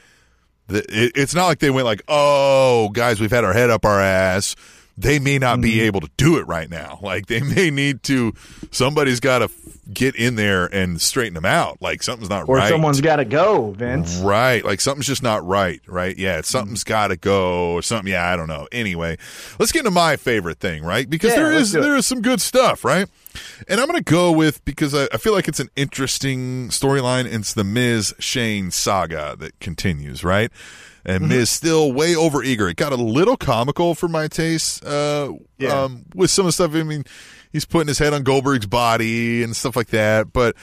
the, 0.68 0.78
it, 0.88 1.12
it's 1.16 1.34
not 1.34 1.46
like 1.46 1.58
they 1.58 1.70
went 1.70 1.86
like, 1.86 2.02
oh 2.06 2.88
guys, 2.90 3.20
we've 3.20 3.32
had 3.32 3.42
our 3.44 3.52
head 3.52 3.68
up 3.68 3.84
our 3.84 4.00
ass. 4.00 4.54
They 4.96 5.18
may 5.18 5.38
not 5.38 5.60
be 5.60 5.72
Mm-hmm. 5.72 5.80
able 5.86 6.00
to 6.02 6.10
do 6.16 6.38
it 6.38 6.46
right 6.46 6.70
now. 6.70 7.00
Like 7.02 7.26
they 7.26 7.40
may 7.56 7.70
need 7.70 8.02
to. 8.04 8.32
Somebody's 8.70 9.18
got 9.20 9.40
to 9.40 9.50
get 9.92 10.14
in 10.16 10.36
there 10.36 10.66
and 10.66 11.00
straighten 11.00 11.34
them 11.34 11.44
out. 11.44 11.82
Like 11.82 12.02
something's 12.02 12.30
not 12.30 12.48
Or 12.48 12.56
right. 12.56 12.66
Or 12.66 12.74
someone's 12.74 13.00
got 13.00 13.16
to 13.16 13.24
go, 13.24 13.72
Vince. 13.72 14.16
Right. 14.18 14.64
Like 14.64 14.80
something's 14.80 15.06
just 15.06 15.22
not 15.22 15.44
right. 15.46 15.80
Right. 15.86 16.16
Yeah. 16.16 16.40
Something's 16.42 16.82
Mm-hmm. 16.84 16.88
got 16.92 17.08
to 17.08 17.16
go 17.16 17.72
or 17.72 17.82
something. 17.82 18.10
Yeah. 18.12 18.24
I 18.26 18.36
don't 18.36 18.48
know. 18.48 18.68
Anyway, 18.72 19.18
let's 19.58 19.72
get 19.72 19.80
into 19.80 19.90
my 19.90 20.16
favorite 20.16 20.60
thing, 20.60 20.82
right? 20.84 21.08
Because 21.10 21.30
Yeah, 21.32 21.36
there 21.42 21.52
is, 21.52 21.72
there 21.72 21.96
is 21.96 22.06
some 22.06 22.22
good 22.22 22.40
stuff, 22.40 22.84
right? 22.84 23.06
And 23.68 23.80
I'm 23.80 23.86
going 23.86 23.98
to 24.02 24.04
go 24.04 24.32
with 24.32 24.64
because 24.64 24.94
I, 24.94 25.04
I 25.12 25.16
feel 25.16 25.32
like 25.32 25.48
it's 25.48 25.60
an 25.60 25.70
interesting 25.76 26.68
storyline. 26.68 27.24
It's 27.26 27.54
the 27.54 27.64
Miz 27.64 28.14
Shane 28.18 28.70
saga 28.70 29.36
that 29.38 29.58
continues, 29.60 30.22
right? 30.24 30.50
And 31.04 31.20
Mm-hmm. 31.24 31.28
Miz 31.28 31.50
still 31.50 31.92
way 31.92 32.14
over 32.16 32.42
eager. 32.42 32.68
It 32.68 32.76
got 32.76 32.92
a 32.92 32.96
little 32.96 33.36
comical 33.36 33.94
for 33.94 34.08
my 34.08 34.26
taste, 34.28 34.84
uh, 34.84 35.32
Yeah. 35.58 35.84
um, 35.84 36.04
with 36.14 36.30
some 36.30 36.44
of 36.46 36.48
the 36.48 36.52
stuff. 36.52 36.74
I 36.74 36.82
mean, 36.82 37.04
he's 37.52 37.64
putting 37.64 37.88
his 37.88 37.98
head 37.98 38.12
on 38.12 38.22
Goldberg's 38.24 38.66
body 38.66 39.42
and 39.44 39.54
stuff 39.54 39.76
like 39.76 39.88
that. 39.88 40.32
But 40.32 40.56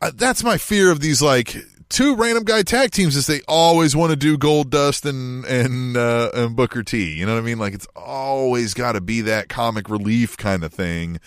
uh, 0.00 0.10
that's 0.14 0.42
my 0.42 0.56
fear 0.56 0.90
of 0.90 1.00
these 1.00 1.20
like 1.20 1.54
two 1.90 2.14
random 2.16 2.44
guy 2.44 2.62
tag 2.62 2.90
teams 2.92 3.16
is 3.16 3.26
they 3.26 3.40
always 3.48 3.96
want 3.96 4.10
to 4.10 4.16
do 4.16 4.36
Goldust 4.38 5.04
and 5.08 5.44
and 5.46 5.96
uh, 5.96 6.30
and 6.34 6.54
Booker 6.56 6.82
T. 6.82 7.12
You 7.14 7.26
know 7.26 7.34
what 7.34 7.40
I 7.40 7.44
mean? 7.44 7.58
Like 7.58 7.74
it's 7.74 7.88
always 7.96 8.72
got 8.74 8.92
to 8.92 9.00
be 9.02 9.20
that 9.22 9.48
comic 9.50 9.90
relief 9.90 10.36
kind 10.36 10.64
of 10.64 10.72
thing. 10.72 11.18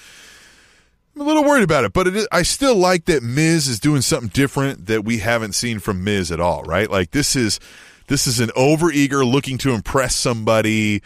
I'm 1.16 1.22
a 1.22 1.26
little 1.26 1.44
worried 1.44 1.64
about 1.64 1.84
it, 1.84 1.94
but 1.94 2.08
it 2.08 2.16
is, 2.16 2.28
I 2.32 2.44
still 2.44 2.76
like 2.76 3.06
that 3.06 3.22
Miz 3.22 3.68
is 3.68 3.80
doing 3.80 4.02
something 4.02 4.30
different 4.30 4.86
that 4.86 5.04
we 5.04 5.18
haven't 5.18 5.54
seen 5.54 5.80
from 5.80 6.04
Miz 6.04 6.32
at 6.32 6.40
all. 6.40 6.64
Right? 6.64 6.90
Like 6.90 7.12
this 7.12 7.36
is 7.36 7.60
this 8.08 8.28
is 8.28 8.40
an 8.40 8.50
overeager 8.50 9.30
looking 9.30 9.58
to 9.60 9.72
impress 9.74 10.16
somebody. 10.16 11.02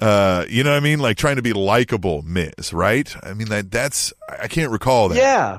Uh, 0.00 0.44
you 0.48 0.62
know 0.62 0.70
what 0.70 0.76
I 0.76 0.80
mean? 0.80 0.98
Like 0.98 1.16
trying 1.16 1.36
to 1.36 1.42
be 1.42 1.54
likable, 1.54 2.22
Miz. 2.22 2.72
Right? 2.72 3.14
I 3.22 3.32
mean 3.34 3.48
that 3.48 3.70
that's 3.70 4.12
I 4.28 4.48
can't 4.48 4.70
recall 4.70 5.08
that. 5.08 5.16
Yeah. 5.16 5.58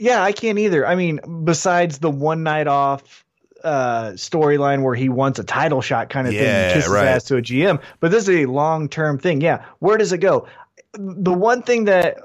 Yeah, 0.00 0.22
I 0.22 0.30
can't 0.32 0.58
either. 0.58 0.86
I 0.86 0.94
mean, 0.94 1.20
besides 1.44 1.98
the 1.98 2.10
one 2.10 2.42
night 2.42 2.66
off 2.66 3.24
uh 3.64 4.10
storyline 4.12 4.82
where 4.82 4.94
he 4.94 5.08
wants 5.08 5.40
a 5.40 5.44
title 5.44 5.80
shot 5.80 6.08
kind 6.10 6.28
of 6.28 6.32
thing 6.32 6.42
Yeah, 6.44 6.66
and 6.66 6.74
kisses 6.74 6.92
right. 6.92 7.06
ass 7.08 7.24
to 7.24 7.36
a 7.36 7.42
GM, 7.42 7.82
but 7.98 8.12
this 8.12 8.28
is 8.28 8.30
a 8.30 8.46
long 8.46 8.88
term 8.88 9.18
thing. 9.18 9.40
Yeah. 9.40 9.64
Where 9.80 9.96
does 9.96 10.12
it 10.12 10.18
go? 10.18 10.46
The 10.92 11.32
one 11.32 11.62
thing 11.62 11.84
that 11.86 12.18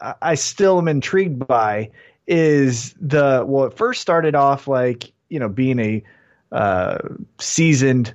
I- 0.00 0.34
still 0.34 0.78
am 0.78 0.88
intrigued 0.88 1.46
by 1.46 1.90
is 2.26 2.94
the 3.00 3.44
well, 3.46 3.64
it 3.64 3.76
first 3.76 4.02
started 4.02 4.34
off 4.34 4.68
like, 4.68 5.12
you 5.28 5.38
know, 5.38 5.48
being 5.48 5.78
a 5.78 6.02
uh 6.52 6.98
seasoned 7.38 8.14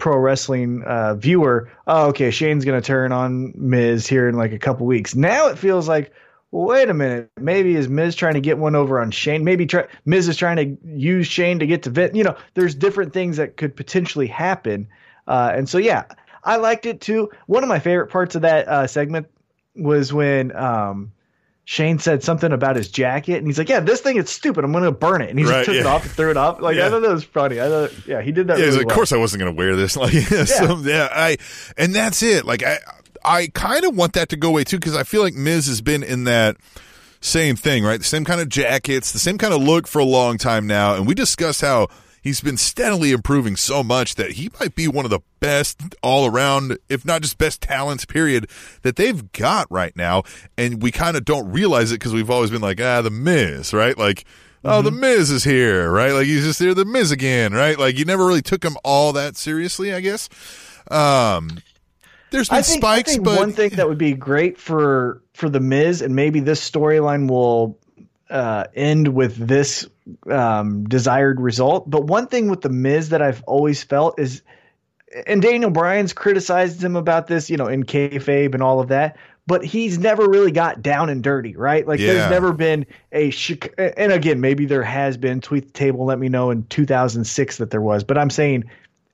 pro 0.00 0.16
wrestling 0.16 0.82
uh, 0.84 1.14
viewer, 1.14 1.70
oh, 1.86 2.08
okay, 2.08 2.30
Shane's 2.30 2.64
going 2.64 2.80
to 2.80 2.84
turn 2.84 3.12
on 3.12 3.52
Miz 3.54 4.06
here 4.06 4.28
in 4.28 4.34
like 4.34 4.52
a 4.52 4.58
couple 4.58 4.86
weeks. 4.86 5.14
Now 5.14 5.48
it 5.48 5.58
feels 5.58 5.86
like, 5.86 6.12
wait 6.50 6.88
a 6.88 6.94
minute, 6.94 7.30
maybe 7.38 7.76
is 7.76 7.88
Miz 7.88 8.16
trying 8.16 8.34
to 8.34 8.40
get 8.40 8.58
one 8.58 8.74
over 8.74 8.98
on 8.98 9.12
Shane? 9.12 9.44
Maybe 9.44 9.66
try, 9.66 9.86
Miz 10.06 10.26
is 10.26 10.36
trying 10.36 10.56
to 10.56 10.88
use 10.88 11.26
Shane 11.26 11.60
to 11.60 11.66
get 11.66 11.84
to 11.84 11.90
Vince. 11.90 12.16
You 12.16 12.24
know, 12.24 12.36
there's 12.54 12.74
different 12.74 13.12
things 13.12 13.36
that 13.36 13.56
could 13.56 13.76
potentially 13.76 14.26
happen. 14.26 14.88
Uh, 15.28 15.52
and 15.54 15.68
so, 15.68 15.78
yeah, 15.78 16.04
I 16.42 16.56
liked 16.56 16.86
it 16.86 17.00
too. 17.00 17.30
One 17.46 17.62
of 17.62 17.68
my 17.68 17.78
favorite 17.78 18.08
parts 18.08 18.34
of 18.34 18.42
that 18.42 18.66
uh, 18.66 18.86
segment 18.86 19.28
was 19.76 20.12
when 20.12 20.54
um, 20.54 21.12
Shane 21.64 21.98
said 21.98 22.22
something 22.22 22.52
about 22.52 22.76
his 22.76 22.90
jacket, 22.90 23.36
and 23.36 23.46
he's 23.46 23.58
like, 23.58 23.68
"Yeah, 23.68 23.80
this 23.80 24.00
thing 24.00 24.16
is 24.16 24.28
stupid. 24.28 24.64
I'm 24.64 24.72
going 24.72 24.84
to 24.84 24.90
burn 24.92 25.22
it." 25.22 25.30
And 25.30 25.38
he 25.38 25.44
Right, 25.44 25.64
just 25.64 25.66
took 25.66 25.76
it 25.76 25.86
off 25.86 26.02
and 26.04 26.12
threw 26.12 26.30
it 26.30 26.36
off. 26.36 26.60
Like 26.60 26.76
Yeah. 26.76 26.86
I 26.86 26.90
thought 26.90 27.02
that 27.02 27.12
was 27.12 27.24
funny. 27.24 27.60
I 27.60 27.68
thought, 27.68 28.06
yeah, 28.06 28.22
he 28.22 28.32
did 28.32 28.48
that. 28.48 28.58
Yeah, 28.58 28.64
really 28.66 28.78
like, 28.78 28.86
well. 28.86 28.94
of 28.94 28.96
course 28.96 29.12
I 29.12 29.16
wasn't 29.18 29.42
going 29.42 29.54
to 29.54 29.58
wear 29.58 29.76
this. 29.76 29.96
Like, 30.00 30.12
yeah, 30.12 30.44
so, 30.44 30.78
yeah, 30.78 31.08
I, 31.12 31.36
and 31.76 31.94
that's 31.94 32.22
it. 32.22 32.44
Like, 32.44 32.62
I, 32.64 32.78
I 33.24 33.48
kind 33.54 33.84
of 33.84 33.94
want 33.96 34.14
that 34.14 34.30
to 34.30 34.36
go 34.36 34.48
away 34.48 34.64
too 34.64 34.78
because 34.78 34.96
I 34.96 35.02
feel 35.04 35.22
like 35.22 35.34
Miz 35.34 35.66
has 35.66 35.80
been 35.82 36.02
in 36.02 36.24
that 36.24 36.56
same 37.20 37.54
thing, 37.54 37.84
right? 37.84 37.98
The 37.98 38.04
same 38.04 38.24
kind 38.24 38.40
of 38.40 38.48
jackets, 38.48 39.12
the 39.12 39.18
same 39.18 39.36
kind 39.38 39.52
of 39.52 39.62
look 39.62 39.86
for 39.86 39.98
a 39.98 40.04
long 40.04 40.38
time 40.38 40.66
now, 40.66 40.94
and 40.94 41.06
we 41.06 41.14
discussed 41.14 41.60
how 41.60 41.88
he's 42.20 42.40
been 42.40 42.56
steadily 42.56 43.12
improving 43.12 43.56
so 43.56 43.82
much 43.82 44.14
that 44.16 44.32
he 44.32 44.50
might 44.60 44.74
be 44.74 44.88
one 44.88 45.04
of 45.04 45.10
the 45.10 45.20
best 45.40 45.80
all 46.02 46.26
around, 46.26 46.78
if 46.88 47.04
not 47.04 47.22
just 47.22 47.38
best 47.38 47.60
talents, 47.60 48.04
period, 48.04 48.48
that 48.82 48.96
they've 48.96 49.30
got 49.32 49.66
right 49.70 49.96
now. 49.96 50.22
And 50.56 50.82
we 50.82 50.90
kind 50.90 51.16
of 51.16 51.24
don't 51.24 51.50
realize 51.50 51.92
it 51.92 51.96
because 51.96 52.12
we've 52.12 52.30
always 52.30 52.50
been 52.50 52.62
like, 52.62 52.80
ah, 52.80 53.02
the 53.02 53.10
Miz, 53.10 53.72
right? 53.72 53.96
Like, 53.96 54.24
oh, 54.64 54.82
the 54.82 54.90
Miz 54.90 55.30
is 55.30 55.44
here, 55.44 55.90
right? 55.90 56.12
Like 56.12 56.26
he's 56.26 56.44
just 56.44 56.58
here, 56.58 56.74
the 56.74 56.84
Miz 56.84 57.10
again, 57.10 57.52
right? 57.52 57.78
Like 57.78 57.98
you 57.98 58.04
never 58.04 58.26
really 58.26 58.42
took 58.42 58.64
him 58.64 58.76
all 58.84 59.12
that 59.14 59.36
seriously, 59.36 59.92
I 59.92 60.00
guess. 60.00 60.28
Um, 60.90 61.58
there's 62.30 62.48
been 62.48 62.58
I 62.58 62.62
think, 62.62 62.80
spikes, 62.80 63.10
I 63.10 63.12
think 63.14 63.24
but 63.24 63.38
one 63.38 63.52
thing 63.52 63.70
that 63.70 63.88
would 63.88 63.98
be 63.98 64.12
great 64.12 64.58
for 64.58 65.22
for 65.34 65.48
the 65.48 65.60
Miz, 65.60 66.02
and 66.02 66.14
maybe 66.14 66.40
this 66.40 66.68
storyline 66.68 67.28
will 67.28 67.78
uh, 68.30 68.64
end 68.74 69.08
with 69.08 69.36
this 69.36 69.86
um, 70.30 70.84
desired 70.84 71.40
result. 71.40 71.90
But 71.90 72.04
one 72.04 72.26
thing 72.28 72.48
with 72.48 72.60
the 72.60 72.68
Miz 72.68 73.10
that 73.10 73.20
I've 73.20 73.42
always 73.44 73.82
felt 73.82 74.18
is, 74.18 74.42
and 75.26 75.42
Daniel 75.42 75.70
Bryan's 75.70 76.12
criticized 76.12 76.82
him 76.82 76.96
about 76.96 77.26
this, 77.26 77.50
you 77.50 77.56
know, 77.56 77.66
in 77.66 77.84
kayfabe 77.84 78.54
and 78.54 78.62
all 78.62 78.80
of 78.80 78.88
that. 78.88 79.16
But 79.46 79.64
he's 79.64 79.98
never 79.98 80.28
really 80.28 80.52
got 80.52 80.80
down 80.80 81.08
and 81.10 81.24
dirty, 81.24 81.56
right? 81.56 81.86
Like 81.86 81.98
Yeah. 81.98 82.12
there's 82.12 82.30
never 82.30 82.52
been 82.52 82.86
a 83.10 83.30
chic- 83.30 83.74
and 83.76 84.12
again, 84.12 84.40
maybe 84.40 84.64
there 84.64 84.84
has 84.84 85.16
been. 85.16 85.40
Tweet 85.40 85.66
the 85.66 85.72
table, 85.72 86.04
let 86.04 86.20
me 86.20 86.28
know 86.28 86.50
in 86.50 86.64
2006 86.64 87.56
that 87.56 87.70
there 87.70 87.80
was. 87.80 88.04
But 88.04 88.16
I'm 88.16 88.30
saying 88.30 88.64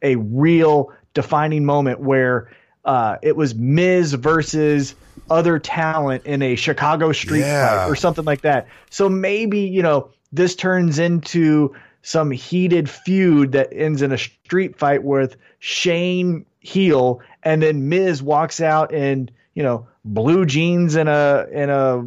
a 0.03 0.17
real 0.17 0.93
defining 1.15 1.65
moment 1.65 2.01
where 2.01 2.51
uh, 2.85 3.17
it 3.23 3.35
was 3.35 3.55
Miz 3.55 4.13
versus 4.13 4.95
other 5.31 5.59
talent 5.59 6.25
in 6.27 6.43
a 6.43 6.57
Chicago 6.57 7.13
street 7.13 7.41
Yeah. 7.41 7.85
fight 7.85 7.91
or 7.91 7.97
something 7.97 8.25
like 8.25 8.43
that. 8.43 8.69
So 8.91 9.09
maybe, 9.09 9.61
you 9.61 9.83
know, 9.83 10.11
this 10.33 10.55
turns 10.55 10.99
into 10.99 11.75
some 12.03 12.31
heated 12.31 12.89
feud 12.89 13.53
that 13.53 13.73
ends 13.73 14.03
in 14.03 14.13
a 14.13 14.19
street 14.19 14.79
fight 14.79 15.03
with 15.03 15.37
Shane 15.59 16.47
heel 16.61 17.21
and 17.43 17.63
then 17.63 17.89
Miz 17.89 18.23
walks 18.23 18.61
out 18.61 18.93
in, 18.93 19.31
you 19.55 19.63
know, 19.63 19.87
blue 20.05 20.47
jeans 20.47 20.95
and 20.97 21.09
a 21.09 21.49
and 21.53 21.71
a 21.71 22.07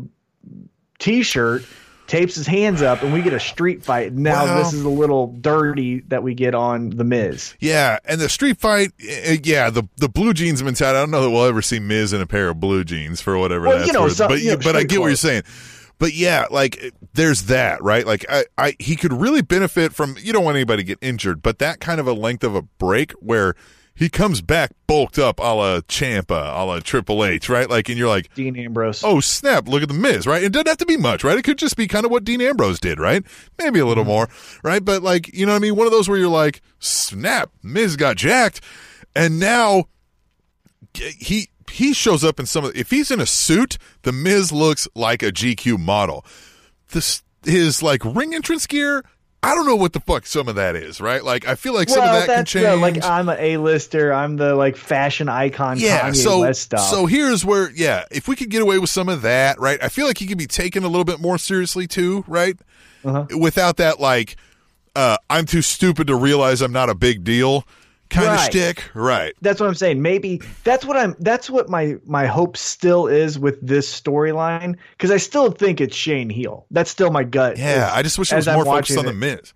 t-shirt 0.99 1.63
tapes 2.09 2.35
his 2.35 2.45
hands 2.47 2.81
up 2.81 3.01
and 3.03 3.13
we 3.13 3.21
get 3.21 3.31
a 3.31 3.39
street 3.39 3.83
fight. 3.83 4.11
Now 4.13 4.43
Well- 4.43 4.57
this 4.63 4.73
is 4.73 4.81
a 4.83 4.89
little 4.89 5.27
dirty 5.39 6.01
that 6.09 6.23
we 6.23 6.33
get 6.33 6.53
on 6.53 6.89
the 6.89 7.03
Miz. 7.05 7.53
Yeah, 7.59 7.99
and 8.03 8.19
the 8.19 8.27
street 8.27 8.57
fight, 8.59 8.91
uh, 9.01 9.35
yeah, 9.43 9.69
the 9.69 9.83
the 9.97 10.09
blue 10.09 10.33
jeans 10.33 10.61
mentality. 10.61 10.97
I 10.97 11.01
don't 11.01 11.11
know 11.11 11.21
that 11.21 11.29
we'll 11.29 11.45
ever 11.45 11.61
see 11.61 11.79
Miz 11.79 12.11
in 12.11 12.19
a 12.21 12.25
pair 12.27 12.49
of 12.49 12.59
blue 12.59 12.83
jeans 12.83 13.21
for 13.21 13.37
whatever 13.37 13.67
Well, 13.67 13.77
that's 13.77 13.87
you 13.87 13.93
know, 13.93 14.01
worth. 14.03 14.17
but 14.17 14.41
you 14.41 14.51
know, 14.51 14.57
but 14.57 14.75
I 14.75 14.83
get 14.83 14.99
what 14.99 15.07
you're 15.07 15.15
saying. 15.15 15.43
But 15.99 16.13
yeah, 16.13 16.45
like 16.49 16.93
there's 17.13 17.43
that, 17.43 17.83
right? 17.83 18.07
Like 18.07 18.25
I, 18.29 18.45
I 18.57 18.75
he 18.79 18.95
could 18.95 19.13
really 19.13 19.41
benefit 19.41 19.93
from. 19.93 20.15
You 20.19 20.33
don't 20.33 20.43
want 20.45 20.55
anybody 20.55 20.81
to 20.83 20.87
get 20.87 20.97
injured, 21.01 21.41
but 21.41 21.59
that 21.59 21.79
kind 21.79 21.99
of 21.99 22.07
a 22.07 22.13
length 22.13 22.43
of 22.43 22.55
a 22.55 22.61
break 22.61 23.11
where 23.13 23.53
he 23.99 24.09
comes 24.09 24.41
back 24.41 24.71
bulked 24.87 25.19
up, 25.19 25.39
a 25.39 25.43
la 25.53 25.81
Champa, 25.87 26.53
a 26.55 26.63
la 26.65 26.79
Triple 26.79 27.23
H, 27.25 27.49
right? 27.49 27.69
Like, 27.69 27.89
and 27.89 27.97
you're 27.97 28.07
like, 28.07 28.33
Dean 28.33 28.55
Ambrose. 28.57 29.03
oh 29.03 29.19
snap 29.19 29.67
look 29.67 29.83
at 29.83 29.89
the 29.89 29.93
miz 29.93 30.25
right? 30.25 30.41
It 30.41 30.51
doesn't 30.53 30.67
have 30.67 30.77
to 30.77 30.85
be 30.85 30.97
much 30.97 31.23
right? 31.23 31.37
It 31.37 31.43
could 31.43 31.57
just 31.59 31.75
be 31.77 31.87
kind 31.87 32.05
of 32.05 32.11
what 32.11 32.23
dean 32.23 32.41
ambrose 32.41 32.79
did 32.79 32.99
right? 32.99 33.23
Maybe 33.57 33.79
a 33.79 33.85
little 33.85 34.03
Mm-hmm. 34.05 34.11
more 34.11 34.29
right? 34.63 34.83
But 34.83 35.03
like 35.03 35.31
you 35.33 35.45
know 35.45 35.51
what 35.51 35.57
i 35.57 35.61
mean? 35.61 35.75
One 35.75 35.85
of 35.85 35.91
those 35.91 36.07
where 36.09 36.17
you're 36.17 36.29
like 36.29 36.61
snap 36.79 37.51
miz 37.61 37.95
got 37.97 38.15
jacked. 38.17 38.61
And 39.15 39.39
now 39.39 39.85
he 40.93 41.49
he 41.69 41.93
shows 41.93 42.23
up 42.23 42.39
in 42.39 42.45
some 42.45 42.65
of 42.65 42.75
if 42.75 42.89
he's 42.89 43.11
in 43.11 43.19
a 43.19 43.25
suit 43.25 43.77
the 44.03 44.11
miz 44.11 44.51
looks 44.51 44.87
like 44.95 45.21
a 45.21 45.31
gq 45.31 45.77
model. 45.79 46.25
This 46.91 47.21
his 47.45 47.83
like 47.83 48.03
ring 48.03 48.33
entrance 48.33 48.65
gear 48.65 49.03
i 49.41 49.55
don't 49.55 49.65
know 49.65 49.75
what 49.75 49.93
the 49.93 49.99
fuck 50.01 50.25
some 50.25 50.47
of 50.47 50.55
that 50.55 50.75
is 50.75 50.99
right 50.99 51.23
like 51.23 51.47
i 51.47 51.55
feel 51.55 51.73
like 51.73 51.87
some 51.89 51.99
well, 51.99 52.21
of 52.21 52.27
that 52.27 52.35
can 52.35 52.45
change 52.45 52.65
the, 52.65 52.75
like 52.75 53.03
I'm 53.03 53.29
an 53.29 53.37
A-lister. 53.39 54.11
I'm 54.13 54.35
the 54.37 54.53
like 54.55 54.75
fashion 54.75 55.29
icon. 55.29 55.77
yeah 55.79 56.09
Kanye 56.09 56.15
so 56.15 56.39
West 56.41 56.61
stuff. 56.63 56.81
so 56.89 57.05
here's 57.05 57.45
where 57.45 57.71
yeah 57.71 58.03
if 58.11 58.27
we 58.27 58.35
could 58.35 58.49
get 58.49 58.61
away 58.61 58.79
with 58.79 58.89
some 58.89 59.07
of 59.09 59.21
that 59.23 59.59
right 59.59 59.81
i 59.83 59.87
feel 59.89 60.07
like 60.07 60.17
he 60.17 60.27
could 60.27 60.37
be 60.37 60.47
taken 60.47 60.83
a 60.83 60.87
little 60.87 61.05
bit 61.05 61.19
more 61.19 61.37
seriously 61.37 61.87
too 61.87 62.23
right 62.27 62.57
Uh-huh. 63.05 63.25
without 63.37 63.77
that 63.77 63.99
like 63.99 64.35
uh, 64.95 65.15
I'm 65.29 65.45
too 65.45 65.61
stupid 65.61 66.07
to 66.07 66.15
realize 66.15 66.61
I'm 66.61 66.73
not 66.73 66.89
a 66.89 66.95
big 66.95 67.23
deal 67.23 67.63
kind 68.09 68.27
of 68.27 68.33
Right. 68.33 68.51
shtick. 68.51 68.83
Right. 68.93 69.33
That's 69.41 69.59
what 69.59 69.67
I'm 69.67 69.75
saying. 69.75 70.01
Maybe 70.01 70.41
that's 70.63 70.85
what 70.85 70.97
I'm. 70.97 71.15
That's 71.19 71.49
what 71.49 71.69
my 71.69 71.97
my 72.05 72.25
hope 72.25 72.57
still 72.57 73.07
is 73.07 73.37
with 73.39 73.59
this 73.61 73.89
storyline 74.01 74.77
because 74.91 75.11
I 75.11 75.17
still 75.17 75.51
think 75.51 75.79
it's 75.81 75.95
Shane 75.95 76.29
Heel. 76.29 76.65
That's 76.71 76.89
still 76.91 77.11
my 77.11 77.23
gut. 77.23 77.57
Yeah. 77.57 77.91
I 77.93 78.01
just 78.01 78.17
wish 78.19 78.31
it 78.31 78.35
as 78.35 78.41
was 78.41 78.47
I'm 78.49 78.55
more 78.55 78.65
focused 78.65 78.97
on 78.97 79.05
the. 79.05 79.13
Miz. 79.13 79.53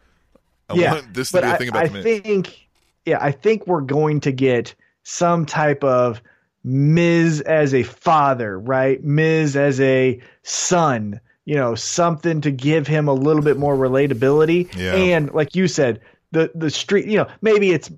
I 0.70 0.76
yeah, 0.76 1.02
this 1.12 1.32
to 1.32 1.42
be 1.42 1.48
a 1.48 1.54
I, 1.54 1.58
thing 1.58 1.70
about 1.70 1.84
I 1.84 1.88
the 1.88 1.94
Miz. 2.02 2.22
think, 2.22 2.68
yeah, 3.06 3.18
I 3.20 3.32
think 3.32 3.68
we're 3.68 3.82
going 3.82 4.22
to 4.22 4.32
get 4.32 4.74
some 5.04 5.46
type 5.46 5.84
of 5.84 6.22
Miz 6.64 7.42
as 7.42 7.74
a 7.74 7.84
father, 7.84 8.58
right? 8.60 9.04
Miz 9.04 9.56
as 9.56 9.80
a 9.82 10.22
son. 10.44 11.20
You 11.46 11.56
know, 11.56 11.76
something 11.76 12.40
to 12.42 12.52
give 12.52 12.88
him 12.88 13.10
a 13.10 13.14
little 13.14 13.42
bit 13.42 13.58
more 13.58 13.76
relatability. 13.76 14.74
Yeah. 14.78 14.94
And 14.96 15.30
like 15.34 15.56
you 15.56 15.68
said, 15.68 16.00
the 16.32 16.50
the 16.56 16.70
street. 16.70 17.06
You 17.06 17.18
know, 17.18 17.28
maybe 17.42 17.72
it's 17.72 17.92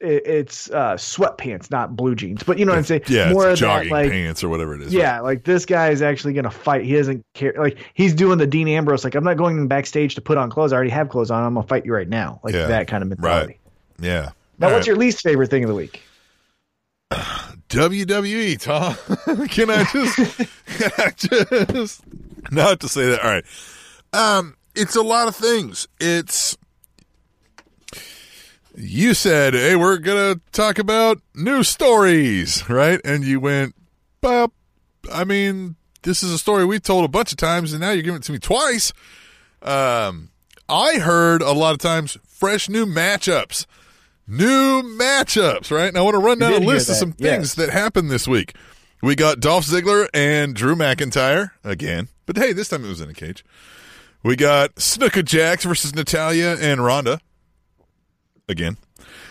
it's 0.00 0.70
uh, 0.70 0.94
sweatpants, 0.94 1.70
not 1.70 1.96
blue 1.96 2.14
jeans. 2.14 2.42
But 2.42 2.58
you 2.58 2.64
know 2.64 2.72
what 2.72 2.78
I'm 2.78 2.84
saying? 2.84 3.02
yeah, 3.08 3.32
more 3.32 3.48
of 3.48 3.58
jogging 3.58 3.90
that, 3.90 3.94
like 3.94 4.10
pants 4.10 4.42
or 4.42 4.48
whatever 4.48 4.74
it 4.74 4.82
is. 4.82 4.92
yeah, 4.92 5.20
like 5.20 5.44
this 5.44 5.66
guy 5.66 5.90
is 5.90 6.02
actually 6.02 6.32
going 6.32 6.44
to 6.44 6.50
fight. 6.50 6.84
He 6.84 6.94
doesn't 6.94 7.24
care. 7.34 7.54
Like 7.56 7.78
he's 7.94 8.14
doing 8.14 8.38
the 8.38 8.46
Dean 8.46 8.68
Ambrose. 8.68 9.04
Like 9.04 9.14
I'm 9.14 9.24
not 9.24 9.36
going 9.36 9.68
backstage 9.68 10.14
to 10.16 10.20
put 10.20 10.38
on 10.38 10.50
clothes. 10.50 10.72
I 10.72 10.76
already 10.76 10.90
have 10.90 11.08
clothes 11.08 11.30
on. 11.30 11.44
I'm 11.44 11.54
gonna 11.54 11.66
fight 11.66 11.84
you 11.86 11.94
right 11.94 12.08
now. 12.08 12.40
Like 12.42 12.54
Yeah, 12.54 12.66
that 12.66 12.88
kind 12.88 13.02
of 13.02 13.08
mentality. 13.08 13.58
Right. 13.98 14.06
Yeah. 14.06 14.30
Now, 14.58 14.68
All 14.68 14.74
what's 14.74 14.82
right. 14.82 14.86
your 14.88 14.96
least 14.96 15.22
favorite 15.22 15.50
thing 15.50 15.64
of 15.64 15.68
the 15.68 15.74
week? 15.74 16.02
WWE, 17.68 18.60
Tom. 18.60 18.94
can 19.48 19.70
I 19.70 19.84
just, 19.84 20.16
can 20.66 20.90
I 20.98 21.64
just, 21.72 22.02
not 22.50 22.80
to 22.80 22.88
say 22.88 23.10
that. 23.10 23.24
All 23.24 23.30
right. 23.30 23.44
Um, 24.12 24.56
it's 24.74 24.94
a 24.94 25.02
lot 25.02 25.28
of 25.28 25.34
things. 25.34 25.88
It's, 25.98 26.56
you 28.76 29.14
said, 29.14 29.54
hey, 29.54 29.76
we're 29.76 29.98
going 29.98 30.34
to 30.34 30.40
talk 30.52 30.78
about 30.78 31.20
news 31.34 31.68
stories, 31.68 32.66
right? 32.68 33.00
And 33.04 33.24
you 33.24 33.40
went, 33.40 33.74
well, 34.22 34.52
I 35.12 35.24
mean, 35.24 35.76
this 36.02 36.22
is 36.22 36.32
a 36.32 36.38
story 36.38 36.64
we 36.64 36.78
told 36.78 37.04
a 37.04 37.08
bunch 37.08 37.32
of 37.32 37.38
times, 37.38 37.72
and 37.72 37.80
now 37.80 37.90
you're 37.90 38.02
giving 38.02 38.20
it 38.20 38.24
to 38.24 38.32
me 38.32 38.38
twice. 38.38 38.92
Um, 39.62 40.30
I 40.68 40.98
heard 40.98 41.42
a 41.42 41.52
lot 41.52 41.72
of 41.72 41.78
times 41.78 42.18
fresh 42.26 42.68
new 42.68 42.86
matchups. 42.86 43.66
New 44.26 44.82
matchups, 44.82 45.70
right? 45.70 45.88
And 45.88 45.98
I 45.98 46.02
want 46.02 46.14
to 46.14 46.20
run 46.20 46.38
down 46.38 46.54
a 46.54 46.58
list 46.58 46.88
of 46.88 46.96
some 46.96 47.14
yes. 47.18 47.30
things 47.30 47.54
that 47.56 47.70
happened 47.70 48.10
this 48.10 48.26
week. 48.26 48.54
We 49.02 49.16
got 49.16 49.40
Dolph 49.40 49.66
Ziggler 49.66 50.08
and 50.14 50.54
Drew 50.54 50.76
McIntyre 50.76 51.50
again, 51.64 52.08
but 52.24 52.36
hey, 52.36 52.52
this 52.52 52.68
time 52.68 52.84
it 52.84 52.88
was 52.88 53.00
in 53.00 53.10
a 53.10 53.14
cage. 53.14 53.44
We 54.22 54.36
got 54.36 54.76
Snuka 54.76 55.24
Jax 55.24 55.64
versus 55.64 55.92
Natalya 55.92 56.56
and 56.60 56.84
Ronda 56.84 57.18
again. 58.48 58.76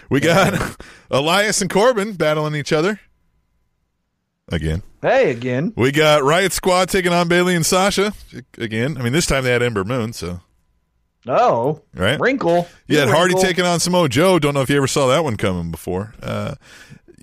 We 0.10 0.20
got 0.20 0.78
Elias 1.12 1.62
and 1.62 1.70
Corbin 1.70 2.14
battling 2.14 2.56
each 2.56 2.74
other 2.74 3.00
again. 4.50 4.84
Hey, 5.02 5.32
again. 5.32 5.74
We 5.76 5.92
got 5.92 6.24
Riot 6.24 6.52
Squad 6.54 6.90
taking 6.90 7.12
on 7.14 7.28
Bayley 7.28 7.56
and 7.56 7.66
Sasha 7.66 8.14
again. 8.58 8.98
I 8.98 9.02
mean, 9.02 9.14
this 9.14 9.26
time 9.26 9.44
they 9.44 9.52
had 9.52 9.64
Ember 9.64 9.84
Moon, 9.84 10.14
so 10.14 10.42
Oh, 11.28 11.82
Right. 11.94 12.20
Wrinkle. 12.20 12.68
you 12.88 12.98
had 12.98 13.08
Hardy 13.10 13.36
taking 13.36 13.64
on 13.66 13.80
Samoa 13.80 14.10
Joe. 14.10 14.40
Don't 14.40 14.54
know 14.56 14.62
if 14.62 14.70
you 14.70 14.78
ever 14.78 14.88
saw 14.88 15.08
that 15.08 15.24
one 15.24 15.38
coming 15.38 15.72
before. 15.72 16.14
Uh, 16.22 16.56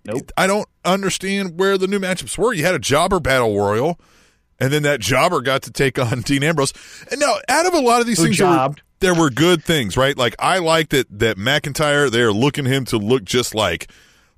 Nope. 0.05 0.31
I 0.39 0.47
don't 0.47 0.67
understand 0.87 1.59
where 1.59 1.77
the 1.77 1.87
new 1.87 1.99
matchups 1.99 2.39
were. 2.39 2.55
You 2.55 2.65
had 2.65 2.75
a 2.75 2.79
Jobber 2.79 3.21
Battle 3.21 3.55
Royal, 3.61 4.01
and 4.59 4.73
then 4.73 4.83
that 4.85 5.01
Jobber 5.01 5.43
got 5.43 5.63
to 5.65 5.71
take 5.71 5.99
on 5.99 6.21
Dean 6.23 6.43
Ambrose. 6.43 6.73
And 7.11 7.21
now, 7.21 7.35
out 7.49 7.67
of 7.67 7.75
a 7.75 7.81
lot 7.81 8.01
of 8.01 8.07
these 8.07 8.17
Who 8.19 8.25
things, 8.25 8.37
jobbed. 8.39 8.81
There 9.01 9.15
were 9.15 9.31
good 9.31 9.63
things, 9.65 9.97
right? 9.97 10.17
Like 10.17 10.35
I 10.39 10.59
liked 10.59 10.91
that 10.91 11.07
that 11.19 11.37
McIntyre. 11.37 12.11
They're 12.11 12.33
looking 12.33 12.65
him 12.65 12.85
to 12.87 12.99
look 12.99 13.25
just 13.25 13.55
like 13.55 13.91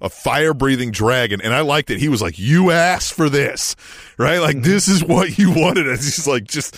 a 0.02 0.08
fire 0.08 0.54
breathing 0.54 0.90
dragon, 0.90 1.40
and 1.42 1.52
I 1.54 1.60
liked 1.60 1.88
that 1.88 1.98
he 1.98 2.08
was 2.08 2.20
like, 2.22 2.38
"You 2.38 2.70
asked 2.70 3.12
for 3.14 3.28
this, 3.28 3.76
right? 4.18 4.38
Like 4.38 4.56
Mm-hmm. 4.56 4.64
this 4.70 4.88
is 4.88 5.02
what 5.04 5.38
you 5.38 5.50
wanted." 5.50 5.86
And 5.88 5.96
he's 5.98 6.26
like 6.26 6.44
just 6.44 6.76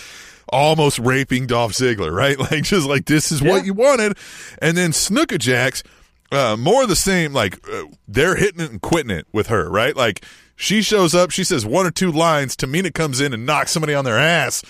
almost 0.49 0.99
raping 0.99 1.47
Dolph 1.47 1.73
Ziggler, 1.73 2.11
right? 2.11 2.37
Like 2.51 2.63
just 2.63 2.87
like 2.87 3.05
this 3.05 3.31
is 3.31 3.41
what 3.41 3.65
you 3.65 3.73
wanted. 3.73 4.17
And 4.61 4.77
then 4.77 4.91
Snuka 4.91 5.37
Jax, 5.39 5.83
uh, 6.31 6.55
more 6.57 6.83
of 6.83 6.89
the 6.89 6.95
same. 6.95 7.33
Like 7.33 7.59
uh, 7.67 7.83
they're 8.07 8.35
hitting 8.35 8.61
it 8.61 8.71
and 8.71 8.81
quitting 8.81 9.11
it 9.11 9.27
with 9.33 9.47
her, 9.47 9.69
right? 9.69 9.95
Like 9.95 10.23
she 10.55 10.81
shows 10.81 11.15
up, 11.15 11.31
she 11.31 11.43
says 11.43 11.65
one 11.65 11.85
or 11.85 11.91
two 11.91 12.11
lines. 12.11 12.55
Tamina 12.55 12.93
comes 12.93 13.19
in 13.19 13.33
and 13.33 13.45
knocks 13.45 13.71
somebody 13.71 13.93
on 13.93 14.05
their 14.05 14.19
ass. 14.19 14.63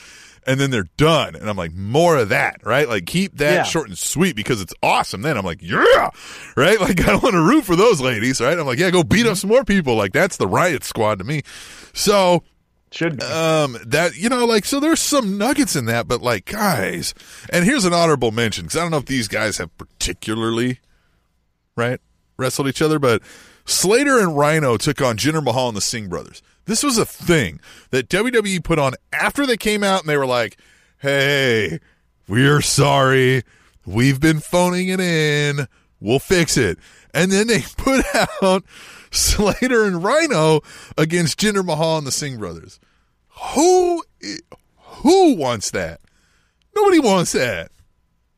And 0.46 0.60
then 0.60 0.72
they're 0.72 0.89
done. 0.98 1.36
And 1.36 1.50
I'm 1.50 1.56
like, 1.58 1.74
more 1.74 2.18
of 2.18 2.30
that, 2.30 2.58
right? 2.66 2.88
Like, 2.89 3.06
keep 3.06 3.38
that 3.38 3.54
Yeah. 3.54 3.64
short 3.64 3.88
and 3.88 3.98
sweet 3.98 4.36
because 4.36 4.62
it's 4.62 4.74
awesome. 4.84 5.22
Then 5.22 5.38
I'm 5.38 5.46
like, 5.46 5.62
yeah, 5.62 6.10
right? 6.56 6.80
Like, 6.84 7.08
I 7.08 7.16
want 7.16 7.34
to 7.34 7.41
root 7.41 7.64
for 7.66 7.76
those 7.76 8.02
ladies, 8.02 8.41
right? 8.41 8.58
I'm 8.60 8.66
like, 8.66 8.78
yeah, 8.80 8.91
go 8.91 9.04
beat 9.04 9.26
up 9.26 9.38
some 9.38 9.50
more 9.50 9.64
people. 9.64 9.96
Like, 9.96 10.12
that's 10.14 10.38
the 10.38 10.48
riot 10.48 10.84
squad 10.84 11.20
to 11.20 11.24
me. 11.24 11.44
So, 11.94 12.44
Should 12.91 13.18
be. 13.20 13.26
um 13.26 13.78
that 13.88 14.16
you 14.18 14.30
know 14.30 14.46
like 14.46 14.66
so 14.66 14.80
there's 14.80 15.00
some 15.00 15.38
nuggets 15.38 15.76
in 15.76 15.86
that 15.86 16.08
but 16.08 16.22
like 16.22 16.46
guys 16.46 17.14
and 17.50 17.66
here's 17.66 17.86
an 17.86 17.94
honorable 17.94 18.30
mention 18.32 18.66
because 18.66 18.78
i 18.78 18.82
don't 18.82 18.91
know 18.91 18.98
if 18.98 19.08
these 19.08 19.28
guys 19.28 19.58
have 19.58 19.76
particularly 19.80 20.80
right 21.76 22.00
wrestled 22.38 22.68
each 22.68 22.84
other 22.84 23.00
but 23.00 23.24
slater 23.66 24.20
and 24.20 24.30
rhyno 24.38 24.78
took 24.78 25.02
on 25.02 25.18
jinder 25.18 25.44
mahal 25.44 25.70
and 25.70 25.78
the 25.78 25.82
singh 25.82 26.08
brothers 26.08 26.44
this 26.66 26.84
was 26.84 26.97
a 26.97 27.05
thing 27.05 27.59
that 27.91 28.09
wwe 28.09 28.64
put 28.64 28.80
on 28.80 28.93
after 29.11 29.45
they 29.45 29.57
came 29.57 29.84
out 29.84 30.01
and 30.01 30.09
they 30.09 30.18
were 30.18 30.26
like 30.26 30.57
hey 30.99 31.80
we're 32.28 32.61
sorry 32.61 33.43
we've 33.86 34.20
been 34.20 34.39
phoning 34.39 34.88
it 34.88 34.99
in 34.99 35.68
we'll 35.99 36.20
fix 36.20 36.57
it 36.57 36.78
and 37.14 37.32
then 37.32 37.47
they 37.47 37.61
put 37.78 38.05
out 38.16 38.64
slater 39.11 39.84
and 39.84 40.03
rhyno 40.03 40.64
against 40.97 41.39
jinder 41.39 41.64
mahal 41.66 41.97
and 41.97 42.07
the 42.07 42.11
singh 42.11 42.38
brothers 42.38 42.80
who 43.30 44.03
who 45.03 45.36
wants 45.36 45.72
that? 45.72 45.99
Nobody 46.76 46.99
wants 46.99 47.34
that. 47.34 47.72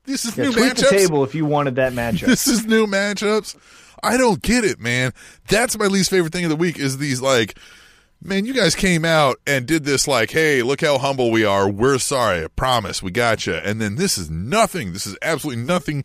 This 0.06 0.26
is 0.26 0.38
yeah, 0.38 0.46
new 0.46 0.54
tweet 0.54 0.76
the 0.76 0.84
matchups. 0.84 0.90
table 0.90 1.24
if 1.24 1.36
you 1.36 1.46
wanted 1.46 1.76
that 1.76 1.94
matchup. 1.94 2.28
This 2.28 2.48
is 2.48 2.66
new 2.66 2.88
matchups. 2.88 3.56
I 4.04 4.18
don't 4.18 4.42
get 4.42 4.64
it, 4.64 4.80
man. 4.80 5.14
That's 5.48 5.78
my 5.78 5.86
least 5.86 6.10
favorite 6.10 6.32
thing 6.32 6.44
of 6.44 6.50
the 6.50 6.56
week 6.56 6.78
is 6.78 6.98
these 6.98 7.22
like 7.22 7.58
man, 8.26 8.46
you 8.46 8.54
guys 8.54 8.76
came 8.76 9.06
out 9.06 9.40
and 9.46 9.66
did 9.66 9.86
this 9.86 10.08
like, 10.08 10.32
hey, 10.32 10.64
look 10.64 10.82
how 10.82 10.98
humble 10.98 11.32
we 11.32 11.46
are. 11.46 11.70
We're 11.70 12.00
sorry. 12.00 12.44
I 12.44 12.48
promise. 12.48 13.02
We 13.04 13.12
got 13.12 13.46
you. 13.46 13.54
And 13.54 13.80
then 13.80 13.96
this 13.96 14.18
is 14.18 14.30
nothing. 14.30 14.94
This 14.94 15.06
is 15.06 15.16
absolutely 15.22 15.64
nothing 15.64 16.04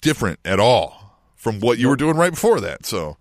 different 0.00 0.40
at 0.44 0.58
all 0.58 1.18
from 1.36 1.60
what 1.60 1.78
you 1.78 1.88
were 1.88 1.96
doing 1.96 2.16
right 2.16 2.32
before 2.32 2.60
that. 2.60 2.86
So, 2.86 3.16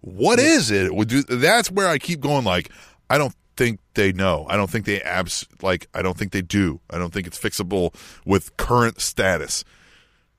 what 0.00 0.38
is 0.38 0.70
it? 0.70 0.94
Would 0.94 1.08
do 1.08 1.22
that's 1.22 1.70
where 1.70 1.88
I 1.88 1.98
keep 1.98 2.20
going 2.20 2.44
like 2.44 2.70
I 3.10 3.18
don't 3.18 3.34
think 3.56 3.80
they 3.94 4.12
know. 4.12 4.46
I 4.48 4.56
don't 4.56 4.70
think 4.70 4.84
they 4.84 5.00
abs 5.00 5.46
like 5.62 5.88
I 5.94 6.02
don't 6.02 6.16
think 6.16 6.32
they 6.32 6.42
do. 6.42 6.80
I 6.90 6.98
don't 6.98 7.12
think 7.12 7.26
it's 7.26 7.38
fixable 7.38 7.94
with 8.24 8.56
current 8.56 9.00
status. 9.00 9.64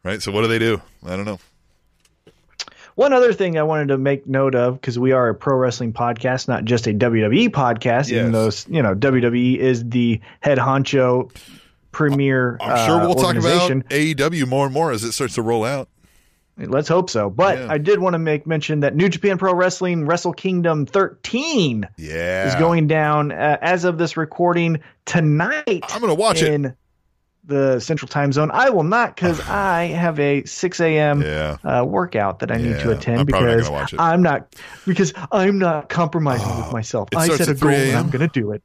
Right? 0.04 0.22
So 0.22 0.32
what 0.32 0.42
do 0.42 0.48
they 0.48 0.60
do? 0.60 0.82
I 1.06 1.16
don't 1.16 1.26
know. 1.26 1.40
One 3.00 3.14
other 3.14 3.32
thing 3.32 3.58
I 3.58 3.64
wanted 3.64 3.88
to 3.88 3.98
make 3.98 4.28
note 4.28 4.56
of 4.56 4.74
because 4.74 5.00
we 5.00 5.14
are 5.14 5.30
a 5.30 5.34
pro 5.34 5.56
wrestling 5.56 5.94
podcast, 5.94 6.50
not 6.50 6.66
just 6.66 6.86
a 6.86 6.90
WWE 6.90 7.48
podcast, 7.48 8.12
even 8.12 8.34
though 8.34 8.50
you 8.68 8.84
know 8.84 8.94
WWE 8.94 9.56
is 9.56 9.88
the 9.88 10.20
head 10.42 10.58
honcho 10.58 11.34
premier. 11.94 12.58
I'm 12.60 12.86
sure 12.86 13.00
uh, 13.00 13.06
we'll 13.06 13.16
talk 13.16 13.38
about. 13.38 13.72
AEW 13.72 14.46
more 14.50 14.66
and 14.66 14.74
more 14.74 14.92
as 14.92 15.06
it 15.06 15.14
starts 15.14 15.36
to 15.36 15.42
roll 15.42 15.64
out. 15.64 15.88
Let's 16.58 16.90
hope 16.90 17.10
so. 17.10 17.30
But 17.30 17.58
Yeah. 17.58 17.68
I 17.72 17.78
did 17.78 18.00
want 18.00 18.16
to 18.16 18.20
make 18.20 18.46
mention 18.46 18.82
that 18.82 18.98
New 18.98 19.08
Japan 19.08 19.38
Pro 19.38 19.54
Wrestling 19.56 20.06
Wrestle 20.06 20.34
Kingdom 20.34 20.86
13 20.86 21.88
Yeah. 21.96 22.50
is 22.50 22.56
going 22.56 22.88
down 22.88 23.32
uh, 23.32 23.60
as 23.62 23.86
of 23.86 23.98
this 23.98 24.18
recording 24.18 24.82
tonight. 25.06 25.86
I'm 25.88 26.02
gonna 26.02 26.16
watch 26.16 26.42
it. 26.42 26.76
The 27.44 27.80
Central 27.80 28.08
Time 28.08 28.32
Zone. 28.32 28.52
I 28.52 28.70
will 28.70 28.84
not 28.84 29.16
because 29.16 29.40
I 29.50 29.86
have 29.86 30.20
a 30.20 30.44
6 30.44 30.80
a.m. 30.80 31.22
Yeah. 31.22 31.58
Uh, 31.64 31.84
workout 31.86 32.40
that 32.40 32.52
I 32.52 32.58
need 32.58 32.80
to 32.80 32.92
attend 32.92 33.20
I'm 33.20 33.26
not 33.28 33.58
because 33.58 33.94
it. 33.94 34.00
I'm 34.00 34.22
not 34.22 34.56
because 34.86 35.14
I'm 35.32 35.60
not 35.60 35.90
compromising 35.90 36.56
with 36.58 36.72
myself. 36.72 37.10
I 37.16 37.28
set 37.28 37.48
a 37.50 37.54
goal 37.54 37.72
and 37.72 37.98
I'm 37.98 38.10
going 38.10 38.28
to 38.28 38.40
do 38.40 38.52
it. 38.52 38.64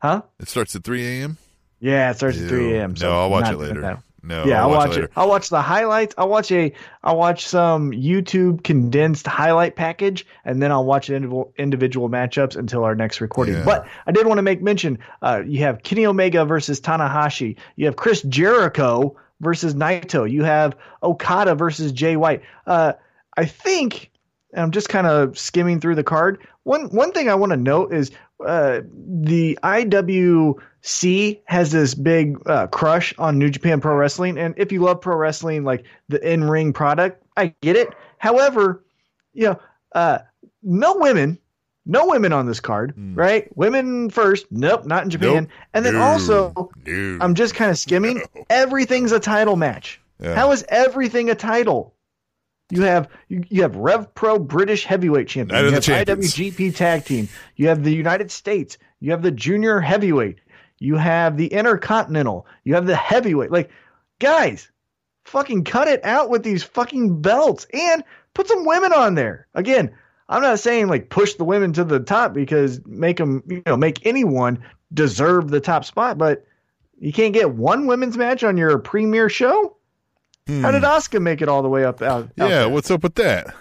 Huh? 0.00 0.22
It 0.38 0.48
starts 0.48 0.74
at 0.76 0.84
3 0.84 1.06
a.m. 1.06 1.38
Yeah, 1.80 2.10
it 2.10 2.16
starts 2.16 2.40
at 2.40 2.48
3 2.48 2.76
a.m. 2.76 2.96
So 2.96 3.08
no, 3.08 3.20
I'll 3.20 3.30
watch 3.30 3.50
it 3.50 3.56
later. 3.56 4.02
No, 4.22 4.44
yeah, 4.44 4.62
I'll, 4.62 4.70
watch, 4.70 4.90
later. 4.90 5.04
it. 5.04 5.12
I'll 5.16 5.28
watch 5.28 5.48
the 5.48 5.62
highlights. 5.62 6.14
I'll 6.18 6.28
watch 6.28 6.52
a. 6.52 6.72
I'll 7.02 7.16
watch 7.16 7.46
some 7.46 7.90
YouTube 7.92 8.62
condensed 8.62 9.26
highlight 9.26 9.76
package, 9.76 10.26
and 10.44 10.62
then 10.62 10.72
I'll 10.72 10.84
watch 10.84 11.08
individual 11.08 11.52
individual 11.56 12.08
matchups 12.10 12.56
until 12.56 12.84
our 12.84 12.94
next 12.94 13.20
recording. 13.20 13.54
Yeah. 13.54 13.64
But 13.64 13.86
I 14.06 14.12
did 14.12 14.26
want 14.26 14.38
to 14.38 14.42
make 14.42 14.62
mention. 14.62 14.98
Uh, 15.22 15.42
you 15.46 15.60
have 15.60 15.82
Kenny 15.82 16.06
Omega 16.06 16.44
versus 16.44 16.80
Tanahashi. 16.80 17.56
You 17.76 17.86
have 17.86 17.96
Chris 17.96 18.22
Jericho 18.22 19.16
versus 19.40 19.74
Naito. 19.74 20.30
You 20.30 20.44
have 20.44 20.76
Okada 21.02 21.54
versus 21.54 21.92
Jay 21.92 22.16
White. 22.16 22.42
Uh, 22.66 22.92
I 23.36 23.46
think 23.46 24.10
and 24.52 24.62
I'm 24.62 24.70
just 24.70 24.88
kind 24.88 25.06
of 25.06 25.38
skimming 25.38 25.80
through 25.80 25.94
the 25.94 26.04
card. 26.04 26.46
One 26.64 26.86
one 26.86 27.12
thing 27.12 27.28
I 27.28 27.34
want 27.34 27.50
to 27.50 27.56
note 27.56 27.92
is 27.92 28.10
uh, 28.44 28.80
the 28.94 29.58
C 30.82 31.40
has 31.44 31.70
this 31.72 31.94
big 31.94 32.38
uh, 32.48 32.66
crush 32.68 33.14
on 33.18 33.38
New 33.38 33.50
Japan 33.50 33.80
Pro 33.80 33.94
Wrestling, 33.94 34.38
and 34.38 34.54
if 34.56 34.72
you 34.72 34.80
love 34.80 35.00
pro 35.00 35.16
wrestling, 35.16 35.64
like 35.64 35.84
the 36.08 36.20
in 36.26 36.44
ring 36.44 36.72
product, 36.72 37.22
I 37.36 37.54
get 37.60 37.76
it. 37.76 37.88
However, 38.18 38.82
you 39.34 39.48
know, 39.48 39.60
uh, 39.94 40.18
no 40.62 40.96
women, 40.96 41.38
no 41.86 42.06
women 42.06 42.32
on 42.32 42.46
this 42.46 42.60
card, 42.60 42.94
right? 42.96 43.54
Women 43.56 44.10
first, 44.10 44.46
nope, 44.50 44.86
not 44.86 45.04
in 45.04 45.10
Japan. 45.10 45.44
Nope. 45.44 45.48
And 45.74 45.84
then 45.84 45.94
No. 45.94 46.02
also, 46.02 46.70
No. 46.86 47.18
I'm 47.20 47.34
just 47.34 47.54
kind 47.54 47.70
of 47.70 47.78
skimming. 47.78 48.22
Everything's 48.48 49.12
a 49.12 49.20
title 49.20 49.56
match. 49.56 50.00
Yeah. 50.20 50.34
How 50.34 50.52
is 50.52 50.64
everything 50.68 51.30
a 51.30 51.34
title? 51.34 51.94
You 52.70 52.82
have 52.82 53.08
you, 53.28 53.44
you 53.48 53.62
have 53.62 53.74
Rev 53.76 54.14
Pro 54.14 54.38
British 54.38 54.84
Heavyweight 54.84 55.26
Champion. 55.28 55.64
You 55.64 55.72
have 55.72 55.82
Champions. 55.82 56.34
IWGP 56.34 56.76
Tag 56.76 57.04
Team. 57.04 57.28
You 57.56 57.68
have 57.68 57.82
the 57.82 57.92
United 57.92 58.30
States. 58.30 58.78
You 59.00 59.10
have 59.10 59.22
the 59.22 59.32
Junior 59.32 59.80
Heavyweight. 59.80 60.38
You 60.80 60.96
have 60.96 61.36
the 61.36 61.46
Intercontinental. 61.46 62.46
You 62.64 62.74
have 62.74 62.86
the 62.86 62.96
Heavyweight. 62.96 63.50
Like, 63.52 63.70
guys, 64.18 64.68
fucking 65.24 65.64
cut 65.64 65.86
it 65.88 66.04
out 66.04 66.30
with 66.30 66.42
these 66.42 66.64
fucking 66.64 67.20
belts 67.22 67.66
and 67.72 68.02
put 68.34 68.48
some 68.48 68.64
women 68.64 68.92
on 68.92 69.14
there. 69.14 69.46
Again, 69.54 69.94
I'm 70.28 70.42
not 70.42 70.58
saying 70.58 70.88
like 70.88 71.08
push 71.10 71.34
the 71.34 71.44
women 71.44 71.72
to 71.74 71.84
the 71.84 72.00
top 72.00 72.32
because 72.32 72.80
make 72.86 73.18
them 73.18 73.42
you 73.46 73.62
know 73.66 73.76
make 73.76 74.04
anyone 74.06 74.64
deserve 74.92 75.50
the 75.50 75.60
top 75.60 75.84
spot, 75.84 76.18
but 76.18 76.46
you 76.98 77.12
can't 77.12 77.34
get 77.34 77.54
one 77.54 77.86
women's 77.86 78.16
match 78.16 78.42
on 78.44 78.56
your 78.56 78.78
premiere 78.78 79.28
show. 79.28 79.76
How 80.48 80.70
did 80.72 80.82
Oscar 80.82 81.20
make 81.20 81.42
it 81.42 81.48
all 81.48 81.62
the 81.62 81.68
way 81.68 81.84
up 81.84 82.02
out? 82.02 82.24
out 82.24 82.28
Hmm. 82.36 82.42
yeah, 82.42 82.48
there? 82.48 82.68
what's 82.70 82.90
up 82.90 83.02
with 83.04 83.14
that? 83.16 83.54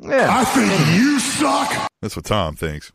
yeah, 0.00 0.28
I 0.30 0.44
think 0.44 0.96
you 0.98 1.18
suck. 1.20 1.90
That's 2.00 2.16
what 2.16 2.24
Tom 2.24 2.56
thinks. 2.56 2.90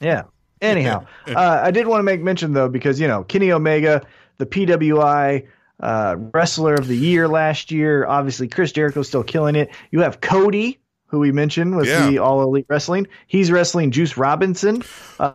yeah. 0.00 0.24
Anyhow, 0.70 1.06
uh, 1.26 1.60
I 1.62 1.70
did 1.70 1.86
want 1.86 1.98
to 1.98 2.04
make 2.04 2.20
mention 2.20 2.52
though 2.52 2.68
because 2.68 3.00
you 3.00 3.08
know 3.08 3.24
Kenny 3.24 3.52
Omega, 3.52 4.06
the 4.38 4.46
PWI 4.46 5.46
uh, 5.80 6.16
wrestler 6.32 6.74
of 6.74 6.86
the 6.86 6.96
year 6.96 7.28
last 7.28 7.70
year. 7.70 8.06
Obviously, 8.06 8.48
Chris 8.48 8.72
Jericho's 8.72 9.08
still 9.08 9.24
killing 9.24 9.56
it. 9.56 9.70
You 9.90 10.00
have 10.00 10.20
Cody, 10.20 10.78
who 11.06 11.18
we 11.18 11.32
mentioned 11.32 11.76
was 11.76 11.88
Yeah. 11.88 12.08
the 12.08 12.18
All 12.18 12.42
Elite 12.42 12.66
Wrestling. 12.68 13.08
He's 13.26 13.50
wrestling 13.50 13.90
Juice 13.90 14.16
Robinson. 14.16 14.82
Uh, 15.18 15.32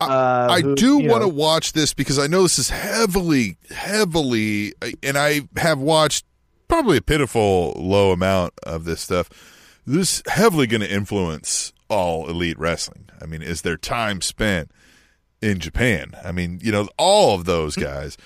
I 0.49 0.61
who, 0.61 0.75
do 0.75 0.97
want 0.99 1.23
to 1.23 1.27
watch 1.27 1.73
this 1.73 1.93
because 1.93 2.17
I 2.17 2.27
know 2.27 2.43
this 2.43 2.57
is 2.57 2.69
heavily, 2.69 3.57
heavily, 3.69 4.73
and 5.03 5.17
I 5.17 5.41
have 5.57 5.79
watched 5.79 6.25
probably 6.67 6.97
a 6.97 7.01
pitiful 7.01 7.73
low 7.75 8.11
amount 8.11 8.53
of 8.63 8.85
this 8.85 9.01
stuff. 9.01 9.29
This 9.85 10.23
heavily 10.27 10.67
going 10.67 10.81
to 10.81 10.91
influence 10.91 11.73
all 11.89 12.29
elite 12.29 12.57
wrestling. 12.57 13.09
I 13.21 13.25
mean, 13.25 13.41
is 13.41 13.61
their 13.61 13.77
time 13.77 14.21
spent 14.21 14.71
in 15.41 15.59
Japan? 15.59 16.13
I 16.23 16.31
mean, 16.31 16.59
you 16.61 16.71
know, 16.71 16.87
all 16.97 17.35
of 17.35 17.45
those 17.45 17.75
guys. 17.75 18.17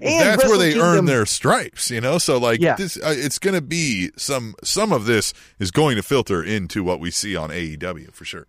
And 0.00 0.20
that's 0.20 0.44
where 0.44 0.56
they 0.58 0.70
Kingdom- 0.74 0.86
earn 0.98 1.04
their 1.06 1.26
stripes, 1.26 1.90
you 1.90 2.00
know. 2.00 2.18
So, 2.18 2.38
like, 2.38 2.60
Yeah. 2.60 2.76
this, 2.76 2.96
uh, 2.98 3.12
it's 3.16 3.38
going 3.40 3.54
to 3.54 3.60
be 3.60 4.10
some. 4.16 4.54
Some 4.62 4.92
of 4.92 5.06
this 5.06 5.34
is 5.58 5.70
going 5.72 5.96
to 5.96 6.02
filter 6.04 6.42
into 6.42 6.84
what 6.84 7.00
we 7.00 7.10
see 7.10 7.34
on 7.34 7.50
AEW 7.50 8.10
for 8.12 8.24
sure. 8.24 8.46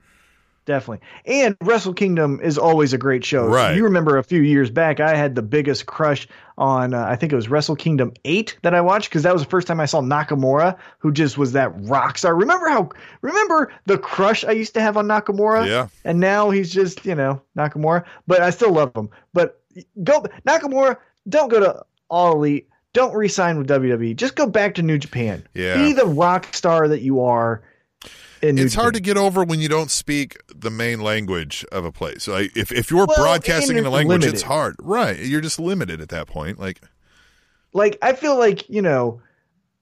Definitely. 0.67 1.07
And 1.25 1.55
Wrestle 1.61 1.93
Kingdom 1.93 2.41
is 2.43 2.57
always 2.57 2.91
a 2.91 2.97
great 2.97 3.23
show. 3.23 3.47
Right. 3.47 3.73
You 3.73 3.85
remember 3.85 4.17
a 4.17 4.23
few 4.23 4.41
years 4.41 4.69
back, 4.69 4.99
I 4.99 5.15
had 5.15 5.33
the 5.33 5.41
biggest 5.41 5.85
crush 5.85 6.27
on, 6.57 6.93
uh, 6.93 7.05
I 7.05 7.15
think 7.15 7.31
it 7.31 7.37
was 7.37 7.47
Wrestle 7.47 7.77
Kingdom 7.77 8.11
8 8.25 8.57
that 8.63 8.75
I 8.75 8.81
watched 8.81 9.09
because 9.09 9.23
that 9.23 9.31
was 9.31 9.43
the 9.43 9.49
first 9.49 9.65
time 9.65 9.79
I 9.79 9.85
saw 9.85 10.01
Nakamura, 10.01 10.77
who 10.99 11.13
just 11.13 11.37
was 11.37 11.53
that 11.53 11.71
rock 11.87 12.17
star. 12.17 12.35
Remember 12.35 12.67
how, 12.67 12.89
remember 13.21 13.71
the 13.85 13.97
crush 13.97 14.43
I 14.43 14.51
used 14.51 14.73
to 14.73 14.81
have 14.81 14.97
on 14.97 15.07
Nakamura? 15.07 15.65
Yeah. 15.65 15.87
And 16.03 16.19
now 16.19 16.49
he's 16.49 16.69
just, 16.69 17.05
you 17.05 17.15
know, 17.15 17.41
Nakamura, 17.57 18.03
but 18.27 18.41
I 18.41 18.49
still 18.49 18.73
love 18.73 18.93
him. 18.93 19.09
But 19.33 19.63
go, 20.03 20.25
Nakamura, 20.45 20.97
don't 21.29 21.49
go 21.49 21.61
to 21.61 21.85
All 22.09 22.33
Elite. 22.33 22.67
Don't 22.91 23.15
re-sign 23.15 23.57
with 23.57 23.69
WWE. 23.69 24.17
Just 24.17 24.35
go 24.35 24.47
back 24.47 24.75
to 24.75 24.81
New 24.81 24.97
Japan. 24.97 25.47
Yeah. 25.53 25.75
Be 25.75 25.93
the 25.93 26.05
rock 26.05 26.53
star 26.53 26.89
that 26.89 27.01
you 27.01 27.21
are. 27.21 27.61
In 28.41 28.55
New 28.55 28.65
it's 28.65 28.75
hard 28.75 28.93
to 28.93 28.99
get 28.99 29.17
over 29.17 29.43
when 29.43 29.59
you 29.59 29.67
don't 29.69 29.89
speak 29.91 30.37
the 30.55 30.69
main 30.69 31.01
language 31.01 31.65
of 31.71 31.85
a 31.85 31.91
place. 31.91 32.27
Like 32.27 32.55
if, 32.55 32.71
if 32.71 32.91
you're 32.91 33.05
Well, 33.05 33.17
broadcasting 33.17 33.77
in 33.77 33.85
a 33.85 33.89
language, 33.89 34.21
limited. 34.21 34.33
it's 34.33 34.43
hard. 34.43 34.75
Right. 34.79 35.17
You're 35.19 35.41
just 35.41 35.59
limited 35.59 36.01
at 36.01 36.09
that 36.09 36.27
point. 36.27 36.59
Like 36.59 36.81
like 37.73 37.97
I 38.01 38.13
feel 38.13 38.37
like 38.37 38.69
you 38.69 38.81
know, 38.81 39.21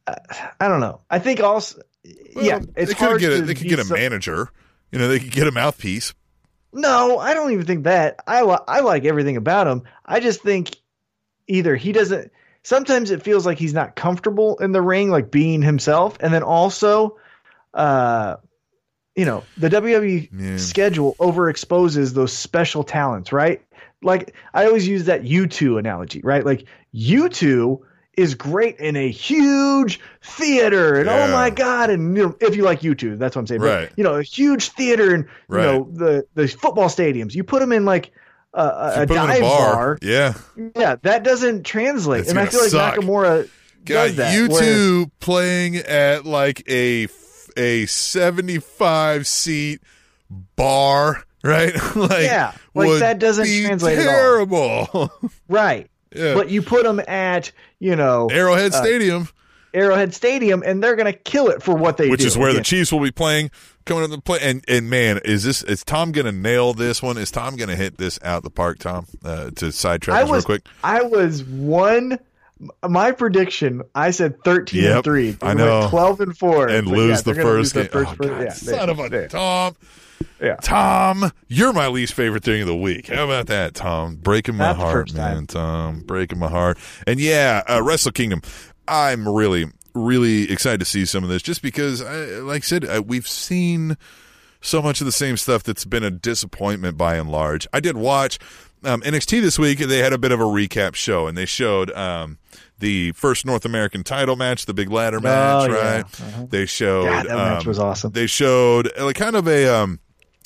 uh, 0.08 0.16
I 0.60 0.68
don't 0.68 0.80
know. 0.80 1.02
I 1.10 1.20
think 1.20 1.40
also, 1.42 1.82
yeah, 2.04 2.58
well, 2.58 2.66
it's 2.76 2.92
they 2.92 2.96
could 2.96 2.98
hard 2.98 3.20
get 3.20 3.34
a, 3.34 3.42
they 3.42 3.54
could 3.56 3.68
get 3.68 3.80
a 3.80 3.86
so- 3.86 3.94
manager. 3.96 4.50
You 4.92 5.00
know, 5.00 5.08
they 5.08 5.20
could 5.20 5.32
get 5.32 5.48
a 5.48 5.52
mouthpiece. 5.52 6.14
No, 6.72 7.18
I 7.20 7.34
don't 7.34 7.52
even 7.52 7.66
think 7.66 7.84
that. 7.86 8.18
I 8.28 8.42
li- 8.44 8.58
I 8.68 8.82
like 8.82 9.06
everything 9.06 9.38
about 9.38 9.68
him. 9.68 9.84
I 10.06 10.20
just 10.20 10.42
think 10.42 10.76
either 11.48 11.76
he 11.76 11.92
doesn't. 11.92 12.32
Sometimes 12.64 13.12
it 13.12 13.22
feels 13.24 13.46
like 13.46 13.58
he's 13.60 13.74
not 13.74 13.96
comfortable 13.96 14.58
in 14.58 14.72
the 14.72 14.82
ring, 14.82 15.10
like 15.10 15.32
being 15.32 15.62
himself, 15.62 16.18
and 16.20 16.34
then 16.34 16.44
also, 16.44 17.18
uh, 17.74 18.38
you 19.16 19.26
know, 19.26 19.44
the 19.58 19.70
WWE 19.70 20.30
Yeah. 20.38 20.58
schedule 20.58 21.16
overexposes 21.20 22.14
those 22.14 22.34
special 22.34 22.84
talents, 22.84 23.32
right? 23.32 23.62
Like 24.02 24.36
I 24.54 24.66
always 24.66 24.88
use 24.88 25.06
that 25.06 25.24
U2 25.24 25.80
analogy, 25.80 26.22
right? 26.24 26.46
Like 26.46 26.66
U2 26.94 27.80
is 28.18 28.34
great 28.36 28.78
in 28.80 28.96
a 28.96 29.10
huge 29.12 30.00
theater 30.22 30.96
and 30.96 31.06
Yeah. 31.08 31.26
oh 31.28 31.32
my 31.34 31.50
god 31.50 31.90
and 31.90 32.16
you 32.16 32.24
know, 32.24 32.36
if 32.40 32.56
you 32.56 32.64
like 32.64 32.80
U2 32.82 33.18
that's 33.20 33.36
what 33.36 33.42
I'm 33.42 33.48
saying 33.48 33.60
But, 33.62 33.68
Right. 33.82 33.92
you 33.98 34.04
know 34.06 34.16
a 34.16 34.24
huge 34.24 34.70
theater 34.70 35.14
and 35.14 35.26
you 35.50 35.58
know 35.58 35.90
the 35.92 36.26
the 36.34 36.48
football 36.48 36.88
stadiums 36.88 37.36
you 37.36 37.44
put 37.44 37.60
them 37.60 37.74
in 37.74 37.84
like 37.84 38.12
a, 38.54 39.06
dive 39.06 39.38
a 39.38 39.42
bar, 39.42 39.74
bar 39.74 39.98
yeah. 40.02 40.34
yeah 40.78 40.96
that 41.02 41.24
doesn't 41.24 41.66
translate 41.66 42.22
It's 42.22 42.30
and 42.30 42.40
I 42.40 42.46
feel 42.46 42.62
like. 42.62 42.96
Nakamura 42.96 43.50
Got 43.84 44.08
does 44.08 44.16
that 44.16 44.50
where- 44.50 44.62
two 44.62 45.12
playing 45.20 45.76
at 45.76 46.26
like 46.26 46.64
a 46.70 47.08
a 47.56 47.86
seventy 47.86 48.60
five 48.60 49.28
seat 49.28 49.82
bar, 50.56 51.24
right? 51.44 51.74
like 51.96 52.24
Yeah, 52.24 52.54
like, 52.74 53.00
that 53.00 53.20
doesn't 53.20 53.46
translate 53.46 54.00
at 54.00 54.08
all. 54.08 54.14
terrible. 54.14 55.12
right 55.48 55.90
Yeah. 56.14 56.34
but 56.34 56.50
you 56.50 56.62
put 56.62 56.84
them 56.84 57.02
at 57.08 57.52
you 57.80 57.96
know 57.96 58.30
Arrowhead 58.32 58.74
uh, 58.74 58.82
Stadium. 58.82 59.28
Arrowhead 59.74 60.14
Stadium 60.14 60.64
and 60.66 60.82
they're 60.82 60.96
gonna 60.96 61.14
kill 61.14 61.50
it 61.50 61.62
for 61.62 61.76
what 61.76 61.98
they 61.98 62.10
which 62.10 62.20
do 62.20 62.26
Which 62.26 62.28
is 62.28 62.38
where 62.38 62.54
the 62.54 62.62
Chiefs 62.62 62.92
will 62.92 63.02
be 63.02 63.12
playing 63.12 63.52
coming 63.86 64.04
up 64.04 64.10
the 64.10 64.20
play. 64.20 64.40
And 64.42 64.64
and 64.68 64.90
man, 64.90 65.20
is 65.24 65.44
this 65.44 65.64
is 65.64 65.84
Tom 65.84 66.12
going 66.12 66.26
to 66.26 66.32
nail 66.32 66.74
this 66.74 67.02
one? 67.02 67.18
Is 67.18 67.32
Tom 67.32 67.56
going 67.56 67.70
to 67.70 67.76
hit 67.76 67.98
this 67.98 68.20
out 68.24 68.44
the 68.44 68.50
park? 68.50 68.80
Tom, 68.80 69.06
uh, 69.24 69.52
to 69.58 69.72
sidetrack 69.72 70.24
us 70.24 70.30
real 70.30 70.42
quick. 70.42 70.66
I 70.84 71.04
was 71.04 71.44
one. 71.44 72.20
My 72.88 73.12
prediction, 73.12 73.82
I 73.94 74.12
said 74.12 74.42
thirteen 74.44 74.84
Yep, 74.84 74.96
and 74.96 75.04
three. 75.04 75.32
They 75.32 75.48
I 75.48 75.54
know. 75.54 75.88
twelve 75.90 76.22
and 76.22 76.38
four, 76.38 76.68
And 76.70 76.86
But 76.86 76.92
lose 76.96 77.10
yeah, 77.10 77.16
the 77.18 77.34
they're 77.34 77.44
gonna 77.44 77.56
first 77.64 77.74
game. 77.74 77.90
Oh, 77.94 78.42
yeah, 78.42 78.50
son 78.54 78.86
they- 78.88 78.92
of 78.94 79.00
a 79.00 79.10
they- 79.10 79.28
Tom. 79.28 79.76
yeah. 80.42 80.56
Tom, 80.62 81.32
you're 81.50 81.74
my 81.74 81.88
least 81.88 82.14
favorite 82.14 82.44
thing 82.46 82.62
of 82.62 82.68
the 82.68 82.76
week. 82.76 83.08
How 83.08 83.26
about 83.26 83.48
that, 83.48 83.74
Tom? 83.74 84.16
Breaking 84.16 84.56
my 84.56 84.68
Not 84.68 84.78
heart, 84.78 84.94
first 85.10 85.16
man. 85.16 85.48
Tom, 85.48 86.00
breaking 86.06 86.40
my 86.40 86.50
heart. 86.50 86.78
And 87.06 87.20
yeah, 87.20 87.62
uh, 87.70 87.82
Wrestle 87.84 88.12
Kingdom. 88.14 88.42
I'm 88.88 89.28
really, 89.28 89.66
really 89.94 90.50
excited 90.50 90.80
to 90.80 90.86
see 90.86 91.06
some 91.06 91.24
of 91.26 91.30
this, 91.30 91.42
just 91.42 91.62
because, 91.62 92.02
I, 92.02 92.16
like 92.40 92.64
I 92.64 92.66
said, 92.66 92.86
uh, 92.86 93.04
we've 93.06 93.28
seen 93.28 93.98
so 94.62 94.82
much 94.82 95.02
of 95.02 95.06
the 95.06 95.12
same 95.12 95.36
stuff 95.38 95.62
that's 95.64 95.86
been 95.86 96.04
a 96.04 96.10
disappointment 96.12 96.98
by 96.98 97.16
and 97.18 97.30
large. 97.30 97.68
I 97.74 97.80
did 97.82 97.98
watch 97.98 98.40
um, 98.84 99.02
NXT 99.02 99.42
this 99.42 99.58
week. 99.58 99.80
They 99.80 100.00
had 100.00 100.14
a 100.14 100.18
bit 100.18 100.32
of 100.32 100.40
a 100.40 100.44
recap 100.46 100.96
show, 100.96 101.28
and 101.28 101.38
they 101.38 101.46
showed 101.46 101.92
um, 101.92 102.38
the 102.80 103.12
first 103.14 103.46
North 103.46 103.66
American 103.66 104.04
title 104.04 104.36
match, 104.36 104.66
the 104.66 104.74
big 104.74 104.90
ladder 104.92 105.20
match, 105.20 105.70
Oh, 105.70 105.74
yeah. 105.74 105.96
right? 106.02 106.50
They 106.52 106.66
showed 106.66 107.06
God, 107.06 107.26
that 107.28 107.36
match 107.36 107.62
um, 107.62 107.68
was 107.68 107.80
awesome. 107.80 108.12
They 108.12 108.28
showed 108.28 108.92
uh, 108.98 109.06
like 109.06 109.16
kind 109.16 109.36
of 109.36 109.48
a 109.48 109.68
um, 109.68 110.00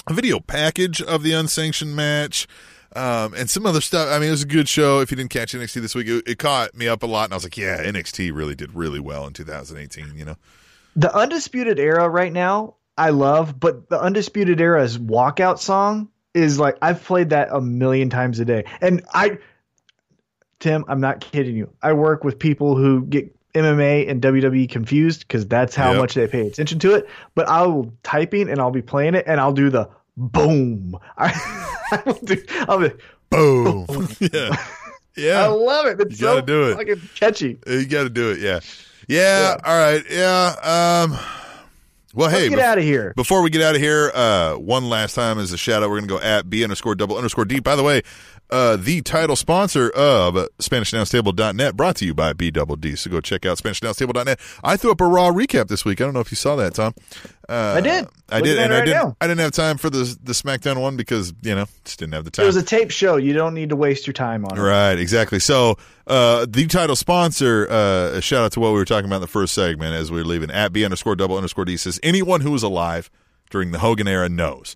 a 0.08 0.14
video 0.14 0.40
package 0.40 1.02
of 1.02 1.24
the 1.24 1.34
unsanctioned 1.34 1.96
match. 1.96 2.48
Um, 2.96 3.36
and 3.36 3.48
some 3.48 3.68
other 3.68 3.82
stuff. 3.82 4.10
I 4.10 4.18
mean, 4.18 4.30
it 4.30 4.32
was 4.32 4.42
a 4.42 4.48
good 4.48 4.68
show. 4.68 5.00
If 5.00 5.12
you 5.12 5.18
didn't 5.18 5.30
catch 5.30 5.54
NXT 5.54 5.80
this 5.80 5.94
week, 5.94 6.08
it, 6.08 6.24
it 6.28 6.40
caught 6.40 6.74
me 6.74 6.88
up 6.88 7.04
a 7.04 7.06
lot, 7.06 7.26
and 7.26 7.34
I 7.34 7.36
was 7.36 7.44
like, 7.44 7.56
"Yeah, 7.56 7.78
NXT 7.84 8.34
really 8.34 8.56
did 8.56 8.74
really 8.74 8.99
well 8.99 9.28
in 9.28 9.34
2018." 9.34 10.16
You 10.16 10.26
know, 10.26 10.36
The 10.95 11.16
undisputed 11.16 11.78
era 11.78 12.10
right 12.10 12.34
now, 12.34 12.78
I 12.98 13.12
love, 13.12 13.60
but 13.60 13.90
the 13.90 14.02
undisputed 14.02 14.60
era's 14.60 14.98
walkout 14.98 15.60
song 15.60 16.10
is 16.34 16.60
like 16.60 16.77
I've 16.81 17.03
played 17.03 17.30
that 17.31 17.49
a 17.51 17.60
million 17.61 18.10
times 18.10 18.39
a 18.39 18.45
day, 18.45 18.64
and 18.81 19.03
I, 19.14 19.39
Tim, 20.60 20.85
I'm 20.88 20.99
not 21.01 21.22
kidding 21.22 21.56
you. 21.56 21.72
I 21.81 21.93
work 21.93 22.23
with 22.23 22.38
people 22.39 22.76
who 22.76 23.06
get 23.06 23.34
MMA 23.53 24.10
and 24.10 24.22
WWE 24.22 24.69
confused 24.69 25.22
because 25.22 25.47
that's 25.47 25.76
how 25.76 25.91
Yep. 25.91 25.99
much 26.01 26.14
they 26.14 26.27
pay 26.27 26.45
attention 26.47 26.80
to 26.80 26.93
it. 26.95 27.07
But 27.35 27.47
I'll 27.49 27.91
typing 28.03 28.49
and 28.49 28.60
I'll 28.60 28.72
be 28.72 28.81
playing 28.81 29.15
it, 29.15 29.23
and 29.27 29.39
I'll 29.39 29.53
do 29.53 29.69
the 29.69 29.89
boom. 30.18 30.97
I, 31.18 31.77
I 31.91 32.03
will 32.06 32.14
do. 32.23 32.43
I'll 32.68 32.80
be, 32.80 32.91
boom. 33.30 33.88
yeah, 34.19 34.56
Yeah. 35.18 35.43
I 35.43 35.47
love 35.47 35.85
it. 35.88 35.99
It's 36.01 36.19
You 36.19 36.26
gotta 36.27 36.39
so 36.41 36.45
do 36.45 36.64
it. 36.69 36.76
fucking 36.76 37.10
catchy. 37.15 37.57
You 37.68 37.85
got 37.88 38.03
to 38.03 38.10
do 38.10 38.31
it. 38.31 38.39
Yeah. 38.39 38.60
yeah, 39.07 39.57
All 39.65 39.77
right. 39.77 40.03
Yeah. 40.10 41.06
Um. 41.07 41.18
Well, 42.14 42.30
Let's 42.30 42.41
hey, 42.41 42.49
get 42.49 42.60
bef- 42.60 42.64
out 42.64 42.77
of 42.77 42.84
here. 42.84 43.14
Before 43.15 43.41
we 43.41 43.49
get 43.49 43.61
out 43.61 43.76
of 43.76 43.81
here, 43.81 44.11
uh, 44.14 44.56
one 44.56 44.90
last 44.90 45.14
time 45.14 45.38
as 45.38 45.52
a 45.52 45.57
shout 45.57 45.84
out, 45.84 45.90
we're 45.90 45.99
going 45.99 46.07
to 46.10 46.15
go 46.15 46.19
at 46.19 46.49
B 46.49 46.64
underscore 46.64 46.95
double 46.95 47.18
underscore 47.18 47.45
D. 47.45 47.60
By 47.60 47.76
the 47.76 47.84
way, 47.84 48.02
uh, 48.50 48.76
the 48.76 49.02
title 49.02 49.36
sponsor 49.36 49.90
of 49.92 50.36
SpanishAnnounceTable.net, 50.60 51.76
brought 51.76 51.96
to 51.98 52.06
you 52.06 52.14
by 52.14 52.34
B 52.34 52.52
Double 52.52 52.76
D. 52.76 52.96
So 52.96 53.10
go 53.10 53.22
check 53.22 53.46
out 53.46 53.58
SpanishAnnounceTable.net. 53.58 54.40
I 54.64 54.78
threw 54.78 54.92
up 54.92 55.02
a 55.02 55.06
raw 55.06 55.32
recap 55.32 55.68
this 55.68 55.86
week. 55.86 56.02
I 56.02 56.06
don't 56.06 56.14
know 56.14 56.20
if 56.20 56.32
you 56.32 56.36
saw 56.36 56.56
that, 56.56 56.74
Tom. 56.76 56.94
Uh, 57.48 57.76
I 57.78 57.82
did. 57.82 58.08
I 58.30 58.42
did, 58.42 58.60
and 58.60 58.72
it 58.72 58.76
I 58.76 58.86
didn't. 58.86 59.04
now. 59.04 59.18
I 59.20 59.28
didn't 59.28 59.40
have 59.40 59.52
time 59.52 59.78
for 59.78 59.90
the 59.90 60.18
the 60.24 60.34
SmackDown 60.34 60.80
one 60.82 60.98
because 60.98 61.34
you 61.42 61.56
know 61.56 61.66
just 61.84 62.00
didn't 62.00 62.14
have 62.14 62.26
the 62.26 62.32
time. 62.32 62.44
It 62.44 62.48
was 62.48 62.56
a 62.56 62.64
tape 62.64 62.92
show. 62.92 63.18
You 63.18 63.34
don't 63.34 63.54
need 63.54 63.70
to 63.70 63.76
waste 63.76 64.06
your 64.08 64.14
time 64.14 64.46
on 64.46 64.58
it. 64.58 64.62
Right, 64.62 64.98
exactly. 65.00 65.40
So, 65.40 65.78
uh, 66.06 66.46
the 66.48 66.68
title 66.68 66.96
sponsor, 66.96 67.68
uh, 67.70 68.18
a 68.18 68.22
shout 68.22 68.44
out 68.44 68.52
to 68.54 68.60
what 68.60 68.70
we 68.70 68.76
were 68.76 68.86
talking 68.86 69.06
about 69.06 69.18
in 69.18 69.22
the 69.22 69.28
first 69.28 69.54
segment 69.54 69.96
as 69.96 70.12
we 70.12 70.20
were 70.20 70.26
leaving 70.26 70.52
at 70.52 70.74
B 70.74 70.86
underscore 70.86 71.16
double 71.16 71.38
underscore 71.38 71.66
D 71.66 71.78
says, 71.78 72.00
anyone 72.04 72.42
who 72.42 72.52
was 72.52 72.64
alive 72.64 73.10
during 73.50 73.72
the 73.72 73.80
Hogan 73.80 74.08
era 74.08 74.30
knows 74.30 74.76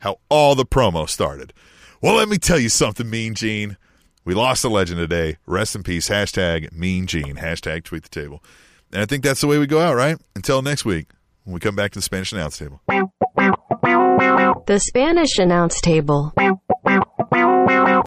how 0.00 0.18
all 0.28 0.54
the 0.54 0.66
promo 0.66 1.08
started. 1.08 1.52
Well, 2.02 2.14
let 2.14 2.28
me 2.28 2.36
tell 2.36 2.58
you 2.58 2.68
something, 2.68 3.08
Mean 3.08 3.34
Gene. 3.34 3.76
We 4.24 4.34
lost 4.34 4.64
a 4.64 4.68
legend 4.68 4.98
today. 4.98 5.38
Rest 5.46 5.74
in 5.74 5.82
peace. 5.82 6.08
Hashtag 6.08 6.72
Mean 6.72 7.06
Gene. 7.06 7.36
Hashtag 7.36 7.84
tweet 7.84 8.02
the 8.02 8.08
table. 8.08 8.42
And 8.92 9.00
I 9.00 9.06
think 9.06 9.24
that's 9.24 9.40
the 9.40 9.46
way 9.46 9.58
we 9.58 9.66
go 9.66 9.80
out, 9.80 9.94
right? 9.94 10.18
Until 10.34 10.62
next 10.62 10.84
week 10.84 11.06
when 11.44 11.54
we 11.54 11.60
come 11.60 11.76
back 11.76 11.92
to 11.92 11.98
the 11.98 12.02
Spanish 12.02 12.32
announce 12.32 12.58
table. 12.58 12.80
The 14.66 14.80
Spanish 14.80 15.38
announce 15.38 15.80
table. 15.80 16.34